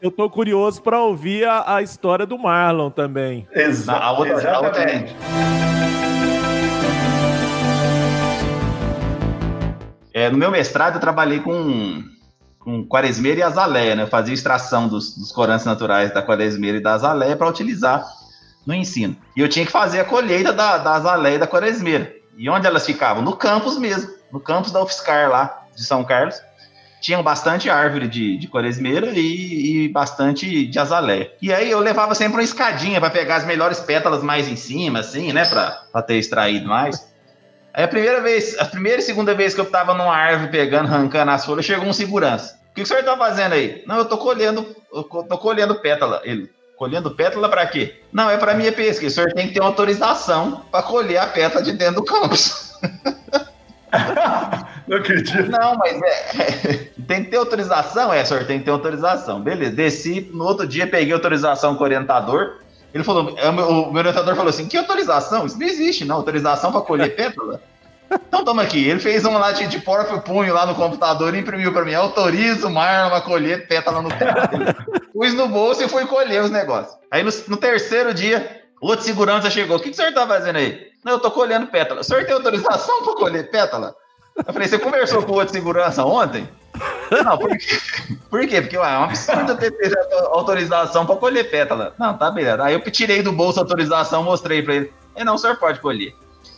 Eu 0.00 0.10
tô 0.10 0.28
curioso 0.28 0.82
pra 0.82 1.00
ouvir 1.00 1.44
a, 1.46 1.76
a 1.76 1.82
história 1.82 2.26
do 2.26 2.36
Marlon 2.36 2.90
também. 2.90 3.46
Exa- 3.52 3.92
A 3.92 4.10
outra- 4.12 4.52
a 4.52 4.60
outra 4.60 4.82
é- 4.82 4.96
exatamente. 4.96 6.01
É, 10.14 10.28
no 10.30 10.38
meu 10.38 10.50
mestrado, 10.50 10.94
eu 10.94 11.00
trabalhei 11.00 11.40
com, 11.40 12.04
com 12.58 12.86
quaresmeira 12.86 13.40
e 13.40 13.42
azaleia, 13.42 13.96
né? 13.96 14.02
Eu 14.02 14.08
fazia 14.08 14.34
extração 14.34 14.88
dos, 14.88 15.16
dos 15.16 15.32
corantes 15.32 15.64
naturais 15.64 16.12
da 16.12 16.22
quaresmeira 16.22 16.78
e 16.78 16.82
da 16.82 16.94
azaleia 16.94 17.36
para 17.36 17.48
utilizar 17.48 18.04
no 18.66 18.74
ensino. 18.74 19.16
E 19.36 19.40
eu 19.40 19.48
tinha 19.48 19.66
que 19.66 19.72
fazer 19.72 20.00
a 20.00 20.04
colheita 20.04 20.52
da, 20.52 20.78
da 20.78 20.94
azaleia 20.94 21.36
e 21.36 21.38
da 21.38 21.46
quaresmeira. 21.46 22.12
E 22.36 22.48
onde 22.48 22.66
elas 22.66 22.86
ficavam? 22.86 23.22
No 23.22 23.36
campus 23.36 23.78
mesmo, 23.78 24.10
no 24.32 24.40
campus 24.40 24.70
da 24.70 24.82
UFSCar 24.82 25.30
lá, 25.30 25.66
de 25.74 25.84
São 25.84 26.04
Carlos. 26.04 26.40
Tinham 27.00 27.22
bastante 27.22 27.68
árvore 27.68 28.06
de, 28.06 28.38
de 28.38 28.46
quaresmeira 28.46 29.10
e, 29.10 29.86
e 29.86 29.88
bastante 29.88 30.64
de 30.66 30.78
azaleia. 30.78 31.32
E 31.42 31.52
aí 31.52 31.68
eu 31.68 31.80
levava 31.80 32.14
sempre 32.14 32.36
uma 32.36 32.44
escadinha 32.44 33.00
para 33.00 33.10
pegar 33.10 33.36
as 33.36 33.44
melhores 33.44 33.80
pétalas 33.80 34.22
mais 34.22 34.46
em 34.46 34.54
cima, 34.54 35.00
assim, 35.00 35.32
né? 35.32 35.44
Para 35.44 36.02
ter 36.02 36.14
extraído 36.14 36.68
mais. 36.68 37.11
Aí 37.74 37.84
a 37.84 37.88
primeira 37.88 38.20
vez, 38.20 38.58
a 38.58 38.64
primeira 38.64 39.00
e 39.00 39.02
segunda 39.02 39.34
vez 39.34 39.54
que 39.54 39.60
eu 39.60 39.70
tava 39.70 39.94
numa 39.94 40.14
árvore 40.14 40.50
pegando, 40.50 40.86
arrancando 40.86 41.30
as 41.30 41.44
folhas, 41.44 41.64
chegou 41.64 41.86
um 41.86 41.92
segurança. 41.92 42.60
O 42.70 42.74
que, 42.74 42.76
que 42.76 42.82
o 42.82 42.86
senhor 42.86 43.02
tá 43.02 43.16
fazendo 43.16 43.54
aí? 43.54 43.82
Não, 43.86 43.96
eu 43.96 44.04
tô 44.04 44.18
colhendo, 44.18 44.66
eu 44.92 45.04
tô 45.04 45.38
colhendo 45.38 45.74
pétala. 45.76 46.20
Ele, 46.24 46.50
colhendo 46.76 47.10
pétala 47.10 47.48
pra 47.48 47.66
quê? 47.66 48.00
Não, 48.12 48.28
é 48.28 48.36
pra 48.36 48.54
minha 48.54 48.72
pesca. 48.72 49.06
O 49.06 49.10
senhor 49.10 49.32
tem 49.32 49.48
que 49.48 49.54
ter 49.54 49.60
uma 49.60 49.68
autorização 49.68 50.64
pra 50.70 50.82
colher 50.82 51.18
a 51.18 51.26
pétala 51.26 51.62
de 51.62 51.72
dentro 51.72 51.96
do 51.96 52.04
campus. 52.04 52.72
Não 54.88 54.96
acredito. 54.96 55.50
Não, 55.50 55.76
mas 55.76 56.00
é, 56.02 56.88
tem 57.06 57.24
que 57.24 57.30
ter 57.30 57.36
autorização? 57.36 58.12
É, 58.12 58.24
senhor, 58.24 58.44
tem 58.44 58.58
que 58.58 58.64
ter 58.64 58.70
autorização. 58.70 59.40
Beleza, 59.40 59.72
desci, 59.72 60.30
no 60.32 60.44
outro 60.44 60.66
dia 60.66 60.86
peguei 60.86 61.12
autorização 61.12 61.74
com 61.74 61.82
o 61.82 61.86
orientador. 61.86 62.58
Ele 62.94 63.04
falou, 63.04 63.34
é, 63.38 63.48
o 63.48 63.52
meu 63.90 64.00
orientador 64.00 64.34
falou 64.36 64.50
assim, 64.50 64.68
que 64.68 64.76
autorização? 64.76 65.46
Isso 65.46 65.58
não 65.58 65.66
existe, 65.66 66.04
não. 66.04 66.16
Autorização 66.16 66.70
para 66.70 66.82
colher 66.82 67.14
pétala? 67.16 67.60
Então 68.10 68.44
toma 68.44 68.62
aqui. 68.62 68.86
Ele 68.86 69.00
fez 69.00 69.24
uma 69.24 69.38
lá 69.38 69.52
de, 69.52 69.66
de 69.66 69.78
porco 69.78 70.14
e 70.14 70.20
punho 70.20 70.52
lá 70.52 70.66
no 70.66 70.74
computador 70.74 71.34
e 71.34 71.38
imprimiu 71.38 71.72
para 71.72 71.84
mim. 71.84 71.94
Autoriza 71.94 72.66
o 72.66 72.70
Marlon 72.70 73.14
a 73.14 73.20
colher 73.20 73.66
pétala 73.66 74.02
no 74.02 74.10
campo. 74.10 75.02
Pus 75.12 75.32
no 75.34 75.48
bolso 75.48 75.82
e 75.82 75.88
fui 75.88 76.04
colher 76.06 76.42
os 76.42 76.50
negócios. 76.50 76.96
Aí 77.10 77.22
no, 77.22 77.30
no 77.48 77.56
terceiro 77.56 78.12
dia, 78.12 78.62
outro 78.80 79.04
segurança 79.04 79.48
chegou. 79.48 79.76
O 79.76 79.80
que, 79.80 79.86
que 79.86 79.94
o 79.94 79.96
senhor 79.96 80.12
tá 80.12 80.26
fazendo 80.26 80.56
aí? 80.56 80.88
Não, 81.04 81.12
eu 81.12 81.20
tô 81.20 81.30
colhendo 81.30 81.66
pétala. 81.66 82.02
O 82.02 82.04
senhor 82.04 82.24
tem 82.24 82.34
autorização 82.34 83.02
para 83.04 83.14
colher 83.14 83.50
pétala? 83.50 83.94
Eu 84.46 84.52
falei, 84.52 84.68
você 84.68 84.78
conversou 84.78 85.22
com 85.22 85.32
o 85.32 85.34
outro 85.36 85.52
segurança 85.52 86.04
ontem? 86.04 86.48
Não, 87.24 87.38
por 87.38 87.56
quê? 87.56 87.80
Por 88.30 88.46
quê? 88.46 88.60
Porque 88.62 88.78
ué, 88.78 88.94
é 88.94 88.98
um 88.98 89.04
absurdo 89.04 89.56
ter, 89.56 89.72
autorização 90.30 91.04
para 91.04 91.16
colher 91.16 91.50
pétala. 91.50 91.94
Não, 91.98 92.16
tá 92.16 92.30
beleza. 92.30 92.64
Aí 92.64 92.74
eu 92.74 92.80
tirei 92.90 93.22
do 93.22 93.32
bolso 93.32 93.58
a 93.58 93.62
autorização, 93.62 94.22
mostrei 94.22 94.62
para 94.62 94.74
ele. 94.74 94.92
E 95.14 95.24
não, 95.24 95.34
o 95.34 95.38
senhor 95.38 95.56
pode 95.56 95.80
colher. 95.80 96.14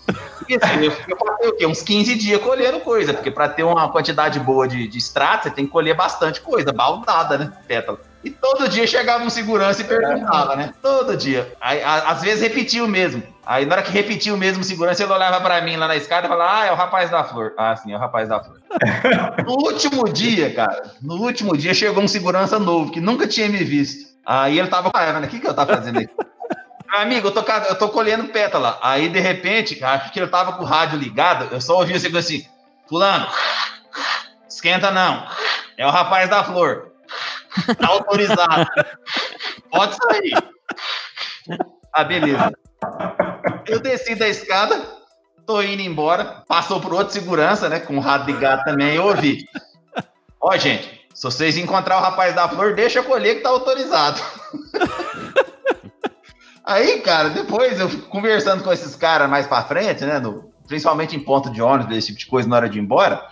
Assim, 0.09 0.85
eu, 0.85 0.93
eu 1.09 1.17
passei 1.17 1.49
o 1.49 1.57
quê? 1.57 1.67
Uns 1.67 1.83
15 1.83 2.15
dias 2.15 2.41
colhendo 2.43 2.81
coisa, 2.81 3.15
porque 3.15 3.31
para 3.31 3.49
ter 3.49 3.63
uma 3.63 3.91
quantidade 3.91 4.39
boa 4.39 4.69
de, 4.69 4.87
de 4.87 4.99
extrato, 4.99 5.45
você 5.45 5.51
tem 5.51 5.67
que 5.67 5.73
colher 5.73 5.97
bastante 5.97 6.41
coisa, 6.41 6.73
baldada, 6.73 7.39
né? 7.39 7.53
Pétala. 7.67 7.99
E 8.25 8.31
todo 8.31 8.69
dia 8.69 8.87
chegava 8.87 9.23
um 9.23 9.29
segurança 9.31 9.83
e 9.83 9.85
perguntava, 9.85 10.57
né? 10.57 10.73
Todo 10.81 11.17
dia. 11.17 11.53
Aí, 11.61 11.83
a- 11.83 12.11
às 12.11 12.23
vezes 12.23 12.41
repetia 12.43 12.83
o 12.83 12.89
mesmo. 12.89 13.23
Aí 13.45 13.67
na 13.67 13.75
hora 13.75 13.83
que 13.83 13.93
repetia 13.93 14.33
o 14.33 14.39
mesmo 14.39 14.65
segurança, 14.65 15.03
ele 15.03 15.13
olhava 15.13 15.41
pra 15.43 15.61
mim 15.61 15.77
lá 15.77 15.87
na 15.87 15.97
escada 15.97 16.27
e 16.27 16.31
falava: 16.31 16.61
Ah, 16.61 16.65
é 16.67 16.73
o 16.73 16.75
rapaz 16.75 17.11
da 17.11 17.23
flor. 17.23 17.53
Ah, 17.59 17.77
sim, 17.77 17.93
é 17.93 17.97
o 17.97 17.99
rapaz 17.99 18.29
da 18.29 18.43
flor. 18.43 18.59
no 19.45 19.53
último 19.53 20.05
dia, 20.11 20.55
cara, 20.55 20.91
no 21.03 21.17
último 21.17 21.55
dia 21.57 21.75
chegou 21.75 22.03
um 22.03 22.09
segurança 22.09 22.59
novo 22.59 22.91
que 22.91 23.01
nunca 23.01 23.27
tinha 23.29 23.49
me 23.49 23.63
visto. 23.63 24.15
Aí 24.25 24.59
ele 24.59 24.69
tava 24.69 24.91
com 24.91 24.97
a 24.97 25.13
né? 25.21 25.27
O 25.27 25.31
que, 25.31 25.39
que 25.39 25.47
eu 25.47 25.53
tava 25.53 25.77
fazendo 25.77 25.99
aí? 25.99 26.09
Amigo, 26.95 27.29
eu 27.29 27.33
tô, 27.33 27.41
eu 27.69 27.75
tô 27.75 27.89
colhendo 27.91 28.29
pétala. 28.29 28.79
Aí, 28.81 29.09
de 29.09 29.19
repente, 29.21 29.83
acho 29.85 30.11
que 30.13 30.19
ele 30.21 30.29
tava 30.29 30.53
com 30.53 30.63
o 30.63 30.67
rádio 30.67 30.99
ligado, 30.99 31.49
eu 31.53 31.61
só 31.61 31.77
ouvi 31.77 31.93
o 31.93 32.01
segurança 32.01 32.27
assim: 32.27 32.47
Fulano, 32.89 33.27
esquenta 34.49 34.91
não. 34.91 35.27
É 35.77 35.87
o 35.87 35.91
rapaz 35.91 36.31
da 36.31 36.43
flor. 36.45 36.94
Tá 37.79 37.89
autorizado. 37.89 38.67
Pode 39.71 39.97
sair. 39.97 40.33
Ah, 41.93 42.05
beleza. 42.05 42.53
Eu 43.67 43.81
desci 43.81 44.15
da 44.15 44.29
escada, 44.29 44.81
tô 45.47 45.63
indo 45.63 45.83
embora. 45.83 46.43
Passou 46.49 46.81
por 46.81 46.93
outro 46.93 47.13
segurança, 47.13 47.69
né? 47.69 47.81
Com 47.81 47.97
o 47.97 48.01
rádio 48.01 48.35
ligado 48.35 48.65
também. 48.65 48.95
Eu 48.97 49.05
ouvi. 49.07 49.47
Ó, 50.41 50.57
gente, 50.57 51.07
se 51.15 51.23
vocês 51.25 51.57
encontrar 51.57 51.99
o 51.99 52.03
rapaz 52.03 52.35
da 52.35 52.49
flor, 52.49 52.75
deixa 52.75 52.99
eu 52.99 53.05
colher 53.05 53.37
que 53.37 53.43
tá 53.43 53.49
autorizado. 53.51 54.21
Aí, 56.65 57.01
cara, 57.01 57.29
depois 57.31 57.79
eu 57.79 57.89
conversando 58.09 58.65
com 58.65 58.73
esses 58.73 58.97
caras 58.97 59.29
mais 59.29 59.47
pra 59.47 59.65
frente, 59.65 60.05
né? 60.05 60.19
no- 60.19 60.51
principalmente 60.67 61.15
em 61.15 61.21
ponto 61.21 61.51
de 61.51 61.61
ônibus, 61.61 61.95
desse 61.95 62.07
tipo 62.09 62.19
de 62.21 62.27
coisa 62.27 62.49
na 62.49 62.57
hora 62.57 62.69
de 62.71 62.79
ir 62.79 62.83
embora. 62.83 63.23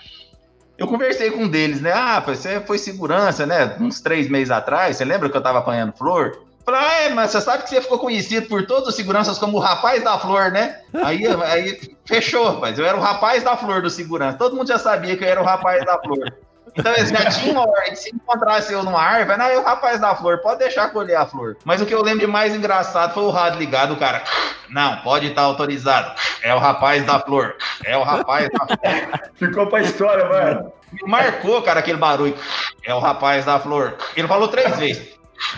Eu 0.79 0.87
conversei 0.87 1.31
com 1.31 1.45
um 1.45 1.49
deles, 1.49 1.81
né? 1.81 1.93
Ah, 1.93 2.21
você 2.21 2.61
foi 2.61 2.79
segurança, 2.79 3.47
né? 3.47 3.77
Uns 3.81 4.01
três 4.01 4.29
meses 4.29 4.51
atrás. 4.51 4.97
Você 4.97 5.05
lembra 5.05 5.29
que 5.29 5.37
eu 5.37 5.43
tava 5.43 5.59
apanhando 5.59 5.93
flor? 5.93 6.39
Falei, 6.65 6.81
ah, 6.81 7.01
é, 7.03 7.09
mas 7.11 7.31
você 7.33 7.41
sabe 7.41 7.65
que 7.65 7.71
você 7.71 7.81
ficou 7.81 7.99
conhecido 7.99 8.47
por 8.47 8.65
todos 8.67 8.89
os 8.89 8.95
seguranças 8.95 9.37
como 9.37 9.57
o 9.57 9.61
rapaz 9.61 10.03
da 10.03 10.19
flor, 10.19 10.53
né? 10.53 10.81
Aí, 11.03 11.27
aí 11.27 11.97
fechou, 12.05 12.61
mas 12.61 12.79
eu 12.79 12.87
era 12.87 12.97
o 12.97 13.01
rapaz 13.01 13.43
da 13.43 13.57
flor 13.57 13.83
do 13.83 13.91
segurança. 13.91 14.39
Todo 14.39 14.55
mundo 14.55 14.69
já 14.69 14.79
sabia 14.79 15.17
que 15.17 15.25
eu 15.25 15.29
era 15.29 15.43
o 15.43 15.45
rapaz 15.45 15.85
da 15.85 15.99
flor. 15.99 16.33
Então 16.77 16.93
eles 16.95 17.11
já 17.11 17.29
tinham 17.31 17.63
ordem, 17.63 17.95
se 17.95 18.15
encontrasse 18.15 18.73
eu 18.73 18.83
numa 18.83 19.01
árvore, 19.01 19.37
não, 19.39 19.47
é 19.47 19.59
o 19.59 19.63
rapaz 19.63 20.01
da 20.01 20.15
flor, 20.15 20.39
pode 20.39 20.61
deixar 20.61 20.91
colher 20.91 21.17
a 21.17 21.27
flor. 21.27 21.57
Mas 21.65 21.83
o 21.83 21.87
que 21.87 21.95
eu 21.95 22.03
lembro 22.03 22.21
de 22.21 22.27
mais 22.27 22.55
engraçado 22.55 23.13
foi 23.13 23.23
o 23.25 23.31
rádio 23.31 23.59
ligado, 23.59 23.93
o 23.93 23.97
cara. 23.97 24.23
Não, 24.71 24.97
pode 24.99 25.27
estar 25.27 25.43
autorizado. 25.43 26.13
É 26.43 26.55
o 26.55 26.59
rapaz 26.59 27.05
da 27.05 27.21
flor. 27.21 27.55
É 27.85 27.97
o 27.97 28.03
rapaz 28.03 28.49
da 28.49 28.67
flor. 28.67 29.21
Ficou 29.35 29.67
pra 29.67 29.83
história, 29.83 30.27
mano. 30.27 30.73
Marcou, 31.07 31.63
cara, 31.63 31.81
aquele 31.81 31.99
barulho. 31.99 32.37
É 32.85 32.95
o 32.95 32.99
rapaz 32.99 33.45
da 33.45 33.59
flor. 33.59 33.97
Ele 34.17 34.27
falou 34.27 34.49
três 34.49 34.77
vezes. 34.79 35.13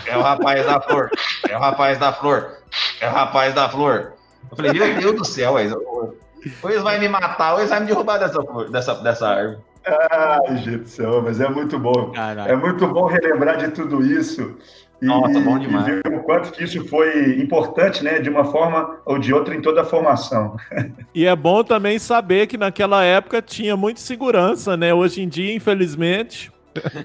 É 0.05 0.17
o 0.17 0.21
rapaz 0.21 0.65
da 0.65 0.81
flor. 0.81 1.09
É 1.49 1.55
o 1.55 1.59
rapaz 1.59 1.97
da 1.97 2.11
flor. 2.11 2.57
É 2.99 3.07
o 3.07 3.11
rapaz 3.11 3.53
da 3.53 3.69
flor. 3.69 4.13
Eu 4.51 4.57
falei, 4.57 4.73
meu 4.73 4.95
Deus 4.95 5.15
do 5.15 5.25
céu, 5.25 5.53
ou 5.53 5.59
eles 5.59 6.83
vão 6.83 6.99
me 6.99 7.07
matar, 7.09 7.53
ou 7.53 7.59
eles 7.59 7.69
vão 7.69 7.79
me 7.79 7.87
derrubar 7.87 8.17
dessa, 8.17 8.41
dessa, 8.69 8.95
dessa 8.95 9.27
árvore. 9.27 9.57
Ai, 9.87 10.57
gente 10.57 10.77
do 10.77 10.87
céu, 10.89 11.21
mas 11.23 11.39
é 11.39 11.49
muito 11.49 11.77
bom. 11.77 12.11
Caralho. 12.11 12.51
É 12.51 12.55
muito 12.55 12.87
bom 12.87 13.05
relembrar 13.05 13.57
de 13.57 13.69
tudo 13.69 14.05
isso. 14.05 14.57
E, 15.01 15.05
Nossa, 15.05 15.39
bom 15.41 15.57
e 15.57 15.61
demais. 15.61 15.85
ver 15.85 16.01
o 16.07 16.23
quanto 16.23 16.51
que 16.51 16.63
isso 16.63 16.87
foi 16.87 17.39
importante, 17.39 18.03
né? 18.03 18.19
De 18.19 18.29
uma 18.29 18.45
forma 18.45 18.97
ou 19.05 19.19
de 19.19 19.33
outra 19.33 19.53
em 19.53 19.61
toda 19.61 19.81
a 19.81 19.85
formação. 19.85 20.55
E 21.13 21.25
é 21.25 21.35
bom 21.35 21.63
também 21.63 21.99
saber 21.99 22.47
que 22.47 22.57
naquela 22.57 23.03
época 23.03 23.41
tinha 23.41 23.75
muita 23.75 23.99
segurança, 23.99 24.75
né? 24.77 24.93
Hoje 24.93 25.21
em 25.21 25.27
dia, 25.27 25.53
infelizmente. 25.53 26.51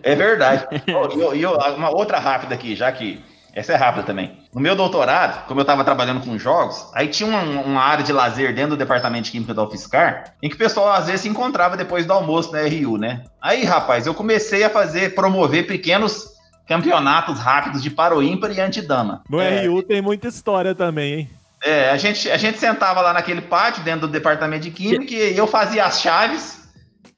É 0.03 0.14
verdade. 0.14 0.66
E 0.87 1.41
e 1.41 1.47
uma 1.47 1.91
outra 1.91 2.18
rápida 2.18 2.55
aqui, 2.55 2.74
já 2.74 2.91
que 2.91 3.20
essa 3.61 3.74
é 3.74 3.76
rápida 3.76 4.04
também. 4.04 4.38
No 4.54 4.61
meu 4.61 4.74
doutorado, 4.74 5.46
como 5.46 5.61
eu 5.61 5.62
estava 5.62 5.84
trabalhando 5.84 6.24
com 6.24 6.38
jogos, 6.38 6.90
aí 6.94 7.08
tinha 7.08 7.28
uma, 7.28 7.42
uma 7.61 7.82
área 7.82 8.02
de 8.02 8.12
lazer 8.12 8.54
dentro 8.54 8.70
do 8.70 8.76
departamento 8.76 9.24
de 9.24 9.30
química 9.32 9.52
da 9.52 9.62
UFSCar, 9.62 10.34
em 10.42 10.48
que 10.48 10.54
o 10.54 10.58
pessoal 10.58 10.92
às 10.92 11.06
vezes 11.06 11.20
se 11.20 11.28
encontrava 11.28 11.76
depois 11.76 12.06
do 12.06 12.12
almoço 12.12 12.50
na 12.52 12.62
RU, 12.62 12.96
né? 12.96 13.24
Aí, 13.40 13.64
rapaz, 13.64 14.06
eu 14.06 14.14
comecei 14.14 14.64
a 14.64 14.70
fazer, 14.70 15.14
promover 15.14 15.66
pequenos 15.66 16.30
campeonatos 16.66 17.38
rápidos 17.38 17.82
de 17.82 17.90
paro 17.90 18.22
ímpar 18.22 18.50
e 18.52 18.61
antidama. 18.61 19.22
No 19.28 19.40
É, 19.40 19.66
RU 19.66 19.82
tem 19.82 20.00
muita 20.00 20.28
história 20.28 20.74
também, 20.74 21.12
hein? 21.12 21.30
É, 21.62 21.90
a 21.90 21.96
gente, 21.98 22.30
a 22.30 22.38
gente 22.38 22.58
sentava 22.58 23.02
lá 23.02 23.12
naquele 23.12 23.42
pátio 23.42 23.84
dentro 23.84 24.06
do 24.06 24.12
departamento 24.12 24.62
de 24.62 24.70
química 24.70 25.12
e 25.12 25.36
eu 25.36 25.46
fazia 25.46 25.84
as 25.84 26.00
chaves 26.00 26.66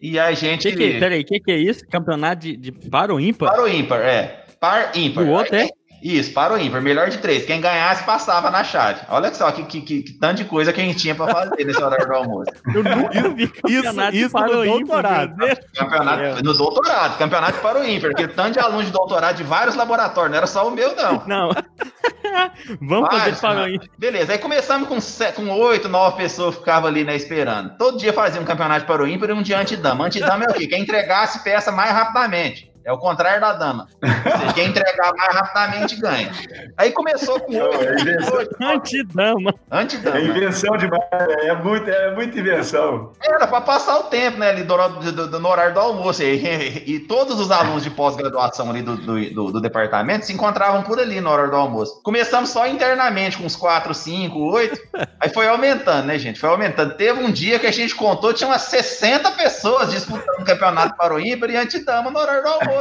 e 0.00 0.18
a 0.18 0.32
gente. 0.32 0.68
Que 0.68 0.76
que, 0.76 0.98
peraí, 0.98 1.20
o 1.20 1.24
que, 1.24 1.38
que 1.38 1.52
é 1.52 1.56
isso? 1.56 1.86
Campeonato 1.88 2.42
de, 2.42 2.56
de 2.56 2.72
par 2.72 3.12
ou 3.12 3.20
ímpar? 3.20 3.50
Par 3.50 3.60
ou 3.60 3.68
ímpar, 3.68 4.00
é. 4.00 4.42
Par 4.58 4.92
ímpar. 4.96 5.24
O 5.24 5.28
outro 5.30 5.54
é? 5.54 5.68
Isso, 6.02 6.32
par 6.32 6.50
ou 6.50 6.58
ímpar. 6.58 6.82
Melhor 6.82 7.08
de 7.08 7.18
três. 7.18 7.44
Quem 7.46 7.60
ganhasse 7.60 8.02
passava 8.04 8.50
na 8.50 8.64
chave. 8.64 9.00
Olha 9.08 9.32
só 9.32 9.50
que, 9.52 9.62
que, 9.64 9.80
que, 9.80 10.02
que 10.02 10.12
tanto 10.14 10.38
de 10.38 10.44
coisa 10.44 10.72
que 10.72 10.80
a 10.80 10.84
gente 10.84 10.98
tinha 10.98 11.14
pra 11.14 11.28
fazer 11.28 11.64
nesse 11.64 11.82
horário 11.82 12.06
do 12.06 12.14
almoço. 12.14 12.50
Eu 12.74 12.82
nunca 12.82 13.28
vi 13.30 13.48
campeonato 13.48 14.16
isso 14.16 14.30
par 14.30 14.48
no 14.48 14.56
ou 14.58 14.64
ímpar, 14.64 14.78
doutorado. 14.78 15.36
meu 15.36 15.46
Deus. 15.46 15.58
Campeonato 15.76 16.22
É. 16.22 16.42
no 16.42 16.54
doutorado, 16.54 17.18
campeonato 17.18 17.52
de 17.52 17.58
par 17.60 17.76
ou 17.76 17.84
ímpar. 17.84 18.10
Porque 18.10 18.26
tanto 18.28 18.52
de 18.54 18.58
alunos 18.58 18.86
de 18.86 18.92
doutorado 18.92 19.36
de 19.36 19.44
vários 19.44 19.76
laboratórios, 19.76 20.30
não 20.32 20.38
era 20.38 20.46
só 20.46 20.66
o 20.66 20.70
meu, 20.70 20.94
não. 20.96 21.22
Não. 21.26 21.50
Vamos 22.80 23.08
fazer 23.10 23.32
Vários, 23.32 23.36
de 23.36 23.42
par 23.42 23.56
ou 23.56 23.62
né? 23.66 23.70
ímpar. 23.74 23.88
Beleza, 23.98 24.32
aí 24.32 24.38
começamos 24.38 24.88
com, 24.88 24.98
com 25.34 25.50
oito, 25.60 25.88
nove 25.88 26.16
pessoas 26.16 26.54
que 26.54 26.60
ficavam 26.60 26.88
ali, 26.88 27.04
né, 27.04 27.14
esperando. 27.14 27.76
Todo 27.76 27.98
dia 27.98 28.12
fazia 28.12 28.40
um 28.40 28.44
campeonato 28.44 28.80
de 28.80 28.86
paro 28.86 29.06
ímpar 29.06 29.30
e 29.30 29.32
um 29.32 29.42
de 29.42 29.52
antidama. 29.54 30.06
Antidama 30.06 30.44
é 30.44 30.50
o 30.50 30.54
quê? 30.54 30.66
Quem 30.66 30.82
entregasse 30.82 31.42
peça 31.44 31.70
mais 31.70 31.92
rapidamente. 31.92 32.71
É 32.84 32.92
o 32.92 32.98
contrário 32.98 33.40
da 33.40 33.52
dama. 33.52 33.86
Seja, 34.02 34.52
quem 34.54 34.68
entregar 34.68 35.12
mais 35.14 35.34
rapidamente 35.34 35.96
ganha. 35.96 36.30
Aí 36.76 36.90
começou 36.92 37.38
com 37.40 37.52
Não, 37.52 37.72
é 37.72 38.00
invenção. 38.00 38.38
Antidama. 38.60 39.54
Antidama. 39.70 40.18
é 40.18 40.24
invenção 40.24 40.76
demais. 40.76 41.02
É, 41.12 41.54
muito, 41.54 41.88
é 41.90 42.14
muita 42.14 42.38
invenção. 42.38 43.12
Era 43.22 43.46
para 43.46 43.60
passar 43.60 43.98
o 43.98 44.04
tempo, 44.04 44.38
né, 44.38 44.50
ali 44.50 44.62
do, 44.64 44.76
do- 44.88 45.26
do- 45.28 45.40
no 45.40 45.48
horário 45.48 45.74
do 45.74 45.80
almoço. 45.80 46.22
E, 46.22 46.84
e- 46.86 46.98
todos 47.00 47.38
os 47.38 47.50
alunos 47.50 47.82
de 47.82 47.90
pós-graduação 47.90 48.70
ali 48.70 48.82
do, 48.82 48.96
do, 48.96 49.30
do- 49.34 49.52
do 49.52 49.60
departamento 49.60 50.26
se 50.26 50.32
encontravam 50.32 50.82
por 50.82 50.98
ali 50.98 51.20
na 51.20 51.30
hora 51.30 51.48
do 51.48 51.56
almoço. 51.56 52.00
Começamos 52.02 52.50
só 52.50 52.66
internamente, 52.66 53.36
com 53.38 53.44
uns 53.44 53.56
4, 53.56 53.92
5, 53.94 54.38
8. 54.38 54.80
Aí 55.20 55.28
foi 55.30 55.46
aumentando, 55.46 56.06
né, 56.06 56.18
gente? 56.18 56.40
Foi 56.40 56.48
aumentando. 56.50 56.94
Teve 56.94 57.20
um 57.22 57.30
dia 57.30 57.58
que 57.58 57.66
a 57.66 57.72
gente 57.72 57.94
contou, 57.94 58.32
tinha 58.32 58.48
umas 58.48 58.62
60 58.62 59.30
pessoas 59.32 59.90
disputando 59.90 60.40
o 60.40 60.44
campeonato 60.44 60.96
para 60.96 61.14
o 61.14 61.20
ímpar 61.20 61.50
e 61.50 61.56
antidama 61.56 62.10
no 62.10 62.18
horário 62.18 62.42
do 62.42 62.48
almoço. 62.48 62.71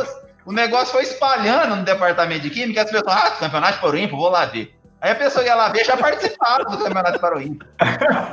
O 0.46 0.52
negócio 0.52 0.88
foi 0.94 1.04
espalhando 1.04 1.76
no 1.76 1.84
departamento 1.84 2.42
de 2.42 2.50
química, 2.50 2.82
as 2.82 2.90
pessoas, 2.90 3.14
ah, 3.16 3.32
campeonato 3.40 3.80
para 3.80 3.90
o 3.92 3.98
ímpar, 3.98 4.18
vou 4.18 4.30
lá 4.30 4.46
ver. 4.46 4.76
Aí 5.00 5.12
a 5.12 5.16
pessoa 5.16 5.44
ia 5.44 5.56
lá 5.56 5.70
ver, 5.70 5.84
já 5.84 5.98
participava 5.98 6.64
do 6.66 6.78
campeonato 6.78 7.20
para 7.20 7.36
o 7.38 7.42
ímpar. 7.42 7.68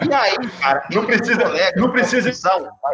E 0.08 0.12
aí, 0.12 0.36
cara, 0.60 0.84
Não 0.92 1.04
precisa- 1.06 1.42
colega, 1.42 1.80
não 1.80 1.90
precisa- 1.90 2.30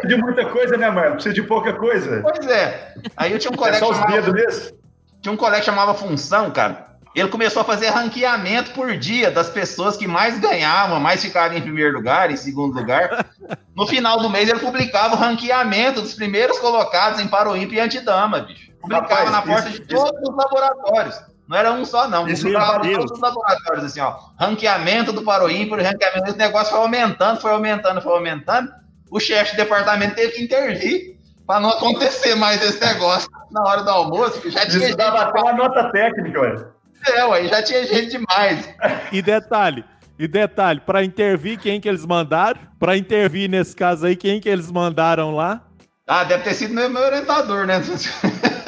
De 0.05 0.15
muita 0.15 0.45
coisa, 0.45 0.77
né, 0.77 0.89
mano? 0.89 1.13
Precisa 1.15 1.33
de 1.33 1.43
pouca 1.43 1.73
coisa. 1.73 2.21
Pois 2.21 2.47
é. 2.47 2.93
Aí 3.17 3.31
eu 3.33 3.39
tinha 3.39 3.51
um 3.51 3.55
É 3.55 3.57
colega 3.57 3.77
só 3.79 3.85
que 3.87 3.91
os 3.91 3.97
chamava, 3.97 4.21
dedos 4.21 4.33
mesmo. 4.33 4.77
tinha 5.21 5.31
um 5.33 5.37
colega 5.37 5.59
que 5.59 5.65
chamava 5.65 5.93
Função, 5.93 6.51
cara. 6.51 6.94
Ele 7.15 7.29
começou 7.29 7.61
a 7.61 7.65
fazer 7.65 7.87
ranqueamento 7.89 8.71
por 8.71 8.97
dia 8.97 9.31
das 9.31 9.49
pessoas 9.49 9.95
que 9.95 10.05
mais 10.05 10.37
ganhavam, 10.37 10.99
mais 10.99 11.21
ficavam 11.21 11.57
em 11.57 11.61
primeiro 11.61 11.95
lugar, 11.95 12.29
em 12.29 12.35
segundo 12.35 12.75
lugar. 12.77 13.25
No 13.73 13.87
final 13.87 14.19
do 14.19 14.29
mês, 14.29 14.49
ele 14.49 14.59
publicava 14.59 15.15
o 15.15 15.17
ranqueamento 15.17 16.01
dos 16.01 16.13
primeiros 16.13 16.59
colocados 16.59 17.19
em 17.21 17.27
Paroímpa 17.27 17.73
e 17.73 17.79
Antidama, 17.79 18.41
bicho. 18.41 18.69
Publicava 18.81 19.07
Rapaz, 19.07 19.31
na 19.31 19.41
porta 19.41 19.69
isso- 19.69 19.81
de 19.81 19.87
todos 19.87 20.29
os 20.29 20.35
laboratórios. 20.35 21.21
Não 21.47 21.57
era 21.57 21.71
um 21.71 21.85
só, 21.85 22.07
não. 22.09 22.27
Isso, 22.27 22.43
Publicava 22.43 22.81
todos 22.81 23.11
os 23.11 23.19
laboratórios, 23.19 23.85
assim, 23.85 23.99
ó. 24.01 24.15
Ranqueamento 24.37 25.13
do 25.13 25.21
Paroímpa, 25.21 25.77
ranqueamento. 25.77 26.27
Esse 26.29 26.37
negócio 26.37 26.71
foi 26.71 26.79
aumentando, 26.81 27.39
foi 27.39 27.51
aumentando, 27.51 28.01
foi 28.01 28.11
aumentando. 28.11 28.69
O 29.09 29.19
chefe 29.19 29.51
de 29.51 29.57
departamento 29.57 30.15
teve 30.15 30.33
que 30.33 30.43
intervir 30.43 31.17
para 31.47 31.59
não 31.61 31.69
acontecer 31.69 32.35
mais 32.35 32.61
esse 32.61 32.83
negócio 32.83 33.29
na 33.51 33.61
hora 33.61 33.83
do 33.83 33.89
almoço, 33.89 34.41
que 34.41 34.49
já 34.49 34.65
tinha 34.65 34.87
Isso 34.87 34.97
dava 34.97 35.21
até 35.21 35.39
uma 35.39 35.53
nota 35.53 35.91
técnica, 35.91 36.41
ué. 36.41 36.74
É, 37.07 37.25
ué, 37.25 37.47
já 37.47 37.63
tinha 37.63 37.85
gente 37.85 38.17
demais. 38.17 38.69
E 39.11 39.21
detalhe, 39.21 39.83
e 40.17 40.27
detalhe, 40.27 40.79
pra 40.79 41.03
intervir, 41.03 41.59
quem 41.59 41.79
que 41.79 41.87
eles 41.87 42.05
mandaram? 42.05 42.59
Pra 42.79 42.97
intervir 42.97 43.49
nesse 43.49 43.75
caso 43.75 44.05
aí, 44.05 44.15
quem 44.15 44.39
que 44.39 44.49
eles 44.49 44.71
mandaram 44.71 45.35
lá? 45.35 45.61
Ah, 46.07 46.23
deve 46.23 46.43
ter 46.43 46.53
sido 46.53 46.73
meu, 46.73 46.89
orientador, 47.01 47.65
né? 47.65 47.81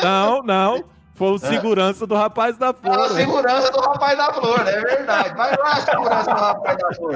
Não, 0.04 0.42
não. 0.44 0.84
Foi 1.18 1.32
o 1.32 1.38
segurança 1.40 2.06
do 2.06 2.14
rapaz 2.14 2.58
da 2.60 2.72
flor. 2.72 3.10
hein? 3.10 3.16
segurança 3.16 3.72
do 3.72 3.80
rapaz 3.80 4.16
da 4.16 4.32
flor, 4.34 4.68
é 4.68 4.82
verdade. 4.82 5.36
Vai 5.36 5.58
lá, 5.58 5.76
segurança 5.78 6.32
do 6.32 6.40
rapaz 6.40 6.78
da 6.78 6.94
flor. 6.94 7.16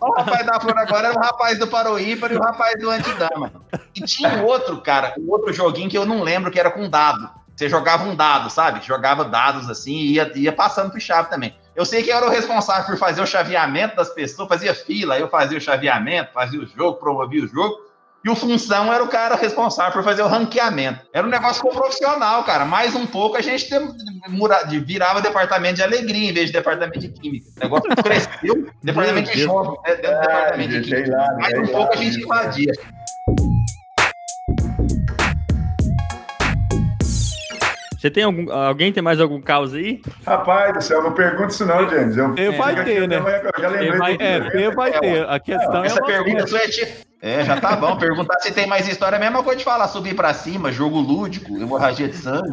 O 0.00 0.12
rapaz 0.12 0.46
da 0.46 0.60
flor 0.60 0.78
agora 0.78 1.08
era 1.08 1.18
o 1.18 1.20
rapaz 1.20 1.58
do 1.58 1.66
Paroímpar 1.66 2.32
e 2.32 2.36
o 2.36 2.40
rapaz 2.40 2.80
do 2.80 2.88
Antidama. 2.88 3.52
E 3.94 4.00
tinha 4.00 4.42
outro, 4.42 4.80
cara, 4.80 5.14
um 5.18 5.30
outro 5.30 5.52
joguinho 5.52 5.90
que 5.90 5.98
eu 5.98 6.06
não 6.06 6.22
lembro 6.22 6.50
que 6.50 6.58
era 6.58 6.70
com 6.70 6.88
dado. 6.88 7.28
Você 7.56 7.70
jogava 7.70 8.04
um 8.04 8.14
dado, 8.14 8.50
sabe? 8.50 8.84
Jogava 8.86 9.24
dados 9.24 9.70
assim 9.70 9.94
e 9.94 10.12
ia, 10.14 10.30
ia 10.36 10.52
passando 10.52 10.90
pro 10.90 11.00
chave 11.00 11.30
também. 11.30 11.56
Eu 11.74 11.86
sei 11.86 12.02
que 12.02 12.10
eu 12.10 12.16
era 12.16 12.26
o 12.26 12.30
responsável 12.30 12.84
por 12.84 12.98
fazer 12.98 13.22
o 13.22 13.26
chaveamento 13.26 13.96
das 13.96 14.10
pessoas, 14.10 14.48
fazia 14.48 14.74
fila, 14.74 15.18
eu 15.18 15.28
fazia 15.28 15.56
o 15.56 15.60
chaveamento, 15.60 16.32
fazia 16.32 16.60
o 16.60 16.66
jogo, 16.66 16.98
promovia 16.98 17.44
o 17.44 17.48
jogo. 17.48 17.86
E 18.24 18.28
o 18.28 18.34
Função 18.34 18.92
era 18.92 19.04
o 19.04 19.08
cara 19.08 19.36
responsável 19.36 19.92
por 19.92 20.02
fazer 20.02 20.20
o 20.20 20.26
ranqueamento. 20.26 21.06
Era 21.12 21.26
um 21.26 21.30
negócio 21.30 21.62
profissional, 21.70 22.42
cara. 22.44 22.64
Mais 22.64 22.94
um 22.94 23.06
pouco 23.06 23.36
a 23.36 23.40
gente 23.40 23.68
virava 24.84 25.22
departamento 25.22 25.76
de 25.76 25.82
alegria 25.82 26.30
em 26.30 26.32
vez 26.32 26.46
de 26.46 26.52
departamento 26.52 26.98
de 26.98 27.08
química. 27.08 27.46
O 27.56 27.60
negócio 27.60 27.96
cresceu, 28.02 28.68
departamento 28.82 29.30
de 29.30 29.42
jogos, 29.42 29.78
né? 29.86 29.94
Dentro 29.94 30.16
do 30.16 30.20
departamento 30.20 30.80
de 30.80 30.80
química. 30.82 31.36
Mais 31.40 31.58
um 31.58 31.66
pouco 31.66 31.92
a 31.92 31.96
gente 31.96 32.20
invadia. 32.20 32.72
Você 37.96 38.10
tem 38.10 38.24
algum. 38.24 38.50
Alguém 38.52 38.92
tem 38.92 39.02
mais 39.02 39.20
algum 39.20 39.40
caos 39.40 39.74
aí? 39.74 40.00
Rapaz 40.26 40.74
do 40.74 40.82
céu, 40.82 41.02
não 41.02 41.12
pergunta 41.12 41.48
isso 41.48 41.64
não, 41.64 41.88
James. 41.88 42.16
Eu, 42.16 42.34
eu 42.36 42.52
vai 42.54 42.84
ter, 42.84 43.08
né? 43.08 43.16
Eu 43.16 43.62
já 43.62 43.68
lembrei. 43.68 43.98
Vai, 43.98 44.16
é, 44.20 44.70
vai 44.70 45.00
ter. 45.00 45.28
A 45.28 45.40
questão 45.40 45.82
é. 45.82 45.86
Essa 45.86 46.02
pergunta 46.02 46.46
sua 46.46 46.58
é 46.60 46.68
tipo. 46.68 47.06
É, 47.22 47.44
já 47.44 47.60
tá 47.60 47.74
bom. 47.74 47.96
Perguntar 47.96 48.38
se 48.40 48.52
tem 48.52 48.66
mais 48.66 48.86
história, 48.86 49.16
é 49.16 49.18
a 49.18 49.20
mesma 49.20 49.42
coisa 49.42 49.58
de 49.58 49.64
falar 49.64 49.88
subir 49.88 50.14
para 50.14 50.32
cima, 50.34 50.70
jogo 50.70 51.00
lúdico, 51.00 51.56
hemorragia 51.56 52.08
de 52.08 52.16
sangue. 52.16 52.52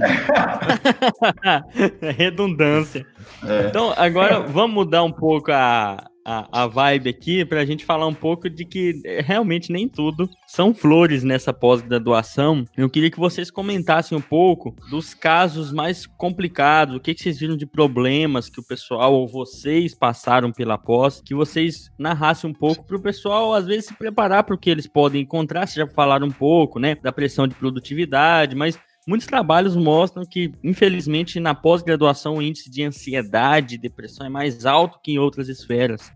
é 2.01 2.11
redundância. 2.17 3.05
É. 3.45 3.67
Então, 3.67 3.93
agora 3.97 4.39
vamos 4.39 4.73
mudar 4.73 5.03
um 5.03 5.11
pouco 5.11 5.51
a, 5.51 6.03
a, 6.25 6.63
a 6.63 6.67
vibe 6.67 7.09
aqui 7.09 7.45
para 7.45 7.61
a 7.61 7.65
gente 7.65 7.85
falar 7.85 8.07
um 8.07 8.13
pouco 8.13 8.49
de 8.49 8.65
que 8.65 9.01
é, 9.05 9.21
realmente 9.21 9.71
nem 9.71 9.87
tudo 9.87 10.29
são 10.47 10.73
flores 10.73 11.23
nessa 11.23 11.53
pós-graduação. 11.53 12.65
Eu 12.77 12.89
queria 12.89 13.11
que 13.11 13.19
vocês 13.19 13.51
comentassem 13.51 14.17
um 14.17 14.21
pouco 14.21 14.75
dos 14.89 15.13
casos 15.13 15.71
mais 15.71 16.05
complicados, 16.05 16.95
o 16.95 16.99
que, 16.99 17.13
que 17.13 17.21
vocês 17.21 17.39
viram 17.39 17.57
de 17.57 17.65
problemas 17.65 18.49
que 18.49 18.59
o 18.59 18.63
pessoal 18.63 19.13
ou 19.13 19.27
vocês 19.27 19.93
passaram 19.93 20.51
pela 20.51 20.77
pós, 20.77 21.21
que 21.23 21.35
vocês 21.35 21.91
narrassem 21.97 22.49
um 22.49 22.53
pouco 22.53 22.85
para 22.85 22.97
o 22.97 23.01
pessoal 23.01 23.53
às 23.53 23.65
vezes 23.65 23.85
se 23.85 23.93
preparar 23.93 24.43
para 24.43 24.55
o 24.55 24.57
que 24.57 24.69
eles 24.69 24.87
podem 24.87 25.21
encontrar. 25.21 25.67
Vocês 25.67 25.87
já 25.87 25.93
falaram 25.93 26.27
um 26.27 26.31
pouco, 26.31 26.79
né, 26.79 26.95
da 26.95 27.11
pressão 27.11 27.47
de 27.47 27.55
produtividade, 27.55 28.55
mas 28.55 28.77
Muitos 29.05 29.27
trabalhos 29.27 29.75
mostram 29.75 30.23
que, 30.25 30.53
infelizmente, 30.63 31.39
na 31.39 31.53
pós-graduação 31.53 32.35
o 32.35 32.41
índice 32.41 32.69
de 32.69 32.83
ansiedade 32.83 33.75
e 33.75 33.77
depressão 33.77 34.25
é 34.25 34.29
mais 34.29 34.65
alto 34.65 34.99
que 35.03 35.11
em 35.11 35.19
outras 35.19 35.49
esferas. 35.49 36.09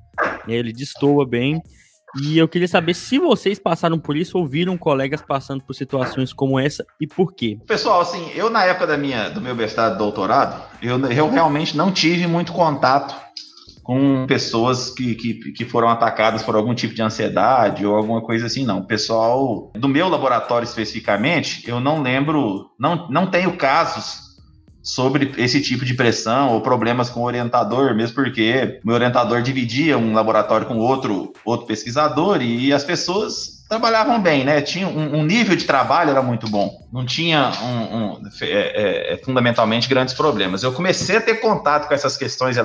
Ele 0.48 0.72
destoa 0.72 1.28
bem. 1.28 1.62
E 2.22 2.38
eu 2.38 2.48
queria 2.48 2.68
saber 2.68 2.94
se 2.94 3.20
vocês 3.20 3.60
passaram 3.60 4.00
por 4.00 4.16
isso 4.16 4.38
ou 4.38 4.48
viram 4.48 4.78
colegas 4.78 5.22
passando 5.22 5.62
por 5.62 5.74
situações 5.74 6.32
como 6.32 6.58
essa 6.58 6.86
e 7.02 7.06
por 7.06 7.34
quê. 7.34 7.60
Pessoal, 7.68 8.00
assim, 8.00 8.32
eu 8.34 8.50
na 8.50 8.64
época 8.64 8.88
da 8.88 8.98
minha, 8.98 9.30
do 9.30 9.42
meu 9.42 9.54
mestrado 9.54 9.98
doutorado, 9.98 10.64
eu, 10.82 10.98
eu 11.12 11.30
realmente 11.30 11.76
não 11.76 11.92
tive 11.92 12.26
muito 12.26 12.54
contato 12.54 13.14
com 13.88 14.28
pessoas 14.28 14.90
que, 14.90 15.16
que, 15.16 15.34
que, 15.54 15.64
foram 15.64 15.88
atacadas 15.88 16.44
por 16.44 16.58
algum 16.58 16.76
tipo 16.76 16.94
de 16.94 17.02
ansiedade 17.02 17.86
ou 17.86 17.96
alguma 17.96 18.22
coisa 18.22 18.48
assim, 18.48 18.66
não. 18.66 18.84
Pessoal 18.84 19.72
do 19.74 19.88
meu 19.88 20.10
laboratório 20.10 20.66
especificamente, 20.66 21.64
eu 21.66 21.80
não 21.80 22.02
lembro, 22.02 22.70
não, 22.78 23.08
não 23.10 23.28
tenho 23.28 23.56
casos 23.56 24.36
sobre 24.84 25.32
esse 25.38 25.62
tipo 25.62 25.86
de 25.86 25.94
pressão 25.94 26.50
ou 26.50 26.60
problemas 26.60 27.10
com 27.10 27.22
o 27.22 27.24
orientador, 27.24 27.96
mesmo 27.96 28.14
porque 28.14 28.82
meu 28.84 28.94
orientador 28.94 29.42
dividia 29.42 29.98
um 29.98 30.14
laboratório 30.14 30.68
com 30.68 30.78
outro, 30.80 31.32
outro 31.46 31.66
pesquisador 31.66 32.42
e 32.42 32.74
as 32.74 32.84
pessoas 32.84 33.57
trabalhavam 33.68 34.22
bem, 34.22 34.46
né? 34.46 34.62
Tinha 34.62 34.88
um, 34.88 35.20
um, 35.20 35.24
nível 35.24 35.56
de 35.56 35.66
trabalho 35.66 36.12
era 36.12 36.22
muito 36.22 36.50
bom, 36.50 36.88
não 36.92 37.06
tinha 37.06 37.52
um, 37.62 37.98
um 37.98 38.22
é, 38.42 38.46
é, 38.46 39.14
é 39.14 39.18
fundamentalmente 39.18 39.90
grandes 39.90 40.14
problemas. 40.14 40.64
Eu 40.64 40.72
comecei 40.72 41.18
a 41.18 41.22
ter 41.22 41.36
contato 41.36 41.88
com 41.88 41.94
essas 41.94 42.16
questões 42.16 42.56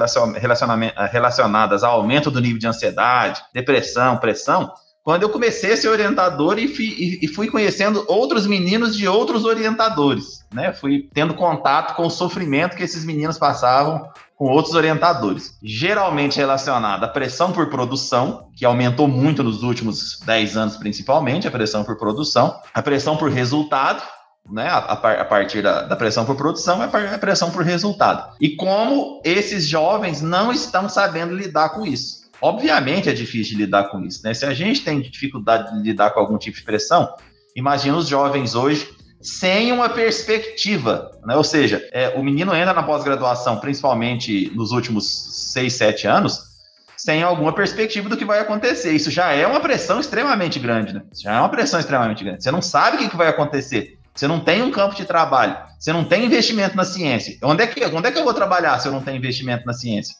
relacionadas 1.10 1.82
ao 1.82 2.00
aumento 2.00 2.30
do 2.30 2.40
nível 2.40 2.58
de 2.58 2.66
ansiedade, 2.66 3.42
depressão, 3.52 4.16
pressão, 4.18 4.72
quando 5.02 5.24
eu 5.24 5.30
comecei 5.30 5.72
a 5.72 5.76
ser 5.76 5.88
orientador 5.88 6.58
e 6.60 6.68
fui, 6.68 7.18
e 7.20 7.26
fui 7.26 7.48
conhecendo 7.48 8.04
outros 8.06 8.46
meninos 8.46 8.96
de 8.96 9.08
outros 9.08 9.44
orientadores, 9.44 10.46
né? 10.52 10.72
Fui 10.72 11.08
tendo 11.12 11.34
contato 11.34 11.96
com 11.96 12.06
o 12.06 12.10
sofrimento 12.10 12.76
que 12.76 12.84
esses 12.84 13.04
meninos 13.04 13.36
passavam 13.36 14.08
com 14.42 14.48
outros 14.48 14.74
orientadores, 14.74 15.56
geralmente 15.62 16.36
relacionada 16.36 17.06
à 17.06 17.08
pressão 17.08 17.52
por 17.52 17.70
produção, 17.70 18.48
que 18.56 18.64
aumentou 18.64 19.06
muito 19.06 19.40
nos 19.40 19.62
últimos 19.62 20.18
10 20.26 20.56
anos, 20.56 20.76
principalmente, 20.76 21.46
a 21.46 21.50
pressão 21.52 21.84
por 21.84 21.96
produção, 21.96 22.58
a 22.74 22.82
pressão 22.82 23.16
por 23.16 23.30
resultado, 23.30 24.02
né, 24.50 24.66
a, 24.66 24.78
a, 24.78 25.24
partir 25.24 25.62
da, 25.62 25.82
da, 25.82 25.94
pressão 25.94 26.24
por 26.24 26.34
produção 26.34 26.82
é 26.82 26.86
a 26.86 27.18
pressão 27.18 27.52
por 27.52 27.62
resultado. 27.62 28.34
E 28.40 28.56
como 28.56 29.22
esses 29.24 29.64
jovens 29.64 30.20
não 30.20 30.50
estão 30.50 30.88
sabendo 30.88 31.36
lidar 31.36 31.68
com 31.68 31.86
isso. 31.86 32.22
Obviamente 32.40 33.08
é 33.08 33.12
difícil 33.12 33.56
de 33.56 33.62
lidar 33.64 33.90
com 33.90 34.00
isso, 34.00 34.22
né? 34.24 34.34
Se 34.34 34.44
a 34.44 34.52
gente 34.52 34.82
tem 34.82 35.00
dificuldade 35.00 35.72
de 35.72 35.88
lidar 35.88 36.10
com 36.10 36.18
algum 36.18 36.36
tipo 36.36 36.56
de 36.56 36.64
pressão, 36.64 37.14
imagina 37.54 37.96
os 37.96 38.08
jovens 38.08 38.56
hoje 38.56 38.90
sem 39.22 39.70
uma 39.70 39.88
perspectiva, 39.88 41.10
né? 41.24 41.36
Ou 41.36 41.44
seja, 41.44 41.88
é, 41.92 42.08
o 42.10 42.22
menino 42.22 42.54
entra 42.54 42.74
na 42.74 42.82
pós-graduação, 42.82 43.58
principalmente 43.58 44.50
nos 44.54 44.72
últimos 44.72 45.52
seis, 45.52 45.74
sete 45.74 46.06
anos, 46.06 46.52
sem 46.96 47.22
alguma 47.22 47.52
perspectiva 47.52 48.08
do 48.08 48.16
que 48.16 48.24
vai 48.24 48.40
acontecer. 48.40 48.92
Isso 48.92 49.10
já 49.10 49.32
é 49.32 49.46
uma 49.46 49.60
pressão 49.60 50.00
extremamente 50.00 50.58
grande, 50.58 50.92
né? 50.92 51.02
Isso 51.12 51.22
já 51.22 51.34
é 51.34 51.38
uma 51.38 51.48
pressão 51.48 51.78
extremamente 51.78 52.24
grande. 52.24 52.42
Você 52.42 52.50
não 52.50 52.60
sabe 52.60 52.96
o 52.96 53.00
que, 53.00 53.08
que 53.08 53.16
vai 53.16 53.28
acontecer. 53.28 53.98
Você 54.14 54.26
não 54.26 54.40
tem 54.40 54.60
um 54.60 54.70
campo 54.70 54.94
de 54.94 55.04
trabalho. 55.04 55.56
Você 55.78 55.92
não 55.92 56.04
tem 56.04 56.24
investimento 56.24 56.76
na 56.76 56.84
ciência. 56.84 57.38
Onde 57.42 57.62
é 57.62 57.66
que, 57.66 57.84
onde 57.84 58.08
é 58.08 58.12
que 58.12 58.18
eu 58.18 58.24
vou 58.24 58.34
trabalhar 58.34 58.78
se 58.78 58.88
eu 58.88 58.92
não 58.92 59.00
tenho 59.00 59.16
investimento 59.16 59.64
na 59.64 59.72
ciência? 59.72 60.16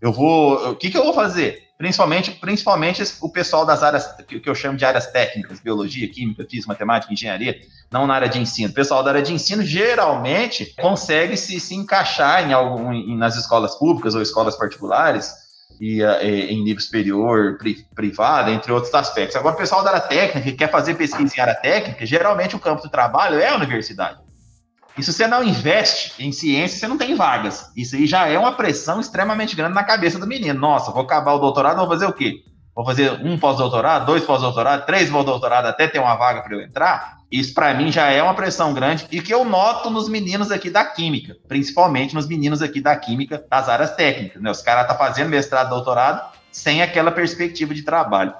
Eu 0.00 0.12
vou. 0.12 0.70
O 0.70 0.76
que, 0.76 0.90
que 0.90 0.96
eu 0.96 1.04
vou 1.04 1.14
fazer? 1.14 1.63
Principalmente, 1.76 2.30
principalmente 2.30 3.02
o 3.20 3.28
pessoal 3.28 3.66
das 3.66 3.82
áreas 3.82 4.06
que 4.28 4.48
eu 4.48 4.54
chamo 4.54 4.78
de 4.78 4.84
áreas 4.84 5.08
técnicas, 5.08 5.58
biologia, 5.58 6.08
química, 6.08 6.46
física, 6.48 6.72
matemática, 6.72 7.12
engenharia, 7.12 7.58
não 7.90 8.06
na 8.06 8.14
área 8.14 8.28
de 8.28 8.38
ensino. 8.38 8.70
O 8.70 8.74
pessoal 8.74 9.02
da 9.02 9.10
área 9.10 9.22
de 9.22 9.32
ensino 9.32 9.62
geralmente 9.62 10.72
consegue 10.80 11.36
se, 11.36 11.58
se 11.58 11.74
encaixar 11.74 12.48
em 12.48 12.52
algum, 12.52 12.92
em, 12.92 13.16
nas 13.16 13.36
escolas 13.36 13.74
públicas 13.74 14.14
ou 14.14 14.22
escolas 14.22 14.56
particulares 14.56 15.32
e, 15.80 16.00
e 16.00 16.52
em 16.52 16.62
nível 16.62 16.80
superior, 16.80 17.58
pri, 17.58 17.84
privado, 17.92 18.50
entre 18.50 18.70
outros 18.70 18.94
aspectos. 18.94 19.34
Agora, 19.34 19.56
o 19.56 19.58
pessoal 19.58 19.82
da 19.82 19.90
área 19.90 20.00
técnica 20.00 20.42
que 20.42 20.52
quer 20.52 20.70
fazer 20.70 20.94
pesquisa 20.94 21.34
em 21.36 21.40
área 21.40 21.56
técnica, 21.56 22.06
geralmente 22.06 22.54
o 22.54 22.60
campo 22.60 22.82
de 22.82 22.90
trabalho 22.90 23.40
é 23.40 23.48
a 23.48 23.56
universidade. 23.56 24.23
E 24.96 25.02
se 25.02 25.12
você 25.12 25.26
não 25.26 25.42
investe 25.42 26.12
em 26.18 26.30
ciência, 26.30 26.78
você 26.78 26.86
não 26.86 26.96
tem 26.96 27.14
vagas. 27.14 27.70
Isso 27.76 27.96
aí 27.96 28.06
já 28.06 28.28
é 28.28 28.38
uma 28.38 28.52
pressão 28.52 29.00
extremamente 29.00 29.56
grande 29.56 29.74
na 29.74 29.82
cabeça 29.82 30.18
do 30.18 30.26
menino. 30.26 30.58
Nossa, 30.58 30.92
vou 30.92 31.02
acabar 31.02 31.34
o 31.34 31.38
doutorado, 31.38 31.78
vou 31.78 31.88
fazer 31.88 32.06
o 32.06 32.12
quê? 32.12 32.44
Vou 32.74 32.84
fazer 32.84 33.10
um 33.24 33.38
pós-doutorado, 33.38 34.06
dois 34.06 34.24
pós-doutorado, 34.24 34.84
três 34.84 35.08
pós-doutorado 35.08 35.66
até 35.66 35.86
ter 35.86 36.00
uma 36.00 36.16
vaga 36.16 36.42
para 36.42 36.54
eu 36.54 36.60
entrar? 36.60 37.18
Isso 37.30 37.54
para 37.54 37.74
mim 37.74 37.90
já 37.90 38.10
é 38.10 38.22
uma 38.22 38.34
pressão 38.34 38.72
grande 38.72 39.06
e 39.10 39.20
que 39.20 39.32
eu 39.32 39.44
noto 39.44 39.90
nos 39.90 40.08
meninos 40.08 40.50
aqui 40.50 40.70
da 40.70 40.84
química, 40.84 41.36
principalmente 41.48 42.14
nos 42.14 42.26
meninos 42.26 42.62
aqui 42.62 42.80
da 42.80 42.94
química 42.96 43.44
das 43.50 43.68
áreas 43.68 43.94
técnicas. 43.94 44.40
Né? 44.40 44.50
Os 44.50 44.62
caras 44.62 44.82
estão 44.82 44.96
tá 44.96 45.04
fazendo 45.04 45.28
mestrado, 45.28 45.70
doutorado 45.70 46.32
sem 46.54 46.82
aquela 46.82 47.10
perspectiva 47.10 47.74
de 47.74 47.82
trabalho. 47.82 48.32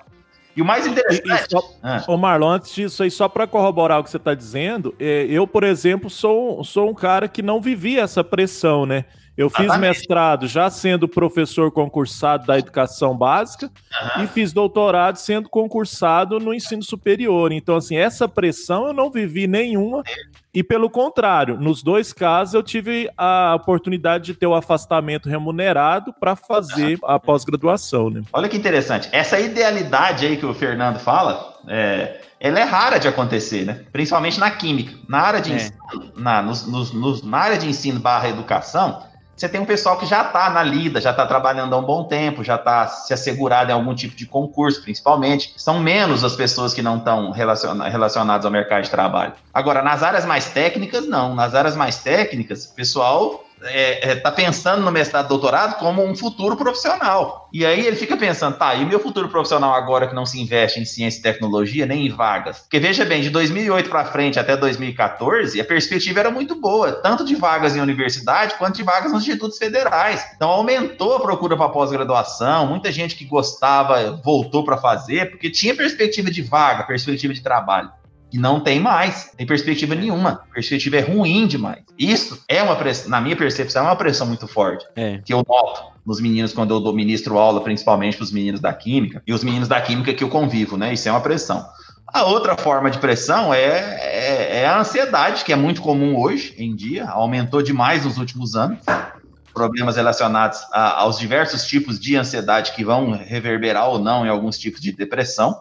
E 0.57 0.63
o 0.63 0.65
mais 0.65 0.87
interessante. 0.87 1.53
E, 1.53 1.57
e 1.57 1.69
ah. 1.83 2.05
Ô 2.07 2.17
Marlon, 2.17 2.49
antes 2.49 2.73
disso 2.75 3.03
aí, 3.03 3.11
só 3.11 3.29
para 3.29 3.47
corroborar 3.47 4.01
o 4.01 4.05
que 4.05 4.11
você 4.11 4.17
está 4.17 4.35
dizendo, 4.35 4.95
é, 5.01 5.27
eu, 5.29 5.47
por 5.47 5.65
exemplo, 5.65 6.09
sou, 6.09 6.63
sou 6.63 6.91
um 6.91 6.95
cara 6.95 7.29
que 7.29 7.43
não 7.43 7.61
vivia 7.61 8.03
essa 8.03 8.23
pressão, 8.23 8.87
né? 8.87 9.05
Eu 9.37 9.51
fiz 9.51 9.65
Exatamente. 9.65 9.89
mestrado 9.89 10.47
já 10.47 10.71
sendo 10.71 11.09
professor 11.09 11.71
concursado 11.73 12.47
da 12.47 12.59
educação 12.59 13.17
básica 13.17 13.71
uhum. 14.17 14.25
e 14.25 14.27
fiz 14.29 14.53
doutorado 14.53 15.17
sendo 15.17 15.49
concursado 15.49 16.39
no 16.39 16.55
ensino 16.55 16.83
superior. 16.83 17.51
Então, 17.51 17.77
assim, 17.77 17.97
essa 17.97 18.29
pressão 18.29 18.87
eu 18.87 18.93
não 18.93 19.11
vivi 19.11 19.49
nenhuma. 19.49 20.05
E 20.55 20.63
pelo 20.63 20.89
contrário, 20.89 21.59
nos 21.59 21.83
dois 21.83 22.13
casos 22.13 22.55
eu 22.55 22.63
tive 22.63 23.11
a 23.19 23.57
oportunidade 23.57 24.27
de 24.27 24.35
ter 24.35 24.47
o 24.47 24.55
afastamento 24.55 25.29
remunerado 25.29 26.13
para 26.13 26.37
fazer 26.37 26.97
a 27.03 27.19
pós-graduação. 27.19 28.09
Né? 28.09 28.23
Olha 28.33 28.49
que 28.49 28.57
interessante. 28.57 29.09
Essa 29.11 29.41
idealidade 29.41 30.27
aí 30.27 30.37
que 30.37 30.47
o 30.47 30.55
Fernando 30.55 31.01
fala, 31.01 31.59
é, 31.67 32.21
ela 32.39 32.61
é 32.61 32.63
rara 32.63 32.99
de 32.99 33.09
acontecer, 33.09 33.65
né? 33.65 33.81
Principalmente 33.91 34.39
na 34.39 34.51
química. 34.53 34.95
Na 35.09 35.19
área 35.19 35.41
de 35.41 35.53
é. 35.53 35.57
ensino, 35.57 36.13
na, 36.17 36.41
nos, 36.41 36.93
nos, 36.93 37.23
na 37.25 37.39
área 37.39 37.59
de 37.59 37.67
ensino 37.67 37.99
barra 37.99 38.29
educação, 38.29 39.03
você 39.37 39.49
tem 39.49 39.61
um 39.61 39.65
pessoal 39.65 39.99
que 39.99 40.07
já 40.07 40.23
está 40.23 40.51
na 40.51 40.63
lida, 40.63 41.01
já 41.01 41.11
está 41.11 41.27
trabalhando 41.27 41.75
há 41.75 41.79
um 41.79 41.83
bom 41.83 42.05
tempo, 42.05 42.45
já 42.45 42.55
está 42.55 42.87
se 42.87 43.13
assegurado 43.13 43.71
em 43.71 43.75
algum 43.75 43.95
tipo 43.95 44.15
de 44.15 44.27
concurso, 44.27 44.83
principalmente. 44.83 45.53
São 45.57 45.81
menos 45.81 46.23
as 46.23 46.37
pessoas 46.37 46.73
que 46.73 46.83
não 46.83 46.99
estão 46.99 47.31
relacionadas 47.31 48.45
ao 48.45 48.51
mercado 48.51 48.85
de 48.85 48.91
trabalho. 48.91 49.33
Agora, 49.53 49.83
nas 49.83 50.03
áreas 50.03 50.25
mais 50.25 50.47
técnicas, 50.47 51.07
não. 51.07 51.35
Nas 51.35 51.55
áreas 51.55 51.77
mais 51.77 51.99
técnicas, 51.99 52.67
o 52.67 52.75
pessoal 52.75 53.44
é, 53.67 54.11
é, 54.11 54.15
tá 54.17 54.31
pensando 54.31 54.83
no 54.83 54.91
mestrado 54.91 55.29
doutorado 55.29 55.79
como 55.79 56.05
um 56.05 56.15
futuro 56.15 56.57
profissional. 56.57 57.49
E 57.53 57.65
aí 57.65 57.87
ele 57.87 57.97
fica 57.97 58.17
pensando, 58.17 58.57
tá, 58.57 58.75
e 58.75 58.85
meu 58.85 58.99
futuro 58.99 59.29
profissional 59.29 59.75
agora 59.75 60.09
que 60.09 60.15
não 60.15 60.27
se 60.27 60.41
investe 60.41 60.81
em 60.81 60.85
ciência 60.85 61.19
e 61.19 61.23
tecnologia, 61.23 61.87
nem 61.87 62.07
em 62.07 62.11
vagas? 62.11 62.61
Porque 62.61 62.81
veja 62.81 63.05
bem, 63.05 63.23
de 63.23 63.31
2008 63.31 63.89
para 63.89 64.05
frente 64.05 64.39
até 64.39 64.57
2014, 64.57 65.61
a 65.61 65.65
perspectiva 65.65 66.21
era 66.21 66.31
muito 66.31 66.61
boa, 66.61 66.93
tanto 66.93 67.25
de 67.25 67.35
vagas 67.35 67.77
em 67.77 67.81
universidade 67.81 68.55
quanto 68.57 68.77
de 68.77 68.83
vagas 68.83 69.13
nos 69.13 69.23
institutos 69.23 69.59
federais. 69.59 70.25
Então 70.35 70.51
aumentou 70.51 71.17
a 71.17 71.21
procura 71.21 71.57
para 71.57 71.69
pós-graduação, 71.69 72.67
muita 72.67 72.91
gente 72.91 73.15
que 73.17 73.25
gostava 73.25 74.21
voltou 74.25 74.65
para 74.65 74.77
fazer, 74.77 75.31
porque 75.31 75.51
tinha 75.51 75.75
perspectiva 75.75 76.31
de 76.31 76.43
vaga, 76.43 76.85
perspectiva 76.85 77.33
de 77.33 77.41
trabalho. 77.41 77.91
E 78.35 78.39
não 78.39 78.59
tem 78.59 78.81
mais, 78.81 79.31
tem 79.37 79.47
perspectiva 79.47 79.95
nenhuma. 79.95 80.43
A 80.51 80.55
perspectiva 80.55 80.97
é 80.97 81.01
ruim 81.01 81.47
demais. 81.47 81.85
Isso 81.97 82.43
é 82.49 82.61
uma 82.65 82.75
pressão, 82.75 83.09
na 83.09 83.21
minha 83.21 83.37
percepção, 83.37 83.85
é 83.85 83.87
uma 83.87 83.95
pressão 83.95 84.27
muito 84.27 84.49
forte. 84.49 84.85
É. 84.97 85.21
Que 85.25 85.33
eu 85.33 85.45
noto 85.49 85.85
nos 86.05 86.21
meninos 86.21 86.53
quando 86.53 86.75
eu 86.75 86.93
ministro 86.93 87.39
aula, 87.39 87.61
principalmente 87.61 88.17
para 88.17 88.25
os 88.25 88.33
meninos 88.33 88.61
da 88.61 88.75
química, 88.75 89.23
e 89.25 89.33
os 89.33 89.45
meninos 89.45 89.69
da 89.69 89.81
química 89.81 90.13
que 90.13 90.25
eu 90.25 90.29
convivo, 90.29 90.77
né? 90.77 90.93
Isso 90.93 91.09
é 91.09 91.13
uma 91.13 91.21
pressão. 91.21 91.65
A 92.09 92.25
outra 92.25 92.57
forma 92.57 92.91
de 92.91 92.99
pressão 92.99 93.55
é, 93.55 94.01
é, 94.01 94.63
é, 94.63 94.67
a 94.67 94.81
ansiedade, 94.81 95.45
que 95.45 95.53
é 95.53 95.57
muito 95.57 95.81
comum 95.81 96.21
hoje 96.21 96.57
em 96.59 96.75
dia, 96.75 97.07
aumentou 97.07 97.63
demais 97.63 98.05
nos 98.05 98.19
últimos 98.19 98.57
anos. 98.57 98.81
Problemas 99.53 99.95
relacionados 99.95 100.59
a, 100.73 101.03
aos 101.03 101.21
diversos 101.21 101.63
tipos 101.69 102.01
de 102.01 102.17
ansiedade 102.17 102.73
que 102.73 102.85
vão 102.85 103.13
reverberar 103.13 103.89
ou 103.91 104.01
não 104.01 104.27
em 104.27 104.29
alguns 104.29 104.59
tipos 104.59 104.81
de 104.81 104.91
depressão. 104.91 105.57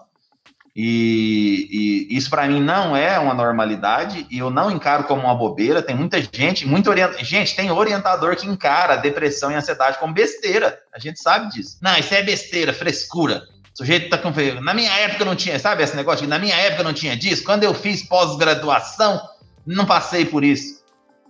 E, 0.76 2.08
e 2.10 2.18
isso 2.18 2.30
para 2.30 2.48
mim 2.48 2.60
não 2.60 2.98
é 2.98 3.20
uma 3.20 3.34
normalidade 3.34 4.26
e 4.30 4.40
eu 4.40 4.50
não 4.50 4.72
encaro 4.72 5.04
como 5.04 5.22
uma 5.22 5.36
bobeira. 5.36 5.84
Tem 5.84 5.96
muita 5.96 6.20
gente, 6.22 6.68
muito 6.68 6.90
orient... 6.90 7.16
gente, 7.24 7.56
tem 7.56 7.72
orientador 7.72 8.36
que 8.36 8.48
encara 8.48 8.96
depressão 8.96 9.52
e 9.52 9.56
ansiedade 9.56 10.00
como 10.00 10.14
besteira. 10.14 10.80
A 10.94 11.00
gente 11.00 11.20
sabe 11.20 11.52
disso. 11.52 11.78
Não, 11.82 11.96
isso 11.98 12.14
é 12.14 12.24
besteira, 12.24 12.74
frescura. 12.74 13.44
O 13.74 13.78
sujeito 13.78 14.10
tá 14.10 14.18
com. 14.18 14.32
Na 14.62 14.74
minha 14.74 14.92
época 15.00 15.26
não 15.26 15.36
tinha, 15.36 15.58
sabe 15.60 15.84
esse 15.84 15.96
negócio 15.96 16.28
na 16.28 16.38
minha 16.38 16.56
época 16.56 16.84
não 16.84 16.94
tinha 16.94 17.16
disso? 17.16 17.44
Quando 17.44 17.64
eu 17.64 17.74
fiz 17.74 18.04
pós-graduação, 18.04 19.22
não 19.66 19.86
passei 19.86 20.26
por 20.26 20.44
isso. 20.44 20.83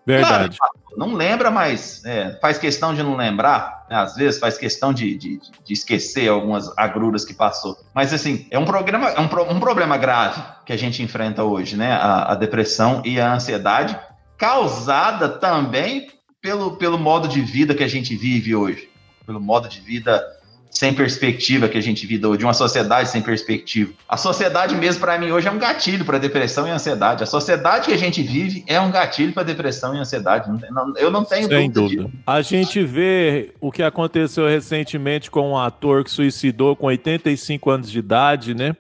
Verdade. 0.06 0.58
Claro, 0.58 0.74
não 0.98 1.14
lembra, 1.14 1.50
mas 1.50 2.04
é, 2.06 2.38
faz 2.42 2.58
questão 2.58 2.94
de 2.94 3.02
não 3.02 3.16
lembrar, 3.16 3.86
né? 3.90 3.96
às 3.96 4.16
vezes 4.16 4.40
faz 4.40 4.58
questão 4.58 4.94
de, 4.94 5.16
de, 5.16 5.40
de, 5.64 5.74
esquecer 5.74 6.28
algumas 6.30 6.72
agruras 6.78 7.26
que 7.26 7.34
passou. 7.34 7.78
Mas 7.94 8.14
assim, 8.14 8.48
é 8.52 8.60
um, 8.60 8.66
programa, 8.66 9.10
é 9.10 9.20
um, 9.20 9.56
um 9.56 9.60
problema 9.60 9.98
grave 9.98 10.42
que 10.66 10.74
a 10.74 10.78
gente 10.78 11.02
enfrenta 11.02 11.44
hoje, 11.44 11.76
né? 11.76 11.94
A, 11.94 12.34
a, 12.34 12.36
depressão 12.36 13.02
e 13.06 13.20
a 13.20 13.34
ansiedade, 13.34 13.98
causada 14.38 15.30
também 15.30 16.08
pelo, 16.42 16.76
pelo 16.76 17.00
modo 17.00 17.28
de 17.28 17.42
vida 17.42 17.74
que 17.74 17.84
a 17.84 17.88
gente 17.88 18.16
vive 18.16 18.54
hoje, 18.54 18.90
pelo 19.26 19.40
modo 19.40 19.70
de 19.70 19.80
vida 19.80 20.22
sem 20.74 20.94
perspectiva 20.94 21.70
que 21.70 21.78
a 21.78 21.82
gente 21.82 22.06
vive 22.08 22.24
de 22.38 22.44
uma 22.44 22.54
sociedade 22.54 23.10
sem 23.10 23.22
perspectiva. 23.22 23.94
A 24.10 24.18
sociedade 24.18 24.76
mesmo 24.76 25.02
para 25.02 25.18
mim 25.20 25.32
hoje 25.32 25.48
é 25.48 25.52
um 25.52 25.60
gatilho 25.60 26.04
para 26.04 26.18
depressão 26.18 26.68
e 26.68 26.72
ansiedade. 26.72 27.24
A 27.24 27.28
sociedade 27.28 27.88
que 27.88 27.94
a 27.94 27.98
gente 27.98 28.24
vive 28.24 28.64
é 28.68 28.80
um 28.80 28.92
gatilho 28.92 29.34
para 29.34 29.44
depressão 29.44 29.96
e 29.96 30.00
ansiedade. 30.00 30.50
Eu 30.98 31.12
não 31.12 31.24
tenho 31.24 31.48
sem 31.48 31.70
dúvida. 31.70 32.04
dúvida. 32.04 32.18
A 32.26 32.42
gente 32.42 32.84
vê 32.84 33.54
o 33.62 33.72
que 33.72 33.84
aconteceu 33.84 34.48
recentemente 34.48 35.30
com 35.30 35.52
um 35.52 35.58
ator 35.58 36.04
que 36.04 36.10
suicidou 36.10 36.76
com 36.76 36.88
85 36.88 37.70
anos 37.70 37.92
de 37.92 38.00
idade, 38.00 38.56
né? 38.56 38.76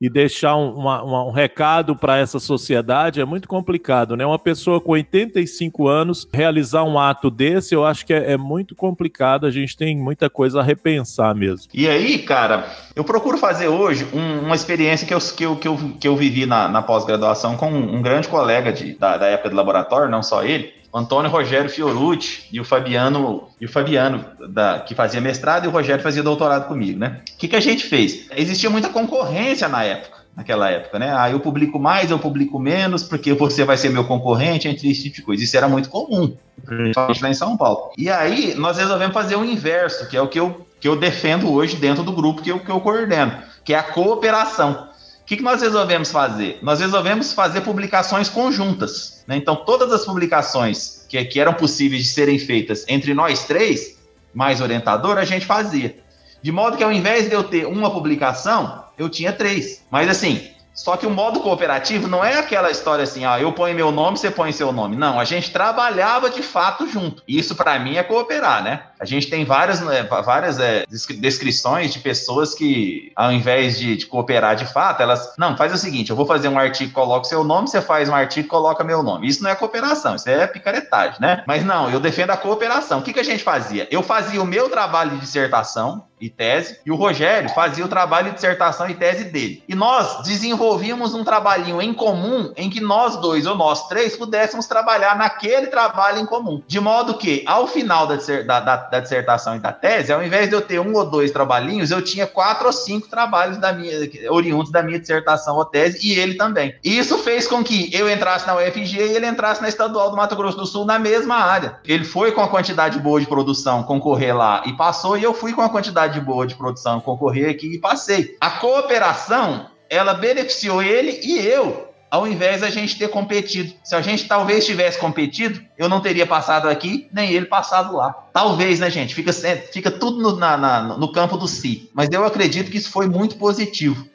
E 0.00 0.08
deixar 0.08 0.56
um, 0.56 0.72
uma, 0.74 1.24
um 1.24 1.30
recado 1.30 1.96
para 1.96 2.18
essa 2.18 2.38
sociedade 2.38 3.20
é 3.20 3.24
muito 3.24 3.48
complicado, 3.48 4.16
né? 4.16 4.24
Uma 4.24 4.38
pessoa 4.38 4.80
com 4.80 4.92
85 4.92 5.88
anos 5.88 6.28
realizar 6.32 6.84
um 6.84 6.98
ato 6.98 7.30
desse, 7.30 7.74
eu 7.74 7.84
acho 7.84 8.06
que 8.06 8.12
é, 8.12 8.32
é 8.32 8.36
muito 8.36 8.74
complicado. 8.74 9.46
A 9.46 9.50
gente 9.50 9.76
tem 9.76 9.96
muita 9.96 10.30
coisa 10.30 10.60
a 10.60 10.62
repensar 10.62 11.34
mesmo. 11.34 11.68
E 11.74 11.88
aí, 11.88 12.18
cara, 12.18 12.66
eu 12.94 13.04
procuro 13.04 13.38
fazer 13.38 13.68
hoje 13.68 14.06
um, 14.12 14.40
uma 14.46 14.54
experiência 14.54 15.06
que 15.06 15.14
eu, 15.14 15.18
que 15.18 15.44
eu, 15.44 15.56
que 15.56 15.68
eu, 15.68 15.78
que 16.00 16.08
eu 16.08 16.16
vivi 16.16 16.46
na, 16.46 16.68
na 16.68 16.82
pós-graduação 16.82 17.56
com 17.56 17.70
um, 17.70 17.96
um, 17.96 18.02
grande 18.02 18.28
colega 18.28 18.72
de, 18.72 18.94
da, 18.94 19.16
da 19.16 19.26
época 19.26 19.50
do 19.50 19.56
laboratório, 19.56 20.10
não 20.10 20.22
só 20.22 20.42
ele, 20.44 20.72
Antônio 20.92 21.30
Rogério 21.30 21.70
Fiorucci 21.70 22.46
e 22.50 22.60
o 22.60 22.64
Fabiano, 22.64 23.48
e 23.60 23.66
o 23.66 23.68
Fabiano 23.68 24.24
da, 24.48 24.80
que 24.80 24.94
fazia 24.94 25.20
mestrado 25.20 25.64
e 25.64 25.68
o 25.68 25.70
Rogério 25.70 26.02
fazia 26.02 26.22
doutorado 26.22 26.66
comigo, 26.66 26.98
né? 26.98 27.20
O 27.34 27.38
que, 27.38 27.48
que 27.48 27.56
a 27.56 27.60
gente 27.60 27.84
fez? 27.84 28.26
Existia 28.34 28.70
muita 28.70 28.88
concorrência 28.88 29.68
na 29.68 29.84
época, 29.84 30.18
naquela 30.34 30.70
época, 30.70 30.98
né? 30.98 31.14
Ah, 31.14 31.30
eu 31.30 31.40
publico 31.40 31.78
mais, 31.78 32.10
eu 32.10 32.18
publico 32.18 32.58
menos, 32.58 33.02
porque 33.02 33.34
você 33.34 33.64
vai 33.64 33.76
ser 33.76 33.90
meu 33.90 34.04
concorrente, 34.04 34.66
entre 34.66 34.90
esse 34.90 35.04
tipo 35.04 35.16
de 35.16 35.22
coisa. 35.22 35.44
Isso 35.44 35.56
era 35.56 35.68
muito 35.68 35.90
comum, 35.90 36.34
principalmente 36.64 37.22
lá 37.22 37.28
em 37.28 37.34
São 37.34 37.56
Paulo. 37.56 37.90
E 37.96 38.08
aí, 38.08 38.54
nós 38.54 38.78
resolvemos 38.78 39.12
fazer 39.12 39.36
o 39.36 39.44
inverso, 39.44 40.08
que 40.08 40.16
é 40.16 40.22
o 40.22 40.28
que 40.28 40.40
eu, 40.40 40.66
que 40.80 40.88
eu 40.88 40.96
defendo 40.96 41.52
hoje 41.52 41.76
dentro 41.76 42.02
do 42.02 42.12
grupo 42.12 42.40
que 42.40 42.50
eu, 42.50 42.60
que 42.60 42.70
eu 42.70 42.80
coordeno, 42.80 43.32
que 43.62 43.74
é 43.74 43.78
a 43.78 43.82
cooperação 43.82 44.87
que, 45.28 45.36
que 45.36 45.42
nós 45.42 45.60
resolvemos 45.60 46.10
fazer? 46.10 46.58
Nós 46.62 46.80
resolvemos 46.80 47.34
fazer 47.34 47.60
publicações 47.60 48.30
conjuntas. 48.30 49.22
Né? 49.26 49.36
Então, 49.36 49.56
todas 49.56 49.92
as 49.92 50.06
publicações 50.06 51.04
que, 51.06 51.22
que 51.26 51.38
eram 51.38 51.52
possíveis 51.52 52.04
de 52.04 52.08
serem 52.08 52.38
feitas 52.38 52.86
entre 52.88 53.12
nós 53.12 53.44
três, 53.44 53.98
mais 54.32 54.62
orientador, 54.62 55.18
a 55.18 55.26
gente 55.26 55.44
fazia. 55.44 55.98
De 56.40 56.50
modo 56.50 56.78
que 56.78 56.82
ao 56.82 56.90
invés 56.90 57.28
de 57.28 57.34
eu 57.34 57.44
ter 57.44 57.66
uma 57.66 57.90
publicação, 57.90 58.84
eu 58.96 59.10
tinha 59.10 59.30
três. 59.30 59.84
Mas 59.90 60.08
assim, 60.08 60.48
só 60.78 60.96
que 60.96 61.04
o 61.04 61.10
modo 61.10 61.40
cooperativo 61.40 62.06
não 62.06 62.24
é 62.24 62.38
aquela 62.38 62.70
história 62.70 63.02
assim, 63.02 63.24
ah, 63.24 63.38
eu 63.40 63.52
ponho 63.52 63.74
meu 63.74 63.90
nome, 63.90 64.16
você 64.16 64.30
põe 64.30 64.52
seu 64.52 64.72
nome. 64.72 64.94
Não, 64.94 65.18
a 65.18 65.24
gente 65.24 65.50
trabalhava 65.50 66.30
de 66.30 66.40
fato 66.40 66.86
junto. 66.86 67.20
Isso 67.26 67.56
para 67.56 67.76
mim 67.80 67.96
é 67.96 68.02
cooperar, 68.04 68.62
né? 68.62 68.84
A 69.00 69.04
gente 69.04 69.28
tem 69.28 69.44
várias, 69.44 69.80
né, 69.80 70.04
várias 70.04 70.60
é, 70.60 70.84
descrições 71.18 71.92
de 71.92 71.98
pessoas 71.98 72.54
que, 72.54 73.12
ao 73.16 73.32
invés 73.32 73.76
de, 73.76 73.96
de, 73.96 74.06
cooperar 74.06 74.54
de 74.54 74.66
fato, 74.66 75.02
elas, 75.02 75.34
não, 75.36 75.56
faz 75.56 75.72
o 75.72 75.78
seguinte, 75.78 76.10
eu 76.10 76.16
vou 76.16 76.26
fazer 76.26 76.48
um 76.48 76.58
artigo, 76.58 76.92
coloca 76.92 77.24
seu 77.24 77.42
nome, 77.42 77.66
você 77.66 77.82
faz 77.82 78.08
um 78.08 78.14
artigo, 78.14 78.46
coloca 78.46 78.84
meu 78.84 79.02
nome. 79.02 79.26
Isso 79.26 79.42
não 79.42 79.50
é 79.50 79.56
cooperação, 79.56 80.14
isso 80.14 80.28
é 80.28 80.46
picaretagem, 80.46 81.20
né? 81.20 81.42
Mas 81.44 81.64
não, 81.64 81.90
eu 81.90 81.98
defendo 81.98 82.30
a 82.30 82.36
cooperação. 82.36 83.00
O 83.00 83.02
que, 83.02 83.12
que 83.12 83.20
a 83.20 83.24
gente 83.24 83.42
fazia? 83.42 83.88
Eu 83.90 84.02
fazia 84.02 84.40
o 84.40 84.46
meu 84.46 84.70
trabalho 84.70 85.10
de 85.10 85.18
dissertação, 85.18 86.06
e 86.20 86.28
tese, 86.28 86.78
e 86.84 86.90
o 86.90 86.96
Rogério 86.96 87.48
fazia 87.50 87.84
o 87.84 87.88
trabalho 87.88 88.28
de 88.28 88.34
dissertação 88.34 88.88
e 88.88 88.94
tese 88.94 89.24
dele. 89.24 89.62
E 89.68 89.74
nós 89.74 90.22
desenvolvíamos 90.22 91.14
um 91.14 91.24
trabalhinho 91.24 91.80
em 91.80 91.92
comum 91.92 92.52
em 92.56 92.70
que 92.70 92.80
nós 92.80 93.16
dois 93.16 93.46
ou 93.46 93.56
nós 93.56 93.88
três 93.88 94.16
pudéssemos 94.16 94.66
trabalhar 94.66 95.16
naquele 95.16 95.68
trabalho 95.68 96.18
em 96.18 96.26
comum. 96.26 96.62
De 96.66 96.80
modo 96.80 97.18
que, 97.18 97.42
ao 97.46 97.66
final 97.66 98.06
da, 98.06 98.16
da, 98.16 98.60
da, 98.60 98.76
da 98.76 99.00
dissertação 99.00 99.56
e 99.56 99.58
da 99.60 99.72
tese, 99.72 100.12
ao 100.12 100.22
invés 100.22 100.48
de 100.48 100.54
eu 100.54 100.60
ter 100.60 100.80
um 100.80 100.94
ou 100.94 101.04
dois 101.04 101.30
trabalhinhos, 101.30 101.90
eu 101.90 102.02
tinha 102.02 102.26
quatro 102.26 102.66
ou 102.66 102.72
cinco 102.72 103.08
trabalhos 103.08 103.58
da 103.58 103.72
minha, 103.72 103.92
oriundos 104.30 104.70
da 104.70 104.82
minha 104.82 104.98
dissertação 104.98 105.56
ou 105.56 105.64
tese, 105.64 105.98
e 106.06 106.18
ele 106.18 106.34
também. 106.34 106.74
Isso 106.82 107.18
fez 107.18 107.46
com 107.46 107.62
que 107.62 107.90
eu 107.94 108.10
entrasse 108.10 108.46
na 108.46 108.56
UFG 108.56 108.96
e 108.96 109.16
ele 109.16 109.26
entrasse 109.26 109.60
na 109.62 109.68
Estadual 109.68 110.10
do 110.10 110.16
Mato 110.16 110.36
Grosso 110.36 110.56
do 110.56 110.66
Sul 110.66 110.84
na 110.84 110.98
mesma 110.98 111.36
área. 111.36 111.78
Ele 111.84 112.04
foi 112.04 112.32
com 112.32 112.40
a 112.40 112.48
quantidade 112.48 112.98
boa 112.98 113.20
de 113.20 113.26
produção 113.26 113.82
concorrer 113.82 114.36
lá 114.36 114.62
e 114.66 114.72
passou, 114.72 115.16
e 115.16 115.22
eu 115.22 115.34
fui 115.34 115.52
com 115.52 115.62
a 115.62 115.68
quantidade 115.68 116.07
qualidade 116.08 116.20
boa 116.20 116.46
de 116.46 116.54
produção 116.54 117.00
concorrer 117.00 117.50
aqui 117.50 117.74
e 117.74 117.78
passei. 117.78 118.36
A 118.40 118.50
cooperação, 118.50 119.66
ela 119.88 120.14
beneficiou 120.14 120.82
ele 120.82 121.20
e 121.22 121.38
eu, 121.38 121.88
ao 122.10 122.26
invés 122.26 122.62
da 122.62 122.70
gente 122.70 122.98
ter 122.98 123.08
competido. 123.08 123.74
Se 123.84 123.94
a 123.94 124.00
gente 124.00 124.26
talvez 124.26 124.64
tivesse 124.66 124.98
competido, 124.98 125.60
eu 125.76 125.88
não 125.88 126.00
teria 126.00 126.26
passado 126.26 126.68
aqui, 126.68 127.08
nem 127.12 127.30
ele 127.30 127.46
passado 127.46 127.94
lá. 127.94 128.12
Talvez, 128.32 128.80
né, 128.80 128.90
gente? 128.90 129.14
Fica, 129.14 129.32
fica 129.32 129.90
tudo 129.90 130.20
no, 130.20 130.36
na, 130.36 130.56
na, 130.56 130.82
no 130.82 131.12
campo 131.12 131.36
do 131.36 131.46
si. 131.46 131.90
Mas 131.94 132.08
eu 132.10 132.24
acredito 132.24 132.70
que 132.70 132.78
isso 132.78 132.90
foi 132.90 133.06
muito 133.06 133.36
positivo. 133.36 134.06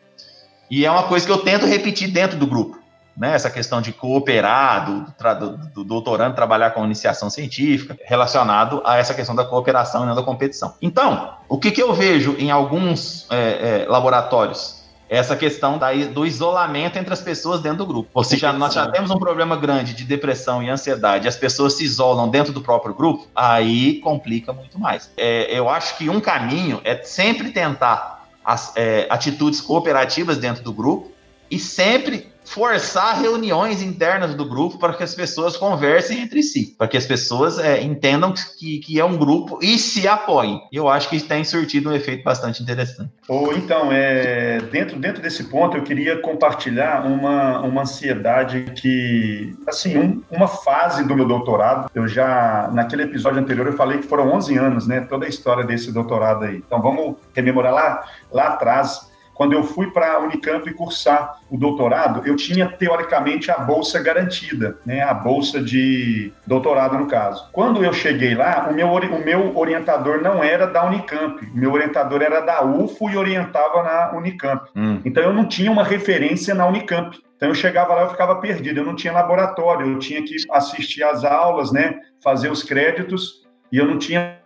E 0.70 0.86
é 0.86 0.92
uma 0.92 1.04
coisa 1.04 1.26
que 1.26 1.32
eu 1.32 1.38
tento 1.38 1.66
repetir 1.66 2.10
dentro 2.10 2.38
do 2.38 2.48
grupo 2.48 2.83
né, 3.16 3.34
essa 3.34 3.50
questão 3.50 3.82
de 3.82 3.92
cooperar, 3.92 4.86
do, 4.86 5.06
do, 5.40 5.58
do, 5.74 5.84
doutorando 5.84 6.36
trabalhar 6.36 6.72
com 6.72 6.84
iniciação 6.84 7.30
científica, 7.30 7.98
relacionado 8.06 8.82
a 8.86 8.98
essa 8.98 9.14
questão 9.14 9.36
da 9.36 9.46
cooperação 9.46 10.04
e 10.04 10.08
não 10.08 10.16
da 10.16 10.24
competição. 10.24 10.76
Então, 10.82 11.36
o 11.48 11.58
que, 11.58 11.72
que 11.72 11.82
eu 11.82 11.94
vejo 11.94 12.36
em 12.40 12.50
alguns 12.50 13.28
é, 13.30 13.84
é, 13.84 13.86
laboratórios? 13.88 14.82
Essa 15.10 15.36
questão 15.36 15.78
daí, 15.78 16.06
do 16.06 16.26
isolamento 16.26 16.98
entre 16.98 17.14
as 17.14 17.22
pessoas 17.22 17.62
dentro 17.62 17.80
do 17.80 17.86
grupo. 17.86 18.10
Ou 18.16 18.24
seja, 18.24 18.52
nós 18.52 18.74
já 18.74 18.88
temos 18.90 19.12
um 19.12 19.20
problema 19.20 19.56
grande 19.56 19.94
de 19.94 20.06
depressão 20.06 20.64
e 20.64 20.70
ansiedade, 20.70 21.26
e 21.26 21.28
as 21.28 21.36
pessoas 21.36 21.74
se 21.74 21.84
isolam 21.84 22.30
dentro 22.30 22.52
do 22.52 22.62
próprio 22.62 22.96
grupo, 22.96 23.28
aí 23.36 24.00
complica 24.00 24.52
muito 24.52 24.80
mais. 24.80 25.12
É, 25.16 25.56
eu 25.56 25.70
acho 25.70 25.98
que 25.98 26.10
um 26.10 26.20
caminho 26.20 26.82
é 26.84 27.04
sempre 27.04 27.52
tentar 27.52 28.28
as, 28.44 28.74
é, 28.76 29.06
atitudes 29.10 29.62
cooperativas 29.62 30.38
dentro 30.38 30.64
do 30.64 30.74
grupo, 30.74 31.13
e 31.50 31.60
sempre 31.60 32.34
forçar 32.46 33.20
reuniões 33.20 33.82
internas 33.82 34.36
do 34.36 34.46
grupo 34.46 34.78
para 34.78 34.94
que 34.94 35.04
as 35.04 35.16
pessoas 35.16 35.58
conversem 35.58 36.22
entre 36.22 36.44
si, 36.44 36.76
para 36.78 36.88
que 36.88 36.98
as 36.98 37.06
pessoas 37.06 37.58
é, 37.58 37.82
entendam 37.82 38.34
que, 38.60 38.80
que 38.80 39.00
é 39.00 39.06
um 39.06 39.18
grupo 39.18 39.60
e 39.62 39.78
se 39.78 40.08
apoiem. 40.08 40.62
Eu 40.72 40.90
acho 40.90 41.10
que 41.10 41.20
tem 41.20 41.44
surtido 41.44 41.90
um 41.90 41.94
efeito 41.94 42.24
bastante 42.24 42.62
interessante. 42.62 43.12
Ou 43.28 43.54
então, 43.56 43.92
é, 43.92 44.60
dentro, 44.72 45.00
dentro 45.00 45.22
desse 45.22 45.46
ponto, 45.46 45.78
eu 45.78 45.84
queria 45.84 46.20
compartilhar 46.20 47.06
uma, 47.06 47.62
uma 47.62 47.82
ansiedade 47.82 48.66
que, 48.76 49.56
assim, 49.68 49.98
um, 49.98 50.22
uma 50.30 50.48
fase 50.48 51.06
do 51.06 51.16
meu 51.16 51.26
doutorado, 51.26 51.90
eu 51.96 52.08
já, 52.08 52.70
naquele 52.74 53.04
episódio 53.04 53.40
anterior, 53.40 53.68
eu 53.68 53.74
falei 53.74 54.00
que 54.00 54.08
foram 54.08 54.32
11 54.34 54.58
anos, 54.58 54.88
né, 54.88 55.02
toda 55.02 55.26
a 55.26 55.30
história 55.30 55.64
desse 55.64 55.92
doutorado 55.92 56.44
aí. 56.44 56.58
Então, 56.58 56.82
vamos 56.82 57.16
rememorar 57.34 57.74
lá, 57.74 58.04
lá 58.32 58.48
atrás, 58.50 59.13
quando 59.34 59.54
eu 59.54 59.64
fui 59.64 59.92
para 59.92 60.14
a 60.14 60.20
Unicamp 60.20 60.72
cursar 60.74 61.40
o 61.50 61.58
doutorado, 61.58 62.22
eu 62.26 62.36
tinha 62.36 62.68
teoricamente 62.68 63.50
a 63.50 63.58
bolsa 63.58 64.02
garantida, 64.02 64.78
né? 64.86 65.02
A 65.02 65.14
bolsa 65.14 65.62
de 65.62 66.32
doutorado 66.46 66.98
no 66.98 67.08
caso. 67.08 67.50
Quando 67.52 67.84
eu 67.84 67.94
cheguei 67.94 68.36
lá, 68.36 68.68
o 68.70 68.74
meu, 68.74 68.88
o 68.88 69.26
meu 69.26 69.58
orientador 69.58 70.22
não 70.22 70.44
era 70.44 70.68
da 70.68 70.86
Unicamp, 70.86 71.44
o 71.46 71.58
meu 71.58 71.74
orientador 71.74 72.22
era 72.22 72.42
da 72.42 72.64
UFO 72.64 73.10
e 73.10 73.18
orientava 73.18 73.84
na 73.84 74.18
Unicamp. 74.18 74.70
Hum. 74.76 75.00
Então 75.04 75.24
eu 75.24 75.34
não 75.34 75.46
tinha 75.46 75.72
uma 75.72 75.84
referência 75.84 76.54
na 76.54 76.68
Unicamp. 76.68 77.18
Então 77.36 77.50
eu 77.50 77.56
chegava 77.56 77.94
lá, 77.94 78.04
eu 78.04 78.10
ficava 78.10 78.36
perdido, 78.36 78.80
eu 78.80 78.86
não 78.86 78.96
tinha 78.96 79.12
laboratório, 79.12 79.92
eu 79.92 80.00
tinha 80.00 80.24
que 80.24 80.36
assistir 80.52 81.04
às 81.04 81.24
aulas, 81.24 81.72
né? 81.72 82.00
Fazer 82.24 82.50
os 82.50 82.64
créditos 82.64 83.44
e 83.72 83.78
eu 83.78 83.86
não 83.86 83.98
tinha 83.98 84.38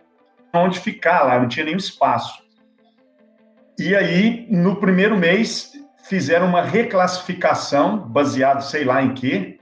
onde 0.54 0.80
ficar 0.80 1.22
lá, 1.24 1.38
não 1.38 1.48
tinha 1.48 1.64
nenhum 1.64 1.76
espaço. 1.76 2.47
E 3.78 3.94
aí, 3.94 4.44
no 4.50 4.76
primeiro 4.76 5.16
mês, 5.16 5.70
fizeram 6.08 6.48
uma 6.48 6.62
reclassificação, 6.62 7.98
baseado 7.98 8.60
sei 8.62 8.84
lá 8.84 9.00
em 9.00 9.14
quê, 9.14 9.58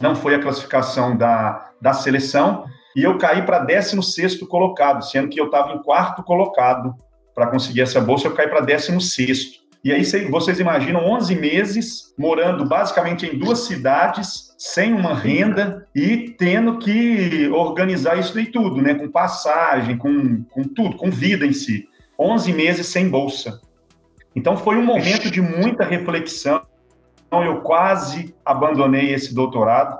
não 0.00 0.16
foi 0.16 0.34
a 0.34 0.40
classificação 0.40 1.16
da, 1.16 1.70
da 1.80 1.92
seleção, 1.92 2.64
e 2.96 3.04
eu 3.04 3.16
caí 3.18 3.42
para 3.42 3.60
16 3.60 4.40
colocado, 4.40 5.02
sendo 5.04 5.28
que 5.28 5.40
eu 5.40 5.46
estava 5.46 5.72
em 5.72 5.82
quarto 5.82 6.24
colocado 6.24 6.96
para 7.32 7.46
conseguir 7.46 7.82
essa 7.82 8.00
bolsa, 8.00 8.26
eu 8.26 8.34
caí 8.34 8.48
para 8.48 8.60
16. 8.60 9.62
E 9.84 9.92
aí 9.92 10.04
vocês 10.28 10.58
imaginam 10.58 11.04
11 11.04 11.36
meses 11.36 12.14
morando 12.18 12.64
basicamente 12.64 13.26
em 13.26 13.38
duas 13.38 13.60
cidades, 13.60 14.52
sem 14.58 14.92
uma 14.92 15.14
renda 15.14 15.86
e 15.94 16.34
tendo 16.38 16.78
que 16.78 17.48
organizar 17.48 18.18
isso 18.18 18.38
e 18.38 18.46
tudo, 18.46 18.82
né? 18.82 18.94
Com 18.94 19.08
passagem, 19.08 19.96
com, 19.96 20.42
com 20.44 20.64
tudo, 20.64 20.96
com 20.96 21.10
vida 21.10 21.46
em 21.46 21.52
si. 21.52 21.88
11 22.18 22.52
meses 22.52 22.86
sem 22.86 23.08
bolsa. 23.08 23.60
Então 24.34 24.56
foi 24.56 24.76
um 24.76 24.84
momento 24.84 25.30
de 25.30 25.40
muita 25.40 25.84
reflexão. 25.84 26.62
Eu 27.30 27.60
quase 27.60 28.34
abandonei 28.44 29.12
esse 29.12 29.34
doutorado. 29.34 29.98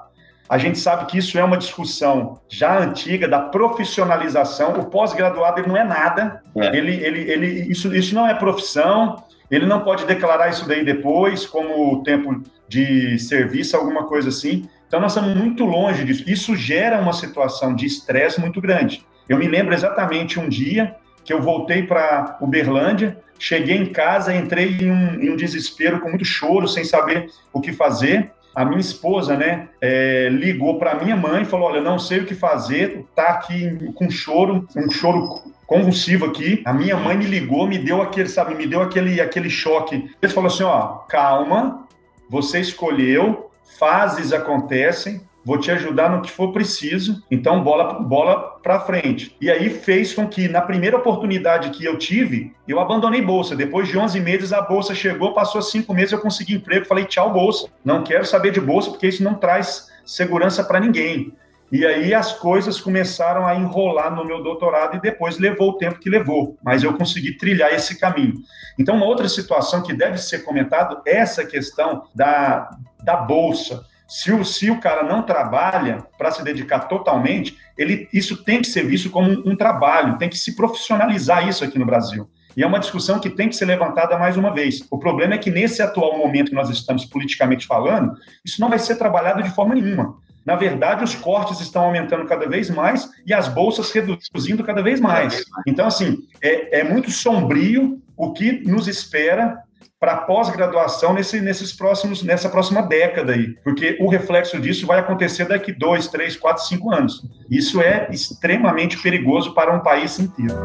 A 0.49 0.59
gente 0.59 0.79
sabe 0.79 1.07
que 1.07 1.17
isso 1.17 1.39
é 1.39 1.45
uma 1.45 1.57
discussão 1.57 2.39
já 2.49 2.79
antiga 2.79 3.27
da 3.27 3.41
profissionalização. 3.41 4.73
O 4.73 4.87
pós-graduado 4.87 5.61
ele 5.61 5.69
não 5.69 5.77
é 5.77 5.85
nada. 5.85 6.43
É. 6.55 6.77
Ele, 6.77 6.95
ele, 6.95 7.21
ele, 7.31 7.47
isso, 7.71 7.95
isso 7.95 8.15
não 8.15 8.27
é 8.27 8.35
profissão. 8.35 9.25
Ele 9.51 9.67
não 9.67 9.81
pode 9.81 10.05
declarar 10.05 10.51
isso 10.51 10.67
daí 10.67 10.85
depois, 10.85 11.47
como 11.47 12.03
tempo 12.03 12.43
de 12.69 13.19
serviço, 13.19 13.77
alguma 13.77 14.05
coisa 14.05 14.29
assim. 14.29 14.69
Então 14.87 15.01
nós 15.01 15.13
estamos 15.13 15.35
muito 15.35 15.65
longe 15.65 16.05
disso. 16.05 16.25
Isso 16.27 16.55
gera 16.55 17.01
uma 17.01 17.15
situação 17.15 17.75
de 17.75 17.87
estresse 17.87 18.41
muito 18.41 18.61
grande. 18.61 19.07
Eu 19.29 19.39
me 19.39 19.47
lembro 19.47 19.73
exatamente 19.73 20.39
um 20.39 20.49
dia 20.49 20.97
que 21.25 21.33
eu 21.33 21.41
voltei 21.41 21.83
para 21.83 22.37
Uberlândia, 22.41 23.17
cheguei 23.39 23.77
em 23.77 23.87
casa, 23.87 24.35
entrei 24.35 24.77
em 24.81 24.91
um, 24.91 25.23
em 25.23 25.31
um, 25.31 25.37
desespero, 25.37 26.01
com 26.01 26.09
muito 26.09 26.25
choro, 26.25 26.69
sem 26.69 26.85
saber 26.85 27.31
o 27.53 27.61
que 27.61 27.73
fazer. 27.73 28.31
A 28.55 28.65
minha 28.65 28.81
esposa, 28.81 29.37
né, 29.37 29.69
é, 29.81 30.29
ligou 30.31 30.79
para 30.79 31.03
minha 31.03 31.17
mãe 31.17 31.43
e 31.43 31.47
falou: 31.47 31.69
Olha, 31.69 31.81
não 31.81 31.99
sei 31.99 32.21
o 32.21 32.27
que 32.27 32.35
fazer, 32.35 33.05
tá 33.15 33.31
aqui 33.31 33.93
com 33.95 34.11
choro, 34.11 34.67
um 34.77 34.91
choro 34.91 35.43
convulsivo 35.67 36.27
aqui. 36.27 36.63
A 36.65 36.73
minha 36.73 36.97
mãe 36.97 37.17
me 37.17 37.25
ligou, 37.25 37.67
me 37.67 37.79
deu 37.79 38.03
aquele, 38.03 38.29
sabe, 38.29 38.55
me 38.55 38.67
deu 38.67 38.83
aquele, 38.83 39.21
aquele 39.21 39.49
choque. 39.49 40.11
Ele 40.21 40.33
falou 40.33 40.49
assim: 40.49 40.65
Ó, 40.65 40.99
calma, 41.09 41.87
você 42.29 42.61
escolheu, 42.61 43.51
fases 43.79 44.33
acontecem, 44.33 45.21
vou 45.45 45.59
te 45.59 45.71
ajudar 45.71 46.11
no 46.11 46.23
que 46.23 46.31
for 46.31 46.53
preciso, 46.53 47.23
então 47.31 47.63
bola, 47.63 47.95
bola 47.95 48.59
para 48.63 48.81
frente. 48.81 49.37
E 49.41 49.51
aí 49.51 49.71
fez 49.71 50.15
com 50.15 50.27
que, 50.27 50.49
na 50.49 50.61
primeira 50.61 50.97
oportunidade 50.97 51.71
que 51.71 51.85
eu 51.85 51.99
tive, 51.99 52.55
eu 52.67 52.79
abandonei 52.79 53.21
bolsa. 53.21 53.57
Depois 53.57 53.89
de 53.89 53.99
11 53.99 54.21
meses, 54.21 54.53
a 54.53 54.61
bolsa 54.61 54.95
chegou, 54.95 55.35
passou 55.35 55.61
cinco 55.61 55.93
meses, 55.93 56.13
eu 56.13 56.21
consegui 56.21 56.55
emprego, 56.55 56.87
falei 56.87 57.05
tchau, 57.05 57.33
bolsa. 57.33 57.69
Não 57.85 58.03
quero 58.03 58.25
saber 58.25 58.53
de 58.53 58.61
bolsa, 58.61 58.91
porque 58.91 59.09
isso 59.09 59.23
não 59.23 59.35
traz 59.35 59.91
segurança 60.05 60.63
para 60.63 60.81
ninguém. 60.81 61.33
E 61.73 61.87
aí 61.87 62.13
as 62.13 62.35
coisas 62.35 62.79
começaram 62.79 63.47
a 63.47 63.55
enrolar 63.55 64.15
no 64.15 64.27
meu 64.27 64.43
doutorado 64.43 64.99
e 64.99 65.01
depois 65.01 65.39
levou 65.39 65.71
o 65.71 65.79
tempo 65.79 65.99
que 65.99 66.11
levou, 66.11 66.59
mas 66.63 66.83
eu 66.85 66.93
consegui 66.93 67.39
trilhar 67.39 67.73
esse 67.73 67.99
caminho. 67.99 68.35
Então, 68.79 68.95
uma 68.95 69.07
outra 69.07 69.27
situação 69.27 69.83
que 69.83 69.95
deve 69.95 70.19
ser 70.19 70.41
comentado 70.41 71.01
é 71.07 71.17
essa 71.17 71.47
questão 71.47 72.07
da, 72.15 72.69
da 73.03 73.17
bolsa. 73.17 73.87
Se 74.13 74.31
o, 74.31 74.45
se 74.45 74.71
o 74.71 74.79
cara 74.79 75.03
não 75.03 75.23
trabalha 75.23 76.07
para 76.19 76.31
se 76.31 76.45
dedicar 76.45 76.81
totalmente, 76.81 77.57
ele, 77.79 78.07
isso 78.13 78.45
tem 78.45 78.61
que 78.61 78.67
ser 78.67 78.85
visto 78.85 79.09
como 79.09 79.31
um, 79.31 79.53
um 79.53 79.57
trabalho, 79.57 80.19
tem 80.19 80.29
que 80.29 80.37
se 80.37 80.55
profissionalizar 80.55 81.49
isso 81.49 81.65
aqui 81.65 81.79
no 81.79 81.87
Brasil. 81.87 82.29
E 82.55 82.63
é 82.63 82.67
uma 82.67 82.79
discussão 82.79 83.19
que 83.19 83.31
tem 83.31 83.49
que 83.49 83.57
ser 83.57 83.65
levantada 83.65 84.19
mais 84.19 84.37
uma 84.37 84.53
vez. 84.53 84.85
O 84.91 84.99
problema 84.99 85.33
é 85.33 85.39
que 85.39 85.51
nesse 85.51 85.81
atual 85.81 86.19
momento 86.19 86.51
que 86.51 86.55
nós 86.55 86.69
estamos 86.69 87.07
politicamente 87.07 87.67
falando, 87.67 88.13
isso 88.45 88.61
não 88.61 88.69
vai 88.69 88.79
ser 88.79 88.97
trabalhado 88.97 89.43
de 89.43 89.49
forma 89.49 89.75
nenhuma. 89.75 90.15
Na 90.45 90.57
verdade, 90.57 91.03
os 91.03 91.15
cortes 91.15 91.61
estão 91.61 91.85
aumentando 91.85 92.27
cada 92.27 92.47
vez 92.47 92.69
mais 92.69 93.09
e 93.25 93.33
as 93.33 93.49
bolsas 93.49 93.91
reduzindo 93.93 94.63
cada 94.63 94.83
vez 94.83 95.01
mais. 95.01 95.43
Então, 95.67 95.87
assim, 95.87 96.19
é, 96.43 96.81
é 96.81 96.85
muito 96.85 97.11
sombrio 97.11 97.99
o 98.15 98.35
que 98.35 98.61
nos 98.69 98.89
espera 98.89 99.63
para 100.03 100.17
pós-graduação 100.17 101.15
nesse, 101.15 101.41
nesses 101.41 101.73
próximos, 101.73 102.25
nessa 102.25 102.49
próxima 102.49 102.83
década 102.83 103.35
aí, 103.35 103.55
porque 103.63 103.97
o 104.01 104.09
reflexo 104.09 104.61
disso 104.61 104.85
vai 104.85 104.99
acontecer 104.99 105.45
daqui 105.45 105.71
dois, 105.71 106.09
três, 106.09 106.35
quatro, 106.35 106.65
cinco 106.65 106.93
anos. 106.93 107.25
Isso 107.49 107.81
é 107.81 108.09
extremamente 108.11 109.01
perigoso 109.01 109.55
para 109.55 109.73
um 109.73 109.79
país 109.79 110.19
inteiro. 110.19 110.57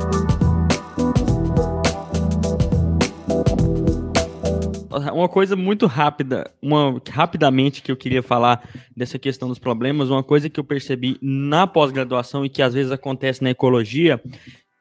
Uma 5.13 5.29
coisa 5.29 5.55
muito 5.55 5.85
rápida, 5.85 6.49
uma 6.59 6.99
rapidamente 7.07 7.83
que 7.83 7.91
eu 7.91 7.95
queria 7.95 8.23
falar 8.23 8.67
dessa 8.95 9.19
questão 9.19 9.47
dos 9.47 9.59
problemas, 9.59 10.09
uma 10.09 10.23
coisa 10.23 10.49
que 10.49 10.59
eu 10.59 10.63
percebi 10.63 11.15
na 11.21 11.67
pós-graduação 11.67 12.43
e 12.43 12.49
que 12.49 12.63
às 12.63 12.73
vezes 12.73 12.91
acontece 12.91 13.43
na 13.43 13.51
ecologia 13.51 14.19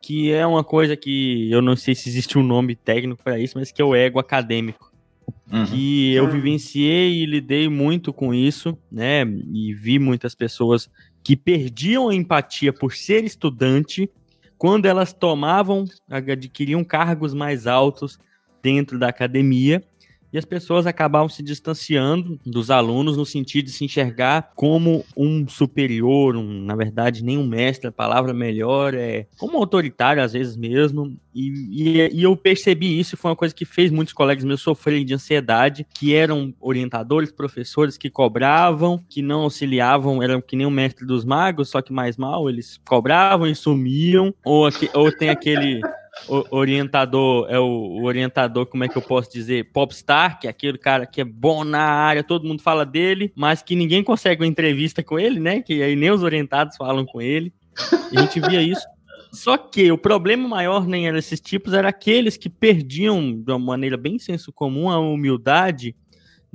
que 0.07 0.31
é 0.31 0.47
uma 0.47 0.63
coisa 0.63 0.97
que 0.97 1.51
eu 1.51 1.61
não 1.61 1.75
sei 1.75 1.93
se 1.93 2.09
existe 2.09 2.39
um 2.39 2.43
nome 2.45 2.77
técnico 2.77 3.25
para 3.25 3.41
isso, 3.41 3.59
mas 3.59 3.73
que 3.73 3.83
é 3.83 3.85
o 3.85 3.93
ego 3.93 4.21
acadêmico. 4.21 4.93
Uhum. 5.51 5.67
Que 5.67 6.15
eu 6.15 6.31
vivenciei 6.31 7.25
e 7.25 7.27
lidei 7.27 7.69
muito 7.69 8.13
com 8.13 8.33
isso, 8.33 8.79
né? 8.89 9.25
E 9.53 9.75
vi 9.75 9.99
muitas 9.99 10.33
pessoas 10.33 10.89
que 11.25 11.35
perdiam 11.35 12.09
a 12.09 12.15
empatia 12.15 12.73
por 12.73 12.95
ser 12.95 13.25
estudante 13.25 14.09
quando 14.57 14.87
elas 14.87 15.13
tomavam, 15.13 15.85
adquiriam 16.09 16.85
cargos 16.85 17.35
mais 17.35 17.67
altos 17.67 18.17
dentro 18.63 19.01
da 19.01 19.09
academia 19.09 19.83
e 20.33 20.39
as 20.39 20.45
pessoas 20.45 20.87
acabavam 20.87 21.29
se 21.29 21.43
distanciando 21.43 22.39
dos 22.45 22.71
alunos 22.71 23.17
no 23.17 23.25
sentido 23.25 23.67
de 23.67 23.73
se 23.73 23.85
enxergar 23.85 24.53
como 24.55 25.05
um 25.17 25.47
superior, 25.49 26.37
um, 26.37 26.65
na 26.65 26.75
verdade, 26.75 27.25
nem 27.25 27.39
um 27.39 27.47
mestre, 27.47 27.89
a 27.89 27.93
palavra 27.93 28.33
melhor 28.33 28.95
é 28.95 29.27
como 29.39 29.59
autoritário 29.59 30.23
às 30.23 30.33
vezes 30.33 30.57
mesmo. 30.57 31.17
E, 31.35 31.51
e, 31.71 32.19
e 32.19 32.23
eu 32.23 32.37
percebi 32.37 32.99
isso, 32.99 33.17
foi 33.17 33.31
uma 33.31 33.37
coisa 33.37 33.55
que 33.55 33.65
fez 33.65 33.91
muitos 33.91 34.15
colegas 34.15 34.45
meus 34.45 34.63
sofrerem 34.63 35.05
de 35.05 35.15
ansiedade, 35.15 35.87
que 35.95 36.15
eram 36.15 36.55
orientadores, 36.61 37.31
professores 37.31 37.99
que 37.99 38.09
cobravam, 38.09 39.05
que 39.09 39.21
não 39.21 39.43
auxiliavam, 39.43 40.23
eram 40.23 40.41
que 40.41 40.57
nem 40.57 40.67
o 40.67 40.71
mestre 40.71 41.07
dos 41.07 41.25
magos, 41.25 41.69
só 41.69 41.83
que 41.83 41.93
mais 41.93 42.17
mal, 42.17 42.49
eles 42.49 42.81
cobravam 42.87 43.47
e 43.47 43.55
sumiam, 43.55 44.35
ou, 44.45 44.69
ou 44.95 45.13
tem 45.13 45.29
aquele 45.29 45.81
o 46.29 46.57
orientador 46.57 47.47
é 47.49 47.59
o, 47.59 48.03
orientador, 48.03 48.67
como 48.67 48.85
é 48.85 48.89
que 48.89 48.97
eu 48.97 49.03
posso 49.03 49.31
dizer? 49.33 49.71
Popstar, 49.73 50.39
que 50.39 50.47
é 50.47 50.51
aquele 50.51 50.79
cara 50.79 51.07
que 51.07 51.21
é 51.21 51.25
bom 51.25 51.65
na 51.65 51.83
área, 51.83 52.25
todo 52.25 52.47
mundo 52.47 52.63
fala 52.63 52.85
dele, 52.85 53.33
mas 53.37 53.63
que 53.63 53.77
ninguém 53.77 54.03
consegue 54.03 54.43
uma 54.43 54.49
entrevista 54.49 55.03
com 55.03 55.19
ele, 55.19 55.39
né? 55.39 55.63
Que 55.63 55.83
aí 55.83 55.95
nem 55.95 56.11
os 56.11 56.23
orientados 56.23 56.77
falam 56.77 57.05
com 57.05 57.21
ele. 57.21 57.53
A 58.17 58.21
gente 58.21 58.41
via 58.41 58.63
isso. 58.63 58.87
Só 59.33 59.57
que 59.59 59.93
o 59.93 59.99
problema 59.99 60.49
maior 60.49 60.87
nem 60.87 61.07
era 61.07 61.19
esses 61.19 61.41
tipos, 61.41 61.75
era 61.75 61.89
aqueles 61.89 62.37
que 62.37 62.49
perdiam 62.49 63.35
de 63.35 63.53
uma 63.53 63.59
maneira 63.59 63.97
bem 63.97 64.19
senso 64.19 64.53
comum 64.53 64.89
a 64.89 64.99
humildade 64.99 65.95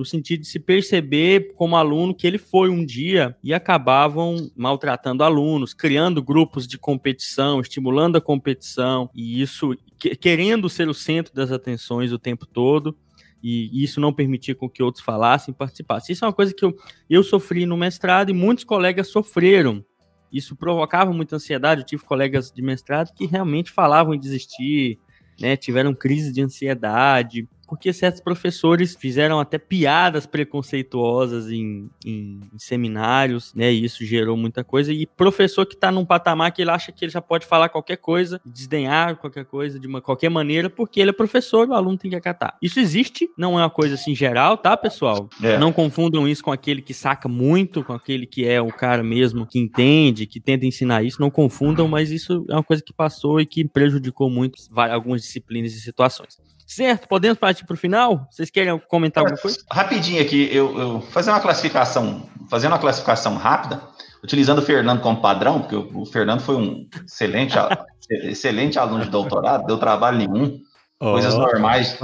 no 0.02 0.06
sentido 0.06 0.41
de 0.41 0.48
se 0.48 0.60
perceber 0.60 1.53
como 1.53 1.76
aluno 1.76 2.15
que 2.15 2.26
ele 2.26 2.40
foi 2.40 2.72
um 2.72 2.84
dia 2.84 3.38
e 3.44 3.53
acabavam 3.53 4.52
maltratando 4.56 5.23
alunos, 5.23 5.76
criando 5.76 6.23
grupos 6.23 6.68
de 6.68 6.76
competição, 6.76 7.61
estimulando 7.61 8.15
a 8.15 8.22
competição 8.22 9.11
e 9.14 9.40
isso 9.40 9.78
querendo 10.19 10.68
ser 10.68 10.90
o 10.90 10.94
centro 10.94 11.36
das 11.36 11.52
atenções 11.52 12.11
o 12.11 12.18
tempo 12.18 12.48
todo. 12.48 12.98
e 13.44 13.84
isso 13.84 13.99
não 13.99 14.14
permitia 14.14 14.56
com 14.56 14.69
que 14.69 14.84
outros 14.84 15.03
falassem, 15.03 15.53
participassem. 15.53 16.14
Isso 16.14 16.26
é 16.26 16.28
uma 16.28 16.34
coisa 16.34 16.53
que 16.53 16.65
eu, 16.65 16.76
eu 17.10 17.23
sofri 17.23 17.65
no 17.65 17.78
mestrado 17.78 18.30
e 18.30 18.34
muitos 18.34 18.64
colegas 18.64 19.07
sofreram. 19.07 19.84
Isso 20.32 20.56
provocava 20.56 21.11
muita 21.11 21.36
ansiedade. 21.36 21.82
Eu 21.82 21.86
tive 21.86 22.03
colegas 22.03 22.52
de 22.52 22.61
mestrado 22.61 23.14
que 23.14 23.26
realmente 23.26 23.72
falavam 23.72 24.14
em 24.14 24.19
desistir, 24.19 24.99
né, 25.40 25.56
tiveram 25.57 25.94
crise 25.94 26.32
de 26.32 26.41
ansiedade, 26.41 27.48
porque 27.72 27.93
certos 27.93 28.19
professores 28.19 28.98
fizeram 28.99 29.39
até 29.39 29.57
piadas 29.57 30.26
preconceituosas 30.26 31.49
em, 31.49 31.89
em, 32.06 32.41
em 32.53 32.60
seminários, 32.60 33.53
né? 33.56 33.72
E 33.72 33.85
isso 33.85 34.03
gerou 34.03 34.35
muita 34.35 34.61
coisa. 34.61 34.91
E 34.91 35.06
professor 35.06 35.65
que 35.65 35.76
está 35.76 35.89
num 35.89 36.03
patamar 36.03 36.52
que 36.52 36.61
ele 36.61 36.69
acha 36.69 36.91
que 36.91 37.06
ele 37.06 37.11
já 37.14 37.22
pode 37.22 37.45
falar 37.45 37.69
qualquer 37.69 37.95
coisa, 37.95 38.41
desdenhar 38.45 39.15
qualquer 39.15 39.45
coisa 39.45 39.80
de 39.80 39.88
uma 39.88 40.02
qualquer 40.02 40.27
maneira, 40.27 40.69
porque 40.69 40.99
ele 40.99 41.11
é 41.11 41.14
professor 41.14 41.65
e 41.65 41.72
o 41.72 41.73
aluno 41.73 41.98
tem 41.98 42.11
que 42.11 42.18
acatar. 42.18 42.57
Isso 42.61 42.77
existe, 42.77 43.30
não 43.38 43.57
é 43.57 43.64
uma 43.64 43.69
coisa 43.69 43.95
assim 43.95 44.14
geral, 44.14 44.57
tá, 44.57 44.76
pessoal? 44.76 45.30
É. 45.41 45.57
Não 45.57 45.72
confundam 45.72 46.27
isso 46.27 46.43
com 46.43 46.52
aquele 46.52 46.81
que 46.81 46.93
saca 46.93 47.30
muito, 47.30 47.85
com 47.85 47.93
aquele 47.93 48.26
que 48.26 48.45
é 48.45 48.61
o 48.61 48.68
cara 48.68 49.02
mesmo 49.02 49.48
que 49.48 49.57
entende, 49.57 50.26
que 50.26 50.41
tenta 50.41 50.65
ensinar 50.65 51.03
isso. 51.03 51.22
Não 51.22 51.31
confundam, 51.31 51.88
mas 51.88 52.11
isso 52.11 52.45
é 52.49 52.53
uma 52.53 52.64
coisa 52.64 52.84
que 52.84 52.91
passou 52.91 53.39
e 53.39 53.45
que 53.45 53.64
prejudicou 53.64 54.30
muito 54.30 54.60
algumas 54.76 55.22
disciplinas 55.22 55.72
e 55.72 55.80
situações. 55.80 56.38
Certo, 56.72 57.06
podemos 57.06 57.38
partir 57.38 57.65
para 57.65 57.73
o 57.73 57.77
final? 57.77 58.30
Vocês 58.31 58.49
querem 58.49 58.80
comentar 58.88 59.22
alguma 59.22 59.38
coisa? 59.38 59.57
Rapidinho 59.69 60.22
aqui, 60.22 60.49
eu, 60.56 60.80
eu 60.80 61.02
fazer 61.02 61.30
uma 61.30 61.41
classificação, 61.41 62.30
fazendo 62.49 62.72
uma 62.72 62.80
classificação 62.80 63.35
rápida, 63.35 63.81
utilizando 64.23 64.60
o 64.60 64.61
Fernando 64.61 65.02
como 65.02 65.22
padrão, 65.22 65.60
porque 65.60 65.76
o, 65.76 66.03
o 66.03 66.06
Fernando 66.06 66.39
foi 66.39 66.56
um 66.56 66.88
excelente, 67.06 67.56
excelente 68.23 68.80
aluno 68.80 69.03
de 69.03 69.10
doutorado, 69.10 69.65
deu 69.65 69.77
trabalho 69.77 70.18
nenhum, 70.18 70.61
oh. 70.98 71.11
coisas 71.11 71.35
normais, 71.35 71.99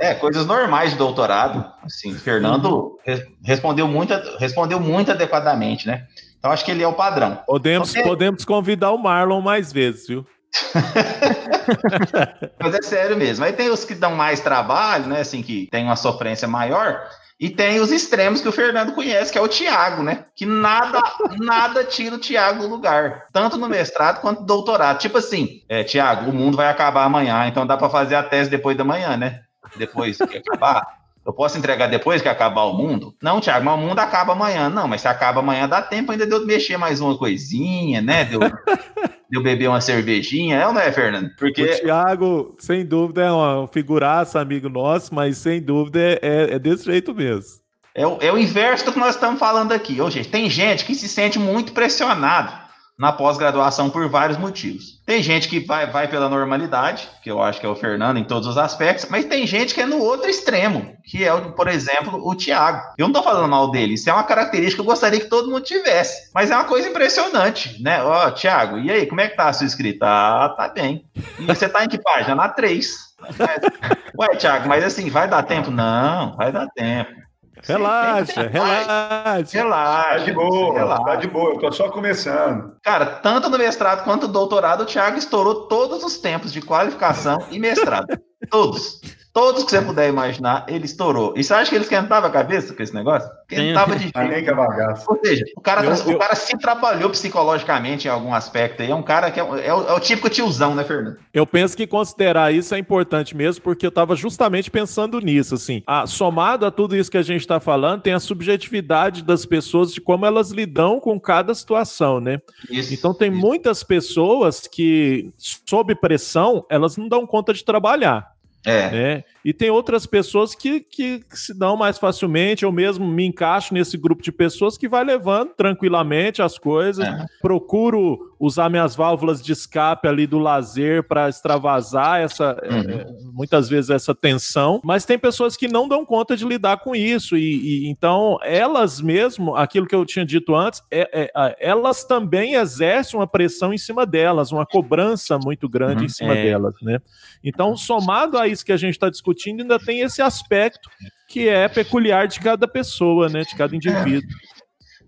é, 0.00 0.12
coisas 0.14 0.44
normais 0.44 0.90
de 0.90 0.98
doutorado, 0.98 1.64
assim, 1.84 2.12
Fernando 2.12 2.98
re, 3.06 3.24
respondeu 3.44 3.86
muito, 3.86 4.12
respondeu 4.40 4.80
muito 4.80 5.12
adequadamente, 5.12 5.86
né? 5.86 6.08
Então 6.36 6.50
acho 6.50 6.64
que 6.64 6.72
ele 6.72 6.82
é 6.82 6.88
o 6.88 6.94
padrão. 6.94 7.38
Podemos, 7.46 7.94
então, 7.94 8.08
podemos 8.08 8.44
convidar 8.44 8.90
o 8.90 8.98
Marlon 8.98 9.40
mais 9.40 9.72
vezes, 9.72 10.08
viu? 10.08 10.26
Mas 12.60 12.74
é 12.74 12.82
sério 12.82 13.16
mesmo. 13.16 13.44
Aí 13.44 13.52
tem 13.52 13.70
os 13.70 13.84
que 13.84 13.94
dão 13.94 14.14
mais 14.14 14.40
trabalho, 14.40 15.06
né? 15.06 15.20
Assim, 15.20 15.42
que 15.42 15.68
tem 15.70 15.84
uma 15.84 15.96
sofrência 15.96 16.48
maior. 16.48 17.08
E 17.38 17.48
tem 17.48 17.80
os 17.80 17.90
extremos 17.90 18.42
que 18.42 18.48
o 18.48 18.52
Fernando 18.52 18.92
conhece, 18.92 19.32
que 19.32 19.38
é 19.38 19.40
o 19.40 19.48
Tiago, 19.48 20.02
né? 20.02 20.26
Que 20.36 20.44
nada, 20.44 21.00
nada 21.38 21.82
tira 21.82 22.16
o 22.16 22.18
Tiago 22.18 22.60
do 22.60 22.68
lugar. 22.68 23.24
Tanto 23.32 23.56
no 23.56 23.66
mestrado 23.66 24.20
quanto 24.20 24.40
no 24.40 24.46
doutorado. 24.46 24.98
Tipo 24.98 25.16
assim, 25.16 25.62
é, 25.66 25.82
Tiago, 25.82 26.30
o 26.30 26.34
mundo 26.34 26.58
vai 26.58 26.68
acabar 26.68 27.04
amanhã, 27.04 27.46
então 27.46 27.66
dá 27.66 27.78
para 27.78 27.88
fazer 27.88 28.14
a 28.14 28.22
tese 28.22 28.50
depois 28.50 28.76
da 28.76 28.84
manhã, 28.84 29.16
né? 29.16 29.40
Depois 29.78 30.18
que 30.18 30.36
acabar. 30.36 30.99
Eu 31.30 31.34
posso 31.34 31.56
entregar 31.56 31.86
depois 31.86 32.20
que 32.20 32.28
acabar 32.28 32.64
o 32.64 32.72
mundo? 32.76 33.14
Não, 33.22 33.40
Thiago, 33.40 33.64
mas 33.64 33.74
o 33.78 33.80
mundo 33.80 34.00
acaba 34.00 34.32
amanhã. 34.32 34.68
Não, 34.68 34.88
mas 34.88 35.02
se 35.02 35.06
acaba 35.06 35.38
amanhã, 35.38 35.68
dá 35.68 35.80
tempo 35.80 36.10
ainda 36.10 36.26
de 36.26 36.32
eu 36.32 36.44
mexer 36.44 36.76
mais 36.76 37.00
uma 37.00 37.16
coisinha, 37.16 38.02
né? 38.02 38.24
De 38.24 38.34
eu, 38.34 38.40
beber 39.40 39.68
uma 39.68 39.80
cervejinha, 39.80 40.56
é 40.56 40.66
ou 40.66 40.72
não 40.72 40.80
é, 40.80 40.90
Fernando? 40.90 41.30
Porque... 41.38 41.62
O 41.62 41.80
Thiago, 41.82 42.56
sem 42.58 42.84
dúvida, 42.84 43.22
é 43.22 43.30
uma 43.30 43.68
figuraça, 43.68 44.40
amigo 44.40 44.68
nosso, 44.68 45.14
mas 45.14 45.38
sem 45.38 45.62
dúvida 45.62 46.00
é, 46.00 46.18
é 46.54 46.58
desse 46.58 46.86
jeito 46.86 47.14
mesmo. 47.14 47.60
É 47.94 48.04
o, 48.04 48.18
é 48.20 48.32
o 48.32 48.36
inverso 48.38 48.86
do 48.86 48.92
que 48.92 48.98
nós 48.98 49.14
estamos 49.14 49.38
falando 49.38 49.70
aqui. 49.70 50.00
Ô, 50.00 50.10
gente, 50.10 50.28
tem 50.28 50.50
gente 50.50 50.84
que 50.84 50.96
se 50.96 51.08
sente 51.08 51.38
muito 51.38 51.72
pressionado 51.72 52.69
na 53.00 53.10
pós-graduação 53.10 53.88
por 53.88 54.06
vários 54.10 54.36
motivos. 54.36 55.00
Tem 55.06 55.22
gente 55.22 55.48
que 55.48 55.58
vai, 55.58 55.86
vai 55.86 56.06
pela 56.06 56.28
normalidade, 56.28 57.08
que 57.22 57.30
eu 57.30 57.42
acho 57.42 57.58
que 57.58 57.64
é 57.64 57.68
o 57.68 57.74
Fernando 57.74 58.18
em 58.18 58.24
todos 58.24 58.46
os 58.46 58.58
aspectos, 58.58 59.06
mas 59.08 59.24
tem 59.24 59.46
gente 59.46 59.72
que 59.72 59.80
é 59.80 59.86
no 59.86 59.96
outro 59.96 60.28
extremo, 60.28 60.94
que 61.02 61.24
é, 61.24 61.34
por 61.34 61.66
exemplo, 61.66 62.20
o 62.22 62.34
Thiago. 62.34 62.82
Eu 62.98 63.08
não 63.08 63.18
estou 63.18 63.22
falando 63.22 63.48
mal 63.48 63.70
dele, 63.70 63.94
isso 63.94 64.10
é 64.10 64.12
uma 64.12 64.22
característica 64.22 64.82
que 64.82 64.86
eu 64.86 64.92
gostaria 64.92 65.18
que 65.18 65.30
todo 65.30 65.50
mundo 65.50 65.62
tivesse, 65.62 66.30
mas 66.34 66.50
é 66.50 66.54
uma 66.54 66.66
coisa 66.66 66.90
impressionante, 66.90 67.82
né? 67.82 68.02
Ó, 68.02 68.26
oh, 68.26 68.32
Thiago, 68.32 68.76
e 68.76 68.90
aí, 68.90 69.06
como 69.06 69.22
é 69.22 69.28
que 69.28 69.36
tá 69.36 69.48
a 69.48 69.52
sua 69.54 69.66
escrita? 69.66 70.04
Ah, 70.06 70.50
tá 70.50 70.68
bem. 70.68 71.06
E 71.38 71.46
você 71.46 71.70
tá 71.70 71.82
em 71.82 71.88
que 71.88 71.96
página? 71.96 72.34
Na 72.34 72.50
3. 72.50 73.14
Ué, 74.18 74.28
Thiago, 74.36 74.68
mas 74.68 74.84
assim, 74.84 75.08
vai 75.08 75.26
dar 75.26 75.42
tempo? 75.42 75.70
Não, 75.70 76.36
vai 76.36 76.52
dar 76.52 76.68
tempo. 76.68 77.29
Relaxa, 77.66 78.48
relaxa. 78.48 79.58
Relaxa. 79.58 80.18
Tá 80.18 80.18
de 80.18 80.32
boa, 80.32 80.74
relaxa. 80.74 81.04
tá 81.04 81.16
de 81.16 81.28
boa, 81.28 81.50
eu 81.54 81.58
tô 81.58 81.72
só 81.72 81.88
começando. 81.90 82.76
Cara, 82.82 83.06
tanto 83.06 83.48
no 83.48 83.58
mestrado 83.58 84.04
quanto 84.04 84.26
no 84.26 84.32
doutorado, 84.32 84.82
o 84.82 84.86
Thiago 84.86 85.18
estourou 85.18 85.68
todos 85.68 86.02
os 86.02 86.18
tempos 86.18 86.52
de 86.52 86.60
qualificação 86.60 87.44
e 87.50 87.58
mestrado. 87.58 88.06
todos. 88.50 89.00
Todos 89.32 89.62
que 89.62 89.70
você 89.70 89.80
puder 89.80 90.08
imaginar, 90.08 90.66
ele 90.68 90.84
estourou. 90.84 91.34
E 91.36 91.44
você 91.44 91.54
acha 91.54 91.70
que 91.70 91.76
ele 91.76 91.84
esquentava 91.84 92.26
a 92.26 92.30
cabeça 92.30 92.74
com 92.74 92.82
esse 92.82 92.92
negócio? 92.92 93.30
Esquentava 93.48 93.94
de 93.94 94.02
jeito. 94.10 94.18
Nem 94.18 94.42
que 94.42 94.50
é 94.50 94.54
bagaço. 94.54 95.06
Ou 95.08 95.20
seja, 95.24 95.44
o 95.56 95.60
cara, 95.60 95.84
eu, 95.84 95.92
o 95.92 96.10
eu... 96.10 96.18
cara 96.18 96.34
se 96.34 96.54
atrapalhou 96.54 97.10
psicologicamente 97.10 98.08
em 98.08 98.10
algum 98.10 98.34
aspecto 98.34 98.82
aí. 98.82 98.90
É 98.90 98.94
um 98.94 99.04
cara 99.04 99.30
que 99.30 99.38
é, 99.38 99.42
é, 99.42 99.72
o, 99.72 99.86
é 99.86 99.92
o 99.92 100.00
típico 100.00 100.28
tiozão, 100.28 100.74
né, 100.74 100.82
Fernando? 100.82 101.18
Eu 101.32 101.46
penso 101.46 101.76
que 101.76 101.86
considerar 101.86 102.52
isso 102.52 102.74
é 102.74 102.78
importante 102.78 103.36
mesmo, 103.36 103.62
porque 103.62 103.86
eu 103.86 103.90
estava 103.90 104.16
justamente 104.16 104.68
pensando 104.68 105.20
nisso, 105.20 105.54
assim. 105.54 105.80
A, 105.86 106.08
somado 106.08 106.66
a 106.66 106.70
tudo 106.72 106.96
isso 106.96 107.10
que 107.10 107.18
a 107.18 107.22
gente 107.22 107.42
está 107.42 107.60
falando, 107.60 108.02
tem 108.02 108.12
a 108.12 108.20
subjetividade 108.20 109.22
das 109.22 109.46
pessoas 109.46 109.94
de 109.94 110.00
como 110.00 110.26
elas 110.26 110.50
lidam 110.50 110.98
com 110.98 111.20
cada 111.20 111.54
situação, 111.54 112.20
né? 112.20 112.38
Isso, 112.68 112.92
então 112.92 113.14
tem 113.14 113.30
isso. 113.30 113.40
muitas 113.40 113.84
pessoas 113.84 114.66
que, 114.66 115.30
sob 115.38 115.94
pressão, 115.94 116.66
elas 116.68 116.96
não 116.96 117.08
dão 117.08 117.24
conta 117.24 117.54
de 117.54 117.64
trabalhar. 117.64 118.39
É. 118.64 118.90
Né? 118.90 119.24
E 119.44 119.52
tem 119.52 119.70
outras 119.70 120.04
pessoas 120.04 120.54
que, 120.54 120.80
que, 120.80 121.20
que, 121.20 121.38
se 121.38 121.58
dão 121.58 121.76
mais 121.76 121.98
facilmente, 121.98 122.64
eu 122.64 122.72
mesmo 122.72 123.06
me 123.06 123.24
encaixo 123.24 123.72
nesse 123.72 123.96
grupo 123.96 124.22
de 124.22 124.30
pessoas 124.30 124.76
que 124.76 124.88
vai 124.88 125.02
levando 125.02 125.54
tranquilamente 125.54 126.42
as 126.42 126.58
coisas, 126.58 127.06
é. 127.06 127.26
procuro 127.40 128.29
usar 128.40 128.70
minhas 128.70 128.96
válvulas 128.96 129.42
de 129.42 129.52
escape 129.52 130.08
ali 130.08 130.26
do 130.26 130.38
lazer 130.38 131.02
para 131.02 131.28
extravasar 131.28 132.22
essa, 132.22 132.56
uhum. 132.64 132.90
é, 132.90 133.06
muitas 133.34 133.68
vezes 133.68 133.90
essa 133.90 134.14
tensão, 134.14 134.80
mas 134.82 135.04
tem 135.04 135.18
pessoas 135.18 135.58
que 135.58 135.68
não 135.68 135.86
dão 135.86 136.06
conta 136.06 136.34
de 136.34 136.46
lidar 136.46 136.78
com 136.78 136.96
isso, 136.96 137.36
e, 137.36 137.84
e 137.84 137.88
então 137.88 138.38
elas 138.42 138.98
mesmo, 138.98 139.54
aquilo 139.54 139.86
que 139.86 139.94
eu 139.94 140.06
tinha 140.06 140.24
dito 140.24 140.54
antes, 140.54 140.82
é, 140.90 141.30
é 141.36 141.56
elas 141.60 142.02
também 142.02 142.54
exercem 142.54 143.20
uma 143.20 143.26
pressão 143.26 143.74
em 143.74 143.78
cima 143.78 144.06
delas, 144.06 144.50
uma 144.50 144.64
cobrança 144.64 145.38
muito 145.38 145.68
grande 145.68 146.00
uhum. 146.00 146.06
em 146.06 146.08
cima 146.08 146.34
é. 146.34 146.42
delas, 146.44 146.74
né? 146.80 146.98
Então, 147.44 147.76
somado 147.76 148.38
a 148.38 148.48
isso 148.48 148.64
que 148.64 148.72
a 148.72 148.76
gente 148.76 148.94
está 148.94 149.10
discutindo, 149.10 149.60
ainda 149.60 149.78
tem 149.78 150.00
esse 150.00 150.22
aspecto 150.22 150.88
que 151.28 151.48
é 151.48 151.68
peculiar 151.68 152.26
de 152.26 152.40
cada 152.40 152.66
pessoa, 152.66 153.28
né? 153.28 153.42
De 153.42 153.54
cada 153.54 153.76
indivíduo. 153.76 154.28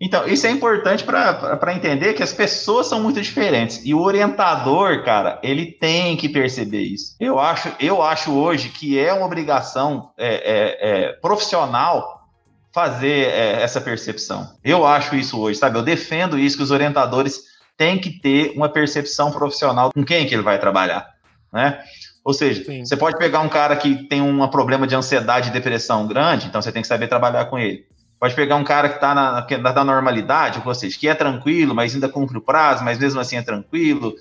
Então, 0.04 0.26
isso 0.26 0.48
é 0.48 0.50
importante 0.50 1.04
para 1.04 1.72
entender 1.72 2.12
que 2.14 2.24
as 2.24 2.32
pessoas 2.32 2.88
são 2.88 3.00
muito 3.00 3.22
diferentes. 3.22 3.80
E 3.84 3.94
o 3.94 4.00
orientador, 4.00 5.04
cara, 5.04 5.38
ele 5.44 5.66
tem 5.66 6.16
que 6.16 6.28
perceber 6.28 6.80
isso. 6.80 7.14
Eu 7.20 7.38
acho, 7.38 7.72
eu 7.78 8.02
acho 8.02 8.32
hoje 8.32 8.70
que 8.70 8.98
é 8.98 9.12
uma 9.12 9.24
obrigação 9.24 10.10
é, 10.18 10.34
é, 10.34 10.90
é, 10.90 11.12
profissional 11.12 12.26
fazer 12.74 13.28
é, 13.28 13.62
essa 13.62 13.80
percepção. 13.80 14.50
Eu 14.64 14.84
acho 14.84 15.14
isso 15.14 15.38
hoje, 15.38 15.60
sabe? 15.60 15.78
Eu 15.78 15.82
defendo 15.84 16.36
isso, 16.36 16.56
que 16.56 16.64
os 16.64 16.72
orientadores 16.72 17.40
têm 17.76 17.96
que 17.96 18.10
ter 18.10 18.54
uma 18.56 18.68
percepção 18.68 19.30
profissional 19.30 19.92
com 19.92 20.04
quem 20.04 20.26
que 20.26 20.34
ele 20.34 20.42
vai 20.42 20.58
trabalhar, 20.58 21.06
né? 21.52 21.80
Ou 22.24 22.34
seja, 22.34 22.64
Sim. 22.64 22.84
você 22.84 22.96
pode 22.96 23.18
pegar 23.18 23.40
um 23.40 23.48
cara 23.48 23.76
que 23.76 24.08
tem 24.08 24.20
um 24.20 24.46
problema 24.48 24.84
de 24.84 24.96
ansiedade 24.96 25.50
e 25.50 25.52
depressão 25.52 26.08
grande, 26.08 26.46
então 26.46 26.60
você 26.60 26.72
tem 26.72 26.82
que 26.82 26.88
saber 26.88 27.06
trabalhar 27.06 27.44
com 27.44 27.58
ele. 27.58 27.84
Pode 28.22 28.36
pegar 28.36 28.54
um 28.54 28.62
cara 28.62 28.88
que 28.88 28.94
está 28.94 29.12
na, 29.12 29.44
na, 29.74 29.84
normalidade, 29.84 30.62
ou 30.64 30.74
seja, 30.76 30.96
que 30.96 31.08
é 31.08 31.14
tranquilo, 31.14 31.74
mas 31.74 31.92
ainda 31.92 32.08
cumpre 32.08 32.38
o 32.38 32.40
prazo, 32.40 32.84
mas 32.84 32.96
mesmo 32.96 33.18
assim 33.18 33.36
é 33.36 33.42
tranquilo. 33.42 34.14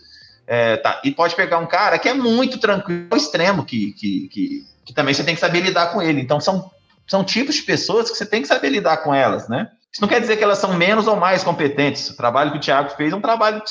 É, 0.48 0.78
tá. 0.78 0.99
E 1.03 1.11
pode 1.11 1.36
pegar 1.36 1.60
um 1.60 1.68
cara 1.68 1.99
que 1.99 2.10
é 2.10 2.14
muito 2.15 2.57
tranquilo, 2.57 3.15
extremo, 3.15 3.64
que, 3.64 3.91
que, 3.91 4.28
que, 4.30 4.65
que, 4.86 4.94
também 4.95 5.14
você 5.14 5.23
tem 5.23 5.36
que 5.36 5.40
saber 5.40 5.60
lidar 5.60 5.94
com 5.94 6.02
ele. 6.02 6.19
Então, 6.19 6.40
são, 6.40 6.72
são 7.06 7.23
tipos 7.23 7.53
de 7.53 7.61
pessoas 7.61 8.10
que 8.10 8.18
você 8.18 8.26
tem 8.26 8.41
que 8.41 8.48
saber 8.48 8.69
lidar 8.69 8.98
com 9.03 9.14
elas, 9.14 9.48
né? 9.48 9.69
Isso 9.94 10.02
não 10.02 10.10
quer 10.10 10.19
dizer 10.19 10.36
que 10.36 10.44
elas 10.44 10.57
são 10.57 10.73
menos 10.73 11.06
ou 11.06 11.15
mais 11.15 11.44
competentes. 11.44 12.10
O 12.10 12.18
trabalho 12.18 12.49
que 12.53 12.57
o 12.57 12.60
Thiago 12.60 12.90
fez 12.98 13.14
é 13.14 13.15
um 13.15 13.22
trabalho 13.22 13.61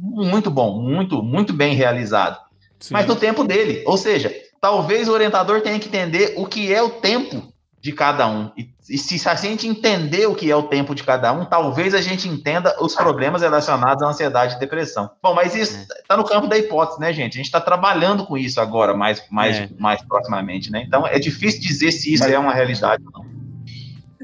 muito 0.00 0.50
bom, 0.50 0.80
muito, 0.80 1.22
muito 1.22 1.52
bem 1.52 1.74
realizado. 1.74 2.38
Sim. 2.80 2.94
mas 2.94 3.06
no 3.06 3.16
tempo 3.16 3.44
dele. 3.44 3.84
Ou 3.84 3.98
seja, 3.98 4.34
talvez 4.62 5.08
o 5.08 5.12
orientador 5.12 5.60
tenha 5.60 5.78
que 5.78 5.88
entender 5.88 6.32
o 6.38 6.46
que 6.46 6.72
é 6.72 6.82
o 6.82 6.88
tempo 6.88 7.52
de 7.84 7.92
cada 7.92 8.26
um. 8.26 8.50
E, 8.56 8.66
e 8.88 8.96
se 8.96 9.28
a 9.28 9.34
gente 9.34 9.68
entender 9.68 10.24
o 10.24 10.34
que 10.34 10.50
é 10.50 10.56
o 10.56 10.62
tempo 10.62 10.94
de 10.94 11.04
cada 11.04 11.30
um, 11.34 11.44
talvez 11.44 11.92
a 11.92 12.00
gente 12.00 12.26
entenda 12.26 12.74
os 12.82 12.94
problemas 12.94 13.42
relacionados 13.42 14.02
à 14.02 14.06
ansiedade 14.06 14.56
e 14.56 14.58
depressão. 14.58 15.10
Bom, 15.22 15.34
mas 15.34 15.54
isso 15.54 15.76
está 15.76 15.94
é. 15.94 16.02
Tá 16.08 16.16
no 16.16 16.24
campo 16.24 16.46
da 16.46 16.56
hipótese, 16.56 16.98
né, 16.98 17.12
gente? 17.12 17.34
A 17.34 17.36
gente 17.36 17.44
está 17.44 17.60
trabalhando 17.60 18.24
com 18.24 18.38
isso 18.38 18.58
agora, 18.58 18.94
mais, 18.94 19.22
mais, 19.30 19.58
é. 19.58 19.68
mais 19.78 20.00
proximamente, 20.00 20.72
né? 20.72 20.82
Então 20.86 21.06
é 21.06 21.18
difícil 21.18 21.60
dizer 21.60 21.92
se 21.92 22.10
isso 22.10 22.22
mas... 22.22 22.32
é 22.32 22.38
uma 22.38 22.54
realidade 22.54 23.02
ou 23.04 23.22
não. 23.22 23.33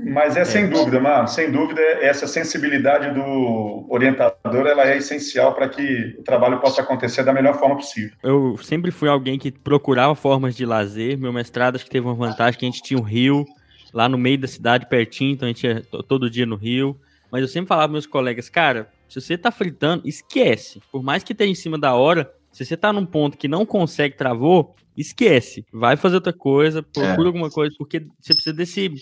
Mas 0.04 0.36
é, 0.36 0.44
sem 0.44 0.68
dúvida, 0.68 1.00
mano, 1.00 1.28
sem 1.28 1.50
dúvida, 1.50 1.80
essa 2.00 2.26
sensibilidade 2.26 3.12
do 3.12 3.86
orientador 3.88 4.66
ela 4.66 4.88
é 4.88 4.96
essencial 4.96 5.54
para 5.54 5.68
que 5.68 6.16
o 6.18 6.22
trabalho 6.22 6.58
possa 6.60 6.82
acontecer 6.82 7.22
da 7.22 7.32
melhor 7.32 7.58
forma 7.58 7.76
possível. 7.76 8.12
Eu 8.22 8.56
sempre 8.58 8.90
fui 8.90 9.08
alguém 9.08 9.38
que 9.38 9.50
procurava 9.50 10.14
formas 10.14 10.56
de 10.56 10.64
lazer. 10.64 11.18
Meu 11.18 11.32
mestrado 11.32 11.76
acho 11.76 11.84
que 11.84 11.90
teve 11.90 12.06
uma 12.06 12.14
vantagem 12.14 12.58
que 12.58 12.66
a 12.66 12.70
gente 12.70 12.82
tinha 12.82 12.98
um 12.98 13.04
rio 13.04 13.44
lá 13.92 14.08
no 14.08 14.16
meio 14.16 14.38
da 14.38 14.46
cidade, 14.46 14.86
pertinho, 14.86 15.32
então 15.32 15.46
a 15.46 15.52
gente 15.52 15.66
ia 15.66 15.82
todo 16.06 16.30
dia 16.30 16.46
no 16.46 16.56
rio. 16.56 16.98
Mas 17.30 17.42
eu 17.42 17.48
sempre 17.48 17.68
falava 17.68 17.88
para 17.88 17.92
meus 17.92 18.06
colegas, 18.06 18.48
cara, 18.48 18.88
se 19.08 19.20
você 19.20 19.36
tá 19.36 19.50
fritando, 19.50 20.06
esquece. 20.06 20.80
Por 20.90 21.02
mais 21.02 21.22
que 21.22 21.32
esteja 21.32 21.50
em 21.50 21.54
cima 21.54 21.78
da 21.78 21.94
hora, 21.94 22.32
se 22.52 22.64
você 22.64 22.76
tá 22.76 22.92
num 22.92 23.06
ponto 23.06 23.36
que 23.36 23.48
não 23.48 23.64
consegue 23.64 24.16
travou, 24.16 24.74
esquece. 24.96 25.64
Vai 25.72 25.96
fazer 25.96 26.16
outra 26.16 26.32
coisa, 26.32 26.82
procura 26.82 27.22
é. 27.22 27.26
alguma 27.26 27.50
coisa, 27.50 27.74
porque 27.78 28.06
você 28.20 28.34
precisa 28.34 28.54
desse 28.54 28.92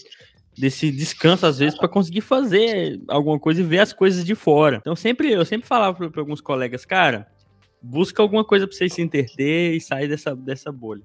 desse 0.58 0.90
descanso 0.90 1.46
às 1.46 1.58
vezes 1.58 1.78
para 1.78 1.88
conseguir 1.88 2.20
fazer 2.20 3.00
alguma 3.08 3.38
coisa 3.38 3.60
e 3.60 3.64
ver 3.64 3.80
as 3.80 3.92
coisas 3.92 4.24
de 4.24 4.34
fora. 4.34 4.78
Então 4.80 4.96
sempre 4.96 5.32
eu 5.32 5.44
sempre 5.44 5.66
falava 5.66 6.10
para 6.10 6.20
alguns 6.20 6.40
colegas, 6.40 6.84
cara, 6.84 7.28
busca 7.80 8.22
alguma 8.22 8.44
coisa 8.44 8.66
para 8.66 8.76
você 8.76 8.88
se 8.88 9.00
interter 9.00 9.74
e 9.74 9.80
sair 9.80 10.08
dessa, 10.08 10.34
dessa 10.34 10.72
bolha. 10.72 11.02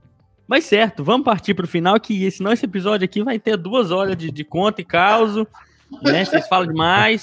Mas 0.47 0.65
certo, 0.65 1.03
vamos 1.03 1.23
partir 1.23 1.53
para 1.53 1.65
o 1.65 1.67
final, 1.67 1.99
que 1.99 2.29
senão 2.29 2.51
esse 2.51 2.65
episódio 2.65 3.05
aqui 3.05 3.23
vai 3.23 3.39
ter 3.39 3.55
duas 3.55 3.91
horas 3.91 4.17
de, 4.17 4.29
de 4.29 4.43
conta 4.43 4.81
e 4.81 4.85
causa, 4.85 5.47
né? 6.01 6.25
Vocês 6.25 6.47
falam 6.47 6.67
demais, 6.67 7.21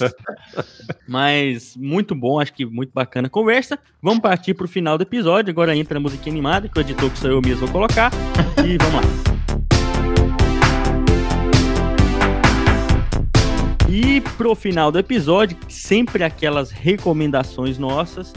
mas 1.07 1.75
muito 1.75 2.15
bom, 2.15 2.39
acho 2.39 2.53
que 2.53 2.65
muito 2.65 2.91
bacana 2.93 3.27
a 3.27 3.29
conversa. 3.29 3.77
Vamos 4.01 4.21
partir 4.21 4.53
para 4.53 4.65
o 4.65 4.69
final 4.69 4.97
do 4.97 5.03
episódio, 5.03 5.51
agora 5.51 5.75
entra 5.75 5.97
a 5.97 6.01
música 6.01 6.29
animada, 6.29 6.67
que 6.67 6.79
o 6.79 6.81
editor 6.81 7.09
que 7.11 7.19
sou 7.19 7.29
eu 7.29 7.41
mesmo 7.41 7.67
vou 7.67 7.71
colocar, 7.71 8.11
e 8.65 8.77
vamos 8.77 9.05
lá. 9.05 9.30
E 14.21 14.29
pro 14.37 14.53
final 14.53 14.91
do 14.91 14.99
episódio, 14.99 15.57
sempre 15.67 16.23
aquelas 16.23 16.69
recomendações 16.69 17.79
nossas. 17.79 18.31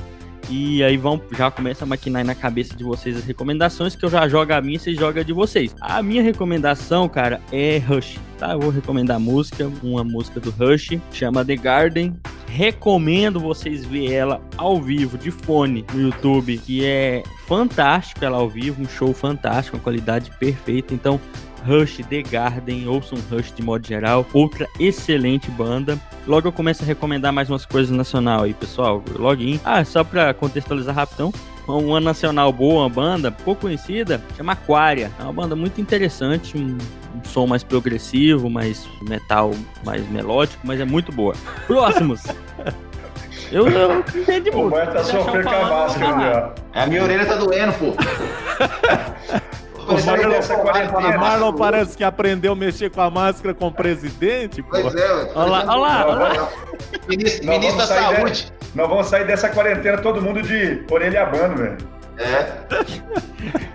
E 0.48 0.82
aí 0.82 0.96
vão, 0.96 1.20
já 1.36 1.50
começa 1.50 1.84
a 1.84 1.86
maquinar 1.86 2.24
na 2.24 2.34
cabeça 2.34 2.74
de 2.74 2.82
vocês 2.82 3.18
as 3.18 3.24
recomendações, 3.24 3.94
que 3.94 4.02
eu 4.02 4.08
já 4.08 4.26
jogo 4.26 4.50
a 4.54 4.62
minha, 4.62 4.78
vocês 4.78 4.96
jogam 4.96 5.20
a 5.20 5.24
de 5.24 5.34
vocês. 5.34 5.76
A 5.82 6.02
minha 6.02 6.22
recomendação, 6.22 7.06
cara, 7.06 7.38
é 7.52 7.76
Rush, 7.86 8.18
tá? 8.38 8.52
Eu 8.52 8.60
vou 8.60 8.70
recomendar 8.70 9.16
a 9.16 9.20
música, 9.20 9.70
uma 9.82 10.02
música 10.02 10.40
do 10.40 10.50
Rush, 10.50 10.98
chama 11.12 11.44
The 11.44 11.56
Garden. 11.56 12.16
Recomendo 12.46 13.38
vocês 13.38 13.84
ver 13.84 14.10
ela 14.10 14.40
ao 14.56 14.80
vivo, 14.80 15.18
de 15.18 15.30
fone, 15.30 15.84
no 15.92 16.00
YouTube, 16.00 16.56
que 16.58 16.82
é 16.82 17.22
fantástico 17.46 18.24
ela 18.24 18.38
ao 18.38 18.48
vivo, 18.48 18.80
um 18.80 18.88
show 18.88 19.12
fantástico, 19.12 19.76
uma 19.76 19.82
qualidade 19.82 20.30
perfeita. 20.38 20.94
Então, 20.94 21.20
Rush, 21.66 21.98
The 22.08 22.22
Garden, 22.22 22.86
ouçam 22.88 23.18
Rush 23.30 23.52
de 23.54 23.62
modo 23.62 23.86
geral, 23.86 24.26
outra 24.32 24.68
excelente 24.78 25.50
banda. 25.50 25.98
Logo 26.26 26.48
eu 26.48 26.52
começo 26.52 26.82
a 26.82 26.86
recomendar 26.86 27.32
mais 27.32 27.50
umas 27.50 27.66
coisas 27.66 27.94
nacional 27.94 28.44
aí, 28.44 28.54
pessoal. 28.54 29.02
Login. 29.16 29.60
Ah, 29.64 29.84
só 29.84 30.04
pra 30.04 30.32
contextualizar 30.34 30.94
rapidão, 30.94 31.32
uma 31.66 32.00
nacional 32.00 32.52
boa, 32.52 32.82
uma 32.82 32.88
banda 32.88 33.30
pouco 33.30 33.62
conhecida, 33.62 34.20
chama 34.36 34.52
Aquaria. 34.52 35.10
É 35.18 35.22
uma 35.22 35.32
banda 35.32 35.56
muito 35.56 35.80
interessante, 35.80 36.56
um, 36.56 36.76
um, 37.16 37.24
som 37.24 37.46
mais 37.46 37.62
progressivo, 37.64 38.50
mais 38.50 38.86
metal, 39.02 39.52
mais 39.84 40.06
melódico, 40.10 40.60
mas 40.64 40.80
é 40.80 40.84
muito 40.84 41.10
boa. 41.12 41.34
Próximos. 41.66 42.22
Eu, 43.52 43.68
eu 43.68 44.00
entendi 44.00 44.50
muito. 44.50 44.66
O 44.66 44.70
Marta 44.70 44.92
tá 44.94 45.04
sofrendo 45.04 45.44
com 45.44 45.54
a 45.54 45.68
máscara, 45.68 46.54
É, 46.72 46.82
a 46.82 46.86
minha 46.86 47.04
orelha 47.04 47.24
tá 47.24 47.36
doendo, 47.36 47.72
pô. 47.74 47.94
O 49.86 50.06
Marlon. 50.06 51.18
Marlon 51.18 51.52
parece 51.54 51.96
que 51.96 52.04
aprendeu 52.04 52.52
a 52.52 52.56
mexer 52.56 52.90
com 52.90 53.00
a 53.00 53.10
máscara 53.10 53.54
com 53.54 53.66
o 53.66 53.72
presidente. 53.72 54.62
Pô. 54.62 54.70
Pois 54.70 54.94
é. 54.94 55.32
Olha 55.34 55.50
lá, 55.50 55.58
olha 55.58 55.76
lá. 55.76 56.06
Olha 56.06 56.40
lá. 56.40 56.48
Ministro, 57.08 57.46
ministro 57.46 57.78
da 57.78 57.86
Saúde. 57.86 58.44
De, 58.44 58.52
nós 58.74 58.88
vamos 58.88 59.06
sair 59.06 59.26
dessa 59.26 59.48
quarentena 59.48 59.98
todo 59.98 60.20
mundo 60.20 60.42
de 60.42 60.84
orelha 60.90 61.22
abando, 61.22 61.56
velho. 61.56 61.78
É. 62.18 63.74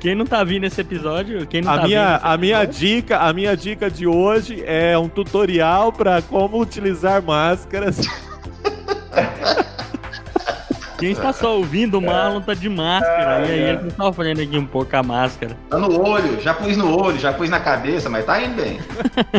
Quem 0.00 0.14
não 0.14 0.24
tá 0.24 0.42
vindo 0.44 0.64
esse 0.64 0.80
episódio, 0.80 1.46
quem 1.46 1.60
não 1.60 1.70
a 1.70 1.76
tá 1.76 1.82
minha, 1.86 2.16
a 2.16 2.36
minha 2.38 2.64
dica, 2.64 3.18
a 3.18 3.32
minha 3.34 3.54
dica 3.54 3.90
de 3.90 4.06
hoje 4.06 4.64
é 4.66 4.96
um 4.96 5.10
tutorial 5.10 5.92
para 5.92 6.22
como 6.22 6.58
utilizar 6.58 7.22
máscaras. 7.22 8.00
Quem 10.98 11.12
está 11.12 11.32
só 11.32 11.56
ouvindo, 11.56 11.98
o 11.98 12.02
Marlon 12.02 12.40
tá 12.40 12.54
de 12.54 12.68
máscara. 12.68 13.46
e 13.46 13.52
aí 13.52 13.60
ele 13.60 13.90
tá 13.90 14.04
sofrendo 14.04 14.42
aqui 14.42 14.58
um 14.58 14.66
pouco 14.66 14.96
a 14.96 15.02
máscara. 15.02 15.56
Tá 15.70 15.78
no 15.78 16.00
olho, 16.00 16.40
já 16.40 16.52
pus 16.52 16.76
no 16.76 17.00
olho, 17.00 17.18
já 17.18 17.32
pus 17.32 17.48
na 17.48 17.60
cabeça, 17.60 18.10
mas 18.10 18.24
tá 18.24 18.42
indo 18.42 18.60
bem. 18.60 18.80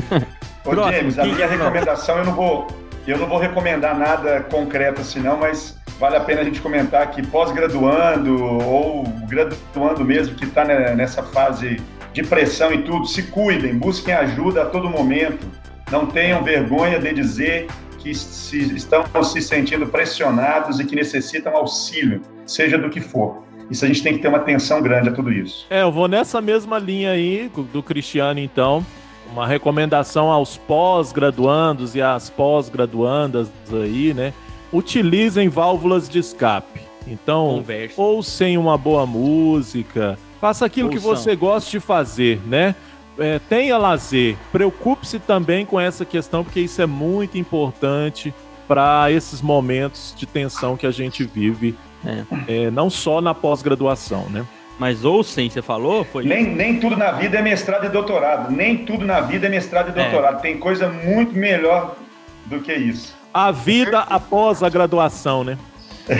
Ô, 0.63 0.69
Próximo, 0.69 1.11
James, 1.11 1.19
a 1.19 1.25
minha 1.25 1.47
recomendação, 1.47 2.17
eu 2.17 2.25
não 2.25 2.33
vou. 2.33 2.67
Eu 3.05 3.17
não 3.17 3.27
vou 3.27 3.39
recomendar 3.39 3.97
nada 3.97 4.41
concreto 4.51 5.01
assim, 5.01 5.19
não, 5.19 5.37
mas 5.37 5.77
vale 5.99 6.15
a 6.15 6.19
pena 6.19 6.41
a 6.41 6.43
gente 6.43 6.61
comentar 6.61 7.09
que 7.11 7.25
pós-graduando 7.25 8.43
ou 8.63 9.03
graduando 9.27 10.05
mesmo, 10.05 10.35
que 10.35 10.45
está 10.45 10.63
nessa 10.63 11.23
fase 11.23 11.81
de 12.13 12.23
pressão 12.23 12.71
e 12.71 12.83
tudo, 12.83 13.05
se 13.05 13.23
cuidem, 13.23 13.77
busquem 13.77 14.13
ajuda 14.13 14.63
a 14.63 14.65
todo 14.65 14.89
momento. 14.89 15.45
Não 15.91 16.05
tenham 16.05 16.43
vergonha 16.43 16.99
de 16.99 17.13
dizer 17.13 17.67
que 17.99 18.13
se, 18.15 18.75
estão 18.75 19.03
se 19.23 19.41
sentindo 19.41 19.85
pressionados 19.87 20.79
e 20.79 20.85
que 20.85 20.95
necessitam 20.95 21.55
auxílio, 21.55 22.21
seja 22.45 22.77
do 22.77 22.89
que 22.89 23.01
for. 23.01 23.43
Isso 23.69 23.85
a 23.85 23.87
gente 23.87 24.01
tem 24.01 24.13
que 24.13 24.19
ter 24.19 24.27
uma 24.27 24.39
atenção 24.39 24.81
grande 24.81 25.09
a 25.09 25.11
tudo 25.11 25.31
isso. 25.31 25.67
É, 25.69 25.83
eu 25.83 25.91
vou 25.91 26.07
nessa 26.07 26.41
mesma 26.41 26.79
linha 26.79 27.11
aí 27.11 27.51
do 27.71 27.83
Cristiano, 27.83 28.39
então. 28.39 28.85
Uma 29.31 29.45
recomendação 29.45 30.31
aos 30.31 30.57
pós-graduandos 30.57 31.93
e 31.93 32.01
às 32.01 32.31
pós-graduandas 32.31 33.51
aí, 33.71 34.11
né? 34.11 34.33
Utilizem 34.73 35.47
válvulas 35.49 36.09
de 36.09 36.17
escape. 36.17 36.81
Então, 37.05 37.57
Converse. 37.57 37.93
ou 37.95 38.23
sem 38.23 38.57
uma 38.57 38.75
boa 38.75 39.05
música, 39.05 40.17
faça 40.41 40.65
aquilo 40.65 40.89
Ouçam. 40.89 40.99
que 40.99 41.07
você 41.07 41.35
gosta 41.35 41.69
de 41.69 41.79
fazer, 41.79 42.41
né? 42.47 42.73
É, 43.19 43.39
tenha 43.49 43.77
lazer, 43.77 44.35
preocupe-se 44.51 45.19
também 45.19 45.65
com 45.65 45.79
essa 45.79 46.05
questão, 46.05 46.43
porque 46.43 46.59
isso 46.59 46.81
é 46.81 46.85
muito 46.85 47.37
importante 47.37 48.33
para 48.67 49.11
esses 49.11 49.41
momentos 49.41 50.13
de 50.17 50.25
tensão 50.25 50.77
que 50.77 50.85
a 50.85 50.91
gente 50.91 51.23
vive, 51.23 51.75
é. 52.05 52.23
É, 52.47 52.71
não 52.71 52.89
só 52.89 53.19
na 53.19 53.33
pós-graduação, 53.33 54.29
né? 54.29 54.45
Mas 54.77 55.03
ou 55.03 55.23
sim, 55.23 55.49
você 55.49 55.61
falou? 55.61 56.05
Foi 56.05 56.23
nem, 56.23 56.45
nem 56.45 56.79
tudo 56.79 56.95
na 56.95 57.11
vida 57.11 57.37
é 57.37 57.41
mestrado 57.41 57.85
e 57.85 57.89
doutorado. 57.89 58.49
Nem 58.49 58.77
tudo 58.85 59.05
na 59.05 59.19
vida 59.19 59.47
é 59.47 59.49
mestrado 59.49 59.89
e 59.89 59.99
é. 59.99 60.03
doutorado. 60.03 60.41
Tem 60.41 60.57
coisa 60.57 60.87
muito 60.87 61.33
melhor 61.33 61.97
do 62.45 62.61
que 62.61 62.73
isso. 62.73 63.13
A 63.33 63.51
vida 63.51 63.99
após 63.99 64.63
a 64.63 64.69
graduação, 64.69 65.43
né? 65.43 65.57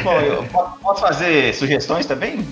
Bom, 0.03 0.19
eu 0.19 0.43
posso 0.81 1.01
fazer 1.01 1.53
sugestões 1.55 2.05
também? 2.05 2.45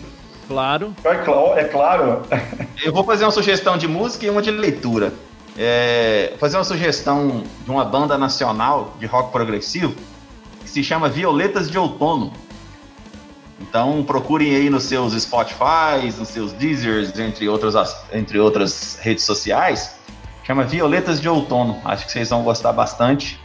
Claro. 0.47 0.95
É, 1.03 1.59
é 1.59 1.63
claro. 1.65 2.23
Eu 2.83 2.93
vou 2.93 3.03
fazer 3.03 3.25
uma 3.25 3.31
sugestão 3.31 3.77
de 3.77 3.87
música 3.87 4.25
e 4.25 4.29
uma 4.29 4.41
de 4.41 4.51
leitura. 4.51 5.13
É, 5.57 6.33
fazer 6.39 6.57
uma 6.57 6.63
sugestão 6.63 7.43
de 7.63 7.71
uma 7.71 7.83
banda 7.83 8.17
nacional 8.17 8.95
de 8.99 9.07
rock 9.07 9.31
progressivo 9.31 9.95
que 10.63 10.69
se 10.69 10.83
chama 10.83 11.09
Violetas 11.09 11.69
de 11.69 11.77
Outono. 11.77 12.31
Então 13.59 14.03
procurem 14.03 14.55
aí 14.55 14.69
nos 14.69 14.83
seus 14.83 15.13
Spotify, 15.13 16.13
nos 16.17 16.29
seus 16.29 16.53
Deezers, 16.53 17.17
entre 17.17 17.49
outras, 17.49 17.95
entre 18.13 18.39
outras 18.39 18.99
redes 19.01 19.23
sociais. 19.23 19.95
Chama 20.43 20.63
Violetas 20.63 21.19
de 21.19 21.27
Outono. 21.27 21.81
Acho 21.83 22.05
que 22.05 22.11
vocês 22.11 22.29
vão 22.29 22.43
gostar 22.43 22.71
bastante. 22.71 23.39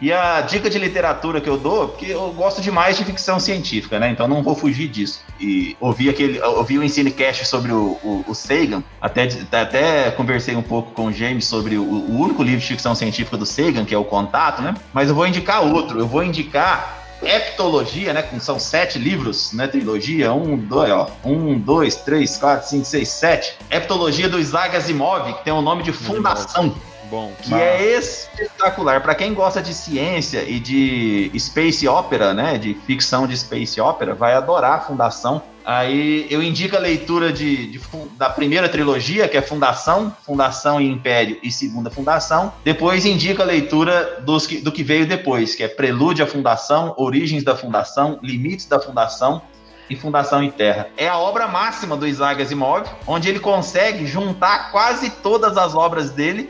E 0.00 0.12
a 0.12 0.40
dica 0.40 0.70
de 0.70 0.78
literatura 0.78 1.40
que 1.40 1.48
eu 1.48 1.58
dou, 1.58 1.88
porque 1.88 2.06
eu 2.06 2.32
gosto 2.32 2.62
demais 2.62 2.96
de 2.96 3.04
ficção 3.04 3.38
científica, 3.38 3.98
né? 3.98 4.10
Então 4.10 4.26
não 4.26 4.42
vou 4.42 4.54
fugir 4.54 4.88
disso. 4.88 5.20
E 5.38 5.76
ouvi 5.78 6.08
aquele, 6.08 6.40
ouvi 6.40 6.78
o 6.78 6.82
Ensinecast 6.82 7.46
sobre 7.46 7.70
o, 7.70 7.98
o, 8.02 8.24
o, 8.26 8.34
Sagan, 8.34 8.82
até, 9.00 9.28
até 9.52 10.10
conversei 10.12 10.56
um 10.56 10.62
pouco 10.62 10.92
com 10.92 11.06
o 11.06 11.12
James 11.12 11.44
sobre 11.44 11.76
o, 11.76 11.82
o 11.82 12.18
único 12.18 12.42
livro 12.42 12.60
de 12.60 12.66
ficção 12.66 12.94
científica 12.94 13.36
do 13.36 13.44
Sagan, 13.44 13.84
que 13.84 13.94
é 13.94 13.98
o 13.98 14.04
Contato, 14.04 14.62
né? 14.62 14.74
Mas 14.92 15.10
eu 15.10 15.14
vou 15.14 15.26
indicar 15.26 15.62
outro. 15.62 15.98
Eu 15.98 16.06
vou 16.06 16.22
indicar 16.22 17.00
Heptologia, 17.22 18.14
né? 18.14 18.26
São 18.40 18.58
sete 18.58 18.98
livros, 18.98 19.52
né? 19.52 19.66
Trilogia. 19.66 20.32
Um, 20.32 20.56
dois, 20.56 20.90
ó. 20.90 21.10
Um, 21.22 21.58
dois, 21.58 21.96
três, 21.96 22.38
quatro, 22.38 22.66
cinco, 22.66 22.86
seis, 22.86 23.10
sete. 23.10 23.54
Heptologia 23.70 24.28
do 24.28 24.38
Isaac 24.38 24.74
Asimov, 24.74 25.30
que 25.34 25.44
tem 25.44 25.52
o 25.52 25.60
nome 25.60 25.82
de 25.82 25.92
Fundação 25.92 26.74
bom. 27.10 27.32
Que 27.42 27.50
Mas... 27.50 27.60
é 27.60 27.98
espetacular. 27.98 29.02
Para 29.02 29.14
quem 29.14 29.34
gosta 29.34 29.60
de 29.60 29.74
ciência 29.74 30.42
e 30.42 30.60
de 30.60 31.30
space 31.38 31.86
opera, 31.88 32.32
né? 32.32 32.56
De 32.56 32.74
ficção 32.86 33.26
de 33.26 33.36
space 33.36 33.80
opera, 33.80 34.14
vai 34.14 34.34
adorar 34.34 34.78
a 34.78 34.80
Fundação. 34.80 35.42
Aí 35.64 36.26
eu 36.30 36.42
indico 36.42 36.74
a 36.74 36.78
leitura 36.78 37.32
de, 37.32 37.72
de, 37.72 37.80
da 38.16 38.30
primeira 38.30 38.68
trilogia, 38.68 39.28
que 39.28 39.36
é 39.36 39.42
Fundação, 39.42 40.14
Fundação 40.24 40.80
e 40.80 40.88
Império 40.90 41.38
e 41.42 41.52
Segunda 41.52 41.90
Fundação. 41.90 42.52
Depois 42.64 43.04
indica 43.04 43.42
a 43.42 43.46
leitura 43.46 44.20
dos 44.24 44.46
que, 44.46 44.58
do 44.58 44.72
que 44.72 44.82
veio 44.82 45.06
depois, 45.06 45.54
que 45.54 45.62
é 45.62 45.68
Prelúdio 45.68 46.24
à 46.24 46.28
Fundação, 46.28 46.94
Origens 46.96 47.44
da 47.44 47.54
Fundação, 47.54 48.18
Limites 48.22 48.66
da 48.66 48.80
Fundação 48.80 49.42
e 49.88 49.96
Fundação 49.96 50.42
em 50.42 50.50
Terra. 50.50 50.88
É 50.96 51.08
a 51.08 51.18
obra 51.18 51.48
máxima 51.48 51.96
do 51.96 52.06
Isaac 52.06 52.40
Asimov, 52.40 52.88
onde 53.06 53.28
ele 53.28 53.40
consegue 53.40 54.06
juntar 54.06 54.70
quase 54.70 55.10
todas 55.10 55.58
as 55.58 55.74
obras 55.74 56.10
dele 56.10 56.48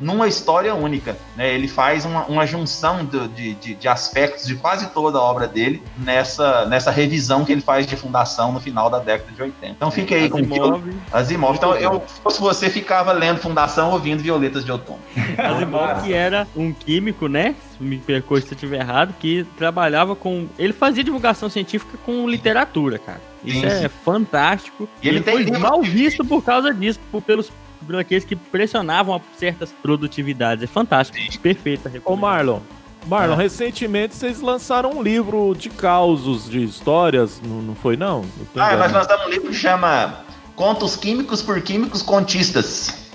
numa 0.00 0.26
história 0.26 0.74
única. 0.74 1.16
Né? 1.36 1.52
Ele 1.54 1.68
faz 1.68 2.04
uma, 2.04 2.24
uma 2.24 2.46
junção 2.46 3.04
do, 3.04 3.28
de, 3.28 3.54
de, 3.54 3.74
de, 3.74 3.88
aspectos 3.88 4.46
de 4.46 4.54
quase 4.54 4.88
toda 4.90 5.18
a 5.18 5.22
obra 5.22 5.46
dele 5.46 5.82
nessa, 5.98 6.64
nessa 6.66 6.90
revisão 6.90 7.44
que 7.44 7.52
ele 7.52 7.60
faz 7.60 7.86
de 7.86 7.96
fundação 7.96 8.52
no 8.52 8.60
final 8.60 8.88
da 8.88 8.98
década 8.98 9.30
de 9.32 9.42
80. 9.42 9.66
Então 9.66 9.90
fique 9.90 10.14
aí 10.14 10.24
Asimov. 10.24 10.82
com 10.82 11.16
as 11.16 11.30
imóveis. 11.30 11.58
Então 11.58 11.74
eu, 11.74 12.02
se 12.06 12.20
fosse 12.20 12.40
você, 12.40 12.70
ficava 12.70 13.12
lendo 13.12 13.40
Fundação 13.40 13.90
ouvindo 13.90 14.22
Violetas 14.22 14.64
de 14.64 14.72
Outono. 14.72 15.00
Asimov 15.36 16.02
que 16.02 16.12
era 16.12 16.46
um 16.56 16.72
químico, 16.72 17.26
né? 17.26 17.54
Me 17.78 17.98
percorre 17.98 18.42
se 18.42 18.48
eu 18.48 18.54
estiver 18.54 18.80
errado, 18.80 19.14
que 19.18 19.44
trabalhava 19.56 20.14
com. 20.14 20.46
Ele 20.58 20.72
fazia 20.72 21.02
divulgação 21.02 21.48
científica 21.48 21.98
com 22.04 22.28
literatura, 22.28 22.98
cara. 22.98 23.20
Isso 23.44 23.60
sim, 23.60 23.66
é 23.66 23.80
sim. 23.82 23.88
fantástico. 24.04 24.88
E 25.02 25.08
ele, 25.08 25.18
ele 25.26 25.48
foi 25.48 25.58
mal 25.58 25.82
visto 25.82 26.24
por 26.24 26.42
causa 26.42 26.72
disso, 26.74 27.00
por, 27.10 27.22
pelos 27.22 27.50
por 27.84 27.96
aqueles 27.96 28.24
que 28.24 28.36
pressionavam 28.36 29.16
a 29.16 29.20
certas 29.36 29.72
produtividades. 29.82 30.64
É 30.64 30.66
fantástico, 30.66 31.18
Sim. 31.18 31.38
perfeita. 31.38 31.90
Ô 32.04 32.16
Marlon, 32.16 32.60
Marlon, 33.06 33.34
é. 33.34 33.36
recentemente 33.36 34.14
vocês 34.14 34.40
lançaram 34.40 34.90
um 34.90 35.02
livro 35.02 35.54
de 35.56 35.70
causos, 35.70 36.48
de 36.48 36.62
histórias, 36.62 37.40
não, 37.42 37.62
não 37.62 37.74
foi 37.74 37.96
não? 37.96 38.24
Ah, 38.56 38.76
nós 38.76 38.92
lançamos 38.92 39.26
um 39.26 39.30
livro 39.30 39.48
que 39.48 39.54
chama 39.54 40.20
Contos 40.54 40.96
Químicos 40.96 41.42
por 41.42 41.60
Químicos 41.60 42.02
Contistas. 42.02 43.08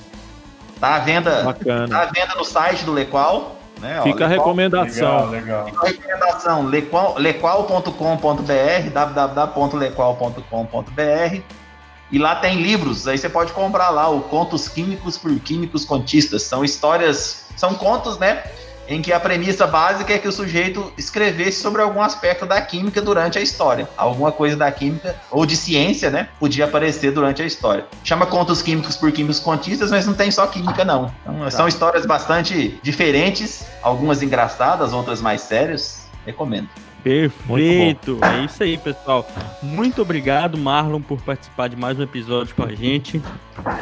Tá 0.80 0.96
à 0.96 1.00
venda, 1.00 1.44
Bacana. 1.44 1.88
Tá 1.88 2.02
à 2.02 2.06
venda 2.06 2.36
no 2.36 2.44
site 2.44 2.84
do 2.84 2.92
Lequal. 2.92 3.56
Né? 3.80 4.02
Fica 4.04 4.24
Ó, 4.24 4.26
a 4.26 4.30
recomendação. 4.30 5.30
Legal, 5.30 5.30
legal. 5.30 5.66
Fica 5.66 5.82
a 5.82 5.86
recomendação, 5.90 6.66
lequal.com.br, 7.18 8.90
www.lequal.com.br 8.94 11.65
e 12.16 12.18
lá 12.18 12.34
tem 12.34 12.62
livros, 12.62 13.10
aí 13.10 13.18
você 13.18 13.28
pode 13.28 13.52
comprar 13.52 13.90
lá 13.90 14.08
o 14.08 14.22
Contos 14.22 14.70
Químicos 14.70 15.18
por 15.18 15.38
Químicos 15.38 15.84
Contistas. 15.84 16.44
São 16.44 16.64
histórias, 16.64 17.48
são 17.58 17.74
contos, 17.74 18.18
né? 18.18 18.42
Em 18.88 19.02
que 19.02 19.12
a 19.12 19.20
premissa 19.20 19.68
básica 19.68 20.14
é 20.14 20.18
que 20.18 20.26
o 20.26 20.32
sujeito 20.32 20.94
escrevesse 20.98 21.62
sobre 21.62 21.82
algum 21.82 22.02
aspecto 22.02 22.46
da 22.46 22.62
química 22.62 23.02
durante 23.02 23.38
a 23.38 23.42
história. 23.42 23.90
Alguma 23.98 24.32
coisa 24.32 24.56
da 24.56 24.72
química 24.72 25.14
ou 25.30 25.46
de 25.46 25.58
ciência, 25.58 26.10
né? 26.10 26.30
Podia 26.40 26.64
aparecer 26.64 27.12
durante 27.12 27.42
a 27.42 27.46
história. 27.46 27.86
Chama 28.02 28.26
Contos 28.26 28.62
Químicos 28.62 28.96
por 28.96 29.12
Químicos 29.12 29.42
Contistas, 29.42 29.92
mas 29.92 30.06
não 30.06 30.14
tem 30.14 30.32
só 30.32 30.48
química, 30.48 30.86
não. 30.86 31.14
Então, 31.22 31.40
tá. 31.40 31.52
São 31.52 31.68
histórias 31.68 32.06
bastante 32.06 32.80
diferentes, 32.82 33.66
algumas 33.82 34.24
engraçadas, 34.24 34.94
outras 34.94 35.20
mais 35.20 35.42
sérias. 35.42 36.08
Recomendo. 36.26 36.70
Perfeito! 37.06 38.18
É 38.24 38.46
isso 38.46 38.64
aí, 38.64 38.80
pessoal. 38.80 39.28
Muito 39.62 40.02
obrigado, 40.02 40.58
Marlon, 40.58 41.00
por 41.00 41.22
participar 41.22 41.68
de 41.68 41.76
mais 41.76 42.00
um 42.00 42.02
episódio 42.02 42.56
com 42.56 42.64
a 42.64 42.74
gente. 42.74 43.22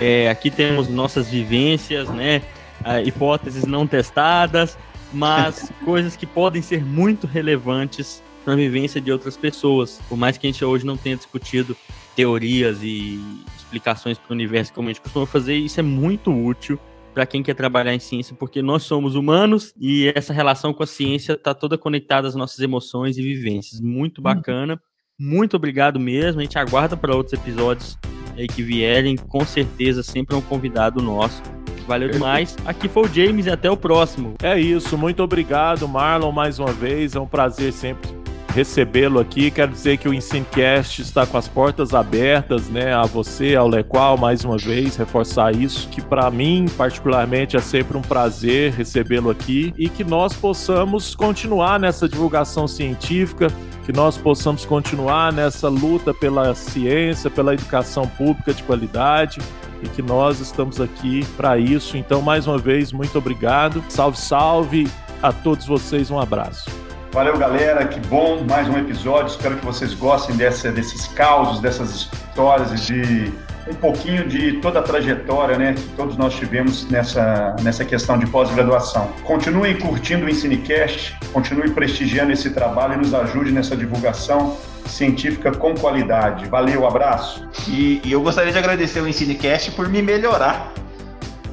É, 0.02 0.30
aqui 0.30 0.52
temos 0.52 0.90
nossas 0.90 1.30
vivências, 1.30 2.10
né? 2.10 2.42
Uh, 2.82 3.08
hipóteses 3.08 3.64
não 3.64 3.88
testadas, 3.88 4.78
mas 5.14 5.72
coisas 5.86 6.18
que 6.18 6.26
podem 6.26 6.62
ser 6.62 6.84
muito 6.84 7.26
relevantes 7.26 8.22
para 8.44 8.56
a 8.56 8.58
vivência 8.58 9.00
de 9.00 9.10
outras 9.10 9.38
pessoas. 9.38 10.02
Por 10.10 10.18
mais 10.18 10.38
que 10.38 10.46
a 10.46 10.52
gente 10.52 10.66
hoje 10.66 10.86
não 10.86 10.98
tenha 10.98 11.16
discutido 11.16 11.78
teorias 12.18 12.80
e 12.84 13.24
explicações 13.56 14.18
para 14.18 14.32
o 14.32 14.34
universo 14.34 14.74
como 14.74 14.90
a 14.90 14.92
gente 14.92 15.02
costuma 15.02 15.26
fazer, 15.26 15.56
isso 15.56 15.80
é 15.80 15.84
muito 15.84 16.30
útil 16.30 16.78
para 17.14 17.26
quem 17.26 17.44
quer 17.44 17.54
trabalhar 17.54 17.94
em 17.94 18.00
ciência, 18.00 18.36
porque 18.38 18.62
nós 18.62 18.84
somos 18.84 19.16
humanos 19.16 19.74
e 19.80 20.12
essa 20.16 20.34
relação 20.34 20.74
com 20.74 20.84
a 20.84 20.88
ciência 20.88 21.34
está 21.34 21.54
toda 21.54 21.78
conectada 21.78 22.28
às 22.28 22.36
nossas 22.36 22.60
emoções 22.60 23.18
e 23.18 23.22
vivências. 23.22 23.80
Muito 23.80 24.18
uhum. 24.18 24.24
bacana. 24.24 24.82
Muito 25.20 25.56
obrigado 25.56 26.00
mesmo. 26.00 26.42
A 26.42 26.44
gente 26.44 26.58
aguarda 26.58 26.98
para 26.98 27.16
outros 27.16 27.34
episódios 27.34 27.98
aí 28.36 28.48
que 28.48 28.64
vierem. 28.64 29.16
Com 29.16 29.46
certeza, 29.46 30.02
sempre 30.02 30.36
é 30.36 30.40
um 30.40 30.42
convidado 30.42 31.02
nosso. 31.02 31.42
Valeu 31.88 32.10
demais. 32.10 32.56
Aqui 32.66 32.88
foi 32.88 33.04
o 33.04 33.14
James 33.14 33.46
e 33.46 33.52
até 33.52 33.70
o 33.70 33.78
próximo. 33.78 34.36
É 34.42 34.60
isso. 34.60 34.98
Muito 34.98 35.22
obrigado, 35.22 35.88
Marlon, 35.88 36.32
mais 36.32 36.58
uma 36.58 36.72
vez. 36.72 37.16
É 37.16 37.20
um 37.20 37.28
prazer 37.28 37.72
sempre 37.74 38.23
recebê-lo 38.54 39.20
aqui. 39.20 39.50
Quero 39.50 39.72
dizer 39.72 39.98
que 39.98 40.08
o 40.08 40.14
Ensinecast 40.14 41.02
está 41.02 41.26
com 41.26 41.38
as 41.38 41.48
portas 41.48 41.94
abertas, 41.94 42.70
né, 42.70 42.94
a 42.94 43.04
você, 43.04 43.56
ao 43.56 43.68
Lequal, 43.68 44.18
mais 44.18 44.46
uma 44.46 44.58
vez, 44.58 44.96
reforçar 44.96 45.56
isso, 45.56 45.90
que 45.90 46.02
para 46.02 46.30
mim, 46.30 46.66
particularmente, 46.78 47.58
é 47.58 47.60
sempre 47.60 47.98
um 47.98 48.02
prazer 48.02 48.72
recebê-lo 48.74 49.30
aqui 49.30 49.74
e 49.78 49.90
que 49.90 50.04
nós 50.04 50.34
possamos 50.34 51.16
continuar 51.16 51.80
nessa 51.80 52.08
divulgação 52.08 52.68
científica, 52.68 53.48
que 53.86 53.92
nós 53.92 54.18
possamos 54.18 54.64
continuar 54.66 55.34
nessa 55.34 55.68
luta 55.68 56.14
pela 56.14 56.54
ciência, 56.54 57.30
pela 57.30 57.54
educação 57.54 58.08
pública 58.08 58.54
de 58.54 58.64
qualidade 58.64 59.40
e 59.82 59.90
que 59.90 60.02
nós 60.02 60.40
estamos 60.40 60.80
aqui 60.80 61.26
para 61.36 61.58
isso. 61.58 61.98
Então, 61.98 62.22
mais 62.22 62.48
uma 62.48 62.58
vez, 62.58 62.92
muito 62.92 63.18
obrigado. 63.18 63.84
Salve, 63.90 64.18
salve 64.18 64.88
a 65.22 65.34
todos 65.34 65.66
vocês. 65.66 66.10
Um 66.10 66.20
abraço. 66.20 66.83
Valeu, 67.14 67.38
galera. 67.38 67.86
Que 67.86 68.00
bom. 68.08 68.44
Mais 68.44 68.68
um 68.68 68.76
episódio. 68.76 69.28
Espero 69.28 69.56
que 69.56 69.64
vocês 69.64 69.94
gostem 69.94 70.36
dessa, 70.36 70.72
desses 70.72 71.06
causos, 71.10 71.62
dessas 71.62 71.94
histórias 71.94 72.88
de 72.88 73.32
um 73.70 73.74
pouquinho 73.76 74.28
de 74.28 74.54
toda 74.54 74.80
a 74.80 74.82
trajetória 74.82 75.56
né, 75.56 75.74
que 75.74 75.84
todos 75.96 76.18
nós 76.18 76.34
tivemos 76.34 76.90
nessa, 76.90 77.56
nessa 77.62 77.86
questão 77.86 78.18
de 78.18 78.26
pós-graduação. 78.26 79.10
Continuem 79.24 79.78
curtindo 79.78 80.26
o 80.26 80.30
Ensinecast, 80.30 81.16
continue 81.32 81.70
prestigiando 81.70 82.32
esse 82.32 82.50
trabalho 82.50 82.96
e 82.96 82.98
nos 82.98 83.14
ajude 83.14 83.52
nessa 83.52 83.78
divulgação 83.78 84.58
científica 84.88 85.52
com 85.52 85.76
qualidade. 85.76 86.46
Valeu, 86.50 86.86
abraço. 86.86 87.48
E, 87.68 88.02
e 88.04 88.12
eu 88.12 88.22
gostaria 88.22 88.52
de 88.52 88.58
agradecer 88.58 89.02
o 89.02 89.08
Ensinecast 89.08 89.72
por 89.74 89.88
me 89.88 90.02
melhorar 90.02 90.74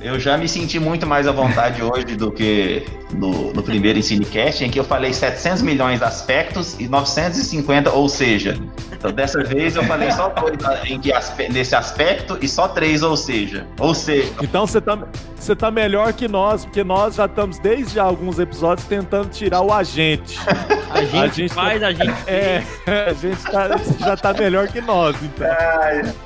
eu 0.03 0.19
já 0.19 0.37
me 0.37 0.49
senti 0.49 0.79
muito 0.79 1.07
mais 1.07 1.27
à 1.27 1.33
vontade 1.33 1.83
hoje 1.83 2.17
do 2.17 2.33
que 2.33 2.85
no, 3.13 3.53
no 3.53 3.63
primeiro 3.63 3.99
Ensinecast, 3.99 4.65
em 4.65 4.71
que 4.71 4.79
eu 4.81 4.85
falei 4.85 5.13
700 5.13 5.63
milhões 5.63 5.99
de 5.99 6.05
aspectos 6.05 6.75
e 6.79 6.89
950, 6.89 7.93
ou 7.93 8.09
seja. 8.09 8.59
Então, 9.01 9.13
dessa 9.13 9.43
vez 9.43 9.77
eu 9.77 9.85
falei 9.85 10.11
só 10.11 10.29
dois 10.29 10.59
em 10.85 11.01
que 11.01 11.11
nesse 11.49 11.75
aspecto 11.75 12.37
e 12.43 12.47
só 12.47 12.69
três, 12.69 13.03
ou 13.03 13.17
seja. 13.17 13.67
Ou 13.79 13.95
seja. 13.95 14.31
Então 14.43 14.67
você 14.67 14.79
tá, 14.79 14.99
você 15.35 15.57
tá 15.57 15.71
melhor 15.71 16.13
que 16.13 16.29
nós, 16.29 16.67
porque 16.67 16.85
nós 16.85 17.15
já 17.15 17.25
estamos 17.25 17.59
desde 17.59 17.99
alguns 17.99 18.39
episódios 18.39 18.87
tentando 18.87 19.31
tirar 19.31 19.63
o 19.63 19.73
agente. 19.73 20.39
A 20.91 21.05
gente, 21.05 21.17
a 21.17 21.29
gente 21.29 21.55
faz, 21.55 21.81
tá, 21.81 21.87
a 21.87 21.93
gente 21.93 22.13
É, 22.27 22.65
a 23.09 23.13
gente 23.13 23.43
tá, 23.45 23.69
já 24.01 24.17
tá 24.17 24.33
melhor 24.35 24.67
que 24.67 24.81
nós, 24.81 25.17
então. 25.23 25.47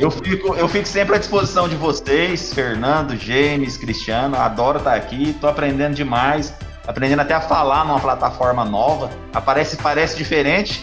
eu, 0.01 0.11
fico, 0.11 0.55
eu 0.55 0.67
fico 0.67 0.89
sempre 0.89 1.15
à 1.15 1.19
disposição 1.19 1.69
de 1.69 1.77
vocês, 1.77 2.53
Fernando, 2.53 3.15
James, 3.15 3.77
Cristiano. 3.77 4.37
Adoro 4.37 4.79
estar 4.79 4.95
aqui, 4.95 5.37
tô 5.39 5.47
aprendendo 5.49 5.95
demais 5.95 6.55
aprendendo 6.87 7.21
até 7.21 7.35
a 7.35 7.41
falar 7.41 7.85
numa 7.85 8.01
plataforma 8.01 8.65
nova. 8.65 9.11
Aparece, 9.33 9.77
parece 9.77 10.17
diferente, 10.17 10.83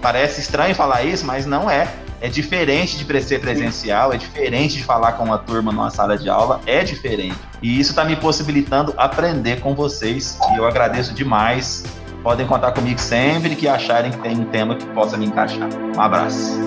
parece 0.00 0.40
estranho 0.40 0.74
falar 0.74 1.02
isso, 1.02 1.24
mas 1.26 1.46
não 1.46 1.70
é. 1.70 1.88
É 2.20 2.28
diferente 2.28 2.96
de 2.96 3.22
ser 3.22 3.40
presencial, 3.40 4.12
é 4.12 4.16
diferente 4.16 4.76
de 4.76 4.84
falar 4.84 5.12
com 5.12 5.24
uma 5.24 5.38
turma 5.38 5.70
numa 5.70 5.90
sala 5.90 6.16
de 6.16 6.30
aula, 6.30 6.60
é 6.66 6.82
diferente. 6.82 7.36
E 7.62 7.78
isso 7.78 7.90
está 7.90 8.04
me 8.04 8.16
possibilitando 8.16 8.94
aprender 8.96 9.60
com 9.60 9.74
vocês 9.74 10.38
e 10.52 10.56
eu 10.56 10.66
agradeço 10.66 11.12
demais. 11.12 11.84
Podem 12.22 12.46
contar 12.46 12.72
comigo 12.72 12.98
sempre 12.98 13.54
que 13.54 13.68
acharem 13.68 14.10
que 14.10 14.18
tem 14.18 14.36
um 14.36 14.46
tema 14.46 14.76
que 14.76 14.86
possa 14.86 15.16
me 15.16 15.26
encaixar. 15.26 15.68
Um 15.94 16.00
abraço. 16.00 16.58